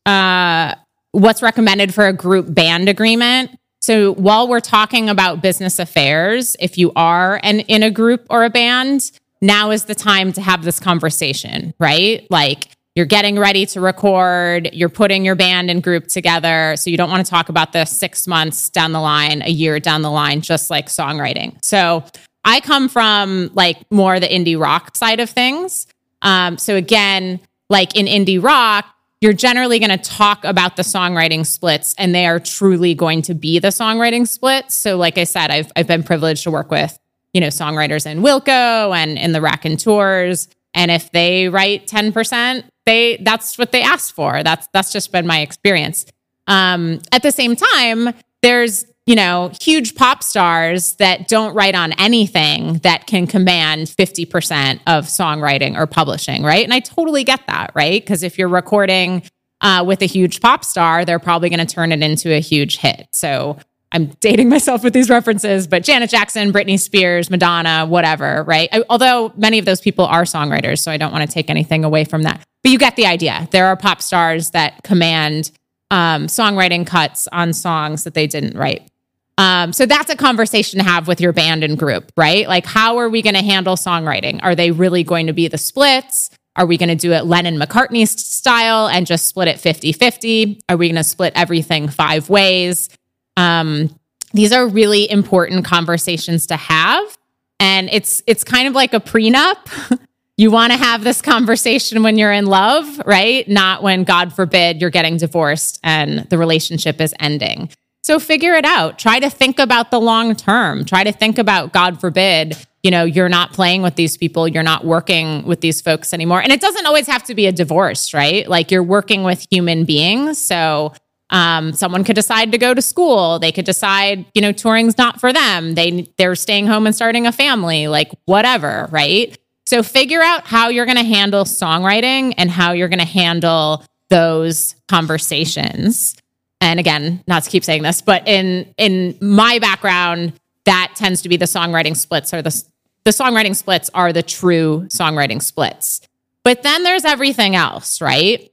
uh, 0.06 0.74
what's 1.12 1.42
recommended 1.42 1.92
for 1.92 2.06
a 2.06 2.12
group 2.12 2.54
band 2.54 2.88
agreement. 2.88 3.58
So 3.82 4.14
while 4.14 4.48
we're 4.48 4.60
talking 4.60 5.10
about 5.10 5.42
business 5.42 5.78
affairs, 5.78 6.56
if 6.58 6.78
you 6.78 6.90
are 6.96 7.38
an, 7.42 7.60
in 7.60 7.82
a 7.82 7.90
group 7.90 8.26
or 8.30 8.44
a 8.44 8.50
band, 8.50 9.10
now 9.41 9.70
is 9.70 9.85
the 9.85 9.95
time 9.95 10.32
to 10.32 10.41
have 10.41 10.64
this 10.64 10.80
conversation, 10.80 11.74
right? 11.78 12.26
Like 12.30 12.68
you're 12.95 13.07
getting 13.07 13.39
ready 13.39 13.66
to 13.66 13.80
record, 13.80 14.70
you're 14.72 14.89
putting 14.89 15.24
your 15.24 15.35
band 15.35 15.70
and 15.70 15.82
group 15.82 16.07
together. 16.07 16.74
So 16.76 16.91
you 16.91 16.97
don't 16.97 17.11
want 17.11 17.26
to 17.26 17.30
talk 17.30 17.49
about 17.49 17.72
this 17.72 17.91
six 17.91 18.26
months 18.26 18.70
down 18.70 18.93
the 18.93 19.01
line, 19.01 19.43
a 19.43 19.51
year 19.51 19.80
down 19.80 20.03
the 20.03 20.11
line, 20.11 20.41
just 20.41 20.70
like 20.70 20.87
songwriting. 20.87 21.62
So 21.64 22.05
I 22.45 22.61
come 22.61 22.89
from 22.89 23.51
like 23.55 23.78
more 23.91 24.20
the 24.20 24.28
indie 24.28 24.59
rock 24.59 24.97
side 24.97 25.18
of 25.18 25.28
things. 25.28 25.87
Um, 26.22 26.57
so 26.57 26.76
again, 26.76 27.41
like 27.68 27.97
in 27.97 28.07
indie 28.07 28.43
rock, 28.43 28.87
you're 29.20 29.32
generally 29.32 29.78
going 29.78 29.91
to 29.91 30.11
talk 30.11 30.45
about 30.45 30.76
the 30.76 30.82
songwriting 30.82 31.47
splits 31.47 31.95
and 31.97 32.14
they 32.14 32.26
are 32.26 32.39
truly 32.39 32.95
going 32.95 33.22
to 33.22 33.35
be 33.35 33.59
the 33.59 33.68
songwriting 33.68 34.28
splits. 34.28 34.74
So 34.74 34.99
like 34.99 35.16
I 35.16 35.24
said, 35.24 35.51
I've, 35.51 35.72
I've 35.74 35.87
been 35.87 36.03
privileged 36.03 36.45
to 36.45 36.51
work 36.51 36.70
with, 36.70 36.97
you 37.35 37.41
know, 37.41 37.49
songwriters 37.49 38.11
in 38.11 38.20
Wilco 38.20 38.97
and 38.97 39.18
in 39.18 39.32
the 39.32 39.41
Raconteurs. 39.41 40.49
And 40.72 40.91
if 40.91 41.11
they 41.11 41.49
write 41.49 41.87
10%, 41.87 42.64
they 42.87 43.18
that's 43.18 43.59
what 43.59 43.72
they 43.72 43.82
asked 43.82 44.12
for. 44.12 44.43
That's 44.43 44.68
that's 44.72 44.93
just 44.93 45.12
been 45.12 45.26
my 45.26 45.41
experience. 45.41 46.07
Um, 46.47 47.01
at 47.12 47.22
the 47.22 47.32
same 47.32 47.57
time, 47.57 48.14
there's 48.43 48.85
you 49.07 49.14
know 49.14 49.53
huge 49.61 49.95
pop 49.95 50.22
stars 50.22 50.95
that 50.95 51.28
don't 51.28 51.55
write 51.55 51.74
on 51.74 51.93
anything 51.93 52.78
that 52.78 53.07
can 53.07 53.26
command 53.26 53.87
50% 53.87 54.80
of 54.87 55.07
songwriting 55.07 55.76
or 55.76 55.87
publishing, 55.87 56.43
right? 56.43 56.64
And 56.64 56.74
I 56.74 56.80
totally 56.80 57.24
get 57.24 57.47
that, 57.47 57.72
right? 57.74 58.03
Because 58.03 58.22
if 58.22 58.39
you're 58.39 58.49
recording 58.49 59.22
uh, 59.61 59.82
with 59.87 60.03
a 60.03 60.07
huge 60.07 60.41
pop 60.41 60.64
star, 60.64 61.05
they're 61.05 61.18
probably 61.18 61.49
going 61.49 61.66
to 61.66 61.74
turn 61.74 61.91
it 61.93 62.03
into 62.03 62.35
a 62.35 62.41
huge 62.41 62.76
hit. 62.76 63.09
So 63.12 63.59
I'm 63.95 64.09
dating 64.20 64.49
myself 64.49 64.82
with 64.82 64.92
these 64.92 65.09
references, 65.09 65.66
but 65.66 65.84
Janet 65.84 66.11
Jackson, 66.11 66.53
Britney 66.53 66.78
Spears, 66.78 67.30
Madonna, 67.30 67.86
whatever, 67.86 68.42
right? 68.42 68.68
I, 68.72 68.84
although 68.90 69.32
many 69.36 69.59
of 69.59 69.64
those 69.64 69.80
people 69.80 70.05
are 70.05 70.24
songwriters, 70.24 70.80
so 70.80 70.90
I 70.90 70.97
don't 70.97 71.12
want 71.12 71.28
to 71.28 71.32
take 71.32 71.49
anything 71.49 71.84
away 71.84 72.05
from 72.05 72.24
that. 72.24 72.45
But 72.62 72.72
you 72.72 72.78
get 72.78 72.97
the 72.97 73.07
idea. 73.07 73.49
There 73.53 73.66
are 73.66 73.76
pop 73.76 74.03
stars 74.03 74.51
that 74.51 74.82
command 74.82 75.53
um, 75.90 76.26
songwriting 76.26 76.86
cuts 76.86 77.28
on 77.30 77.53
songs 77.53 78.05
that 78.05 78.14
they 78.14 78.26
didn't 78.26 78.59
write. 78.59 78.90
Um, 79.38 79.72
so 79.72 79.86
that's 79.86 80.11
a 80.11 80.16
conversation 80.16 80.78
to 80.78 80.84
have 80.84 81.09
with 81.09 81.20
your 81.20 81.32
band 81.32 81.64
and 81.64 81.78
group, 81.78 82.11
right? 82.16 82.49
Like, 82.49 82.66
how 82.66 82.99
are 82.99 83.09
we 83.09 83.22
going 83.22 83.34
to 83.34 83.42
handle 83.42 83.76
songwriting? 83.76 84.40
Are 84.42 84.55
they 84.55 84.70
really 84.70 85.05
going 85.05 85.26
to 85.26 85.32
be 85.32 85.49
the 85.49 85.59
splits? 85.59 86.30
Are 86.57 86.66
we 86.66 86.78
going 86.78 86.88
to 86.88 86.95
do 86.95 87.12
it 87.12 87.26
Lennon 87.26 87.59
McCartney 87.59 88.07
style 88.07 88.86
and 88.86 89.07
just 89.07 89.26
split 89.26 89.49
it 89.49 89.59
50 89.59 89.92
50? 89.92 90.61
Are 90.68 90.76
we 90.76 90.88
going 90.88 90.97
to 90.97 91.05
split 91.05 91.32
everything 91.34 91.88
five 91.88 92.28
ways? 92.30 92.88
Um, 93.37 93.99
these 94.32 94.53
are 94.53 94.66
really 94.66 95.11
important 95.11 95.64
conversations 95.64 96.47
to 96.47 96.57
have. 96.57 97.18
And 97.61 97.89
it's 97.93 98.22
it's 98.26 98.45
kind 98.45 98.66
of 98.66 98.74
like 98.74 98.95
a 98.95 99.01
prenup. 99.01 99.99
you 100.37 100.51
want 100.51 100.72
to 100.72 100.78
have 100.78 101.05
this 101.05 101.22
conversation 101.22 102.03
when 102.03 102.18
you're 102.18 102.32
in 102.32 102.47
love, 102.47 103.01
right? 103.07 103.47
Not 103.49 103.82
when, 103.82 104.03
God 104.03 104.32
forbid, 104.32 104.80
you're 104.80 104.91
getting 104.91 105.16
divorced 105.16 105.78
and 105.85 106.28
the 106.30 106.39
relationship 106.39 107.01
is 107.01 107.14
ending. 107.20 107.70
So 108.03 108.18
figure 108.18 108.55
it 108.55 108.64
out. 108.64 108.99
Try 108.99 109.20
to 109.20 109.30
think 109.30 109.59
about 109.59 109.91
the 109.91 110.01
long 110.01 110.35
term. 110.35 110.85
Try 110.85 111.05
to 111.05 111.12
think 111.12 111.39
about, 111.39 111.72
God 111.72 112.01
forbid, 112.01 112.57
you 112.82 112.91
know, 112.91 113.05
you're 113.05 113.30
not 113.30 113.53
playing 113.53 113.80
with 113.80 113.95
these 113.95 114.16
people, 114.16 114.47
you're 114.47 114.62
not 114.62 114.85
working 114.85 115.43
with 115.47 115.62
these 115.62 115.80
folks 115.80 116.12
anymore. 116.12 116.43
And 116.43 116.53
it 116.53 116.61
doesn't 116.61 116.85
always 116.85 117.07
have 117.07 117.22
to 117.24 117.35
be 117.35 117.47
a 117.47 117.53
divorce, 117.53 118.12
right? 118.12 118.47
Like 118.47 118.70
you're 118.70 118.82
working 118.82 119.22
with 119.22 119.47
human 119.51 119.85
beings. 119.85 120.39
So 120.39 120.93
um, 121.35 121.72
someone 121.72 122.05
could 122.05 122.14
decide 122.14 122.53
to 122.53 122.59
go 122.59 122.72
to 122.72 122.80
school. 122.80 123.41
They 123.41 123.51
could 123.51 123.64
decide, 123.64 124.24
you 124.35 124.41
know, 124.41 124.53
touring's 124.53 124.97
not 124.97 125.18
for 125.18 125.32
them. 125.32 125.74
They 125.74 126.03
they're 126.16 126.37
staying 126.37 126.68
home 126.68 126.87
and 126.87 126.95
starting 126.95 127.26
a 127.26 127.32
family, 127.32 127.89
like 127.89 128.12
whatever, 128.24 128.89
right? 128.93 129.37
So 129.66 129.82
figure 129.82 130.22
out 130.22 130.47
how 130.47 130.68
you're 130.68 130.87
going 130.87 130.97
to 130.97 131.03
handle 131.03 131.45
songwriting 131.45 132.35
and 132.39 132.51
how 132.51 132.70
you're 132.70 132.89
going 132.89 133.01
to 133.01 133.05
handle 133.05 133.85
those 134.11 134.76
conversations. 134.87 136.14
And 136.61 136.78
again, 136.78 137.24
not 137.26 137.43
to 137.43 137.51
keep 137.51 137.64
saying 137.64 137.82
this, 137.82 138.01
but 138.01 138.28
in 138.28 138.72
in 138.78 139.18
my 139.20 139.59
background, 139.59 140.35
that 140.66 140.93
tends 140.95 141.22
to 141.22 141.28
be 141.28 141.37
the 141.37 141.47
songwriting 141.47 141.97
splits 141.97 142.32
or 142.32 142.43
the 142.43 142.64
the 143.03 143.11
songwriting 143.11 143.57
splits 143.57 143.91
are 143.93 144.12
the 144.12 144.22
true 144.22 144.87
songwriting 144.87 145.43
splits. 145.43 146.01
But 146.45 146.62
then 146.62 146.85
there's 146.85 147.05
everything 147.05 147.57
else, 147.57 148.01
right? 148.01 148.53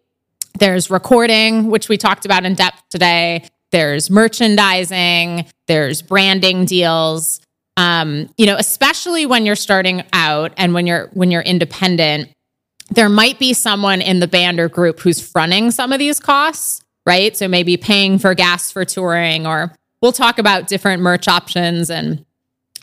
There's 0.62 0.92
recording, 0.92 1.72
which 1.72 1.90
we 1.90 1.98
talked 1.98 2.24
about 2.24 2.46
in 2.46 2.54
depth 2.54 2.84
today. 2.92 3.50
There's 3.72 4.12
merchandising, 4.12 5.48
there's 5.66 6.04
branding 6.04 6.66
deals. 6.66 7.42
Um, 7.78 8.30
you 8.38 8.46
know, 8.46 8.58
especially 8.58 9.26
when 9.26 9.44
you're 9.44 9.56
starting 9.56 10.04
out 10.14 10.54
and 10.58 10.76
when 10.76 10.86
you're 10.86 11.10
when 11.14 11.32
you're 11.32 11.42
independent, 11.42 12.30
there 12.92 13.10
might 13.10 13.40
be 13.40 13.54
someone 13.54 14.02
in 14.02 14.20
the 14.20 14.28
band 14.28 14.60
or 14.60 14.70
group 14.70 15.00
who's 15.00 15.20
fronting 15.20 15.72
some 15.72 15.92
of 15.92 15.98
these 15.98 16.20
costs, 16.20 16.84
right? 17.08 17.36
So 17.36 17.48
maybe 17.48 17.76
paying 17.76 18.20
for 18.20 18.36
gas 18.36 18.72
for 18.72 18.86
touring 18.86 19.48
or 19.48 19.76
we'll 20.00 20.12
talk 20.12 20.38
about 20.38 20.68
different 20.68 21.02
merch 21.02 21.28
options 21.28 21.90
and 21.90 22.24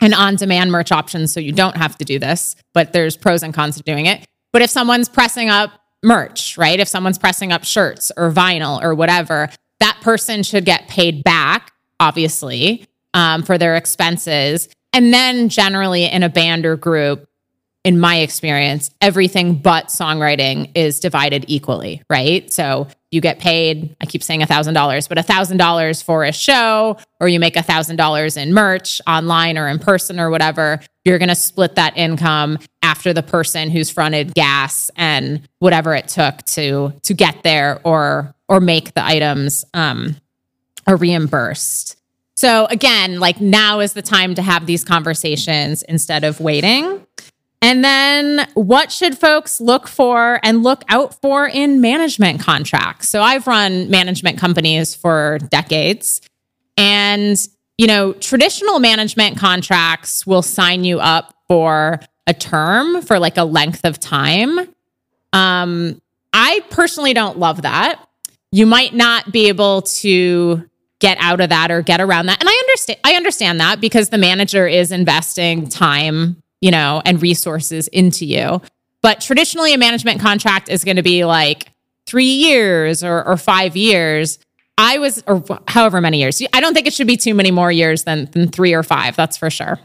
and 0.01 0.13
on-demand 0.13 0.73
merch 0.73 0.91
options 0.91 1.31
so 1.31 1.39
you 1.39 1.53
don't 1.53 1.77
have 1.77 1.97
to 1.99 2.03
do 2.03 2.19
this, 2.19 2.57
but 2.73 2.91
there's 2.91 3.15
pros 3.15 3.41
and 3.41 3.53
cons 3.53 3.77
to 3.77 3.83
doing 3.83 4.05
it. 4.05 4.27
But 4.51 4.63
if 4.63 4.69
someone's 4.69 5.07
pressing 5.07 5.49
up 5.49 5.71
merch, 6.03 6.57
right? 6.57 6.79
If 6.79 6.87
someone's 6.87 7.17
pressing 7.17 7.51
up 7.51 7.63
shirts 7.63 8.11
or 8.17 8.31
vinyl 8.31 8.81
or 8.81 8.95
whatever, 8.95 9.49
that 9.79 9.97
person 10.01 10.43
should 10.43 10.65
get 10.65 10.87
paid 10.87 11.23
back, 11.23 11.71
obviously, 11.99 12.87
um, 13.13 13.43
for 13.43 13.57
their 13.57 13.75
expenses. 13.75 14.69
And 14.93 15.13
then 15.13 15.49
generally 15.49 16.05
in 16.05 16.23
a 16.23 16.29
band 16.29 16.65
or 16.65 16.75
group, 16.75 17.28
in 17.85 17.99
my 17.99 18.17
experience, 18.17 18.91
everything 19.01 19.55
but 19.55 19.87
songwriting 19.87 20.69
is 20.75 20.99
divided 20.99 21.45
equally, 21.47 22.03
right? 22.09 22.51
So 22.51 22.87
you 23.11 23.21
get 23.21 23.39
paid, 23.39 23.95
I 24.01 24.05
keep 24.05 24.21
saying 24.21 24.41
$1,000, 24.41 25.09
but 25.09 25.17
$1,000 25.17 26.03
for 26.03 26.23
a 26.25 26.33
show, 26.33 26.97
or 27.19 27.29
you 27.29 27.39
make 27.39 27.55
$1,000 27.55 28.37
in 28.37 28.53
merch 28.53 29.01
online 29.07 29.57
or 29.57 29.67
in 29.67 29.79
person 29.79 30.19
or 30.19 30.29
whatever. 30.29 30.81
You're 31.05 31.17
going 31.19 31.29
to 31.29 31.35
split 31.35 31.75
that 31.75 31.97
income 31.97 32.59
after 32.83 33.13
the 33.13 33.23
person 33.23 33.69
who's 33.69 33.89
fronted 33.89 34.33
gas 34.33 34.91
and 34.95 35.47
whatever 35.59 35.95
it 35.95 36.07
took 36.07 36.43
to 36.43 36.93
to 37.03 37.13
get 37.13 37.43
there 37.43 37.79
or 37.83 38.35
or 38.47 38.59
make 38.59 38.93
the 38.93 39.05
items 39.05 39.63
um, 39.73 40.15
are 40.85 40.97
reimbursed. 40.97 41.95
So 42.35 42.65
again, 42.65 43.19
like 43.19 43.39
now 43.39 43.79
is 43.79 43.93
the 43.93 44.01
time 44.01 44.35
to 44.35 44.41
have 44.41 44.65
these 44.65 44.83
conversations 44.83 45.83
instead 45.83 46.23
of 46.23 46.39
waiting. 46.39 47.05
And 47.61 47.83
then 47.83 48.47
what 48.53 48.91
should 48.91 49.17
folks 49.17 49.59
look 49.59 49.87
for 49.87 50.39
and 50.43 50.63
look 50.63 50.83
out 50.87 51.19
for 51.21 51.47
in 51.47 51.81
management 51.81 52.39
contracts? 52.39 53.09
So 53.09 53.21
I've 53.21 53.47
run 53.47 53.89
management 53.89 54.37
companies 54.37 54.95
for 54.95 55.39
decades. 55.49 56.21
And, 56.77 57.37
you 57.77 57.87
know, 57.87 58.13
traditional 58.13 58.79
management 58.79 59.37
contracts 59.37 60.25
will 60.25 60.41
sign 60.41 60.85
you 60.85 60.99
up 60.99 61.35
for 61.49 61.99
a 62.27 62.33
term 62.33 63.01
for 63.01 63.19
like 63.19 63.35
a 63.37 63.43
length 63.43 63.81
of 63.83 63.99
time. 63.99 64.59
Um, 65.33 66.01
I 66.31 66.61
personally 66.69 67.13
don't 67.13 67.39
love 67.39 67.63
that. 67.63 68.01
You 68.51 68.65
might 68.65 68.93
not 68.93 69.31
be 69.31 69.49
able 69.49 69.81
to 69.81 70.69
get 70.99 71.17
out 71.19 71.41
of 71.41 71.49
that 71.49 71.71
or 71.71 71.81
get 71.81 71.99
around 71.99 72.27
that. 72.27 72.39
And 72.39 72.47
I 72.49 72.53
understand 72.53 72.99
I 73.03 73.13
understand 73.13 73.59
that 73.59 73.81
because 73.81 74.09
the 74.09 74.17
manager 74.17 74.67
is 74.67 74.91
investing 74.91 75.67
time 75.67 76.41
you 76.61 76.71
know, 76.71 77.01
and 77.05 77.21
resources 77.21 77.87
into 77.89 78.25
you. 78.25 78.61
But 79.01 79.21
traditionally, 79.21 79.73
a 79.73 79.77
management 79.77 80.19
contract 80.19 80.69
is 80.69 80.83
going 80.83 80.97
to 80.97 81.03
be 81.03 81.25
like 81.25 81.71
three 82.05 82.25
years 82.25 83.03
or, 83.03 83.25
or 83.25 83.37
five 83.37 83.77
years. 83.77 84.39
I 84.77 84.97
was, 84.97 85.23
or 85.27 85.43
however 85.67 85.99
many 86.01 86.19
years. 86.19 86.41
I 86.53 86.61
don't 86.61 86.73
think 86.73 86.87
it 86.87 86.93
should 86.93 87.07
be 87.07 87.17
too 87.17 87.33
many 87.33 87.51
more 87.51 87.71
years 87.71 88.03
than 88.03 88.25
than 88.31 88.47
three 88.47 88.73
or 88.73 88.83
five. 88.83 89.15
That's 89.15 89.37
for 89.37 89.49
sure. 89.49 89.79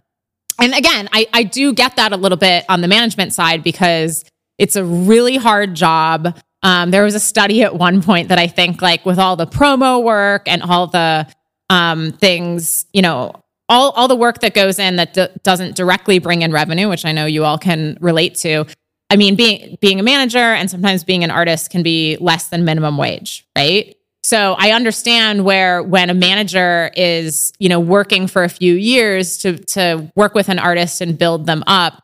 And 0.60 0.72
again, 0.72 1.08
I 1.12 1.26
I 1.32 1.42
do 1.42 1.72
get 1.72 1.96
that 1.96 2.12
a 2.12 2.16
little 2.16 2.38
bit 2.38 2.64
on 2.68 2.80
the 2.80 2.88
management 2.88 3.32
side 3.34 3.64
because 3.64 4.24
it's 4.58 4.76
a 4.76 4.84
really 4.84 5.36
hard 5.36 5.74
job. 5.74 6.38
Um, 6.62 6.90
there 6.90 7.04
was 7.04 7.14
a 7.14 7.20
study 7.20 7.62
at 7.62 7.76
one 7.76 8.02
point 8.02 8.28
that 8.28 8.38
I 8.38 8.46
think, 8.46 8.80
like, 8.80 9.04
with 9.04 9.18
all 9.18 9.36
the 9.36 9.46
promo 9.46 10.02
work 10.02 10.44
and 10.46 10.62
all 10.62 10.86
the 10.86 11.26
um, 11.68 12.12
things, 12.12 12.86
you 12.92 13.02
know, 13.02 13.32
all 13.68 13.90
all 13.92 14.08
the 14.08 14.16
work 14.16 14.40
that 14.40 14.54
goes 14.54 14.78
in 14.78 14.96
that 14.96 15.14
d- 15.14 15.28
doesn't 15.42 15.76
directly 15.76 16.18
bring 16.18 16.42
in 16.42 16.52
revenue, 16.52 16.88
which 16.88 17.04
I 17.04 17.12
know 17.12 17.26
you 17.26 17.44
all 17.44 17.58
can 17.58 17.96
relate 18.00 18.34
to. 18.36 18.66
I 19.10 19.16
mean, 19.16 19.36
being 19.36 19.76
being 19.80 20.00
a 20.00 20.02
manager 20.02 20.38
and 20.38 20.70
sometimes 20.70 21.04
being 21.04 21.24
an 21.24 21.30
artist 21.30 21.70
can 21.70 21.82
be 21.82 22.16
less 22.20 22.48
than 22.48 22.64
minimum 22.64 22.96
wage, 22.96 23.46
right? 23.56 23.94
So 24.22 24.54
I 24.58 24.70
understand 24.70 25.44
where 25.44 25.82
when 25.82 26.08
a 26.08 26.14
manager 26.14 26.90
is, 26.96 27.52
you 27.58 27.68
know, 27.68 27.78
working 27.78 28.26
for 28.26 28.42
a 28.42 28.48
few 28.48 28.74
years 28.74 29.36
to 29.38 29.58
to 29.58 30.10
work 30.16 30.34
with 30.34 30.48
an 30.48 30.58
artist 30.58 31.00
and 31.00 31.18
build 31.18 31.46
them 31.46 31.62
up, 31.66 32.02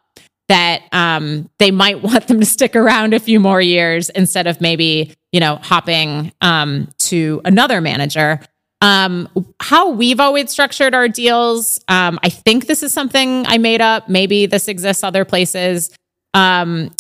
that 0.49 0.83
um, 0.93 1.49
they 1.59 1.71
might 1.71 2.03
want 2.03 2.29
them 2.29 2.41
to 2.41 2.47
stick 2.47 2.77
around 2.77 3.15
a 3.15 3.21
few 3.21 3.41
more 3.41 3.61
years 3.61 4.11
instead 4.11 4.47
of 4.47 4.61
maybe, 4.61 5.15
you 5.33 5.41
know, 5.41 5.57
hopping 5.57 6.33
um, 6.43 6.89
to 6.99 7.41
another 7.45 7.81
manager. 7.81 8.41
Um, 8.83 9.29
how 9.61 9.91
we've 9.91 10.21
always 10.21 10.51
structured 10.51 10.95
our 10.95 11.09
deals, 11.09 11.81
um, 11.89 12.19
I 12.23 12.31
think 12.31 12.67
this 12.67 12.83
is 12.83 12.93
something 12.93 13.47
I 13.47 13.59
made 13.59 13.81
up. 13.81 14.09
Maybe 14.09 14.47
this 14.47 14.69
exists 14.69 15.05
other 15.05 15.25
places. 15.25 15.91
Um, 16.33 16.91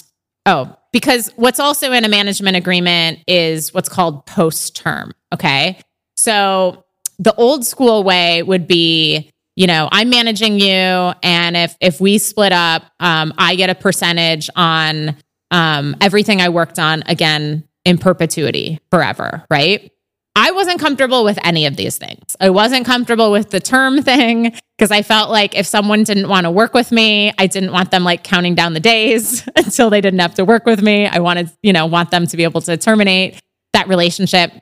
oh, 0.44 0.76
because 0.92 1.28
what's 1.36 1.60
also 1.60 1.92
in 1.92 2.04
a 2.04 2.08
management 2.08 2.56
agreement 2.56 3.20
is 3.26 3.72
what's 3.72 3.88
called 3.88 4.26
post 4.26 4.76
term. 4.76 5.12
Okay. 5.32 5.80
So 6.16 6.84
the 7.18 7.34
old 7.34 7.64
school 7.64 8.02
way 8.02 8.42
would 8.42 8.66
be, 8.66 9.30
you 9.56 9.66
know, 9.66 9.88
I'm 9.92 10.10
managing 10.10 10.58
you, 10.58 11.12
and 11.22 11.56
if 11.56 11.76
if 11.80 12.00
we 12.00 12.18
split 12.18 12.52
up, 12.52 12.84
um, 12.98 13.32
I 13.36 13.56
get 13.56 13.68
a 13.68 13.74
percentage 13.74 14.48
on 14.56 15.16
um, 15.50 15.96
everything 16.00 16.40
I 16.40 16.48
worked 16.48 16.78
on 16.78 17.02
again 17.06 17.64
in 17.84 17.98
perpetuity 17.98 18.80
forever, 18.90 19.44
right? 19.50 19.90
I 20.36 20.52
wasn't 20.52 20.78
comfortable 20.78 21.24
with 21.24 21.38
any 21.44 21.66
of 21.66 21.76
these 21.76 21.98
things. 21.98 22.36
I 22.40 22.50
wasn't 22.50 22.86
comfortable 22.86 23.32
with 23.32 23.50
the 23.50 23.60
term 23.60 24.02
thing 24.02 24.56
because 24.78 24.90
I 24.90 25.02
felt 25.02 25.30
like 25.30 25.56
if 25.56 25.66
someone 25.66 26.04
didn't 26.04 26.28
want 26.28 26.44
to 26.44 26.50
work 26.50 26.72
with 26.72 26.92
me, 26.92 27.32
I 27.36 27.46
didn't 27.46 27.72
want 27.72 27.90
them 27.90 28.04
like 28.04 28.22
counting 28.22 28.54
down 28.54 28.72
the 28.72 28.80
days 28.80 29.46
until 29.56 29.90
they 29.90 30.00
didn't 30.00 30.20
have 30.20 30.34
to 30.34 30.44
work 30.44 30.66
with 30.66 30.82
me. 30.82 31.06
I 31.06 31.18
wanted, 31.18 31.50
you 31.62 31.72
know, 31.72 31.86
want 31.86 32.10
them 32.10 32.26
to 32.28 32.36
be 32.36 32.44
able 32.44 32.60
to 32.62 32.76
terminate 32.76 33.40
that 33.72 33.88
relationship. 33.88 34.52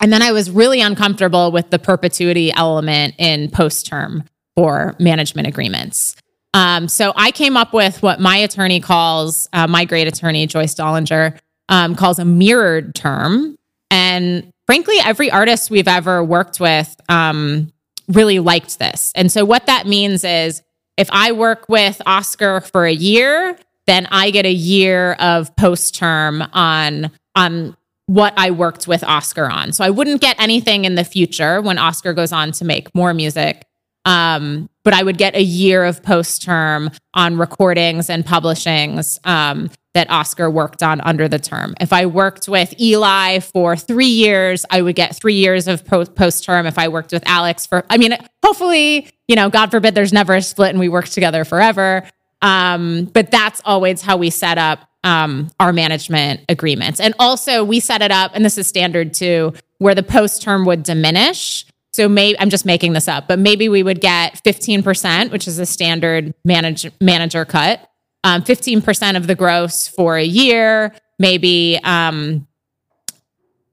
And 0.00 0.12
then 0.12 0.22
I 0.22 0.32
was 0.32 0.50
really 0.50 0.80
uncomfortable 0.80 1.52
with 1.52 1.70
the 1.70 1.78
perpetuity 1.78 2.52
element 2.52 3.14
in 3.18 3.48
post 3.50 3.86
term 3.86 4.24
for 4.56 4.96
management 4.98 5.46
agreements. 5.46 6.16
Um, 6.54 6.88
so 6.88 7.12
I 7.16 7.30
came 7.30 7.56
up 7.56 7.72
with 7.72 8.02
what 8.02 8.20
my 8.20 8.36
attorney 8.36 8.80
calls, 8.80 9.48
uh, 9.52 9.66
my 9.66 9.84
great 9.84 10.06
attorney, 10.08 10.46
Joyce 10.46 10.74
Dollinger, 10.74 11.38
um, 11.68 11.94
calls 11.94 12.18
a 12.18 12.24
mirrored 12.24 12.94
term. 12.94 13.56
And 13.90 14.51
frankly, 14.66 14.96
every 15.04 15.30
artist 15.30 15.70
we've 15.70 15.88
ever 15.88 16.22
worked 16.22 16.60
with 16.60 16.94
um, 17.08 17.72
really 18.08 18.38
liked 18.38 18.78
this. 18.78 19.12
And 19.14 19.30
so, 19.30 19.44
what 19.44 19.66
that 19.66 19.86
means 19.86 20.24
is 20.24 20.62
if 20.96 21.08
I 21.10 21.32
work 21.32 21.68
with 21.68 22.00
Oscar 22.06 22.60
for 22.60 22.84
a 22.84 22.92
year, 22.92 23.58
then 23.86 24.06
I 24.10 24.30
get 24.30 24.46
a 24.46 24.52
year 24.52 25.14
of 25.14 25.54
post 25.56 25.94
term 25.94 26.42
on 26.52 27.10
on 27.34 27.76
what 28.06 28.34
I 28.36 28.50
worked 28.50 28.86
with 28.86 29.02
Oscar 29.04 29.48
on. 29.48 29.72
So 29.72 29.84
I 29.84 29.90
wouldn't 29.90 30.20
get 30.20 30.40
anything 30.40 30.84
in 30.84 30.96
the 30.96 31.04
future 31.04 31.62
when 31.62 31.78
Oscar 31.78 32.12
goes 32.12 32.32
on 32.32 32.52
to 32.52 32.64
make 32.64 32.94
more 32.94 33.14
music. 33.14 33.64
Um, 34.04 34.68
but 34.84 34.92
I 34.92 35.02
would 35.02 35.16
get 35.16 35.36
a 35.36 35.42
year 35.42 35.84
of 35.84 36.02
post 36.02 36.42
term 36.42 36.90
on 37.14 37.38
recordings 37.38 38.10
and 38.10 38.26
publishings 38.26 39.18
um, 39.24 39.70
that 39.94 40.10
Oscar 40.10 40.48
worked 40.50 40.82
on 40.82 41.00
under 41.02 41.28
the 41.28 41.38
term. 41.38 41.74
If 41.80 41.92
I 41.92 42.06
worked 42.06 42.48
with 42.48 42.78
Eli 42.80 43.40
for 43.40 43.76
three 43.76 44.06
years, 44.06 44.64
I 44.70 44.82
would 44.82 44.96
get 44.96 45.14
three 45.14 45.34
years 45.34 45.68
of 45.68 45.84
post 45.84 46.44
term. 46.44 46.66
If 46.66 46.78
I 46.78 46.88
worked 46.88 47.12
with 47.12 47.22
Alex 47.26 47.66
for, 47.66 47.84
I 47.90 47.98
mean, 47.98 48.16
hopefully, 48.44 49.08
you 49.28 49.36
know, 49.36 49.50
God 49.50 49.70
forbid 49.70 49.94
there's 49.94 50.12
never 50.12 50.34
a 50.34 50.42
split 50.42 50.70
and 50.70 50.78
we 50.80 50.88
work 50.88 51.08
together 51.08 51.44
forever. 51.44 52.04
Um, 52.40 53.04
but 53.04 53.30
that's 53.30 53.60
always 53.64 54.02
how 54.02 54.16
we 54.16 54.30
set 54.30 54.58
up 54.58 54.88
um, 55.04 55.50
our 55.60 55.72
management 55.72 56.40
agreements. 56.48 57.00
And 57.00 57.14
also, 57.18 57.64
we 57.64 57.80
set 57.80 58.02
it 58.02 58.10
up, 58.10 58.32
and 58.34 58.44
this 58.44 58.58
is 58.58 58.66
standard 58.66 59.14
too, 59.14 59.52
where 59.78 59.94
the 59.94 60.02
post 60.02 60.42
term 60.42 60.64
would 60.66 60.82
diminish. 60.82 61.64
So 61.92 62.08
maybe 62.08 62.38
I'm 62.38 62.50
just 62.50 62.64
making 62.64 62.94
this 62.94 63.06
up, 63.06 63.28
but 63.28 63.38
maybe 63.38 63.68
we 63.68 63.82
would 63.82 64.00
get 64.00 64.42
15%, 64.44 65.30
which 65.30 65.46
is 65.46 65.58
a 65.58 65.66
standard 65.66 66.32
manage, 66.44 66.90
manager 67.00 67.44
cut, 67.44 67.86
um, 68.24 68.42
15% 68.42 69.16
of 69.16 69.26
the 69.26 69.34
gross 69.34 69.88
for 69.88 70.16
a 70.16 70.24
year. 70.24 70.94
Maybe, 71.18 71.78
um, 71.84 72.46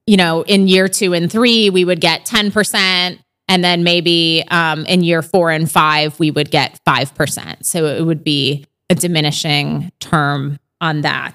you 0.06 0.16
know, 0.16 0.42
in 0.42 0.68
year 0.68 0.88
two 0.88 1.12
and 1.14 1.30
three, 1.30 1.70
we 1.70 1.84
would 1.84 2.00
get 2.00 2.24
10%. 2.24 3.18
And 3.48 3.64
then 3.64 3.82
maybe 3.82 4.44
um, 4.48 4.86
in 4.86 5.02
year 5.02 5.22
four 5.22 5.50
and 5.50 5.70
five, 5.70 6.18
we 6.20 6.30
would 6.30 6.50
get 6.50 6.80
5%. 6.86 7.64
So 7.64 7.86
it 7.86 8.02
would 8.02 8.22
be 8.22 8.66
a 8.88 8.94
diminishing 8.94 9.90
term 9.98 10.58
on 10.80 11.00
that. 11.02 11.34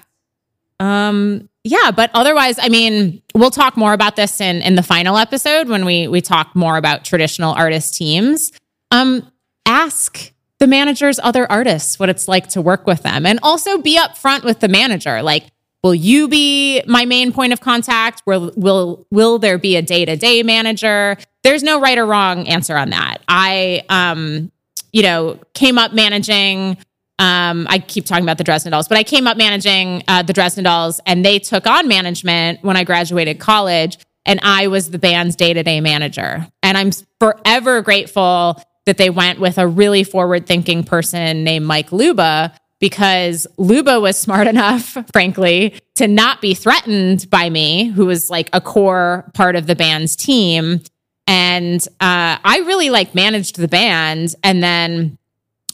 Um, 0.80 1.48
yeah, 1.64 1.90
but 1.90 2.10
otherwise, 2.14 2.58
I 2.60 2.68
mean, 2.68 3.22
we'll 3.34 3.50
talk 3.50 3.76
more 3.76 3.92
about 3.92 4.14
this 4.14 4.40
in 4.40 4.62
in 4.62 4.76
the 4.76 4.82
final 4.82 5.16
episode 5.16 5.68
when 5.68 5.84
we 5.84 6.06
we 6.06 6.20
talk 6.20 6.54
more 6.54 6.76
about 6.76 7.04
traditional 7.04 7.52
artist 7.54 7.96
teams. 7.96 8.52
Um, 8.92 9.28
ask 9.66 10.32
the 10.58 10.66
manager's 10.66 11.18
other 11.22 11.50
artists 11.50 11.98
what 11.98 12.08
it's 12.08 12.28
like 12.28 12.48
to 12.48 12.62
work 12.62 12.86
with 12.86 13.02
them, 13.02 13.26
and 13.26 13.38
also 13.42 13.78
be 13.78 13.98
upfront 13.98 14.44
with 14.44 14.60
the 14.60 14.68
manager. 14.68 15.22
Like, 15.22 15.44
will 15.82 15.94
you 15.94 16.28
be 16.28 16.82
my 16.86 17.04
main 17.04 17.32
point 17.32 17.52
of 17.52 17.60
contact? 17.60 18.22
Will 18.26 18.52
will 18.56 19.06
will 19.10 19.38
there 19.38 19.58
be 19.58 19.76
a 19.76 19.82
day 19.82 20.04
to 20.04 20.16
day 20.16 20.42
manager? 20.42 21.16
There's 21.42 21.62
no 21.62 21.80
right 21.80 21.98
or 21.98 22.06
wrong 22.06 22.48
answer 22.48 22.76
on 22.76 22.90
that. 22.90 23.18
I 23.28 23.82
um, 23.88 24.50
you 24.92 25.02
know, 25.02 25.38
came 25.54 25.78
up 25.78 25.92
managing 25.92 26.78
um, 27.18 27.66
I 27.70 27.78
keep 27.78 28.04
talking 28.04 28.24
about 28.24 28.38
the 28.38 28.44
Dresden 28.44 28.72
Dolls, 28.72 28.88
but 28.88 28.98
I 28.98 29.02
came 29.02 29.26
up 29.26 29.36
managing 29.38 30.02
uh, 30.06 30.22
the 30.22 30.32
Dresden 30.32 30.64
Dolls, 30.64 31.00
and 31.06 31.24
they 31.24 31.38
took 31.38 31.66
on 31.66 31.88
management 31.88 32.62
when 32.62 32.76
I 32.76 32.84
graduated 32.84 33.38
college, 33.38 33.96
and 34.26 34.38
I 34.42 34.66
was 34.66 34.90
the 34.90 34.98
band's 34.98 35.34
day 35.34 35.54
to 35.54 35.62
day 35.62 35.80
manager. 35.80 36.46
And 36.62 36.76
I'm 36.76 36.90
forever 37.18 37.80
grateful 37.80 38.60
that 38.86 38.96
they 38.96 39.10
went 39.10 39.38
with 39.38 39.58
a 39.58 39.66
really 39.66 40.04
forward 40.04 40.46
thinking 40.46 40.82
person 40.82 41.44
named 41.44 41.66
Mike 41.66 41.92
Luba 41.92 42.52
because 42.78 43.46
Luba 43.58 44.00
was 44.00 44.16
smart 44.18 44.46
enough, 44.46 44.96
frankly, 45.12 45.78
to 45.96 46.08
not 46.08 46.40
be 46.40 46.54
threatened 46.54 47.28
by 47.30 47.50
me, 47.50 47.86
who 47.86 48.06
was 48.06 48.30
like 48.30 48.48
a 48.52 48.60
core 48.60 49.30
part 49.34 49.56
of 49.56 49.66
the 49.66 49.74
band's 49.74 50.16
team. 50.16 50.80
And 51.26 51.80
uh, 52.00 52.38
I 52.44 52.62
really 52.66 52.90
like 52.90 53.14
managed 53.14 53.56
the 53.56 53.68
band, 53.68 54.34
and 54.44 54.62
then 54.62 55.18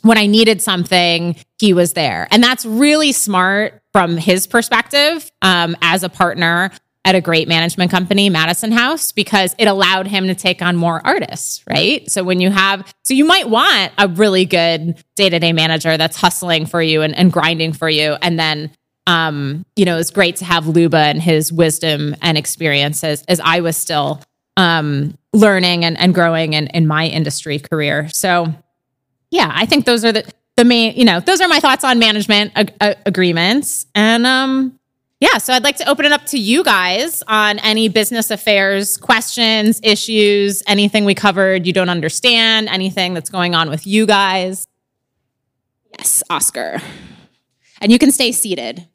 when 0.01 0.19
I 0.19 0.27
needed 0.27 0.61
something, 0.61 1.37
he 1.59 1.73
was 1.73 1.93
there. 1.93 2.27
And 2.31 2.43
that's 2.43 2.65
really 2.65 3.13
smart 3.13 3.83
from 3.93 4.17
his 4.17 4.47
perspective 4.47 5.31
um, 5.43 5.77
as 5.81 6.03
a 6.03 6.09
partner 6.09 6.73
at 7.05 7.15
a 7.17 7.21
great 7.21 7.49
management 7.49 7.91
company, 7.91 8.31
Madison 8.31 8.71
House, 8.71 9.11
because 9.11 9.57
it 9.59 9.67
allowed 9.67 10.07
him 10.07 10.29
to 10.29 10.35
take 10.35 10.63
on 10.63 10.77
more 10.77 11.05
artists, 11.05 11.65
right? 11.69 12.09
So 12.11 12.23
when 12.23 12.41
you 12.41 12.51
have, 12.51 12.87
so 13.03 13.13
you 13.13 13.25
might 13.25 13.49
want 13.49 13.93
a 13.99 14.07
really 14.07 14.45
good 14.45 15.03
day 15.17 15.29
to 15.29 15.39
day 15.41 15.53
manager 15.53 15.97
that's 15.97 16.17
hustling 16.17 16.67
for 16.67 16.81
you 16.81 17.03
and, 17.03 17.17
and 17.17 17.33
grinding 17.33 17.73
for 17.73 17.89
you. 17.89 18.13
And 18.23 18.39
then, 18.39 18.71
um, 19.09 19.67
you 19.75 19.85
know, 19.85 19.99
it's 19.99 20.11
great 20.11 20.37
to 20.37 20.45
have 20.45 20.69
Luba 20.69 20.97
and 20.97 21.21
his 21.21 21.53
wisdom 21.53 22.15
and 22.23 22.39
experiences 22.39 23.25
as 23.27 23.41
I 23.41 23.61
was 23.61 23.77
still 23.77 24.21
um, 24.57 25.19
learning 25.33 25.85
and, 25.85 25.99
and 25.99 26.15
growing 26.15 26.53
in, 26.53 26.69
in 26.69 26.87
my 26.87 27.07
industry 27.07 27.59
career. 27.59 28.09
So, 28.11 28.55
yeah, 29.33 29.51
I 29.53 29.67
think 29.67 29.87
those 29.87 30.05
are 30.05 30.13
the 30.13 30.31
the 30.57 30.65
main, 30.65 30.95
you 30.97 31.05
know, 31.07 31.19
those 31.19 31.41
are 31.41 31.49
my 31.49 31.61
thoughts 31.61 31.83
on 31.83 31.99
management 31.99 32.53
ag- 32.55 32.99
agreements. 33.07 33.87
And 33.95 34.27
um 34.27 34.79
yeah, 35.23 35.39
so 35.39 35.53
I'd 35.53 35.63
like 35.63 35.77
to 35.77 35.89
open 35.89 36.05
it 36.05 36.11
up 36.11 36.27
to 36.27 36.37
you 36.37 36.65
guys 36.65 37.23
on 37.29 37.61
any 37.61 37.89
business 37.89 38.33
affairs 38.33 38.97
questions, 38.97 39.79
issues, 39.85 40.65
anything 40.67 41.05
we 41.05 41.15
covered 41.15 41.65
you 41.65 41.73
don't 41.73 41.89
understand, 41.89 42.69
anything 42.69 43.15
that's 43.15 43.31
going 43.31 43.55
on 43.55 43.71
with 43.71 43.87
you 43.87 44.05
guys. 44.05 44.67
Yes, 45.97 46.25
Oscar. 46.29 46.83
And 47.81 47.93
you 47.93 48.01
can 48.01 48.11
stay 48.11 48.33
seated. 48.33 48.89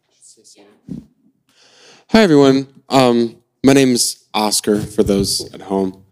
Hi, 2.09 2.23
everyone. 2.23 2.67
Um, 2.89 3.41
my 3.63 3.71
name 3.71 3.93
is 3.93 4.25
Oscar 4.33 4.81
for 4.81 5.03
those 5.03 5.49
at 5.53 5.61
home. 5.61 6.03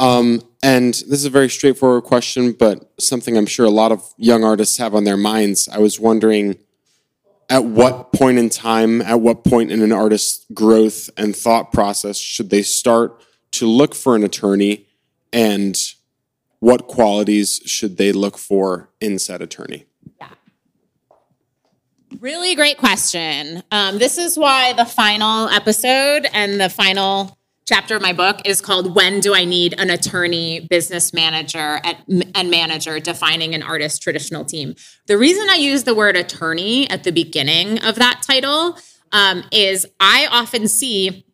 Um, 0.00 0.40
and 0.62 0.94
this 0.94 1.12
is 1.12 1.26
a 1.26 1.30
very 1.30 1.50
straightforward 1.50 2.04
question, 2.04 2.52
but 2.52 2.90
something 2.98 3.36
I'm 3.36 3.44
sure 3.44 3.66
a 3.66 3.70
lot 3.70 3.92
of 3.92 4.14
young 4.16 4.44
artists 4.44 4.78
have 4.78 4.94
on 4.94 5.04
their 5.04 5.18
minds. 5.18 5.68
I 5.68 5.78
was 5.78 6.00
wondering 6.00 6.56
at 7.48 7.64
what 7.64 8.12
point 8.12 8.38
in 8.38 8.50
time, 8.50 9.00
at 9.02 9.20
what 9.20 9.44
point 9.44 9.70
in 9.70 9.82
an 9.82 9.92
artist's 9.92 10.44
growth 10.52 11.08
and 11.16 11.34
thought 11.34 11.72
process 11.72 12.18
should 12.18 12.50
they 12.50 12.62
start 12.62 13.22
to 13.52 13.66
look 13.66 13.94
for 13.94 14.14
an 14.14 14.24
attorney 14.24 14.86
and 15.32 15.94
what 16.60 16.86
qualities 16.86 17.60
should 17.64 17.96
they 17.96 18.12
look 18.12 18.36
for 18.36 18.90
in 19.00 19.18
said 19.18 19.40
attorney? 19.40 19.86
Yeah. 20.20 20.28
Really 22.20 22.54
great 22.54 22.76
question. 22.76 23.62
Um, 23.70 23.98
this 23.98 24.18
is 24.18 24.36
why 24.36 24.72
the 24.74 24.84
final 24.84 25.48
episode 25.48 26.26
and 26.32 26.60
the 26.60 26.68
final 26.68 27.37
chapter 27.68 27.94
of 27.94 28.00
my 28.00 28.14
book 28.14 28.40
is 28.46 28.62
called 28.62 28.94
When 28.94 29.20
Do 29.20 29.34
I 29.34 29.44
Need 29.44 29.78
an 29.78 29.90
Attorney, 29.90 30.60
Business 30.60 31.12
Manager, 31.12 31.80
at, 31.84 32.02
and 32.34 32.50
Manager 32.50 32.98
Defining 32.98 33.54
an 33.54 33.62
Artist 33.62 34.00
Traditional 34.00 34.42
Team. 34.42 34.74
The 35.06 35.18
reason 35.18 35.50
I 35.50 35.56
use 35.56 35.84
the 35.84 35.94
word 35.94 36.16
attorney 36.16 36.88
at 36.88 37.04
the 37.04 37.12
beginning 37.12 37.78
of 37.84 37.96
that 37.96 38.22
title 38.26 38.78
um, 39.12 39.44
is 39.52 39.86
I 40.00 40.28
often 40.30 40.66
see 40.66 41.26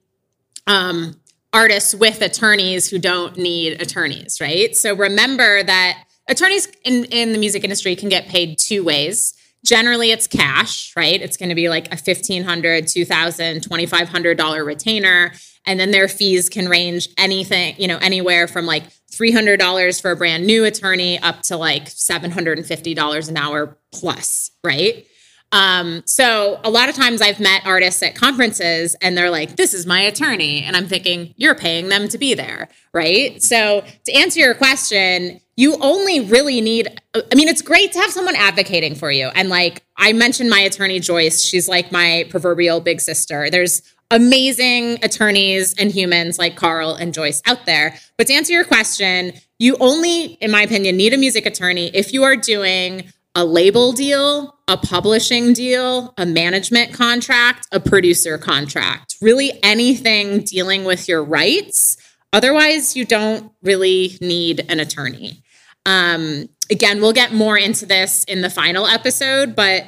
um, 0.66 1.20
artists 1.52 1.94
with 1.94 2.20
attorneys 2.20 2.90
who 2.90 2.98
don't 2.98 3.36
need 3.36 3.81
attorneys, 3.81 4.40
right? 4.40 4.74
So 4.74 4.93
remember 4.97 5.62
that 5.62 6.02
attorneys 6.28 6.66
in, 6.85 7.05
in 7.05 7.31
the 7.31 7.39
music 7.39 7.62
industry 7.62 7.94
can 7.94 8.09
get 8.09 8.27
paid 8.27 8.59
two 8.59 8.82
ways. 8.82 9.35
Generally, 9.65 10.11
it's 10.11 10.27
cash, 10.27 10.93
right? 10.97 11.23
It's 11.23 11.36
going 11.36 11.51
to 11.51 11.55
be 11.55 11.69
like 11.69 11.86
a 11.93 11.97
$1,500, 11.97 12.44
$2,000, 12.44 13.69
$2,500 13.69 14.66
retainer. 14.66 15.32
And 15.66 15.81
then 15.81 15.91
their 15.91 16.09
fees 16.09 16.49
can 16.49 16.69
range 16.69 17.09
anything, 17.16 17.74
you 17.78 17.89
know, 17.89 17.99
anywhere 17.99 18.47
from 18.47 18.66
like 18.66 18.85
$300 19.11 20.01
for 20.01 20.11
a 20.11 20.16
brand 20.16 20.47
new 20.47 20.65
attorney 20.65 21.19
up 21.20 21.43
to 21.43 21.57
like 21.57 21.86
$750 21.86 23.28
an 23.28 23.36
hour 23.36 23.78
plus, 23.93 24.51
right? 24.62 25.07
Um, 25.53 26.03
so 26.05 26.61
a 26.65 26.70
lot 26.70 26.89
of 26.89 26.97
times 26.97 27.23
I've 27.23 27.39
met 27.39 27.65
artists 27.65 28.03
at 28.03 28.16
conferences 28.16 28.97
and 29.01 29.16
they're 29.16 29.31
like, 29.31 29.55
this 29.55 29.73
is 29.73 29.86
my 29.86 30.01
attorney. 30.01 30.65
And 30.65 30.77
I'm 30.77 30.89
thinking, 30.89 31.32
you're 31.36 31.55
paying 31.55 31.89
them 31.89 32.09
to 32.09 32.19
be 32.19 32.35
there, 32.35 32.69
right? 32.93 33.41
So 33.41 33.85
to 34.07 34.12
answer 34.12 34.41
your 34.41 34.55
question, 34.55 35.41
you 35.57 35.77
only 35.81 36.19
really 36.19 36.61
need, 36.61 37.01
I 37.15 37.36
mean, 37.36 37.47
it's 37.47 37.62
great 37.62 37.93
to 37.93 38.01
have 38.01 38.11
someone 38.11 38.35
advocating 38.35 38.97
for 38.97 39.12
you. 39.12 39.28
And 39.36 39.49
like 39.49 39.85
I 39.97 40.12
mentioned 40.12 40.51
my 40.51 40.59
attorney, 40.59 40.99
Joyce, 40.99 41.41
she's 41.41 41.69
like 41.69 41.93
my 41.93 42.27
proverbial 42.31 42.81
big 42.81 43.01
sister. 43.01 43.49
There's 43.49 43.82
amazing 44.10 44.98
attorneys 45.02 45.74
and 45.74 45.90
humans 45.90 46.39
like 46.39 46.56
Karl 46.56 46.94
and 46.94 47.14
Joyce 47.14 47.43
out 47.47 47.66
there. 47.66 47.98
But 48.16 48.26
to 48.28 48.35
answer 48.35 48.52
your 48.52 48.64
question, 48.64 49.32
you 49.59 49.76
only, 49.81 50.24
in 50.24 50.51
my 50.51 50.62
opinion, 50.62 50.97
need 50.97 51.14
a 51.14 51.16
music 51.16 51.47
attorney 51.47 51.89
if 51.94 52.12
you 52.12 52.24
are 52.24 52.36
doing 52.36 53.12
a 53.35 53.44
label 53.44 53.93
deal, 53.93 54.56
a 54.68 54.76
publishing 54.76 55.52
deal, 55.52 56.14
a 56.16 56.24
management 56.24 56.93
contract, 56.93 57.66
a 57.72 57.81
producer 57.81 58.39
contract, 58.39 59.16
really 59.20 59.59
anything 59.62 60.40
dealing 60.40 60.85
with 60.85 61.09
your 61.09 61.22
rights. 61.22 61.97
Otherwise, 62.32 62.97
you 62.97 63.05
don't 63.05 63.52
really 63.62 64.16
need 64.20 64.64
an 64.68 64.81
attorney. 64.81 65.43
Um, 65.86 66.48
again, 66.70 67.01
we'll 67.01 67.12
get 67.12 67.32
more 67.32 67.59
into 67.59 67.86
this 67.86 68.24
in 68.24 68.40
the 68.40 68.51
final 68.51 68.86
episode, 68.86 69.55
but 69.55 69.85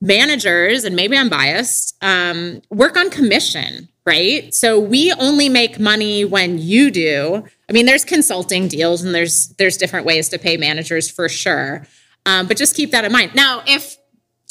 managers, 0.00 0.84
and 0.84 0.96
maybe 0.96 1.16
I'm 1.16 1.28
biased, 1.28 1.96
um, 2.02 2.62
work 2.70 2.96
on 2.96 3.10
commission, 3.10 3.88
right? 4.06 4.52
So 4.54 4.80
we 4.80 5.12
only 5.12 5.48
make 5.48 5.78
money 5.78 6.24
when 6.24 6.58
you 6.58 6.90
do. 6.90 7.44
I 7.68 7.72
mean, 7.72 7.86
there's 7.86 8.04
consulting 8.04 8.66
deals 8.68 9.02
and 9.02 9.14
there's 9.14 9.48
there's 9.58 9.76
different 9.76 10.06
ways 10.06 10.28
to 10.30 10.38
pay 10.38 10.56
managers 10.56 11.10
for 11.10 11.28
sure. 11.28 11.86
Um, 12.26 12.46
but 12.46 12.56
just 12.56 12.74
keep 12.74 12.90
that 12.92 13.04
in 13.04 13.12
mind. 13.12 13.34
Now, 13.34 13.62
if 13.66 13.96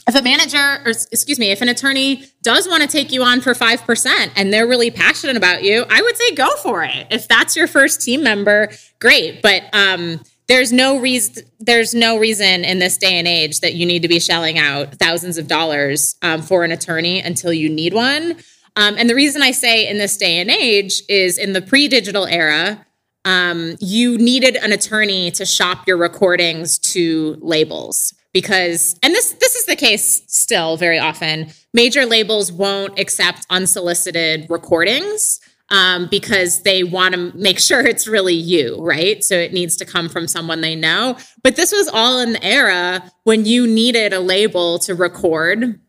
if 0.07 0.15
a 0.15 0.21
manager 0.21 0.81
or 0.85 0.89
excuse 0.89 1.37
me, 1.37 1.51
if 1.51 1.61
an 1.61 1.69
attorney 1.69 2.25
does 2.41 2.67
want 2.67 2.81
to 2.81 2.87
take 2.87 3.11
you 3.11 3.21
on 3.21 3.41
for 3.41 3.53
5% 3.53 4.31
and 4.35 4.51
they're 4.51 4.67
really 4.67 4.89
passionate 4.89 5.37
about 5.37 5.63
you, 5.63 5.85
I 5.89 6.01
would 6.01 6.17
say 6.17 6.33
go 6.33 6.49
for 6.57 6.83
it. 6.83 7.07
If 7.11 7.27
that's 7.27 7.55
your 7.55 7.67
first 7.67 8.01
team 8.01 8.23
member, 8.23 8.71
great. 8.99 9.43
But 9.43 9.63
um, 9.71 10.21
there's 10.49 10.73
no 10.73 10.99
reason 10.99 11.43
there's 11.59 11.93
no 11.93 12.17
reason 12.17 12.65
in 12.65 12.79
this 12.79 12.97
day 12.97 13.17
and 13.17 13.27
age 13.27 13.61
that 13.61 13.75
you 13.75 13.85
need 13.85 14.01
to 14.01 14.07
be 14.07 14.19
shelling 14.19 14.57
out 14.57 14.95
thousands 14.95 15.37
of 15.37 15.47
dollars 15.47 16.15
um, 16.21 16.41
for 16.41 16.65
an 16.65 16.71
attorney 16.71 17.21
until 17.21 17.53
you 17.53 17.69
need 17.69 17.93
one. 17.93 18.35
Um, 18.75 18.95
and 18.97 19.09
the 19.09 19.15
reason 19.15 19.41
I 19.41 19.51
say 19.51 19.87
in 19.87 19.97
this 19.97 20.17
day 20.17 20.39
and 20.39 20.49
age 20.49 21.03
is 21.07 21.37
in 21.37 21.53
the 21.53 21.61
pre-digital 21.61 22.25
era, 22.25 22.85
um, 23.25 23.75
you 23.79 24.17
needed 24.17 24.55
an 24.55 24.71
attorney 24.71 25.31
to 25.31 25.45
shop 25.45 25.87
your 25.87 25.97
recordings 25.97 26.79
to 26.79 27.37
labels 27.41 28.13
because 28.33 28.97
and 29.03 29.13
this 29.13 29.33
this 29.33 29.55
is 29.55 29.65
the 29.65 29.75
case 29.75 30.23
still 30.27 30.77
very 30.77 30.99
often 30.99 31.47
major 31.73 32.05
labels 32.05 32.51
won't 32.51 32.97
accept 32.99 33.45
unsolicited 33.49 34.45
recordings 34.49 35.39
um, 35.71 36.07
because 36.09 36.63
they 36.63 36.83
want 36.83 37.13
to 37.13 37.31
make 37.35 37.59
sure 37.59 37.85
it's 37.85 38.07
really 38.07 38.33
you 38.33 38.77
right? 38.81 39.23
So 39.23 39.35
it 39.35 39.53
needs 39.53 39.75
to 39.77 39.85
come 39.85 40.09
from 40.09 40.27
someone 40.27 40.61
they 40.61 40.75
know. 40.75 41.17
But 41.43 41.55
this 41.55 41.71
was 41.71 41.87
all 41.87 42.19
in 42.19 42.33
the 42.33 42.43
era 42.43 43.11
when 43.23 43.45
you 43.45 43.67
needed 43.67 44.13
a 44.13 44.19
label 44.19 44.79
to 44.79 44.95
record 44.95 45.79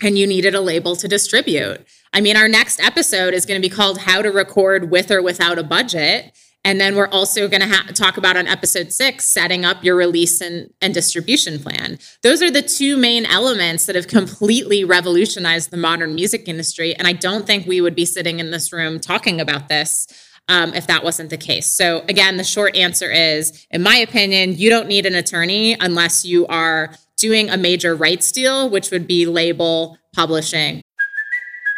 and 0.00 0.18
you 0.18 0.26
needed 0.26 0.54
a 0.54 0.60
label 0.60 0.96
to 0.96 1.08
distribute. 1.08 1.84
I 2.12 2.20
mean 2.20 2.36
our 2.36 2.48
next 2.48 2.80
episode 2.80 3.34
is 3.34 3.46
going 3.46 3.60
to 3.60 3.66
be 3.66 3.74
called 3.74 3.98
how 3.98 4.22
to 4.22 4.30
record 4.30 4.90
with 4.90 5.10
or 5.10 5.22
without 5.22 5.58
a 5.58 5.62
budget 5.62 6.36
and 6.64 6.80
then 6.80 6.94
we're 6.94 7.08
also 7.08 7.48
going 7.48 7.60
to 7.60 7.68
ha- 7.68 7.88
talk 7.94 8.16
about 8.16 8.36
on 8.36 8.46
episode 8.46 8.92
six, 8.92 9.24
setting 9.24 9.64
up 9.64 9.82
your 9.82 9.96
release 9.96 10.40
and, 10.40 10.72
and 10.80 10.94
distribution 10.94 11.58
plan. 11.58 11.98
Those 12.22 12.40
are 12.42 12.50
the 12.50 12.62
two 12.62 12.96
main 12.96 13.26
elements 13.26 13.86
that 13.86 13.96
have 13.96 14.06
completely 14.06 14.84
revolutionized 14.84 15.70
the 15.70 15.76
modern 15.76 16.14
music 16.14 16.48
industry. 16.48 16.94
And 16.94 17.08
I 17.08 17.14
don't 17.14 17.46
think 17.46 17.66
we 17.66 17.80
would 17.80 17.96
be 17.96 18.04
sitting 18.04 18.38
in 18.38 18.50
this 18.52 18.72
room 18.72 19.00
talking 19.00 19.40
about 19.40 19.68
this 19.68 20.06
um, 20.48 20.74
if 20.74 20.86
that 20.86 21.04
wasn't 21.04 21.30
the 21.30 21.36
case. 21.36 21.72
So, 21.72 22.04
again, 22.08 22.36
the 22.36 22.44
short 22.44 22.76
answer 22.76 23.10
is, 23.10 23.66
in 23.70 23.82
my 23.82 23.96
opinion, 23.96 24.54
you 24.54 24.70
don't 24.70 24.88
need 24.88 25.06
an 25.06 25.14
attorney 25.14 25.76
unless 25.80 26.24
you 26.24 26.46
are 26.46 26.94
doing 27.16 27.48
a 27.50 27.56
major 27.56 27.94
rights 27.94 28.32
deal, 28.32 28.68
which 28.68 28.90
would 28.90 29.06
be 29.06 29.26
label, 29.26 29.96
publishing, 30.14 30.82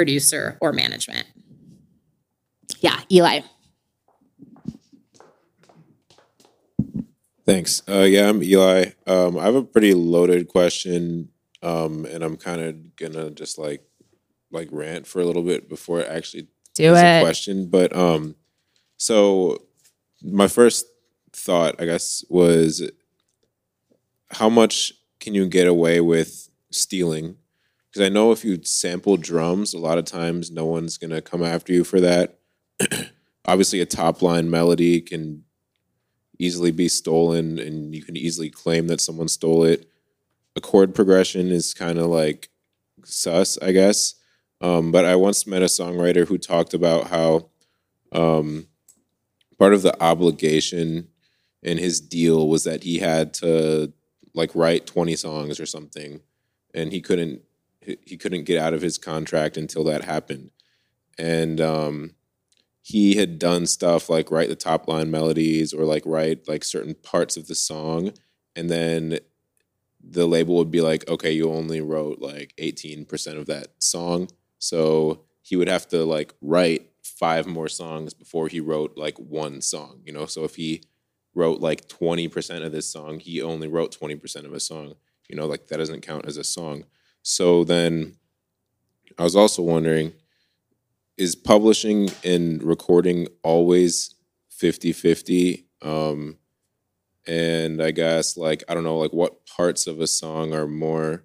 producer, 0.00 0.56
or 0.62 0.72
management. 0.72 1.26
Yeah, 2.80 3.02
Eli. 3.12 3.40
Thanks. 7.44 7.82
Uh, 7.86 8.06
yeah, 8.08 8.30
I'm 8.30 8.42
Eli. 8.42 8.92
Um, 9.06 9.38
I 9.38 9.44
have 9.44 9.56
a 9.56 9.62
pretty 9.62 9.92
loaded 9.92 10.48
question, 10.48 11.28
um, 11.62 12.06
and 12.06 12.24
I'm 12.24 12.38
kind 12.38 12.62
of 12.62 12.96
gonna 12.96 13.30
just 13.30 13.58
like 13.58 13.84
like 14.50 14.70
rant 14.72 15.06
for 15.06 15.20
a 15.20 15.26
little 15.26 15.42
bit 15.42 15.68
before 15.68 16.00
it 16.00 16.08
actually 16.08 16.48
do 16.74 16.94
it. 16.94 17.18
A 17.18 17.20
question, 17.20 17.68
but 17.68 17.94
um, 17.94 18.36
so 18.96 19.58
my 20.22 20.48
first 20.48 20.86
thought, 21.34 21.74
I 21.78 21.84
guess, 21.84 22.24
was 22.30 22.90
how 24.30 24.48
much 24.48 24.94
can 25.18 25.34
you 25.34 25.46
get 25.46 25.66
away 25.66 26.00
with 26.00 26.48
stealing 26.70 27.36
because 27.90 28.06
I 28.06 28.08
know 28.08 28.30
if 28.30 28.44
you 28.44 28.60
sample 28.62 29.16
drums, 29.16 29.74
a 29.74 29.78
lot 29.78 29.98
of 29.98 30.04
times 30.04 30.50
no 30.50 30.64
one's 30.64 30.98
gonna 30.98 31.20
come 31.20 31.42
after 31.42 31.72
you 31.72 31.84
for 31.84 32.00
that. 32.00 32.38
Obviously, 33.44 33.80
a 33.80 33.86
top 33.86 34.22
line 34.22 34.50
melody 34.50 35.00
can 35.00 35.44
easily 36.38 36.70
be 36.70 36.88
stolen, 36.88 37.58
and 37.58 37.94
you 37.94 38.02
can 38.02 38.16
easily 38.16 38.50
claim 38.50 38.86
that 38.86 39.00
someone 39.00 39.28
stole 39.28 39.64
it. 39.64 39.88
A 40.56 40.60
chord 40.60 40.94
progression 40.94 41.50
is 41.50 41.74
kind 41.74 41.98
of 41.98 42.06
like 42.06 42.48
sus, 43.04 43.58
I 43.60 43.72
guess. 43.72 44.14
Um, 44.60 44.92
but 44.92 45.04
I 45.04 45.16
once 45.16 45.46
met 45.46 45.62
a 45.62 45.66
songwriter 45.66 46.26
who 46.26 46.38
talked 46.38 46.74
about 46.74 47.08
how 47.08 47.48
um, 48.12 48.66
part 49.58 49.74
of 49.74 49.82
the 49.82 50.00
obligation 50.02 51.08
in 51.62 51.78
his 51.78 52.00
deal 52.00 52.48
was 52.48 52.64
that 52.64 52.82
he 52.82 52.98
had 52.98 53.34
to 53.34 53.92
like 54.34 54.54
write 54.54 54.86
20 54.86 55.16
songs 55.16 55.60
or 55.60 55.66
something 55.66 56.20
and 56.74 56.92
he 56.92 57.00
couldn't 57.00 57.42
he 58.04 58.16
couldn't 58.16 58.44
get 58.44 58.60
out 58.60 58.74
of 58.74 58.82
his 58.82 58.98
contract 58.98 59.56
until 59.56 59.84
that 59.84 60.04
happened. 60.04 60.50
And 61.18 61.60
um, 61.60 62.14
he 62.82 63.16
had 63.16 63.38
done 63.38 63.66
stuff 63.66 64.08
like 64.08 64.30
write 64.30 64.48
the 64.48 64.56
top 64.56 64.88
line 64.88 65.10
melodies 65.10 65.72
or 65.72 65.84
like 65.84 66.02
write 66.06 66.48
like 66.48 66.64
certain 66.64 66.94
parts 66.94 67.36
of 67.36 67.46
the 67.46 67.54
song. 67.54 68.12
And 68.56 68.70
then 68.70 69.18
the 70.02 70.26
label 70.26 70.56
would 70.56 70.70
be 70.70 70.80
like, 70.80 71.08
okay, 71.08 71.32
you 71.32 71.50
only 71.50 71.80
wrote 71.80 72.20
like 72.20 72.54
18% 72.58 73.38
of 73.38 73.46
that 73.46 73.68
song. 73.78 74.28
So 74.58 75.24
he 75.42 75.56
would 75.56 75.68
have 75.68 75.88
to 75.88 76.04
like 76.04 76.34
write 76.40 76.90
five 77.02 77.46
more 77.46 77.68
songs 77.68 78.14
before 78.14 78.48
he 78.48 78.60
wrote 78.60 78.96
like 78.96 79.18
one 79.18 79.60
song. 79.60 80.00
You 80.04 80.12
know, 80.12 80.26
so 80.26 80.44
if 80.44 80.56
he 80.56 80.82
wrote 81.34 81.60
like 81.60 81.88
twenty 81.88 82.28
percent 82.28 82.64
of 82.64 82.72
this 82.72 82.86
song, 82.86 83.20
he 83.20 83.42
only 83.42 83.68
wrote 83.68 83.92
twenty 83.92 84.16
percent 84.16 84.46
of 84.46 84.54
a 84.54 84.60
song. 84.60 84.94
You 85.28 85.36
know, 85.36 85.46
like 85.46 85.68
that 85.68 85.76
doesn't 85.76 86.02
count 86.02 86.26
as 86.26 86.36
a 86.36 86.44
song. 86.44 86.84
So 87.22 87.64
then, 87.64 88.16
I 89.18 89.22
was 89.22 89.36
also 89.36 89.62
wondering, 89.62 90.12
is 91.16 91.36
publishing 91.36 92.10
and 92.24 92.62
recording 92.62 93.28
always 93.42 94.14
50-50? 94.58 95.64
Um, 95.82 96.38
and 97.26 97.82
I 97.82 97.90
guess 97.90 98.36
like 98.36 98.64
I 98.68 98.74
don't 98.74 98.84
know, 98.84 98.98
like 98.98 99.12
what 99.12 99.46
parts 99.46 99.86
of 99.86 100.00
a 100.00 100.06
song 100.06 100.54
are 100.54 100.66
more 100.66 101.24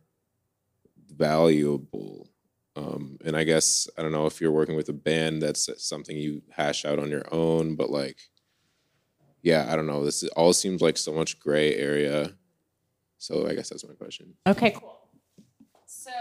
valuable. 1.16 2.30
Um, 2.76 3.18
and 3.26 3.38
I 3.38 3.44
guess 3.44 3.88
I 3.98 4.02
don't 4.02 4.12
know 4.12 4.26
if 4.26 4.42
you're 4.42 4.52
working 4.52 4.76
with 4.76 4.90
a 4.90 4.94
band 4.94 5.42
that's 5.42 5.70
something 5.78 6.18
you 6.18 6.42
hash 6.52 6.84
out 6.84 7.00
on 7.00 7.10
your 7.10 7.26
own, 7.34 7.76
but 7.76 7.90
like, 7.90 8.18
yeah, 9.42 9.68
I 9.70 9.76
don't 9.76 9.88
know. 9.88 10.04
This 10.04 10.24
all 10.36 10.54
seems 10.54 10.82
like 10.82 10.98
so 10.98 11.14
much 11.14 11.40
gray 11.40 11.76
area. 11.76 12.34
So 13.18 13.48
I 13.48 13.56
guess 13.56 13.70
that's 13.70 13.88
my 13.88 13.94
question. 13.94 14.34
Okay, 14.46 14.72
cool. 14.72 14.95
So 16.06 16.12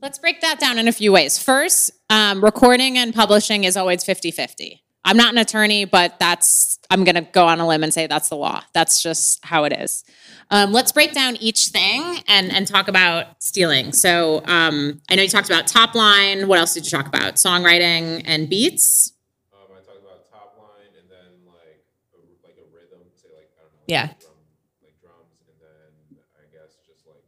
let's 0.00 0.18
break 0.18 0.40
that 0.40 0.58
down 0.58 0.78
in 0.78 0.88
a 0.88 0.92
few 0.92 1.12
ways. 1.12 1.38
First, 1.38 1.90
um, 2.08 2.42
recording 2.42 2.96
and 2.96 3.14
publishing 3.14 3.64
is 3.64 3.76
always 3.76 4.04
50 4.04 4.30
50. 4.30 4.82
I'm 5.04 5.18
not 5.18 5.32
an 5.34 5.38
attorney, 5.38 5.84
but 5.84 6.18
that's, 6.18 6.78
I'm 6.88 7.04
going 7.04 7.14
to 7.16 7.20
go 7.20 7.46
on 7.46 7.60
a 7.60 7.68
limb 7.68 7.84
and 7.84 7.92
say 7.92 8.06
that's 8.06 8.30
the 8.30 8.36
law. 8.36 8.62
That's 8.72 9.02
just 9.02 9.44
how 9.44 9.64
it 9.64 9.74
is. 9.74 10.02
Um, 10.50 10.72
let's 10.72 10.92
break 10.92 11.12
down 11.12 11.36
each 11.36 11.66
thing 11.66 12.20
and, 12.26 12.50
and 12.50 12.66
talk 12.66 12.88
about 12.88 13.26
stealing. 13.42 13.92
So 13.92 14.40
um, 14.46 15.02
I 15.10 15.14
know 15.14 15.22
you 15.22 15.28
talked 15.28 15.48
about 15.50 15.66
top 15.66 15.94
line. 15.94 16.48
What 16.48 16.58
else 16.58 16.72
did 16.72 16.84
you 16.86 16.90
talk 16.90 17.06
about? 17.06 17.34
Songwriting 17.34 18.22
and 18.24 18.48
beats. 18.48 19.12
Um, 19.52 19.58
I 19.76 19.84
talked 19.84 20.00
about 20.00 20.28
top 20.30 20.56
line 20.58 20.88
and 20.98 21.08
then 21.10 21.44
like 21.46 21.84
a, 22.14 22.46
like 22.46 22.56
a 22.56 22.64
rhythm, 22.74 23.04
say 23.14 23.28
like 23.36 23.50
I 23.58 23.62
don't 23.62 23.72
know, 23.74 23.80
Yeah. 23.86 24.06
drum, 24.06 24.34
like 24.82 24.98
drums, 24.98 25.38
and 25.46 25.58
then 25.62 26.18
I 26.34 26.50
guess 26.50 26.74
just 26.82 27.06
like 27.06 27.22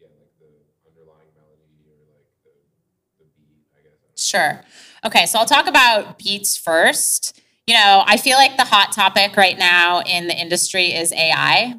yeah, 0.00 0.08
like 0.16 0.32
the 0.32 0.38
underlying 0.86 1.30
melody 1.36 1.84
or 1.86 1.96
like 2.12 2.28
the 2.44 3.24
the 3.24 3.26
beat. 3.36 3.66
I 3.76 3.82
guess. 3.82 3.98
I. 4.02 4.12
Sure. 4.16 4.64
Okay, 5.04 5.26
so 5.26 5.38
I'll 5.38 5.46
talk 5.46 5.66
about 5.66 6.18
beats 6.18 6.56
first. 6.56 7.40
You 7.66 7.74
know, 7.74 8.02
I 8.06 8.16
feel 8.16 8.36
like 8.36 8.56
the 8.56 8.64
hot 8.64 8.92
topic 8.92 9.36
right 9.36 9.58
now 9.58 10.00
in 10.00 10.26
the 10.26 10.34
industry 10.34 10.92
is 10.92 11.12
AI. 11.12 11.74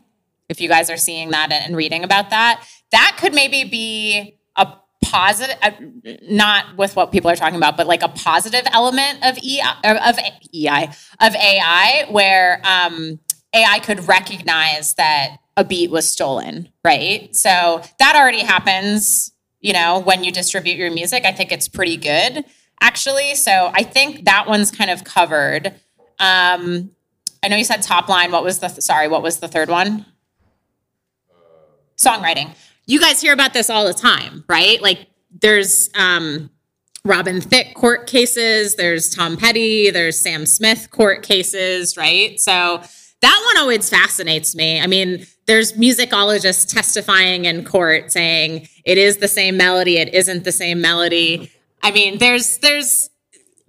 If 0.49 0.61
you 0.61 0.69
guys 0.69 0.89
are 0.89 0.97
seeing 0.97 1.31
that 1.31 1.51
and 1.51 1.75
reading 1.75 2.03
about 2.03 2.29
that, 2.29 2.65
that 2.91 3.17
could 3.19 3.33
maybe 3.33 3.63
be 3.63 4.37
a 4.55 4.67
positive, 5.03 5.57
not 6.23 6.77
with 6.77 6.95
what 6.95 7.11
people 7.11 7.29
are 7.29 7.35
talking 7.35 7.57
about, 7.57 7.77
but 7.77 7.87
like 7.87 8.03
a 8.03 8.09
positive 8.09 8.63
element 8.71 9.19
of 9.23 9.37
EI, 9.37 9.61
of 9.83 10.17
EI, 10.53 10.89
of 11.19 11.35
AI, 11.35 12.05
where 12.09 12.61
um, 12.63 13.19
AI 13.53 13.79
could 13.79 14.07
recognize 14.07 14.93
that 14.95 15.37
a 15.57 15.63
beat 15.63 15.91
was 15.91 16.09
stolen, 16.09 16.69
right? 16.83 17.35
So 17.35 17.81
that 17.99 18.15
already 18.15 18.39
happens, 18.39 19.31
you 19.59 19.73
know, 19.73 19.99
when 19.99 20.23
you 20.23 20.31
distribute 20.31 20.77
your 20.77 20.91
music. 20.91 21.25
I 21.25 21.31
think 21.31 21.51
it's 21.51 21.67
pretty 21.67 21.97
good, 21.97 22.45
actually. 22.79 23.35
So 23.35 23.71
I 23.73 23.83
think 23.83 24.25
that 24.25 24.47
one's 24.47 24.71
kind 24.71 24.89
of 24.89 25.03
covered. 25.03 25.67
Um, 26.19 26.91
I 27.43 27.47
know 27.47 27.57
you 27.57 27.63
said 27.63 27.81
top 27.81 28.07
line. 28.07 28.31
What 28.31 28.43
was 28.43 28.59
the, 28.59 28.69
sorry, 28.69 29.07
what 29.07 29.23
was 29.23 29.39
the 29.39 29.47
third 29.47 29.69
one? 29.69 30.05
Songwriting. 31.97 32.55
You 32.87 32.99
guys 32.99 33.21
hear 33.21 33.33
about 33.33 33.53
this 33.53 33.69
all 33.69 33.85
the 33.85 33.93
time, 33.93 34.43
right? 34.47 34.81
Like 34.81 35.07
there's, 35.41 35.89
um, 35.95 36.49
Robin 37.03 37.41
Thicke 37.41 37.73
court 37.73 38.05
cases, 38.05 38.75
there's 38.75 39.09
Tom 39.09 39.35
Petty, 39.35 39.89
there's 39.89 40.19
Sam 40.19 40.45
Smith 40.45 40.91
court 40.91 41.23
cases, 41.23 41.97
right? 41.97 42.39
So 42.39 42.81
that 43.21 43.51
one 43.53 43.61
always 43.61 43.89
fascinates 43.89 44.55
me. 44.55 44.79
I 44.79 44.85
mean, 44.85 45.25
there's 45.51 45.73
musicologists 45.73 46.65
testifying 46.65 47.43
in 47.43 47.65
court 47.65 48.09
saying 48.09 48.69
it 48.85 48.97
is 48.97 49.17
the 49.17 49.27
same 49.27 49.57
melody, 49.57 49.97
it 49.97 50.13
isn't 50.13 50.45
the 50.45 50.51
same 50.53 50.79
melody. 50.79 51.51
I 51.83 51.91
mean, 51.91 52.19
there's 52.19 52.57
there's 52.59 53.09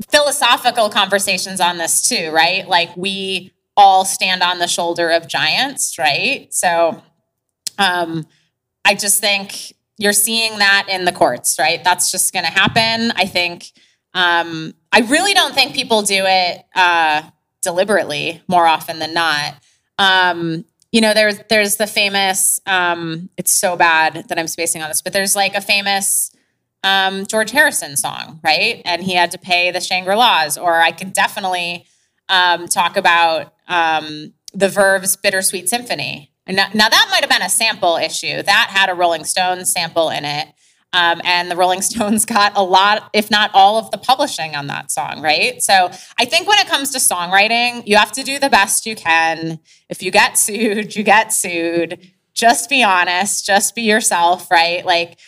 philosophical 0.08 0.90
conversations 0.90 1.60
on 1.60 1.78
this 1.78 2.00
too, 2.00 2.30
right? 2.30 2.68
Like 2.68 2.96
we 2.96 3.50
all 3.76 4.04
stand 4.04 4.44
on 4.44 4.60
the 4.60 4.68
shoulder 4.68 5.10
of 5.10 5.26
giants, 5.26 5.98
right? 5.98 6.46
So 6.54 7.02
um 7.80 8.26
I 8.84 8.94
just 8.94 9.20
think 9.20 9.72
you're 9.98 10.12
seeing 10.12 10.60
that 10.60 10.86
in 10.88 11.04
the 11.04 11.12
courts, 11.12 11.58
right? 11.58 11.82
That's 11.82 12.12
just 12.12 12.32
going 12.32 12.44
to 12.44 12.50
happen. 12.50 13.12
I 13.16 13.26
think. 13.26 13.72
Um, 14.14 14.74
I 14.92 15.00
really 15.00 15.32
don't 15.32 15.54
think 15.54 15.74
people 15.74 16.02
do 16.02 16.24
it 16.26 16.64
uh, 16.74 17.22
deliberately 17.62 18.42
more 18.46 18.66
often 18.66 18.98
than 18.98 19.14
not. 19.14 19.54
Um, 19.98 20.66
you 20.92 21.00
know, 21.00 21.14
there's 21.14 21.40
there's 21.48 21.76
the 21.76 21.86
famous. 21.86 22.60
Um, 22.66 23.30
it's 23.38 23.50
so 23.50 23.76
bad 23.76 24.26
that 24.28 24.38
I'm 24.38 24.46
spacing 24.46 24.82
on 24.82 24.88
this, 24.88 25.02
but 25.02 25.12
there's 25.12 25.34
like 25.34 25.54
a 25.54 25.60
famous 25.60 26.30
um, 26.84 27.26
George 27.26 27.50
Harrison 27.50 27.96
song, 27.96 28.40
right? 28.44 28.82
And 28.84 29.02
he 29.02 29.14
had 29.14 29.30
to 29.32 29.38
pay 29.38 29.70
the 29.70 29.80
Shangri 29.80 30.14
La's. 30.14 30.58
Or 30.58 30.80
I 30.80 30.92
could 30.92 31.14
definitely 31.14 31.86
um, 32.28 32.68
talk 32.68 32.96
about 32.96 33.54
um, 33.68 34.34
the 34.52 34.68
Verve's 34.68 35.16
Bittersweet 35.16 35.68
Symphony. 35.68 36.30
Now, 36.46 36.66
now 36.74 36.88
that 36.88 37.08
might 37.10 37.22
have 37.22 37.30
been 37.30 37.42
a 37.42 37.48
sample 37.48 37.96
issue. 37.96 38.42
That 38.42 38.68
had 38.70 38.90
a 38.90 38.94
Rolling 38.94 39.24
Stones 39.24 39.72
sample 39.72 40.10
in 40.10 40.24
it. 40.24 40.48
Um, 40.94 41.20
and 41.24 41.50
the 41.50 41.56
Rolling 41.56 41.82
Stones 41.82 42.24
got 42.26 42.52
a 42.54 42.62
lot, 42.62 43.08
if 43.12 43.30
not 43.30 43.50
all, 43.54 43.78
of 43.78 43.90
the 43.90 43.98
publishing 43.98 44.54
on 44.54 44.66
that 44.66 44.90
song, 44.90 45.22
right? 45.22 45.62
So 45.62 45.90
I 46.18 46.24
think 46.24 46.46
when 46.46 46.58
it 46.58 46.66
comes 46.66 46.90
to 46.90 46.98
songwriting, 46.98 47.86
you 47.86 47.96
have 47.96 48.12
to 48.12 48.22
do 48.22 48.38
the 48.38 48.50
best 48.50 48.84
you 48.84 48.94
can. 48.94 49.58
If 49.88 50.02
you 50.02 50.10
get 50.10 50.38
sued, 50.38 50.94
you 50.94 51.02
get 51.02 51.32
sued. 51.32 52.10
Just 52.34 52.68
be 52.68 52.82
honest, 52.82 53.46
just 53.46 53.74
be 53.74 53.82
yourself, 53.82 54.50
right? 54.50 54.84
Like 54.84 55.18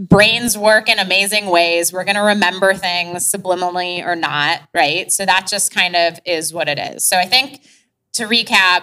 brains 0.00 0.56
work 0.56 0.88
in 0.88 0.98
amazing 0.98 1.46
ways. 1.46 1.92
We're 1.92 2.04
going 2.04 2.16
to 2.16 2.22
remember 2.22 2.72
things 2.72 3.30
subliminally 3.30 4.04
or 4.04 4.16
not, 4.16 4.62
right? 4.74 5.12
So 5.12 5.26
that 5.26 5.46
just 5.46 5.74
kind 5.74 5.94
of 5.94 6.18
is 6.24 6.54
what 6.54 6.68
it 6.68 6.78
is. 6.78 7.06
So 7.06 7.18
I 7.18 7.26
think 7.26 7.60
to 8.14 8.24
recap, 8.24 8.82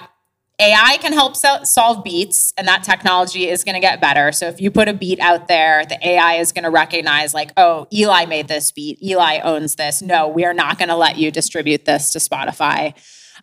AI 0.60 0.98
can 1.00 1.14
help 1.14 1.36
so- 1.36 1.64
solve 1.64 2.04
beats, 2.04 2.54
and 2.58 2.68
that 2.68 2.84
technology 2.84 3.48
is 3.48 3.64
going 3.64 3.76
to 3.76 3.80
get 3.80 4.02
better. 4.02 4.32
So 4.32 4.48
if 4.48 4.60
you 4.60 4.72
put 4.72 4.88
a 4.88 4.94
beat 4.94 5.20
out 5.20 5.48
there, 5.48 5.86
the 5.86 6.00
AI 6.08 6.36
is 6.36 6.52
going 6.52 6.64
to 6.64 6.72
recognize, 6.72 7.34
like, 7.34 7.52
oh, 7.58 7.88
Eli 7.94 8.26
made 8.26 8.48
this 8.48 8.72
beat. 8.72 9.02
Eli 9.04 9.40
owns 9.44 9.76
this. 9.76 10.02
No, 10.02 10.28
we 10.28 10.46
are 10.46 10.54
not 10.54 10.80
going 10.80 10.90
to 10.90 10.96
let 10.96 11.18
you 11.18 11.30
distribute 11.30 11.86
this 11.86 12.12
to 12.14 12.20
Spotify. 12.20 12.96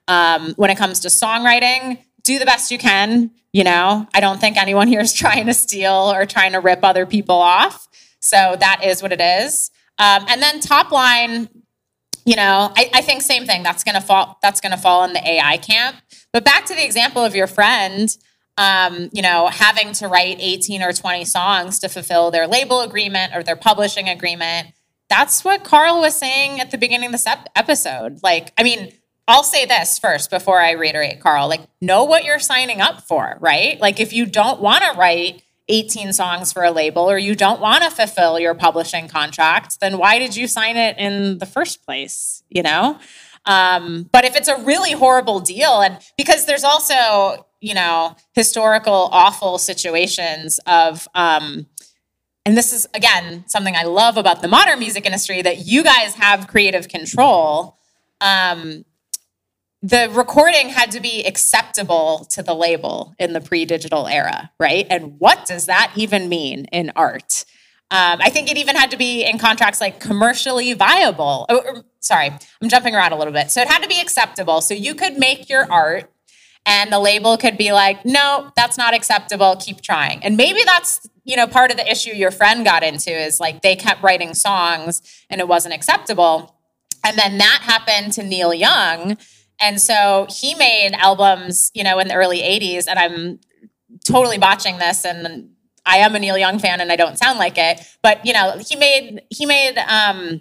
Um, 0.08 0.54
when 0.56 0.70
it 0.70 0.76
comes 0.76 1.00
to 1.00 1.08
songwriting, 1.08 1.98
do 2.24 2.38
the 2.38 2.46
best 2.46 2.70
you 2.70 2.78
can. 2.78 3.30
You 3.52 3.62
know, 3.62 4.08
I 4.12 4.18
don't 4.18 4.40
think 4.40 4.56
anyone 4.56 4.88
here 4.88 5.00
is 5.00 5.12
trying 5.14 5.46
to 5.46 5.54
steal 5.54 6.12
or 6.12 6.26
trying 6.26 6.52
to 6.52 6.58
rip 6.58 6.80
other 6.82 7.06
people 7.06 7.36
off. 7.36 7.86
So 8.18 8.56
that 8.58 8.82
is 8.82 9.02
what 9.02 9.12
it 9.12 9.20
is. 9.20 9.70
Um, 9.98 10.24
and 10.28 10.42
then 10.42 10.58
top 10.58 10.90
line, 10.90 11.48
you 12.26 12.36
know, 12.36 12.72
I, 12.76 12.90
I 12.94 13.02
think 13.02 13.22
same 13.22 13.44
thing. 13.44 13.62
That's 13.62 13.84
gonna 13.84 14.00
fall. 14.00 14.38
That's 14.42 14.60
gonna 14.60 14.78
fall 14.78 15.04
in 15.04 15.12
the 15.12 15.26
AI 15.26 15.58
camp. 15.58 15.96
But 16.34 16.44
back 16.44 16.66
to 16.66 16.74
the 16.74 16.84
example 16.84 17.24
of 17.24 17.36
your 17.36 17.46
friend, 17.46 18.14
um, 18.58 19.08
you 19.12 19.22
know, 19.22 19.46
having 19.46 19.92
to 19.92 20.08
write 20.08 20.38
18 20.40 20.82
or 20.82 20.92
20 20.92 21.24
songs 21.24 21.78
to 21.78 21.88
fulfill 21.88 22.32
their 22.32 22.48
label 22.48 22.80
agreement 22.80 23.32
or 23.36 23.44
their 23.44 23.54
publishing 23.54 24.08
agreement. 24.08 24.72
That's 25.08 25.44
what 25.44 25.62
Karl 25.62 26.00
was 26.00 26.16
saying 26.16 26.60
at 26.60 26.72
the 26.72 26.76
beginning 26.76 27.06
of 27.06 27.12
this 27.12 27.28
ep- 27.28 27.48
episode. 27.54 28.18
Like, 28.24 28.52
I 28.58 28.64
mean, 28.64 28.92
I'll 29.28 29.44
say 29.44 29.64
this 29.64 29.96
first 30.00 30.28
before 30.28 30.60
I 30.60 30.72
reiterate, 30.72 31.20
Karl. 31.20 31.48
Like, 31.48 31.60
know 31.80 32.02
what 32.02 32.24
you're 32.24 32.40
signing 32.40 32.80
up 32.80 33.02
for, 33.02 33.38
right? 33.38 33.80
Like, 33.80 34.00
if 34.00 34.12
you 34.12 34.26
don't 34.26 34.60
want 34.60 34.82
to 34.82 34.98
write 34.98 35.44
18 35.68 36.12
songs 36.12 36.52
for 36.52 36.64
a 36.64 36.72
label 36.72 37.08
or 37.08 37.16
you 37.16 37.36
don't 37.36 37.60
want 37.60 37.84
to 37.84 37.90
fulfill 37.90 38.40
your 38.40 38.54
publishing 38.54 39.06
contract, 39.06 39.78
then 39.78 39.98
why 39.98 40.18
did 40.18 40.34
you 40.34 40.48
sign 40.48 40.76
it 40.76 40.98
in 40.98 41.38
the 41.38 41.46
first 41.46 41.86
place? 41.86 42.42
You 42.50 42.64
know? 42.64 42.98
Um, 43.46 44.08
but 44.12 44.24
if 44.24 44.36
it's 44.36 44.48
a 44.48 44.56
really 44.62 44.92
horrible 44.92 45.40
deal, 45.40 45.80
and 45.80 45.98
because 46.16 46.46
there's 46.46 46.64
also, 46.64 47.46
you 47.60 47.74
know, 47.74 48.16
historical 48.32 49.08
awful 49.12 49.58
situations 49.58 50.60
of, 50.66 51.06
um, 51.14 51.66
and 52.46 52.56
this 52.56 52.72
is 52.72 52.86
again 52.94 53.44
something 53.46 53.74
I 53.76 53.84
love 53.84 54.16
about 54.16 54.42
the 54.42 54.48
modern 54.48 54.78
music 54.78 55.06
industry 55.06 55.42
that 55.42 55.66
you 55.66 55.82
guys 55.82 56.14
have 56.14 56.48
creative 56.48 56.88
control. 56.88 57.78
Um, 58.20 58.84
the 59.82 60.08
recording 60.14 60.70
had 60.70 60.90
to 60.92 61.00
be 61.00 61.24
acceptable 61.24 62.26
to 62.30 62.42
the 62.42 62.54
label 62.54 63.14
in 63.18 63.34
the 63.34 63.40
pre-digital 63.42 64.06
era, 64.06 64.50
right? 64.58 64.86
And 64.88 65.18
what 65.18 65.44
does 65.44 65.66
that 65.66 65.92
even 65.94 66.30
mean 66.30 66.64
in 66.72 66.90
art? 66.96 67.44
Um, 67.90 68.18
I 68.20 68.30
think 68.30 68.50
it 68.50 68.56
even 68.56 68.76
had 68.76 68.90
to 68.90 68.96
be 68.96 69.24
in 69.24 69.38
contracts 69.38 69.80
like 69.80 70.00
commercially 70.00 70.72
viable. 70.72 71.46
Oh, 71.48 71.58
or- 71.58 71.84
sorry, 72.00 72.30
I'm 72.60 72.68
jumping 72.68 72.94
around 72.94 73.12
a 73.12 73.16
little 73.16 73.32
bit. 73.32 73.50
So 73.50 73.60
it 73.60 73.68
had 73.68 73.82
to 73.82 73.88
be 73.88 74.00
acceptable. 74.00 74.60
So 74.60 74.74
you 74.74 74.94
could 74.94 75.16
make 75.18 75.48
your 75.48 75.70
art 75.70 76.10
and 76.66 76.90
the 76.90 76.98
label 76.98 77.36
could 77.36 77.58
be 77.58 77.72
like, 77.72 78.04
no, 78.04 78.50
that's 78.56 78.78
not 78.78 78.94
acceptable. 78.94 79.56
Keep 79.56 79.82
trying. 79.82 80.24
And 80.24 80.36
maybe 80.36 80.60
that's, 80.64 81.08
you 81.24 81.36
know, 81.36 81.46
part 81.46 81.70
of 81.70 81.76
the 81.76 81.90
issue 81.90 82.10
your 82.10 82.30
friend 82.30 82.64
got 82.64 82.82
into 82.82 83.10
is 83.10 83.38
like 83.38 83.62
they 83.62 83.76
kept 83.76 84.02
writing 84.02 84.34
songs 84.34 85.02
and 85.28 85.40
it 85.40 85.48
wasn't 85.48 85.74
acceptable. 85.74 86.56
And 87.04 87.18
then 87.18 87.38
that 87.38 87.60
happened 87.62 88.12
to 88.14 88.22
Neil 88.22 88.54
Young. 88.54 89.18
And 89.60 89.80
so 89.80 90.26
he 90.30 90.54
made 90.54 90.94
albums, 90.94 91.70
you 91.74 91.84
know, 91.84 91.98
in 91.98 92.08
the 92.08 92.14
early 92.14 92.40
80s. 92.40 92.86
And 92.88 92.98
I'm 92.98 93.40
totally 94.04 94.38
botching 94.38 94.78
this 94.78 95.04
and 95.04 95.50
I 95.86 95.98
am 95.98 96.14
a 96.14 96.18
Neil 96.18 96.38
Young 96.38 96.58
fan 96.58 96.80
and 96.80 96.90
I 96.90 96.96
don't 96.96 97.18
sound 97.18 97.38
like 97.38 97.58
it. 97.58 97.80
But, 98.02 98.24
you 98.24 98.32
know, 98.32 98.58
he 98.66 98.76
made 98.76 99.22
he 99.30 99.46
made 99.46 99.76
um 99.78 100.40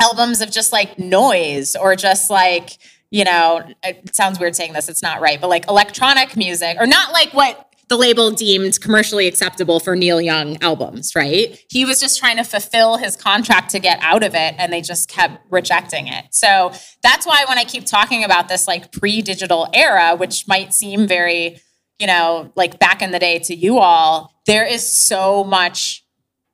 albums 0.00 0.40
of 0.40 0.50
just 0.50 0.72
like 0.72 0.98
noise 0.98 1.76
or 1.76 1.96
just 1.96 2.30
like 2.30 2.78
you 3.10 3.22
know, 3.22 3.62
it 3.84 4.12
sounds 4.12 4.40
weird 4.40 4.56
saying 4.56 4.72
this, 4.72 4.88
it's 4.88 5.00
not 5.00 5.20
right, 5.20 5.40
but 5.40 5.48
like 5.48 5.68
electronic 5.68 6.36
music, 6.36 6.76
or 6.80 6.86
not 6.86 7.12
like 7.12 7.32
what 7.32 7.72
the 7.88 7.96
label 7.96 8.32
deemed 8.32 8.80
commercially 8.80 9.28
acceptable 9.28 9.78
for 9.78 9.94
Neil 9.94 10.20
Young 10.20 10.60
albums, 10.62 11.14
right? 11.14 11.62
He 11.70 11.84
was 11.84 12.00
just 12.00 12.18
trying 12.18 12.38
to 12.38 12.42
fulfill 12.42 12.96
his 12.96 13.14
contract 13.14 13.70
to 13.70 13.78
get 13.78 13.98
out 14.00 14.24
of 14.24 14.34
it, 14.34 14.56
and 14.58 14.72
they 14.72 14.80
just 14.80 15.08
kept 15.08 15.40
rejecting 15.50 16.08
it. 16.08 16.24
So 16.32 16.72
that's 17.04 17.24
why 17.24 17.44
when 17.48 17.56
I 17.56 17.62
keep 17.62 17.86
talking 17.86 18.24
about 18.24 18.48
this 18.48 18.66
like 18.66 18.90
pre 18.90 19.22
digital 19.22 19.68
era, 19.72 20.16
which 20.16 20.48
might 20.48 20.74
seem 20.74 21.06
very, 21.06 21.60
you 21.98 22.06
know, 22.06 22.52
like 22.56 22.78
back 22.78 23.02
in 23.02 23.10
the 23.10 23.18
day 23.18 23.38
to 23.40 23.54
you 23.54 23.78
all, 23.78 24.32
there 24.46 24.66
is 24.66 24.84
so 24.84 25.44
much 25.44 26.04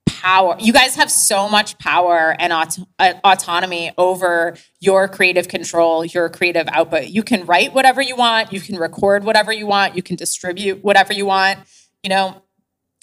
power. 0.06 0.56
You 0.58 0.72
guys 0.72 0.96
have 0.96 1.10
so 1.10 1.48
much 1.48 1.78
power 1.78 2.36
and 2.38 2.52
aut- 2.52 2.78
uh, 2.98 3.14
autonomy 3.24 3.92
over 3.96 4.56
your 4.80 5.08
creative 5.08 5.48
control, 5.48 6.04
your 6.04 6.28
creative 6.28 6.68
output. 6.72 7.08
You 7.08 7.22
can 7.22 7.46
write 7.46 7.72
whatever 7.72 8.02
you 8.02 8.16
want, 8.16 8.52
you 8.52 8.60
can 8.60 8.76
record 8.76 9.24
whatever 9.24 9.52
you 9.52 9.66
want, 9.66 9.96
you 9.96 10.02
can 10.02 10.16
distribute 10.16 10.84
whatever 10.84 11.12
you 11.14 11.24
want. 11.24 11.60
You 12.02 12.10
know, 12.10 12.42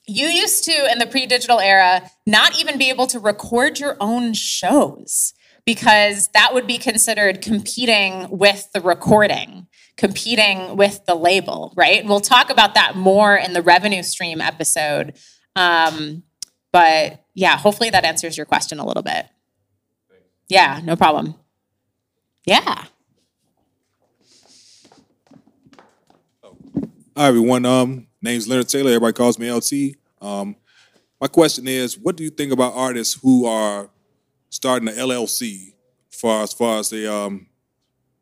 you 0.05 0.27
used 0.27 0.63
to 0.65 0.91
in 0.91 0.99
the 0.99 1.07
pre-digital 1.07 1.59
era 1.59 2.09
not 2.25 2.59
even 2.59 2.77
be 2.77 2.89
able 2.89 3.07
to 3.07 3.19
record 3.19 3.79
your 3.79 3.97
own 3.99 4.33
shows 4.33 5.33
because 5.65 6.29
that 6.33 6.53
would 6.53 6.65
be 6.65 6.77
considered 6.77 7.41
competing 7.41 8.27
with 8.29 8.71
the 8.73 8.79
recording 8.79 9.67
competing 9.97 10.77
with 10.77 11.03
the 11.05 11.15
label 11.15 11.73
right 11.75 12.05
we'll 12.05 12.19
talk 12.19 12.49
about 12.49 12.75
that 12.75 12.95
more 12.95 13.35
in 13.35 13.53
the 13.53 13.61
revenue 13.61 14.03
stream 14.03 14.39
episode 14.39 15.17
um, 15.57 16.23
but 16.71 17.25
yeah, 17.33 17.57
hopefully 17.57 17.89
that 17.89 18.05
answers 18.05 18.37
your 18.37 18.45
question 18.45 18.77
a 18.79 18.85
little 18.85 19.03
bit. 19.03 19.25
Yeah, 20.47 20.79
no 20.83 20.95
problem. 20.95 21.35
Yeah. 22.45 22.85
Hi 27.15 27.27
everyone. 27.27 27.65
Um, 27.65 28.07
name's 28.21 28.47
Leonard 28.47 28.69
Taylor. 28.69 28.91
Everybody 28.91 29.13
calls 29.13 29.39
me 29.39 29.51
LT. 29.51 29.95
Um, 30.21 30.55
my 31.19 31.27
question 31.27 31.67
is, 31.67 31.97
what 31.97 32.15
do 32.15 32.23
you 32.23 32.29
think 32.29 32.53
about 32.53 32.73
artists 32.75 33.19
who 33.21 33.47
are 33.47 33.89
starting 34.49 34.87
an 34.87 34.93
LLC, 34.93 35.73
far 36.11 36.43
as 36.43 36.53
far 36.53 36.77
as 36.79 36.91
they 36.91 37.07
um, 37.07 37.47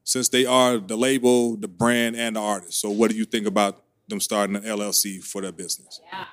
since 0.06 0.30
they 0.30 0.46
are 0.46 0.78
the 0.78 0.96
label, 0.96 1.58
the 1.58 1.68
brand, 1.68 2.16
and 2.16 2.38
the 2.38 2.40
artist? 2.40 2.80
So, 2.80 2.90
what 2.90 3.12
do 3.12 3.18
you 3.18 3.26
think 3.26 3.46
about 3.46 3.84
them 4.08 4.22
starting 4.22 4.56
an 4.56 4.64
LLC 4.64 5.22
for 5.22 5.42
their 5.42 5.52
business? 5.52 6.00
Yeah. 6.14 6.26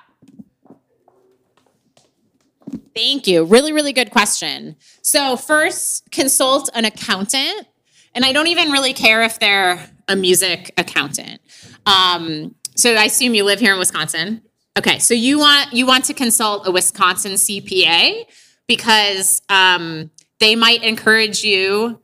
Thank 2.95 3.27
you. 3.27 3.43
Really, 3.43 3.73
really 3.73 3.91
good 3.91 4.11
question. 4.11 4.77
So, 5.01 5.35
first, 5.35 6.09
consult 6.11 6.69
an 6.73 6.85
accountant. 6.85 7.67
And 8.15 8.23
I 8.23 8.31
don't 8.31 8.47
even 8.47 8.71
really 8.71 8.93
care 8.93 9.23
if 9.23 9.39
they're 9.39 9.89
a 10.07 10.15
music 10.15 10.71
accountant. 10.77 11.41
Um, 11.85 12.55
so, 12.75 12.93
I 12.93 13.05
assume 13.05 13.33
you 13.33 13.43
live 13.43 13.59
here 13.59 13.73
in 13.73 13.79
Wisconsin. 13.79 14.43
Okay, 14.77 14.97
so 14.97 15.13
you 15.13 15.37
want 15.37 15.71
you 15.71 15.85
want 15.85 16.05
to 16.05 16.13
consult 16.13 16.67
a 16.67 16.71
Wisconsin 16.71 17.33
CPA 17.33 18.25
because 18.67 19.41
um, 19.49 20.09
they 20.39 20.55
might 20.55 20.83
encourage 20.83 21.43
you. 21.43 21.99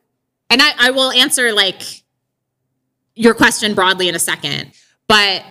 And 0.50 0.62
I, 0.62 0.72
I 0.78 0.92
will 0.92 1.12
answer 1.12 1.54
like 1.54 1.82
your 3.16 3.34
question 3.34 3.74
broadly 3.76 4.08
in 4.08 4.16
a 4.16 4.20
second, 4.20 4.72
but 5.08 5.44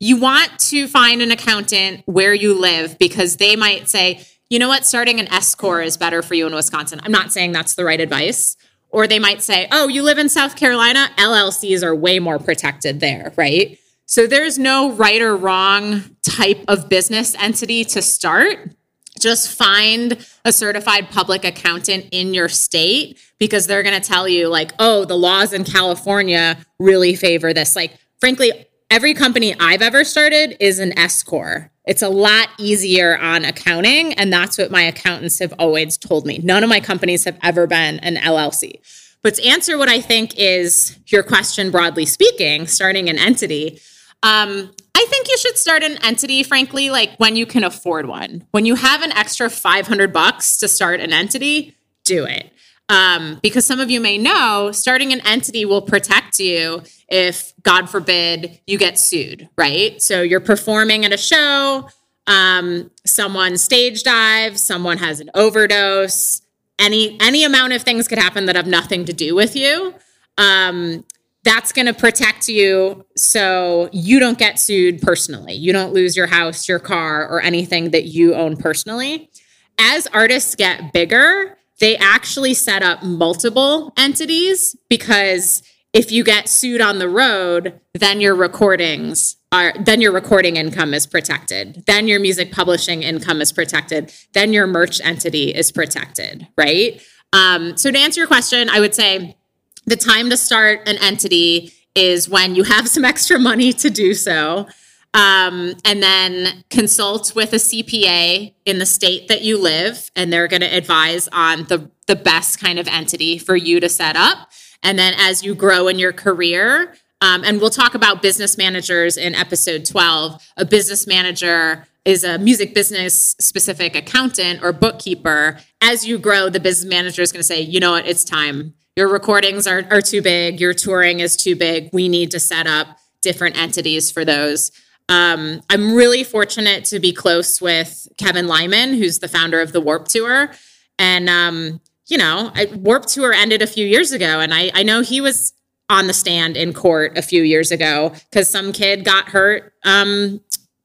you 0.00 0.16
want 0.18 0.58
to 0.58 0.86
find 0.86 1.22
an 1.22 1.30
accountant 1.30 2.02
where 2.06 2.34
you 2.34 2.58
live 2.58 2.98
because 2.98 3.36
they 3.36 3.56
might 3.56 3.88
say, 3.88 4.24
you 4.50 4.58
know 4.58 4.68
what, 4.68 4.84
starting 4.84 5.18
an 5.20 5.32
S 5.32 5.54
Corp 5.54 5.84
is 5.84 5.96
better 5.96 6.22
for 6.22 6.34
you 6.34 6.46
in 6.46 6.54
Wisconsin. 6.54 7.00
I'm 7.02 7.12
not 7.12 7.32
saying 7.32 7.52
that's 7.52 7.74
the 7.74 7.84
right 7.84 8.00
advice. 8.00 8.56
Or 8.90 9.08
they 9.08 9.18
might 9.18 9.42
say, 9.42 9.66
oh, 9.72 9.88
you 9.88 10.02
live 10.02 10.18
in 10.18 10.28
South 10.28 10.54
Carolina, 10.54 11.08
LLCs 11.16 11.82
are 11.82 11.94
way 11.94 12.20
more 12.20 12.38
protected 12.38 13.00
there, 13.00 13.32
right? 13.36 13.78
So 14.06 14.26
there's 14.26 14.58
no 14.58 14.92
right 14.92 15.20
or 15.20 15.36
wrong 15.36 16.04
type 16.22 16.62
of 16.68 16.88
business 16.88 17.34
entity 17.36 17.84
to 17.86 18.02
start. 18.02 18.70
Just 19.20 19.56
find 19.56 20.26
a 20.44 20.52
certified 20.52 21.10
public 21.10 21.44
accountant 21.44 22.06
in 22.10 22.34
your 22.34 22.48
state 22.48 23.18
because 23.38 23.66
they're 23.66 23.82
going 23.82 24.00
to 24.00 24.06
tell 24.06 24.28
you, 24.28 24.48
like, 24.48 24.72
oh, 24.78 25.04
the 25.04 25.16
laws 25.16 25.52
in 25.52 25.64
California 25.64 26.56
really 26.78 27.14
favor 27.14 27.52
this. 27.52 27.76
Like, 27.76 27.96
frankly, 28.20 28.52
every 28.90 29.14
company 29.14 29.54
I've 29.58 29.82
ever 29.82 30.04
started 30.04 30.56
is 30.60 30.78
an 30.78 30.98
S 30.98 31.22
Corp. 31.22 31.70
It's 31.86 32.02
a 32.02 32.08
lot 32.08 32.48
easier 32.58 33.18
on 33.18 33.44
accounting. 33.44 34.14
And 34.14 34.32
that's 34.32 34.56
what 34.56 34.70
my 34.70 34.82
accountants 34.82 35.38
have 35.38 35.52
always 35.58 35.96
told 35.98 36.26
me. 36.26 36.38
None 36.38 36.62
of 36.62 36.70
my 36.70 36.80
companies 36.80 37.24
have 37.24 37.38
ever 37.42 37.66
been 37.66 37.98
an 38.00 38.16
LLC. 38.16 38.80
But 39.22 39.34
to 39.36 39.46
answer 39.46 39.78
what 39.78 39.88
I 39.88 40.00
think 40.00 40.34
is 40.36 40.98
your 41.06 41.22
question, 41.22 41.70
broadly 41.70 42.06
speaking, 42.06 42.66
starting 42.66 43.08
an 43.08 43.18
entity, 43.18 43.80
um, 44.22 44.70
I 45.04 45.06
think 45.06 45.28
you 45.28 45.36
should 45.36 45.58
start 45.58 45.82
an 45.82 46.02
entity, 46.02 46.42
frankly, 46.42 46.88
like 46.88 47.14
when 47.18 47.36
you 47.36 47.44
can 47.44 47.62
afford 47.62 48.06
one. 48.06 48.46
When 48.52 48.64
you 48.64 48.74
have 48.74 49.02
an 49.02 49.12
extra 49.12 49.50
500 49.50 50.14
bucks 50.14 50.56
to 50.58 50.66
start 50.66 51.00
an 51.00 51.12
entity, 51.12 51.76
do 52.04 52.24
it. 52.24 52.50
Um, 52.88 53.38
because 53.42 53.66
some 53.66 53.80
of 53.80 53.90
you 53.90 54.00
may 54.00 54.16
know, 54.16 54.70
starting 54.72 55.12
an 55.12 55.20
entity 55.26 55.66
will 55.66 55.82
protect 55.82 56.38
you 56.38 56.82
if, 57.06 57.52
God 57.62 57.90
forbid, 57.90 58.58
you 58.66 58.78
get 58.78 58.98
sued, 58.98 59.50
right? 59.58 60.00
So 60.00 60.22
you're 60.22 60.40
performing 60.40 61.04
at 61.04 61.12
a 61.12 61.18
show, 61.18 61.90
um, 62.26 62.90
someone 63.04 63.58
stage 63.58 64.04
dives, 64.04 64.62
someone 64.62 64.96
has 64.96 65.20
an 65.20 65.30
overdose, 65.34 66.40
any 66.78 67.20
any 67.20 67.44
amount 67.44 67.74
of 67.74 67.82
things 67.82 68.08
could 68.08 68.18
happen 68.18 68.46
that 68.46 68.56
have 68.56 68.66
nothing 68.66 69.04
to 69.04 69.12
do 69.12 69.34
with 69.34 69.54
you. 69.54 69.94
Um, 70.38 71.04
that's 71.44 71.72
going 71.72 71.86
to 71.86 71.94
protect 71.94 72.48
you 72.48 73.04
so 73.16 73.90
you 73.92 74.18
don't 74.18 74.38
get 74.38 74.58
sued 74.58 75.00
personally. 75.02 75.52
You 75.52 75.72
don't 75.72 75.92
lose 75.92 76.16
your 76.16 76.26
house, 76.26 76.68
your 76.68 76.78
car, 76.78 77.28
or 77.28 77.40
anything 77.42 77.90
that 77.90 78.06
you 78.06 78.34
own 78.34 78.56
personally. 78.56 79.30
As 79.78 80.06
artists 80.08 80.54
get 80.54 80.92
bigger, 80.92 81.58
they 81.80 81.96
actually 81.96 82.54
set 82.54 82.82
up 82.82 83.02
multiple 83.02 83.92
entities 83.96 84.74
because 84.88 85.62
if 85.92 86.10
you 86.10 86.24
get 86.24 86.48
sued 86.48 86.80
on 86.80 86.98
the 86.98 87.08
road, 87.08 87.80
then 87.92 88.20
your 88.20 88.34
recordings 88.34 89.36
are 89.52 89.72
then 89.78 90.00
your 90.00 90.12
recording 90.12 90.56
income 90.56 90.94
is 90.94 91.06
protected. 91.06 91.84
Then 91.86 92.08
your 92.08 92.18
music 92.18 92.50
publishing 92.50 93.02
income 93.02 93.40
is 93.40 93.52
protected. 93.52 94.12
Then 94.32 94.52
your 94.52 94.66
merch 94.66 95.00
entity 95.00 95.54
is 95.54 95.70
protected, 95.70 96.48
right? 96.56 97.00
Um, 97.32 97.76
so 97.76 97.90
to 97.90 97.98
answer 97.98 98.20
your 98.20 98.26
question, 98.26 98.68
I 98.68 98.80
would 98.80 98.94
say 98.94 99.36
the 99.86 99.96
time 99.96 100.30
to 100.30 100.36
start 100.36 100.88
an 100.88 100.96
entity 101.02 101.72
is 101.94 102.28
when 102.28 102.54
you 102.54 102.64
have 102.64 102.88
some 102.88 103.04
extra 103.04 103.38
money 103.38 103.72
to 103.72 103.90
do 103.90 104.14
so. 104.14 104.66
Um, 105.14 105.74
and 105.84 106.02
then 106.02 106.64
consult 106.70 107.36
with 107.36 107.52
a 107.52 107.56
CPA 107.56 108.52
in 108.66 108.78
the 108.80 108.86
state 108.86 109.28
that 109.28 109.42
you 109.42 109.56
live, 109.56 110.10
and 110.16 110.32
they're 110.32 110.48
going 110.48 110.62
to 110.62 110.76
advise 110.76 111.28
on 111.28 111.64
the, 111.64 111.88
the 112.08 112.16
best 112.16 112.58
kind 112.58 112.80
of 112.80 112.88
entity 112.88 113.38
for 113.38 113.54
you 113.54 113.78
to 113.78 113.88
set 113.88 114.16
up. 114.16 114.50
And 114.82 114.98
then 114.98 115.14
as 115.16 115.44
you 115.44 115.54
grow 115.54 115.86
in 115.86 116.00
your 116.00 116.12
career, 116.12 116.96
um, 117.20 117.44
and 117.44 117.60
we'll 117.60 117.70
talk 117.70 117.94
about 117.94 118.22
business 118.22 118.58
managers 118.58 119.16
in 119.16 119.36
episode 119.36 119.86
12, 119.86 120.42
a 120.56 120.64
business 120.64 121.06
manager 121.06 121.86
is 122.04 122.22
a 122.24 122.38
music 122.38 122.74
business 122.74 123.34
specific 123.40 123.96
accountant 123.96 124.62
or 124.62 124.72
bookkeeper. 124.72 125.58
As 125.80 126.06
you 126.06 126.18
grow, 126.18 126.50
the 126.50 126.60
business 126.60 126.90
manager 126.90 127.22
is 127.22 127.32
going 127.32 127.40
to 127.40 127.44
say, 127.44 127.60
you 127.60 127.80
know 127.80 127.92
what, 127.92 128.06
it's 128.06 128.24
time. 128.24 128.74
Your 128.96 129.08
recordings 129.08 129.66
are, 129.66 129.84
are 129.90 130.00
too 130.00 130.22
big, 130.22 130.60
your 130.60 130.72
touring 130.72 131.20
is 131.20 131.36
too 131.36 131.56
big. 131.56 131.90
We 131.92 132.08
need 132.08 132.30
to 132.30 132.40
set 132.40 132.66
up 132.66 132.98
different 133.22 133.58
entities 133.58 134.10
for 134.10 134.24
those. 134.24 134.70
Um, 135.08 135.62
I'm 135.68 135.94
really 135.94 136.22
fortunate 136.22 136.84
to 136.86 137.00
be 137.00 137.12
close 137.12 137.60
with 137.60 138.06
Kevin 138.16 138.46
Lyman, 138.46 138.94
who's 138.94 139.18
the 139.18 139.28
founder 139.28 139.60
of 139.60 139.72
the 139.72 139.80
Warped 139.80 140.10
Tour. 140.10 140.52
And, 140.98 141.28
um, 141.28 141.80
you 142.06 142.16
know, 142.16 142.52
I, 142.54 142.66
Warped 142.66 143.08
Tour 143.08 143.32
ended 143.32 143.62
a 143.62 143.66
few 143.66 143.84
years 143.84 144.12
ago. 144.12 144.40
And 144.40 144.54
I, 144.54 144.70
I 144.74 144.82
know 144.82 145.00
he 145.02 145.20
was 145.20 145.52
on 145.90 146.06
the 146.06 146.14
stand 146.14 146.56
in 146.56 146.72
court 146.72 147.18
a 147.18 147.22
few 147.22 147.42
years 147.42 147.70
ago 147.70 148.12
because 148.30 148.48
some 148.48 148.72
kid 148.72 149.04
got 149.04 149.28
hurt, 149.28 149.72
um, 149.84 150.40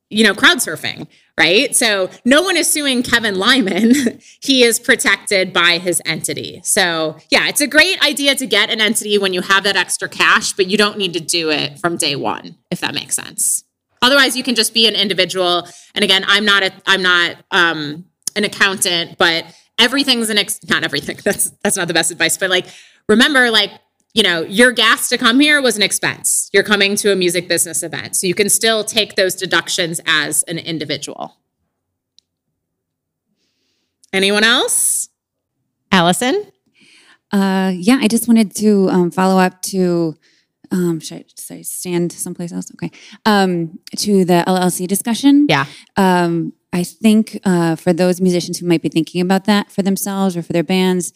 you 0.10 0.24
know, 0.24 0.34
crowd 0.34 0.58
surfing, 0.58 1.08
right? 1.40 1.74
So 1.76 2.10
no 2.26 2.42
one 2.44 2.58
is 2.58 2.72
suing 2.72 3.02
Kevin 3.02 3.36
Lyman. 3.36 4.20
he 4.42 4.64
is 4.64 4.78
protected 4.78 5.54
by 5.54 5.78
his 5.78 6.02
entity. 6.06 6.60
So 6.64 7.18
yeah, 7.32 7.48
it's 7.48 7.62
a 7.62 7.68
great 7.68 8.04
idea 8.04 8.36
to 8.36 8.46
get 8.46 8.70
an 8.70 8.82
entity 8.82 9.18
when 9.18 9.34
you 9.34 9.42
have 9.42 9.64
that 9.64 9.78
extra 9.78 10.10
cash, 10.10 10.52
but 10.54 10.68
you 10.68 10.78
don't 10.78 10.98
need 10.98 11.14
to 11.14 11.22
do 11.22 11.50
it 11.50 11.80
from 11.80 11.96
day 11.96 12.16
one, 12.18 12.58
if 12.70 12.82
that 12.82 12.94
makes 12.94 13.16
sense. 13.16 13.64
Otherwise, 14.02 14.36
you 14.36 14.44
can 14.44 14.56
just 14.56 14.74
be 14.74 14.88
an 14.88 14.96
individual. 14.96 15.68
And 15.96 16.04
again, 16.04 16.24
I'm 16.28 16.46
not 16.46 16.64
a 16.64 16.72
I'm 16.86 17.02
not 17.02 17.38
um, 17.52 18.06
an 18.36 18.44
accountant, 18.44 19.18
but 19.18 19.46
everything's 19.78 20.30
an 20.30 20.38
ex- 20.38 20.60
not 20.70 20.84
everything. 20.84 21.18
That's 21.24 21.52
that's 21.64 21.78
not 21.78 21.88
the 21.88 21.94
best 21.94 22.12
advice, 22.12 22.38
but 22.38 22.50
like 22.50 22.68
remember, 23.08 23.50
like 23.50 23.72
you 24.14 24.24
know, 24.24 24.42
your 24.42 24.72
gas 24.72 25.10
to 25.10 25.18
come 25.18 25.40
here 25.40 25.62
was 25.62 25.78
an 25.78 25.84
expense. 25.84 26.50
You're 26.52 26.64
coming 26.64 26.96
to 26.98 27.12
a 27.12 27.16
music 27.16 27.48
business 27.48 27.84
event. 27.84 28.16
So 28.16 28.26
you 28.26 28.34
can 28.34 28.50
still 28.50 28.84
take 28.84 29.16
those 29.16 29.36
deductions 29.36 30.02
as 30.06 30.44
an 30.44 30.58
individual. 30.58 31.38
Anyone 34.12 34.44
else? 34.44 35.10
Allison? 35.92 36.52
Uh, 37.32 37.72
yeah, 37.76 38.00
I 38.02 38.08
just 38.08 38.28
wanted 38.28 38.56
to 38.56 38.90
um, 38.90 39.12
follow 39.12 39.40
up 39.40 39.62
to. 39.64 40.16
Um, 40.72 41.00
should, 41.00 41.18
I, 41.18 41.26
should 41.36 41.58
I 41.58 41.62
stand 41.64 42.12
someplace 42.12 42.52
else? 42.52 42.72
Okay. 42.76 42.92
Um, 43.26 43.80
to 43.98 44.24
the 44.24 44.44
LLC 44.48 44.88
discussion. 44.88 45.48
Yeah. 45.50 45.66
Um, 45.98 46.54
I 46.72 46.84
think 46.84 47.40
uh, 47.44 47.76
for 47.76 47.92
those 47.92 48.22
musicians 48.22 48.60
who 48.60 48.68
might 48.68 48.84
be 48.84 48.90
thinking 48.90 49.22
about 49.22 49.46
that 49.46 49.72
for 49.72 49.82
themselves 49.82 50.38
or 50.38 50.44
for 50.44 50.54
their 50.54 50.64
bands, 50.64 51.12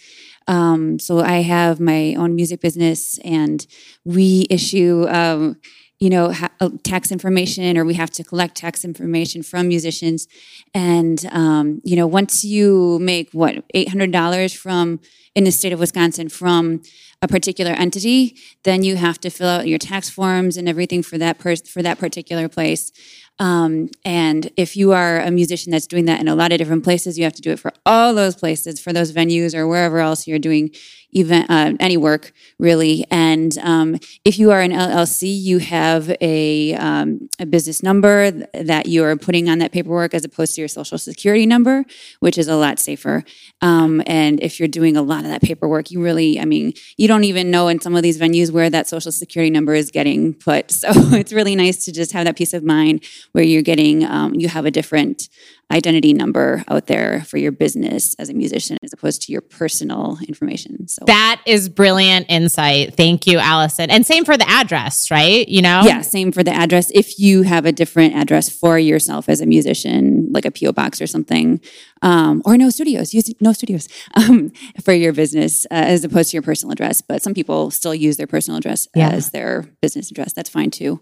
um, 0.48 1.00
so 1.00 1.20
I 1.20 1.42
have 1.42 1.80
my 1.80 2.16
own 2.16 2.36
music 2.36 2.62
business, 2.62 3.20
and 3.24 3.66
we 4.04 4.48
issue. 4.50 5.08
Um, 5.10 5.58
you 6.00 6.10
know, 6.10 6.34
ha- 6.34 6.52
uh, 6.60 6.70
tax 6.84 7.14
information, 7.14 7.78
or 7.78 7.86
we 7.86 7.94
have 7.94 8.10
to 8.10 8.26
collect 8.26 8.58
tax 8.58 8.84
information 8.84 9.42
from 9.42 9.70
musicians. 9.70 10.28
And, 10.74 11.26
um, 11.32 11.82
you 11.86 11.96
know, 11.96 12.08
once 12.08 12.44
you 12.44 13.00
make 13.00 13.30
what, 13.32 13.64
$800 13.74 14.54
from 14.54 15.00
in 15.34 15.46
the 15.46 15.52
state 15.52 15.72
of 15.72 15.80
Wisconsin 15.80 16.28
from 16.28 16.82
a 17.24 17.28
particular 17.28 17.72
entity, 17.72 18.36
then 18.64 18.84
you 18.84 18.98
have 18.98 19.18
to 19.22 19.30
fill 19.30 19.48
out 19.48 19.68
your 19.68 19.80
tax 19.80 20.10
forms 20.10 20.58
and 20.58 20.68
everything 20.68 21.02
for 21.02 21.18
that 21.18 21.42
for 21.42 21.82
that 21.82 21.98
particular 21.98 22.50
place. 22.50 22.92
Um, 23.40 23.90
and 24.06 24.52
if 24.58 24.78
you 24.78 24.92
are 24.92 25.20
a 25.20 25.32
musician 25.32 25.72
that's 25.72 25.88
doing 25.88 26.06
that 26.06 26.20
in 26.20 26.28
a 26.28 26.36
lot 26.36 26.52
of 26.52 26.60
different 26.60 26.84
places, 26.84 27.18
you 27.18 27.24
have 27.24 27.34
to 27.34 27.42
do 27.42 27.52
it 27.52 27.60
for 27.60 27.74
all 27.86 28.14
those 28.14 28.36
places, 28.36 28.80
for 28.80 28.94
those 28.94 29.12
venues 29.12 29.56
or 29.56 29.68
wherever 29.68 30.00
else 30.00 30.28
you're 30.28 30.38
doing 30.38 30.72
uh, 31.16 31.74
any 31.80 31.98
work 31.98 32.32
really. 32.58 33.06
And 33.12 33.56
um, 33.60 34.00
if 34.26 34.40
you 34.40 34.52
are 34.52 34.62
an 34.62 34.72
LLC, 34.72 35.40
you 35.42 35.60
have 35.60 36.16
a, 36.22 36.74
um, 36.76 37.30
a 37.40 37.46
business 37.46 37.84
number 37.84 38.32
th- 38.32 38.46
that 38.54 38.88
you 38.88 39.04
are 39.04 39.16
putting 39.16 39.48
on 39.48 39.60
that 39.60 39.72
paperwork 39.72 40.14
as 40.14 40.26
opposed 40.26 40.56
to 40.56 40.62
your 40.62 40.68
social 40.68 40.98
security 40.98 41.46
number, 41.46 41.86
which 42.20 42.38
is 42.38 42.48
a 42.48 42.56
lot 42.56 42.80
safer. 42.80 43.24
Um, 43.62 44.02
and 44.08 44.42
if 44.42 44.60
you're 44.60 44.68
doing 44.68 44.98
a 44.98 45.04
lot 45.04 45.24
of 45.24 45.30
that 45.30 45.42
paperwork, 45.42 45.92
you 45.92 46.02
really, 46.02 46.40
I 46.40 46.46
mean, 46.46 46.74
you 46.98 47.08
don't 47.08 47.13
even 47.22 47.52
know 47.52 47.68
in 47.68 47.80
some 47.82 47.96
of 47.96 48.02
these 48.02 48.18
venues 48.20 48.52
where 48.52 48.70
that 48.70 48.88
social 48.88 49.12
security 49.12 49.52
number 49.52 49.74
is 49.74 49.92
getting 49.92 50.34
put. 50.34 50.72
So 50.84 50.90
it's 51.14 51.32
really 51.32 51.56
nice 51.56 51.86
to 51.86 51.92
just 51.94 52.12
have 52.12 52.26
that 52.26 52.36
peace 52.36 52.54
of 52.54 52.64
mind 52.64 53.06
where 53.32 53.44
you're 53.44 53.62
getting, 53.62 54.04
um, 54.04 54.34
you 54.34 54.50
have 54.50 54.66
a 54.66 54.72
different 54.72 55.30
identity 55.72 56.14
number 56.14 56.64
out 56.68 56.86
there 56.88 57.24
for 57.26 57.38
your 57.38 57.52
business 57.52 58.14
as 58.20 58.30
a 58.30 58.34
musician 58.34 58.78
as 58.84 58.94
opposed 58.94 59.22
to 59.24 59.32
your 59.32 59.42
personal 59.42 60.20
information. 60.28 60.88
So 60.88 61.04
That 61.08 61.42
is 61.48 61.68
brilliant 61.68 62.28
insight. 62.30 62.96
Thank 62.96 63.26
you, 63.26 63.40
Allison. 63.40 63.90
And 63.90 64.06
same 64.06 64.24
for 64.24 64.38
the 64.38 64.48
address, 64.48 65.10
right? 65.10 65.48
You 65.48 65.62
know? 65.64 65.82
yeah, 65.86 66.02
same 66.02 66.32
for 66.32 66.44
the 66.44 66.52
address. 66.54 66.92
If 66.94 67.18
you 67.20 67.42
have 67.44 67.66
a 67.66 67.72
different 67.72 68.14
address 68.16 68.50
for 68.50 68.78
yourself 68.78 69.28
as 69.30 69.42
a 69.42 69.46
musician, 69.48 70.28
like 70.32 70.46
a 70.46 70.52
PO 70.52 70.74
box 70.74 71.02
or 71.02 71.08
something, 71.08 71.60
um, 72.04 72.42
or 72.46 72.56
no 72.58 72.70
studios, 72.70 73.14
use 73.14 73.34
no 73.42 73.54
studios 73.54 73.88
um, 74.16 74.52
for 74.84 74.94
your 74.94 75.14
business 75.14 75.66
uh, 75.72 75.76
as 75.76 76.04
opposed 76.04 76.32
to 76.32 76.36
your 76.36 76.44
personal 76.44 76.72
address. 76.74 77.02
But 77.02 77.24
some 77.24 77.34
people 77.34 77.72
still 77.72 77.96
use 77.96 78.18
their 78.18 78.28
personal 78.28 78.58
address 78.60 78.88
Yeah. 78.96 79.10
as 79.10 79.32
their 79.32 79.64
business 79.82 80.12
address. 80.12 80.34
That's 80.34 80.50
fine 80.50 80.70
too. 80.70 81.02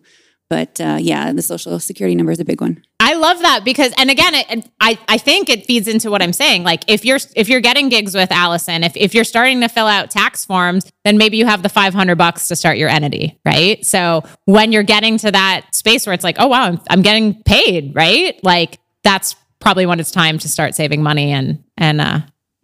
But 0.52 0.82
uh, 0.82 0.98
yeah, 1.00 1.32
the 1.32 1.42
social 1.42 1.80
security 1.80 2.14
number 2.14 2.34
is 2.34 2.42
a 2.42 2.44
big 2.44 2.60
one. 2.60 2.84
I 3.00 3.14
love 3.14 3.40
that 3.40 3.64
because, 3.64 3.94
and 3.98 4.12
again, 4.12 4.36
it, 4.36 4.70
I 4.82 5.00
I 5.08 5.18
think 5.18 5.50
it 5.50 5.66
feeds 5.66 5.88
into 5.88 6.12
what 6.12 6.22
I'm 6.22 6.34
saying. 6.34 6.66
Like 6.66 6.84
if 6.90 7.06
you're 7.06 7.20
if 7.38 7.48
you're 7.48 7.62
getting 7.62 7.88
gigs 7.88 8.14
with 8.14 8.34
Allison, 8.34 8.84
if 8.84 8.92
if 8.98 9.16
you're 9.16 9.24
starting 9.24 9.62
to 9.62 9.70
fill 9.70 9.88
out 9.88 10.12
tax 10.12 10.44
forms, 10.44 10.92
then 11.06 11.18
maybe 11.18 11.38
you 11.38 11.46
have 11.46 11.64
the 11.64 11.70
500 11.70 12.18
bucks 12.18 12.50
to 12.50 12.58
start 12.58 12.78
your 12.78 12.90
entity, 12.90 13.40
right? 13.46 13.86
So 13.86 14.24
when 14.44 14.74
you're 14.74 14.84
getting 14.84 15.18
to 15.20 15.32
that 15.32 15.74
space 15.74 16.06
where 16.06 16.14
it's 16.14 16.26
like, 16.26 16.36
oh 16.38 16.48
wow, 16.48 16.64
I'm, 16.64 16.82
I'm 16.90 17.02
getting 17.02 17.42
paid, 17.44 17.96
right? 17.96 18.38
Like 18.44 18.80
that's 19.06 19.38
probably 19.62 19.86
when 19.86 20.02
it's 20.02 20.12
time 20.12 20.38
to 20.40 20.50
start 20.50 20.76
saving 20.76 21.02
money 21.02 21.32
and 21.32 21.64
and 21.78 22.02
uh, 22.02 22.20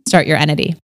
start 0.05 0.27
your 0.27 0.35
entity. 0.35 0.75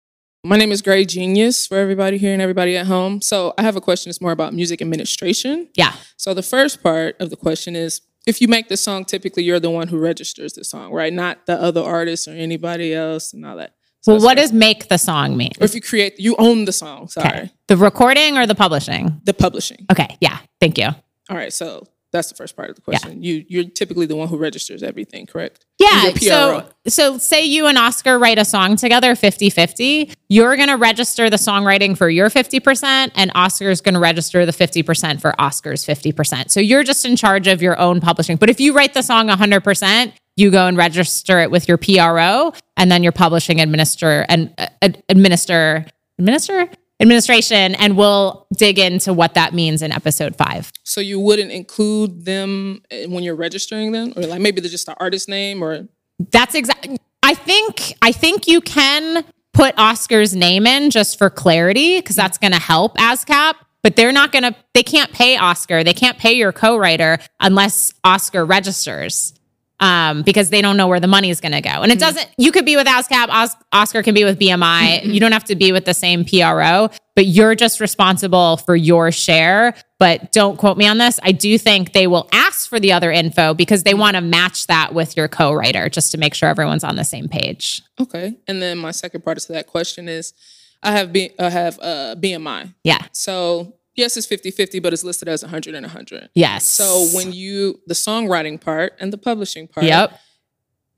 My 0.44 0.56
name 0.56 0.72
is 0.72 0.82
Gray 0.82 1.04
Genius 1.04 1.68
for 1.68 1.76
everybody 1.76 2.18
here 2.18 2.32
and 2.32 2.42
everybody 2.42 2.76
at 2.76 2.86
home. 2.86 3.20
So 3.22 3.54
I 3.56 3.62
have 3.62 3.76
a 3.76 3.80
question 3.80 4.10
that's 4.10 4.20
more 4.20 4.32
about 4.32 4.52
music 4.52 4.82
administration. 4.82 5.68
Yeah. 5.76 5.92
So 6.16 6.34
the 6.34 6.42
first 6.42 6.82
part 6.82 7.14
of 7.20 7.30
the 7.30 7.36
question 7.36 7.76
is 7.76 8.00
if 8.26 8.40
you 8.40 8.48
make 8.48 8.68
the 8.68 8.76
song, 8.76 9.04
typically 9.04 9.44
you're 9.44 9.60
the 9.60 9.70
one 9.70 9.86
who 9.86 9.98
registers 9.98 10.54
the 10.54 10.64
song, 10.64 10.90
right? 10.92 11.12
Not 11.12 11.46
the 11.46 11.54
other 11.62 11.80
artist 11.80 12.26
or 12.26 12.32
anybody 12.32 12.92
else 12.92 13.32
and 13.32 13.46
all 13.46 13.56
that. 13.56 13.76
So 14.00 14.14
Well, 14.14 14.22
what 14.22 14.36
does 14.36 14.52
make 14.52 14.88
the 14.88 14.98
song 14.98 15.36
mean? 15.36 15.52
or 15.60 15.64
if 15.64 15.76
you 15.76 15.80
create 15.80 16.18
you 16.18 16.34
own 16.36 16.64
the 16.64 16.72
song, 16.72 17.06
sorry. 17.06 17.52
The 17.68 17.76
recording 17.76 18.36
or 18.36 18.44
the 18.44 18.56
publishing? 18.56 19.20
The 19.22 19.34
publishing. 19.34 19.86
Okay, 19.92 20.16
yeah. 20.20 20.38
Thank 20.60 20.76
you. 20.76 20.88
All 21.30 21.36
right, 21.36 21.52
so 21.52 21.86
that's 22.12 22.28
the 22.28 22.34
first 22.34 22.56
part 22.56 22.68
of 22.68 22.76
the 22.76 22.82
question. 22.82 23.22
You 23.22 23.44
you're 23.48 23.64
typically 23.64 24.06
the 24.06 24.16
one 24.16 24.28
who 24.28 24.36
registers 24.36 24.82
everything, 24.82 25.26
correct? 25.26 25.64
Yeah. 25.78 26.12
So, 26.14 26.68
so 26.86 27.18
say 27.18 27.44
you 27.44 27.66
and 27.66 27.78
Oscar 27.78 28.18
write 28.18 28.38
a 28.38 28.44
song 28.44 28.76
together 28.76 29.16
50 29.16 29.50
50. 29.50 30.12
You're 30.28 30.56
going 30.56 30.68
to 30.68 30.76
register 30.76 31.30
the 31.30 31.36
songwriting 31.36 31.96
for 31.96 32.08
your 32.08 32.30
50%, 32.30 33.12
and 33.14 33.32
Oscar's 33.34 33.80
going 33.80 33.94
to 33.94 34.00
register 34.00 34.46
the 34.46 34.52
50% 34.52 35.20
for 35.20 35.38
Oscar's 35.40 35.84
50%. 35.84 36.50
So 36.50 36.60
you're 36.60 36.84
just 36.84 37.04
in 37.04 37.16
charge 37.16 37.46
of 37.46 37.62
your 37.62 37.78
own 37.78 38.00
publishing. 38.00 38.36
But 38.36 38.50
if 38.50 38.60
you 38.60 38.74
write 38.74 38.94
the 38.94 39.02
song 39.02 39.28
100%, 39.28 40.12
you 40.36 40.50
go 40.50 40.66
and 40.66 40.76
register 40.76 41.40
it 41.40 41.50
with 41.50 41.68
your 41.68 41.78
PRO, 41.78 42.52
and 42.76 42.90
then 42.90 43.02
your 43.02 43.12
publishing 43.12 43.60
administer 43.60 44.24
and 44.28 44.54
uh, 44.58 44.90
administer, 45.08 45.86
administer? 46.18 46.68
Administration, 47.02 47.74
and 47.74 47.96
we'll 47.96 48.46
dig 48.56 48.78
into 48.78 49.12
what 49.12 49.34
that 49.34 49.52
means 49.52 49.82
in 49.82 49.90
episode 49.90 50.36
five. 50.36 50.72
So 50.84 51.00
you 51.00 51.18
wouldn't 51.18 51.50
include 51.50 52.24
them 52.24 52.82
eh, 52.92 53.06
when 53.06 53.24
you're 53.24 53.34
registering 53.34 53.90
them, 53.90 54.12
or 54.16 54.22
like 54.22 54.40
maybe 54.40 54.60
they're 54.60 54.70
just 54.70 54.86
the 54.86 54.98
artist 55.00 55.28
name, 55.28 55.62
or 55.62 55.88
That's 56.30 56.54
exactly. 56.54 56.96
I 57.22 57.34
think. 57.34 57.94
I 58.00 58.12
think 58.12 58.46
you 58.46 58.60
can 58.60 59.24
put 59.52 59.74
Oscar's 59.78 60.34
name 60.34 60.66
in 60.66 60.90
just 60.90 61.18
for 61.18 61.28
clarity 61.28 61.98
because 61.98 62.16
that's 62.16 62.38
going 62.38 62.52
to 62.52 62.60
help 62.60 62.96
ASCAP. 62.96 63.54
But 63.82 63.96
they're 63.96 64.12
not 64.12 64.30
going 64.30 64.44
to. 64.44 64.54
They 64.72 64.84
can't 64.84 65.12
pay 65.12 65.36
Oscar. 65.36 65.82
They 65.82 65.92
can't 65.92 66.18
pay 66.18 66.34
your 66.34 66.52
co-writer 66.52 67.18
unless 67.40 67.92
Oscar 68.04 68.44
registers. 68.44 69.34
Um, 69.82 70.22
because 70.22 70.50
they 70.50 70.62
don't 70.62 70.76
know 70.76 70.86
where 70.86 71.00
the 71.00 71.08
money 71.08 71.28
is 71.28 71.40
going 71.40 71.50
to 71.50 71.60
go. 71.60 71.82
And 71.82 71.90
it 71.90 71.98
doesn't, 71.98 72.28
you 72.38 72.52
could 72.52 72.64
be 72.64 72.76
with 72.76 72.86
ASCAP, 72.86 73.26
Os- 73.28 73.56
Oscar 73.72 74.04
can 74.04 74.14
be 74.14 74.22
with 74.22 74.38
BMI. 74.38 75.04
You 75.04 75.18
don't 75.18 75.32
have 75.32 75.42
to 75.46 75.56
be 75.56 75.72
with 75.72 75.86
the 75.86 75.92
same 75.92 76.24
PRO, 76.24 76.88
but 77.16 77.26
you're 77.26 77.56
just 77.56 77.80
responsible 77.80 78.58
for 78.58 78.76
your 78.76 79.10
share. 79.10 79.74
But 79.98 80.30
don't 80.30 80.56
quote 80.56 80.76
me 80.78 80.86
on 80.86 80.98
this. 80.98 81.18
I 81.24 81.32
do 81.32 81.58
think 81.58 81.94
they 81.94 82.06
will 82.06 82.28
ask 82.30 82.68
for 82.68 82.78
the 82.78 82.92
other 82.92 83.10
info 83.10 83.54
because 83.54 83.82
they 83.82 83.94
want 83.94 84.14
to 84.14 84.20
match 84.20 84.68
that 84.68 84.94
with 84.94 85.16
your 85.16 85.26
co 85.26 85.52
writer 85.52 85.88
just 85.88 86.12
to 86.12 86.18
make 86.18 86.34
sure 86.34 86.48
everyone's 86.48 86.84
on 86.84 86.94
the 86.94 87.04
same 87.04 87.26
page. 87.28 87.82
okay. 88.00 88.36
And 88.46 88.62
then 88.62 88.78
my 88.78 88.92
second 88.92 89.24
part 89.24 89.38
to 89.38 89.52
that 89.52 89.66
question 89.66 90.08
is, 90.08 90.32
I 90.80 90.92
have 90.92 91.12
B, 91.12 91.30
I 91.40 91.50
have 91.50 91.78
uh, 91.80 92.14
BMI. 92.16 92.72
Yeah. 92.84 93.04
So 93.10 93.74
yes, 93.94 94.16
it's 94.16 94.26
50-50, 94.26 94.82
but 94.82 94.92
it's 94.92 95.04
listed 95.04 95.28
as 95.28 95.42
100 95.42 95.74
and 95.74 95.84
100. 95.84 96.30
Yes. 96.34 96.64
So 96.64 97.06
when 97.14 97.32
you 97.32 97.80
the 97.86 97.94
songwriting 97.94 98.60
part 98.60 98.94
and 99.00 99.12
the 99.12 99.18
publishing 99.18 99.68
part, 99.68 99.86
Yep. 99.86 100.18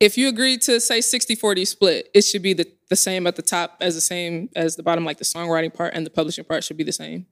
if 0.00 0.16
you 0.18 0.28
agree 0.28 0.58
to 0.58 0.80
say 0.80 0.98
60-40 0.98 1.66
split, 1.66 2.10
it 2.14 2.22
should 2.22 2.42
be 2.42 2.52
the, 2.52 2.66
the 2.90 2.96
same 2.96 3.26
at 3.26 3.36
the 3.36 3.42
top 3.42 3.76
as 3.80 3.94
the 3.94 4.00
same 4.00 4.48
as 4.56 4.76
the 4.76 4.82
bottom, 4.82 5.04
like 5.04 5.18
the 5.18 5.24
songwriting 5.24 5.72
part 5.72 5.94
and 5.94 6.04
the 6.06 6.10
publishing 6.10 6.44
part 6.44 6.64
should 6.64 6.76
be 6.76 6.84
the 6.84 6.92
same. 6.92 7.26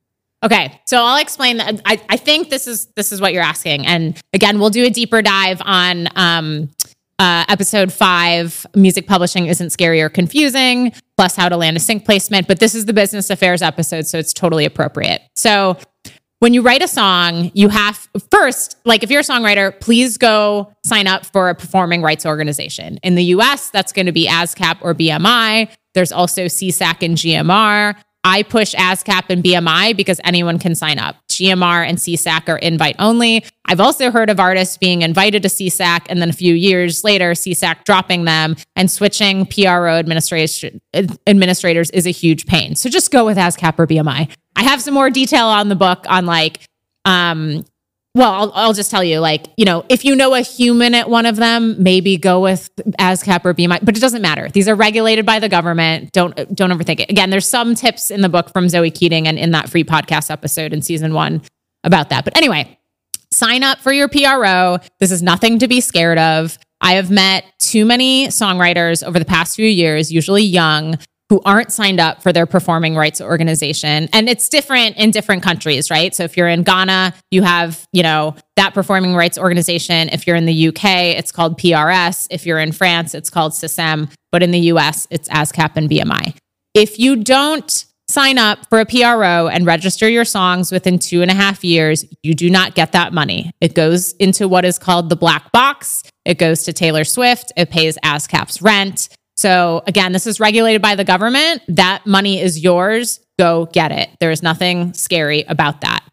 Okay, 0.44 0.80
so 0.86 0.97
I'll 1.05 1.20
explain 1.20 1.59
that. 1.59 1.80
I, 1.84 2.01
I 2.09 2.16
think 2.16 2.51
this 2.51 2.66
is 2.66 2.86
this 2.97 3.12
is 3.12 3.20
what 3.20 3.32
you're 3.32 3.44
asking, 3.44 3.86
and 3.86 4.20
again, 4.32 4.59
we'll 4.59 4.70
do 4.70 4.84
a 4.84 4.90
deeper 4.90 5.22
dive 5.22 5.62
on 5.64 6.09
um, 6.16 6.68
uh, 7.23 7.44
episode 7.49 7.93
five. 7.93 8.66
Music 8.74 9.07
publishing 9.07 9.47
isn't 9.47 9.70
scary 9.70 10.03
or 10.03 10.09
confusing, 10.09 10.93
plus 11.16 11.36
how 11.36 11.49
to 11.49 11.57
land 11.57 11.77
a 11.77 11.81
sync 11.81 12.05
placement. 12.05 12.49
But 12.49 12.59
this 12.59 12.74
is 12.74 12.86
the 12.86 12.93
business 12.93 13.31
affairs 13.31 13.62
episode, 13.62 14.09
so 14.09 14.19
it's 14.19 14.32
totally 14.32 14.65
appropriate. 14.65 15.23
So 15.36 15.78
when 16.40 16.53
you 16.53 16.62
write 16.62 16.82
a 16.82 16.89
song, 16.89 17.53
you 17.55 17.69
have 17.69 18.09
first, 18.32 18.77
like 18.85 19.05
if 19.05 19.11
you're 19.12 19.20
a 19.20 19.23
songwriter, 19.23 19.78
please 19.78 20.19
go 20.19 20.74
sign 20.85 21.07
up 21.07 21.24
for 21.24 21.49
a 21.49 21.55
performing 21.55 22.03
rights 22.03 22.27
organization. 22.27 22.99
In 23.05 23.15
the 23.15 23.24
US, 23.36 23.70
that's 23.70 23.93
going 23.93 24.07
to 24.07 24.12
be 24.12 24.27
ASCAP 24.27 24.78
or 24.81 24.93
BMI. 24.93 25.73
There's 25.94 26.11
also 26.11 26.47
SESAC 26.47 27.05
and 27.05 27.16
GMR. 27.16 27.94
I 28.24 28.44
push 28.44 28.74
ASCAP 28.74 29.24
and 29.31 29.43
BMI 29.43 29.97
because 29.97 30.20
anyone 30.23 30.59
can 30.59 30.74
sign 30.74 30.99
up. 30.99 31.16
GMR 31.28 31.86
and 31.86 31.99
SESAC 31.99 32.49
are 32.49 32.59
invite 32.59 32.94
only. 32.99 33.44
I've 33.65 33.81
also 33.81 34.11
heard 34.11 34.31
of 34.31 34.39
artists 34.39 34.77
being 34.77 35.03
invited 35.03 35.43
to 35.43 35.49
SESAC 35.49 36.07
and 36.09 36.23
then 36.23 36.31
a 36.31 36.32
few 36.32 36.55
years 36.55 37.03
later, 37.03 37.32
SESAC 37.32 37.85
dropping 37.85 38.24
them 38.24 38.55
and 38.77 38.90
switching 38.90 39.47
PRO 39.47 39.94
administration, 39.94 40.81
administrators 41.27 41.90
is 41.90 42.07
a 42.07 42.11
huge 42.11 42.47
pain. 42.47 42.77
So 42.77 42.89
just 42.89 43.11
go 43.11 43.24
with 43.24 43.39
ASCAP 43.39 43.78
or 43.78 43.86
BMI. 43.86 44.31
I 44.55 44.62
have 44.62 44.81
some 44.81 44.94
more 44.94 45.11
detail 45.11 45.47
on 45.47 45.69
the 45.69 45.77
book 45.77 46.05
on 46.09 46.27
like, 46.27 46.61
um, 47.05 47.65
well, 48.14 48.30
I'll, 48.30 48.52
I'll 48.55 48.72
just 48.74 48.90
tell 48.90 49.02
you, 49.02 49.20
like, 49.20 49.47
you 49.56 49.64
know, 49.64 49.86
if 49.89 50.05
you 50.05 50.14
know 50.14 50.34
a 50.34 50.40
human 50.40 50.94
at 50.94 51.09
one 51.09 51.24
of 51.24 51.36
them, 51.36 51.82
maybe 51.82 52.18
go 52.18 52.40
with 52.40 52.70
ASCAP 52.98 53.44
or 53.44 53.55
BMI, 53.55 53.82
but 53.82 53.97
it 53.97 54.01
doesn't 54.01 54.20
matter. 54.20 54.51
These 54.51 54.68
are 54.68 54.74
regulated 54.74 55.24
by 55.24 55.39
the 55.39 55.48
government. 55.48 56.12
Don't 56.12 56.34
don't 56.55 56.70
overthink 56.70 57.01
it. 57.01 57.10
Again, 57.10 57.30
there's 57.30 57.48
some 57.48 57.74
tips 57.74 58.10
in 58.10 58.20
the 58.20 58.28
book 58.28 58.52
from 58.52 58.68
Zoe 58.68 58.90
Keating 58.90 59.26
and 59.26 59.39
in 59.39 59.52
that 59.52 59.70
free 59.70 59.84
podcast 59.84 60.30
episode 60.30 60.74
in 60.74 60.82
season 60.82 61.14
one 61.14 61.40
about 61.84 62.10
that. 62.10 62.24
But 62.24 62.36
anyway, 62.36 62.78
sign 63.30 63.62
up 63.62 63.78
for 63.78 63.93
your 63.93 64.09
PRO. 64.09 64.78
This 65.01 65.10
is 65.10 65.22
nothing 65.22 65.59
to 65.60 65.68
be 65.68 65.80
scared 65.80 66.18
of. 66.18 66.59
I 66.82 66.94
have 66.94 67.10
met 67.10 67.44
too 67.60 67.86
many 67.86 68.26
songwriters 68.26 69.02
over 69.06 69.18
the 69.18 69.24
past 69.24 69.56
few 69.56 69.66
years, 69.66 70.12
usually 70.12 70.43
young, 70.43 70.98
who 71.32 71.40
aren't 71.46 71.72
signed 71.72 71.98
up 71.98 72.22
for 72.22 72.30
their 72.30 72.44
performing 72.44 72.94
rights 72.94 73.18
organization. 73.18 74.06
And 74.12 74.28
it's 74.28 74.50
different 74.50 74.98
in 74.98 75.10
different 75.12 75.42
countries, 75.42 75.90
right? 75.90 76.14
So 76.14 76.24
if 76.24 76.36
you're 76.36 76.46
in 76.46 76.62
Ghana, 76.62 77.14
you 77.30 77.40
have, 77.40 77.86
you 77.90 78.02
know, 78.02 78.36
that 78.56 78.74
performing 78.74 79.14
rights 79.14 79.38
organization. 79.38 80.10
If 80.10 80.26
you're 80.26 80.36
in 80.36 80.44
the 80.44 80.68
UK, 80.68 80.84
it's 81.16 81.32
called 81.32 81.59
PRS. 81.59 82.26
If 82.30 82.44
you're 82.44 82.59
in 82.59 82.70
France, 82.70 83.14
it's 83.14 83.30
called 83.30 83.52
SACEM. 83.52 84.10
But 84.30 84.42
in 84.42 84.50
the 84.50 84.59
US, 84.72 85.09
it's 85.10 85.26
ASCAP 85.30 85.70
and 85.76 85.88
BMI. 85.88 86.36
If 86.74 86.98
you 86.98 87.16
don't 87.16 87.86
sign 88.09 88.36
up 88.36 88.68
for 88.68 88.80
a 88.80 88.84
PRO 88.84 89.48
and 89.48 89.64
register 89.64 90.06
your 90.10 90.26
songs 90.26 90.70
within 90.70 90.98
two 90.98 91.22
and 91.22 91.30
a 91.30 91.34
half 91.34 91.64
years, 91.64 92.04
you 92.22 92.34
do 92.34 92.50
not 92.50 92.74
get 92.74 92.92
that 92.92 93.14
money. 93.14 93.50
It 93.62 93.74
goes 93.74 94.12
into 94.16 94.48
what 94.48 94.66
is 94.66 94.78
called 94.78 95.09
the 95.09 95.16
black 95.16 95.50
box. 95.50 96.02
It 96.26 96.36
goes 96.36 96.64
to 96.64 96.74
Taylor 96.74 97.04
Swift. 97.04 97.52
It 97.56 97.70
pays 97.70 97.96
ASCAP's 98.04 98.60
rent. 98.60 99.09
So 99.43 99.82
again, 99.89 100.12
this 100.12 100.28
is 100.28 100.39
regulated 100.39 100.81
by 100.81 100.94
the 100.94 101.02
government. 101.02 101.62
That 101.66 102.06
money 102.06 102.40
is 102.40 102.60
yours. 102.60 103.19
Go 103.40 103.66
get 103.73 103.90
it. 103.90 104.09
There 104.20 104.31
is 104.31 104.40
nothing 104.40 104.94
scary 104.94 105.43
about 105.48 105.81
that. 105.81 106.05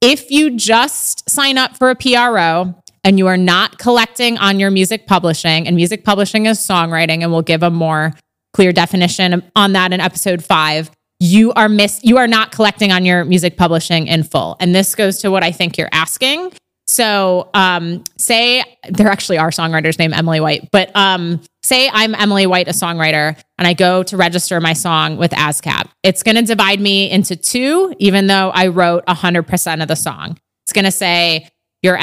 If 0.00 0.32
you 0.32 0.56
just 0.56 1.30
sign 1.30 1.58
up 1.58 1.76
for 1.76 1.90
a 1.90 1.94
PRO 1.94 2.74
and 3.04 3.18
you 3.18 3.28
are 3.28 3.36
not 3.36 3.78
collecting 3.78 4.36
on 4.38 4.58
your 4.58 4.72
music 4.72 5.06
publishing, 5.06 5.68
and 5.68 5.76
music 5.76 6.04
publishing 6.04 6.46
is 6.46 6.58
songwriting, 6.58 7.22
and 7.22 7.30
we'll 7.30 7.42
give 7.42 7.62
a 7.62 7.70
more 7.70 8.14
clear 8.52 8.72
definition 8.72 9.48
on 9.54 9.74
that 9.74 9.92
in 9.92 10.00
episode 10.00 10.44
five, 10.44 10.90
you 11.20 11.52
are 11.52 11.68
miss 11.68 12.00
you 12.02 12.18
are 12.18 12.26
not 12.26 12.50
collecting 12.50 12.90
on 12.90 13.04
your 13.04 13.24
music 13.24 13.56
publishing 13.56 14.08
in 14.08 14.24
full. 14.24 14.56
And 14.58 14.74
this 14.74 14.96
goes 14.96 15.18
to 15.18 15.30
what 15.30 15.44
I 15.44 15.52
think 15.52 15.78
you're 15.78 15.88
asking. 15.92 16.52
So, 16.92 17.48
um, 17.54 18.04
say 18.18 18.62
there 18.90 19.08
actually 19.08 19.38
are 19.38 19.48
songwriters 19.48 19.98
named 19.98 20.12
Emily 20.12 20.40
White, 20.40 20.68
but 20.72 20.94
um, 20.94 21.40
say 21.62 21.88
I'm 21.90 22.14
Emily 22.14 22.46
White, 22.46 22.68
a 22.68 22.72
songwriter, 22.72 23.34
and 23.56 23.66
I 23.66 23.72
go 23.72 24.02
to 24.02 24.16
register 24.18 24.60
my 24.60 24.74
song 24.74 25.16
with 25.16 25.30
ASCAP. 25.30 25.88
It's 26.02 26.22
going 26.22 26.36
to 26.36 26.42
divide 26.42 26.80
me 26.80 27.10
into 27.10 27.34
two, 27.34 27.94
even 27.98 28.26
though 28.26 28.50
I 28.50 28.66
wrote 28.66 29.06
100% 29.06 29.80
of 29.80 29.88
the 29.88 29.94
song. 29.94 30.38
It's 30.66 30.74
going 30.74 30.84
to 30.84 30.90
say, 30.90 31.48
you're, 31.80 31.98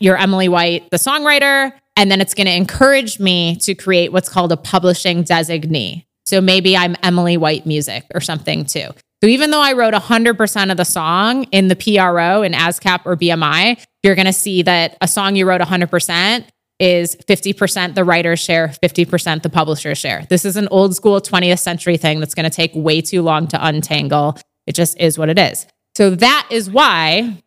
you're 0.00 0.16
Emily 0.16 0.48
White, 0.48 0.90
the 0.90 0.96
songwriter, 0.96 1.72
and 1.94 2.10
then 2.10 2.20
it's 2.20 2.34
going 2.34 2.48
to 2.48 2.52
encourage 2.52 3.20
me 3.20 3.54
to 3.58 3.76
create 3.76 4.10
what's 4.10 4.28
called 4.28 4.50
a 4.50 4.56
publishing 4.56 5.22
designee. 5.22 6.04
So 6.26 6.40
maybe 6.40 6.76
I'm 6.76 6.96
Emily 7.04 7.36
White 7.36 7.64
Music 7.64 8.06
or 8.12 8.20
something 8.20 8.64
too. 8.64 8.88
So 9.22 9.28
even 9.28 9.52
though 9.52 9.60
I 9.60 9.72
wrote 9.72 9.94
100% 9.94 10.70
of 10.72 10.76
the 10.76 10.84
song 10.84 11.44
in 11.52 11.68
the 11.68 11.76
PRO 11.76 12.42
in 12.42 12.52
ASCAP 12.54 13.02
or 13.04 13.16
BMI, 13.16 13.80
you're 14.02 14.16
going 14.16 14.26
to 14.26 14.32
see 14.32 14.62
that 14.62 14.98
a 15.00 15.06
song 15.06 15.36
you 15.36 15.46
wrote 15.46 15.60
100% 15.60 16.44
is 16.80 17.14
50% 17.14 17.94
the 17.94 18.02
writer's 18.02 18.40
share, 18.40 18.74
50% 18.82 19.42
the 19.42 19.48
publisher's 19.48 19.98
share. 19.98 20.26
This 20.28 20.44
is 20.44 20.56
an 20.56 20.66
old 20.72 20.96
school 20.96 21.20
20th 21.20 21.60
century 21.60 21.96
thing 21.96 22.18
that's 22.18 22.34
going 22.34 22.50
to 22.50 22.54
take 22.54 22.72
way 22.74 23.00
too 23.00 23.22
long 23.22 23.46
to 23.48 23.64
untangle. 23.64 24.36
It 24.66 24.74
just 24.74 24.98
is 24.98 25.16
what 25.16 25.28
it 25.28 25.38
is. 25.38 25.68
So 25.96 26.10
that 26.16 26.48
is 26.50 26.68
why 26.68 27.40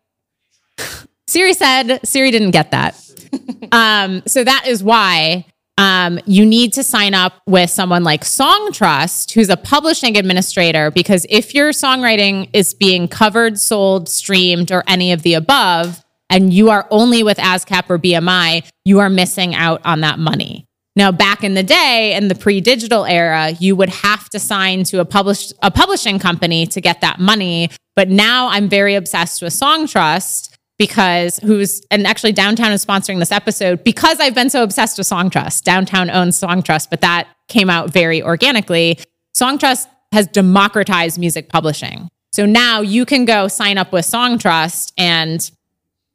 Siri 1.26 1.52
said, 1.52 2.00
Siri 2.06 2.30
didn't 2.30 2.52
get 2.52 2.70
that. 2.70 2.98
um, 3.72 4.22
so 4.26 4.42
that 4.42 4.66
is 4.66 4.82
why 4.82 5.44
um, 5.78 6.18
you 6.24 6.46
need 6.46 6.72
to 6.74 6.82
sign 6.82 7.12
up 7.12 7.34
with 7.46 7.70
someone 7.70 8.02
like 8.02 8.24
Songtrust, 8.24 9.32
who's 9.32 9.50
a 9.50 9.56
publishing 9.56 10.16
administrator, 10.16 10.90
because 10.90 11.26
if 11.28 11.54
your 11.54 11.70
songwriting 11.70 12.48
is 12.52 12.72
being 12.72 13.08
covered, 13.08 13.58
sold, 13.58 14.08
streamed, 14.08 14.72
or 14.72 14.82
any 14.86 15.12
of 15.12 15.22
the 15.22 15.34
above, 15.34 16.02
and 16.30 16.52
you 16.52 16.70
are 16.70 16.86
only 16.90 17.22
with 17.22 17.36
ASCAP 17.36 17.90
or 17.90 17.98
BMI, 17.98 18.66
you 18.84 18.98
are 19.00 19.10
missing 19.10 19.54
out 19.54 19.80
on 19.84 20.00
that 20.00 20.18
money. 20.18 20.64
Now, 20.96 21.12
back 21.12 21.44
in 21.44 21.52
the 21.52 21.62
day, 21.62 22.14
in 22.14 22.28
the 22.28 22.34
pre-digital 22.34 23.04
era, 23.04 23.50
you 23.50 23.76
would 23.76 23.90
have 23.90 24.30
to 24.30 24.38
sign 24.38 24.82
to 24.84 25.00
a 25.00 25.04
published 25.04 25.52
a 25.62 25.70
publishing 25.70 26.18
company 26.18 26.66
to 26.68 26.80
get 26.80 27.02
that 27.02 27.20
money. 27.20 27.70
But 27.94 28.08
now 28.08 28.48
I'm 28.48 28.68
very 28.68 28.94
obsessed 28.94 29.42
with 29.42 29.52
Songtrust 29.52 30.55
because 30.78 31.38
who's 31.38 31.82
and 31.90 32.06
actually 32.06 32.32
Downtown 32.32 32.72
is 32.72 32.84
sponsoring 32.84 33.18
this 33.18 33.32
episode 33.32 33.82
because 33.84 34.20
I've 34.20 34.34
been 34.34 34.50
so 34.50 34.62
obsessed 34.62 34.98
with 34.98 35.08
Songtrust. 35.08 35.62
Downtown 35.62 36.10
owns 36.10 36.38
Songtrust, 36.40 36.90
but 36.90 37.00
that 37.00 37.28
came 37.48 37.70
out 37.70 37.90
very 37.90 38.22
organically. 38.22 38.98
Songtrust 39.36 39.86
has 40.12 40.26
democratized 40.26 41.18
music 41.18 41.48
publishing. 41.48 42.08
So 42.32 42.44
now 42.46 42.80
you 42.80 43.06
can 43.06 43.24
go 43.24 43.48
sign 43.48 43.78
up 43.78 43.92
with 43.92 44.04
Songtrust 44.04 44.92
and 44.98 45.50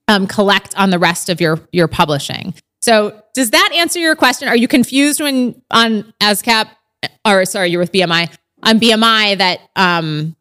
um, 0.07 0.27
collect 0.27 0.77
on 0.77 0.89
the 0.89 0.99
rest 0.99 1.29
of 1.29 1.41
your 1.41 1.59
your 1.71 1.87
publishing. 1.87 2.53
So 2.81 3.21
does 3.33 3.51
that 3.51 3.71
answer 3.75 3.99
your 3.99 4.15
question? 4.15 4.47
Are 4.47 4.55
you 4.55 4.67
confused 4.67 5.21
when 5.21 5.61
on 5.71 6.13
ASCAP 6.19 6.67
or 7.25 7.45
sorry, 7.45 7.69
you're 7.69 7.79
with 7.79 7.91
BMI 7.91 8.31
on 8.63 8.79
BMI 8.79 9.37
that 9.37 9.61
um 9.75 10.35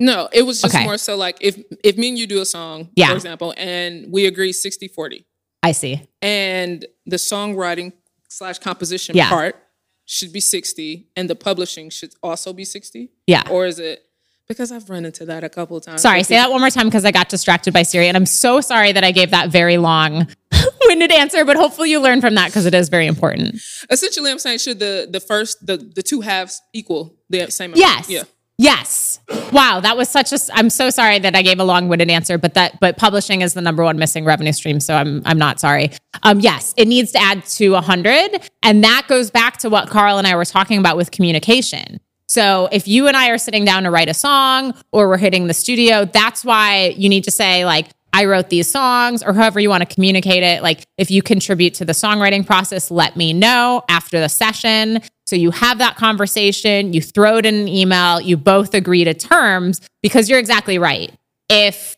no, 0.00 0.28
it 0.32 0.42
was 0.42 0.60
just 0.60 0.74
Okay. 0.74 0.84
more 0.84 0.98
so 0.98 1.16
like 1.16 1.36
if 1.40 1.58
if 1.82 1.96
me 1.96 2.08
and 2.10 2.18
you 2.18 2.26
do 2.26 2.40
a 2.40 2.44
song, 2.46 2.90
Yeah. 2.96 3.08
for 3.10 3.14
example, 3.16 3.54
and 3.56 4.10
we 4.12 4.26
agree 4.26 4.52
60-40, 4.52 5.24
I 5.62 5.72
see. 5.72 6.00
and 6.22 6.84
the 7.06 7.16
songwriting 7.16 7.92
slash 8.28 8.58
composition 8.58 9.16
Yeah. 9.16 9.28
part 9.28 9.56
should 10.06 10.32
be 10.32 10.40
60 10.40 11.08
and 11.16 11.30
the 11.30 11.36
publishing 11.36 11.90
should 11.90 12.12
also 12.22 12.52
be 12.52 12.64
60? 12.64 13.10
Yeah. 13.26 13.42
Or 13.50 13.66
is 13.66 13.78
it 13.78 14.02
because 14.46 14.70
I've 14.70 14.90
run 14.90 15.06
into 15.06 15.24
that 15.24 15.42
a 15.42 15.48
couple 15.48 15.74
of 15.78 15.82
times. 15.84 16.02
Sorry, 16.02 16.22
say 16.22 16.34
that 16.34 16.50
one 16.50 16.60
more 16.60 16.68
time 16.68 16.86
because 16.86 17.06
I 17.06 17.10
got 17.12 17.30
distracted 17.30 17.72
by 17.72 17.82
Siri. 17.82 18.08
And 18.08 18.14
I'm 18.16 18.26
so 18.26 18.60
sorry 18.60 18.92
that 18.92 19.02
I 19.02 19.10
gave 19.10 19.30
that 19.30 19.48
very 19.48 19.78
long 19.78 20.26
winded 20.82 21.10
answer, 21.12 21.46
but 21.46 21.56
hopefully 21.56 21.90
you 21.90 21.98
learn 21.98 22.20
from 22.20 22.34
that 22.34 22.48
because 22.48 22.66
it 22.66 22.74
is 22.74 22.90
very 22.90 23.06
important. 23.06 23.56
Essentially, 23.90 24.30
I'm 24.30 24.38
saying 24.38 24.58
should 24.58 24.80
the 24.80 25.08
the 25.10 25.18
first 25.20 25.64
the 25.66 25.78
the 25.78 26.02
two 26.02 26.20
halves 26.20 26.60
equal 26.74 27.16
the 27.30 27.50
same 27.50 27.70
amount? 27.72 27.78
Yes. 27.78 28.10
Yeah. 28.10 28.24
Yes. 28.56 29.18
Wow, 29.52 29.80
that 29.80 29.96
was 29.96 30.08
such 30.08 30.32
a 30.32 30.38
I'm 30.52 30.70
so 30.70 30.88
sorry 30.90 31.18
that 31.18 31.34
I 31.34 31.42
gave 31.42 31.58
a 31.58 31.64
long-winded 31.64 32.08
answer, 32.08 32.38
but 32.38 32.54
that 32.54 32.78
but 32.80 32.96
publishing 32.96 33.40
is 33.40 33.54
the 33.54 33.60
number 33.60 33.82
one 33.82 33.98
missing 33.98 34.24
revenue 34.24 34.52
stream, 34.52 34.78
so 34.78 34.94
I'm 34.94 35.22
I'm 35.24 35.38
not 35.38 35.58
sorry. 35.58 35.90
Um, 36.22 36.38
yes, 36.38 36.72
it 36.76 36.86
needs 36.86 37.10
to 37.12 37.18
add 37.20 37.44
to 37.46 37.74
hundred, 37.74 38.48
and 38.62 38.84
that 38.84 39.06
goes 39.08 39.30
back 39.30 39.56
to 39.58 39.70
what 39.70 39.90
Karl 39.90 40.18
and 40.18 40.26
I 40.26 40.36
were 40.36 40.44
talking 40.44 40.78
about 40.78 40.96
with 40.96 41.10
communication. 41.10 42.00
So 42.28 42.68
if 42.70 42.86
you 42.86 43.08
and 43.08 43.16
I 43.16 43.30
are 43.30 43.38
sitting 43.38 43.64
down 43.64 43.82
to 43.82 43.90
write 43.90 44.08
a 44.08 44.14
song, 44.14 44.74
or 44.92 45.08
we're 45.08 45.18
hitting 45.18 45.48
the 45.48 45.54
studio, 45.54 46.04
that's 46.04 46.44
why 46.44 46.94
you 46.96 47.08
need 47.08 47.24
to 47.24 47.32
say 47.32 47.64
like. 47.64 47.88
I 48.16 48.26
wrote 48.26 48.48
these 48.48 48.70
songs, 48.70 49.24
or 49.24 49.32
however 49.32 49.58
you 49.58 49.68
want 49.68 49.80
to 49.80 49.92
communicate 49.92 50.44
it. 50.44 50.62
Like, 50.62 50.84
if 50.96 51.10
you 51.10 51.20
contribute 51.20 51.74
to 51.74 51.84
the 51.84 51.94
songwriting 51.94 52.46
process, 52.46 52.88
let 52.92 53.16
me 53.16 53.32
know 53.32 53.82
after 53.88 54.20
the 54.20 54.28
session. 54.28 55.00
So 55.26 55.36
you 55.36 55.50
have 55.50 55.78
that 55.78 55.96
conversation, 55.96 56.92
you 56.92 57.00
throw 57.00 57.38
it 57.38 57.46
in 57.46 57.54
an 57.54 57.68
email, 57.68 58.20
you 58.20 58.36
both 58.36 58.74
agree 58.74 59.04
to 59.04 59.14
terms 59.14 59.80
because 60.02 60.28
you're 60.28 60.38
exactly 60.38 60.78
right. 60.78 61.12
If 61.48 61.96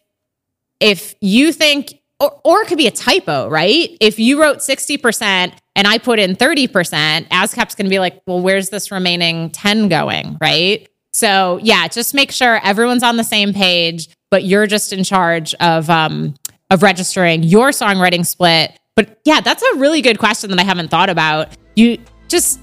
if 0.80 1.14
you 1.20 1.52
think 1.52 2.00
or, 2.20 2.40
or 2.44 2.62
it 2.62 2.68
could 2.68 2.78
be 2.78 2.86
a 2.86 2.92
typo, 2.92 3.48
right? 3.48 3.96
If 4.00 4.18
you 4.18 4.40
wrote 4.40 4.58
60% 4.58 5.52
and 5.74 5.86
I 5.86 5.98
put 5.98 6.18
in 6.18 6.34
30%, 6.34 7.28
ASCAP's 7.28 7.74
going 7.74 7.84
to 7.84 7.90
be 7.90 7.98
like, 7.98 8.22
well, 8.26 8.40
where's 8.40 8.70
this 8.70 8.90
remaining 8.90 9.50
10 9.50 9.88
going, 9.88 10.38
right? 10.40 10.88
So 11.12 11.58
yeah, 11.62 11.88
just 11.88 12.14
make 12.14 12.30
sure 12.32 12.60
everyone's 12.62 13.02
on 13.02 13.16
the 13.16 13.24
same 13.24 13.52
page, 13.52 14.08
but 14.30 14.44
you're 14.44 14.66
just 14.66 14.92
in 14.92 15.04
charge 15.04 15.54
of 15.54 15.88
um, 15.90 16.34
of 16.70 16.82
registering 16.82 17.42
your 17.42 17.70
songwriting 17.70 18.24
split. 18.26 18.78
But 18.94 19.18
yeah, 19.24 19.40
that's 19.40 19.62
a 19.62 19.76
really 19.76 20.02
good 20.02 20.18
question 20.18 20.50
that 20.50 20.58
I 20.58 20.64
haven't 20.64 20.88
thought 20.90 21.08
about. 21.10 21.56
You 21.74 21.98
just 22.28 22.60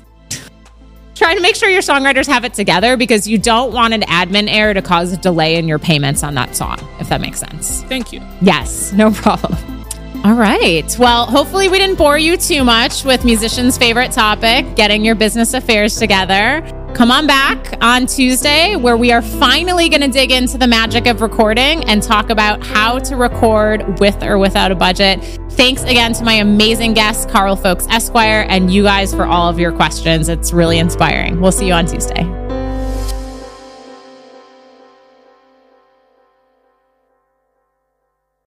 try 1.16 1.36
to 1.36 1.42
make 1.42 1.56
sure 1.56 1.70
your 1.70 1.82
songwriters 1.82 2.28
have 2.28 2.46
it 2.46 2.54
together 2.54 2.98
because 2.98 3.28
you 3.28 3.38
don't 3.38 3.74
want 3.74 3.94
an 3.94 4.02
admin 4.02 4.48
error 4.50 4.74
to 4.74 4.82
cause 4.82 5.14
a 5.14 5.18
delay 5.18 5.56
in 5.58 5.68
your 5.68 5.80
payments 5.80 6.24
on 6.24 6.36
that 6.36 6.56
song, 6.56 6.78
if 7.00 7.10
that 7.10 7.22
makes 7.22 7.40
sense. 7.40 7.84
Thank 7.84 8.12
you. 8.12 8.22
Yes, 8.42 8.94
no 8.94 9.12
problem. 9.12 9.58
All 10.24 10.36
right. 10.36 10.96
Well, 10.98 11.26
hopefully, 11.26 11.68
we 11.68 11.78
didn't 11.78 11.98
bore 11.98 12.18
you 12.18 12.38
too 12.38 12.64
much 12.64 13.04
with 13.04 13.26
musicians' 13.26 13.78
favorite 13.78 14.14
topic 14.14 14.76
getting 14.76 15.04
your 15.04 15.16
business 15.16 15.54
affairs 15.54 15.98
together. 15.98 16.62
Come 16.94 17.10
on 17.10 17.26
back 17.26 17.76
on 17.82 18.06
Tuesday 18.06 18.76
where 18.76 18.96
we 18.96 19.12
are 19.12 19.24
finally 19.24 19.90
going 19.90 20.02
to 20.02 20.08
dig 20.08 20.32
into 20.32 20.60
the 20.60 20.68
magic 20.68 21.08
of 21.08 21.22
recording 21.22 21.84
and 21.86 22.04
talk 22.04 22.30
about 22.30 22.64
how 22.64 23.00
to 23.00 23.16
record 23.16 24.00
with 24.00 24.22
or 24.24 24.38
without 24.38 24.72
a 24.72 24.76
budget. 24.76 25.24
Thanks 25.54 25.82
again 25.84 26.14
to 26.14 26.24
my 26.24 26.34
amazing 26.34 26.94
guest, 26.94 27.30
Karl 27.30 27.58
Fowlkes 27.58 27.88
Esquire, 27.90 28.46
and 28.48 28.72
you 28.72 28.84
guys 28.84 29.12
for 29.12 29.26
all 29.26 29.50
of 29.50 29.60
your 29.60 29.72
questions. 29.72 30.30
It's 30.30 30.54
really 30.54 30.78
inspiring. 30.78 31.42
We'll 31.42 31.52
see 31.52 31.66
you 31.66 31.74
on 31.74 31.88
Tuesday. 31.88 32.43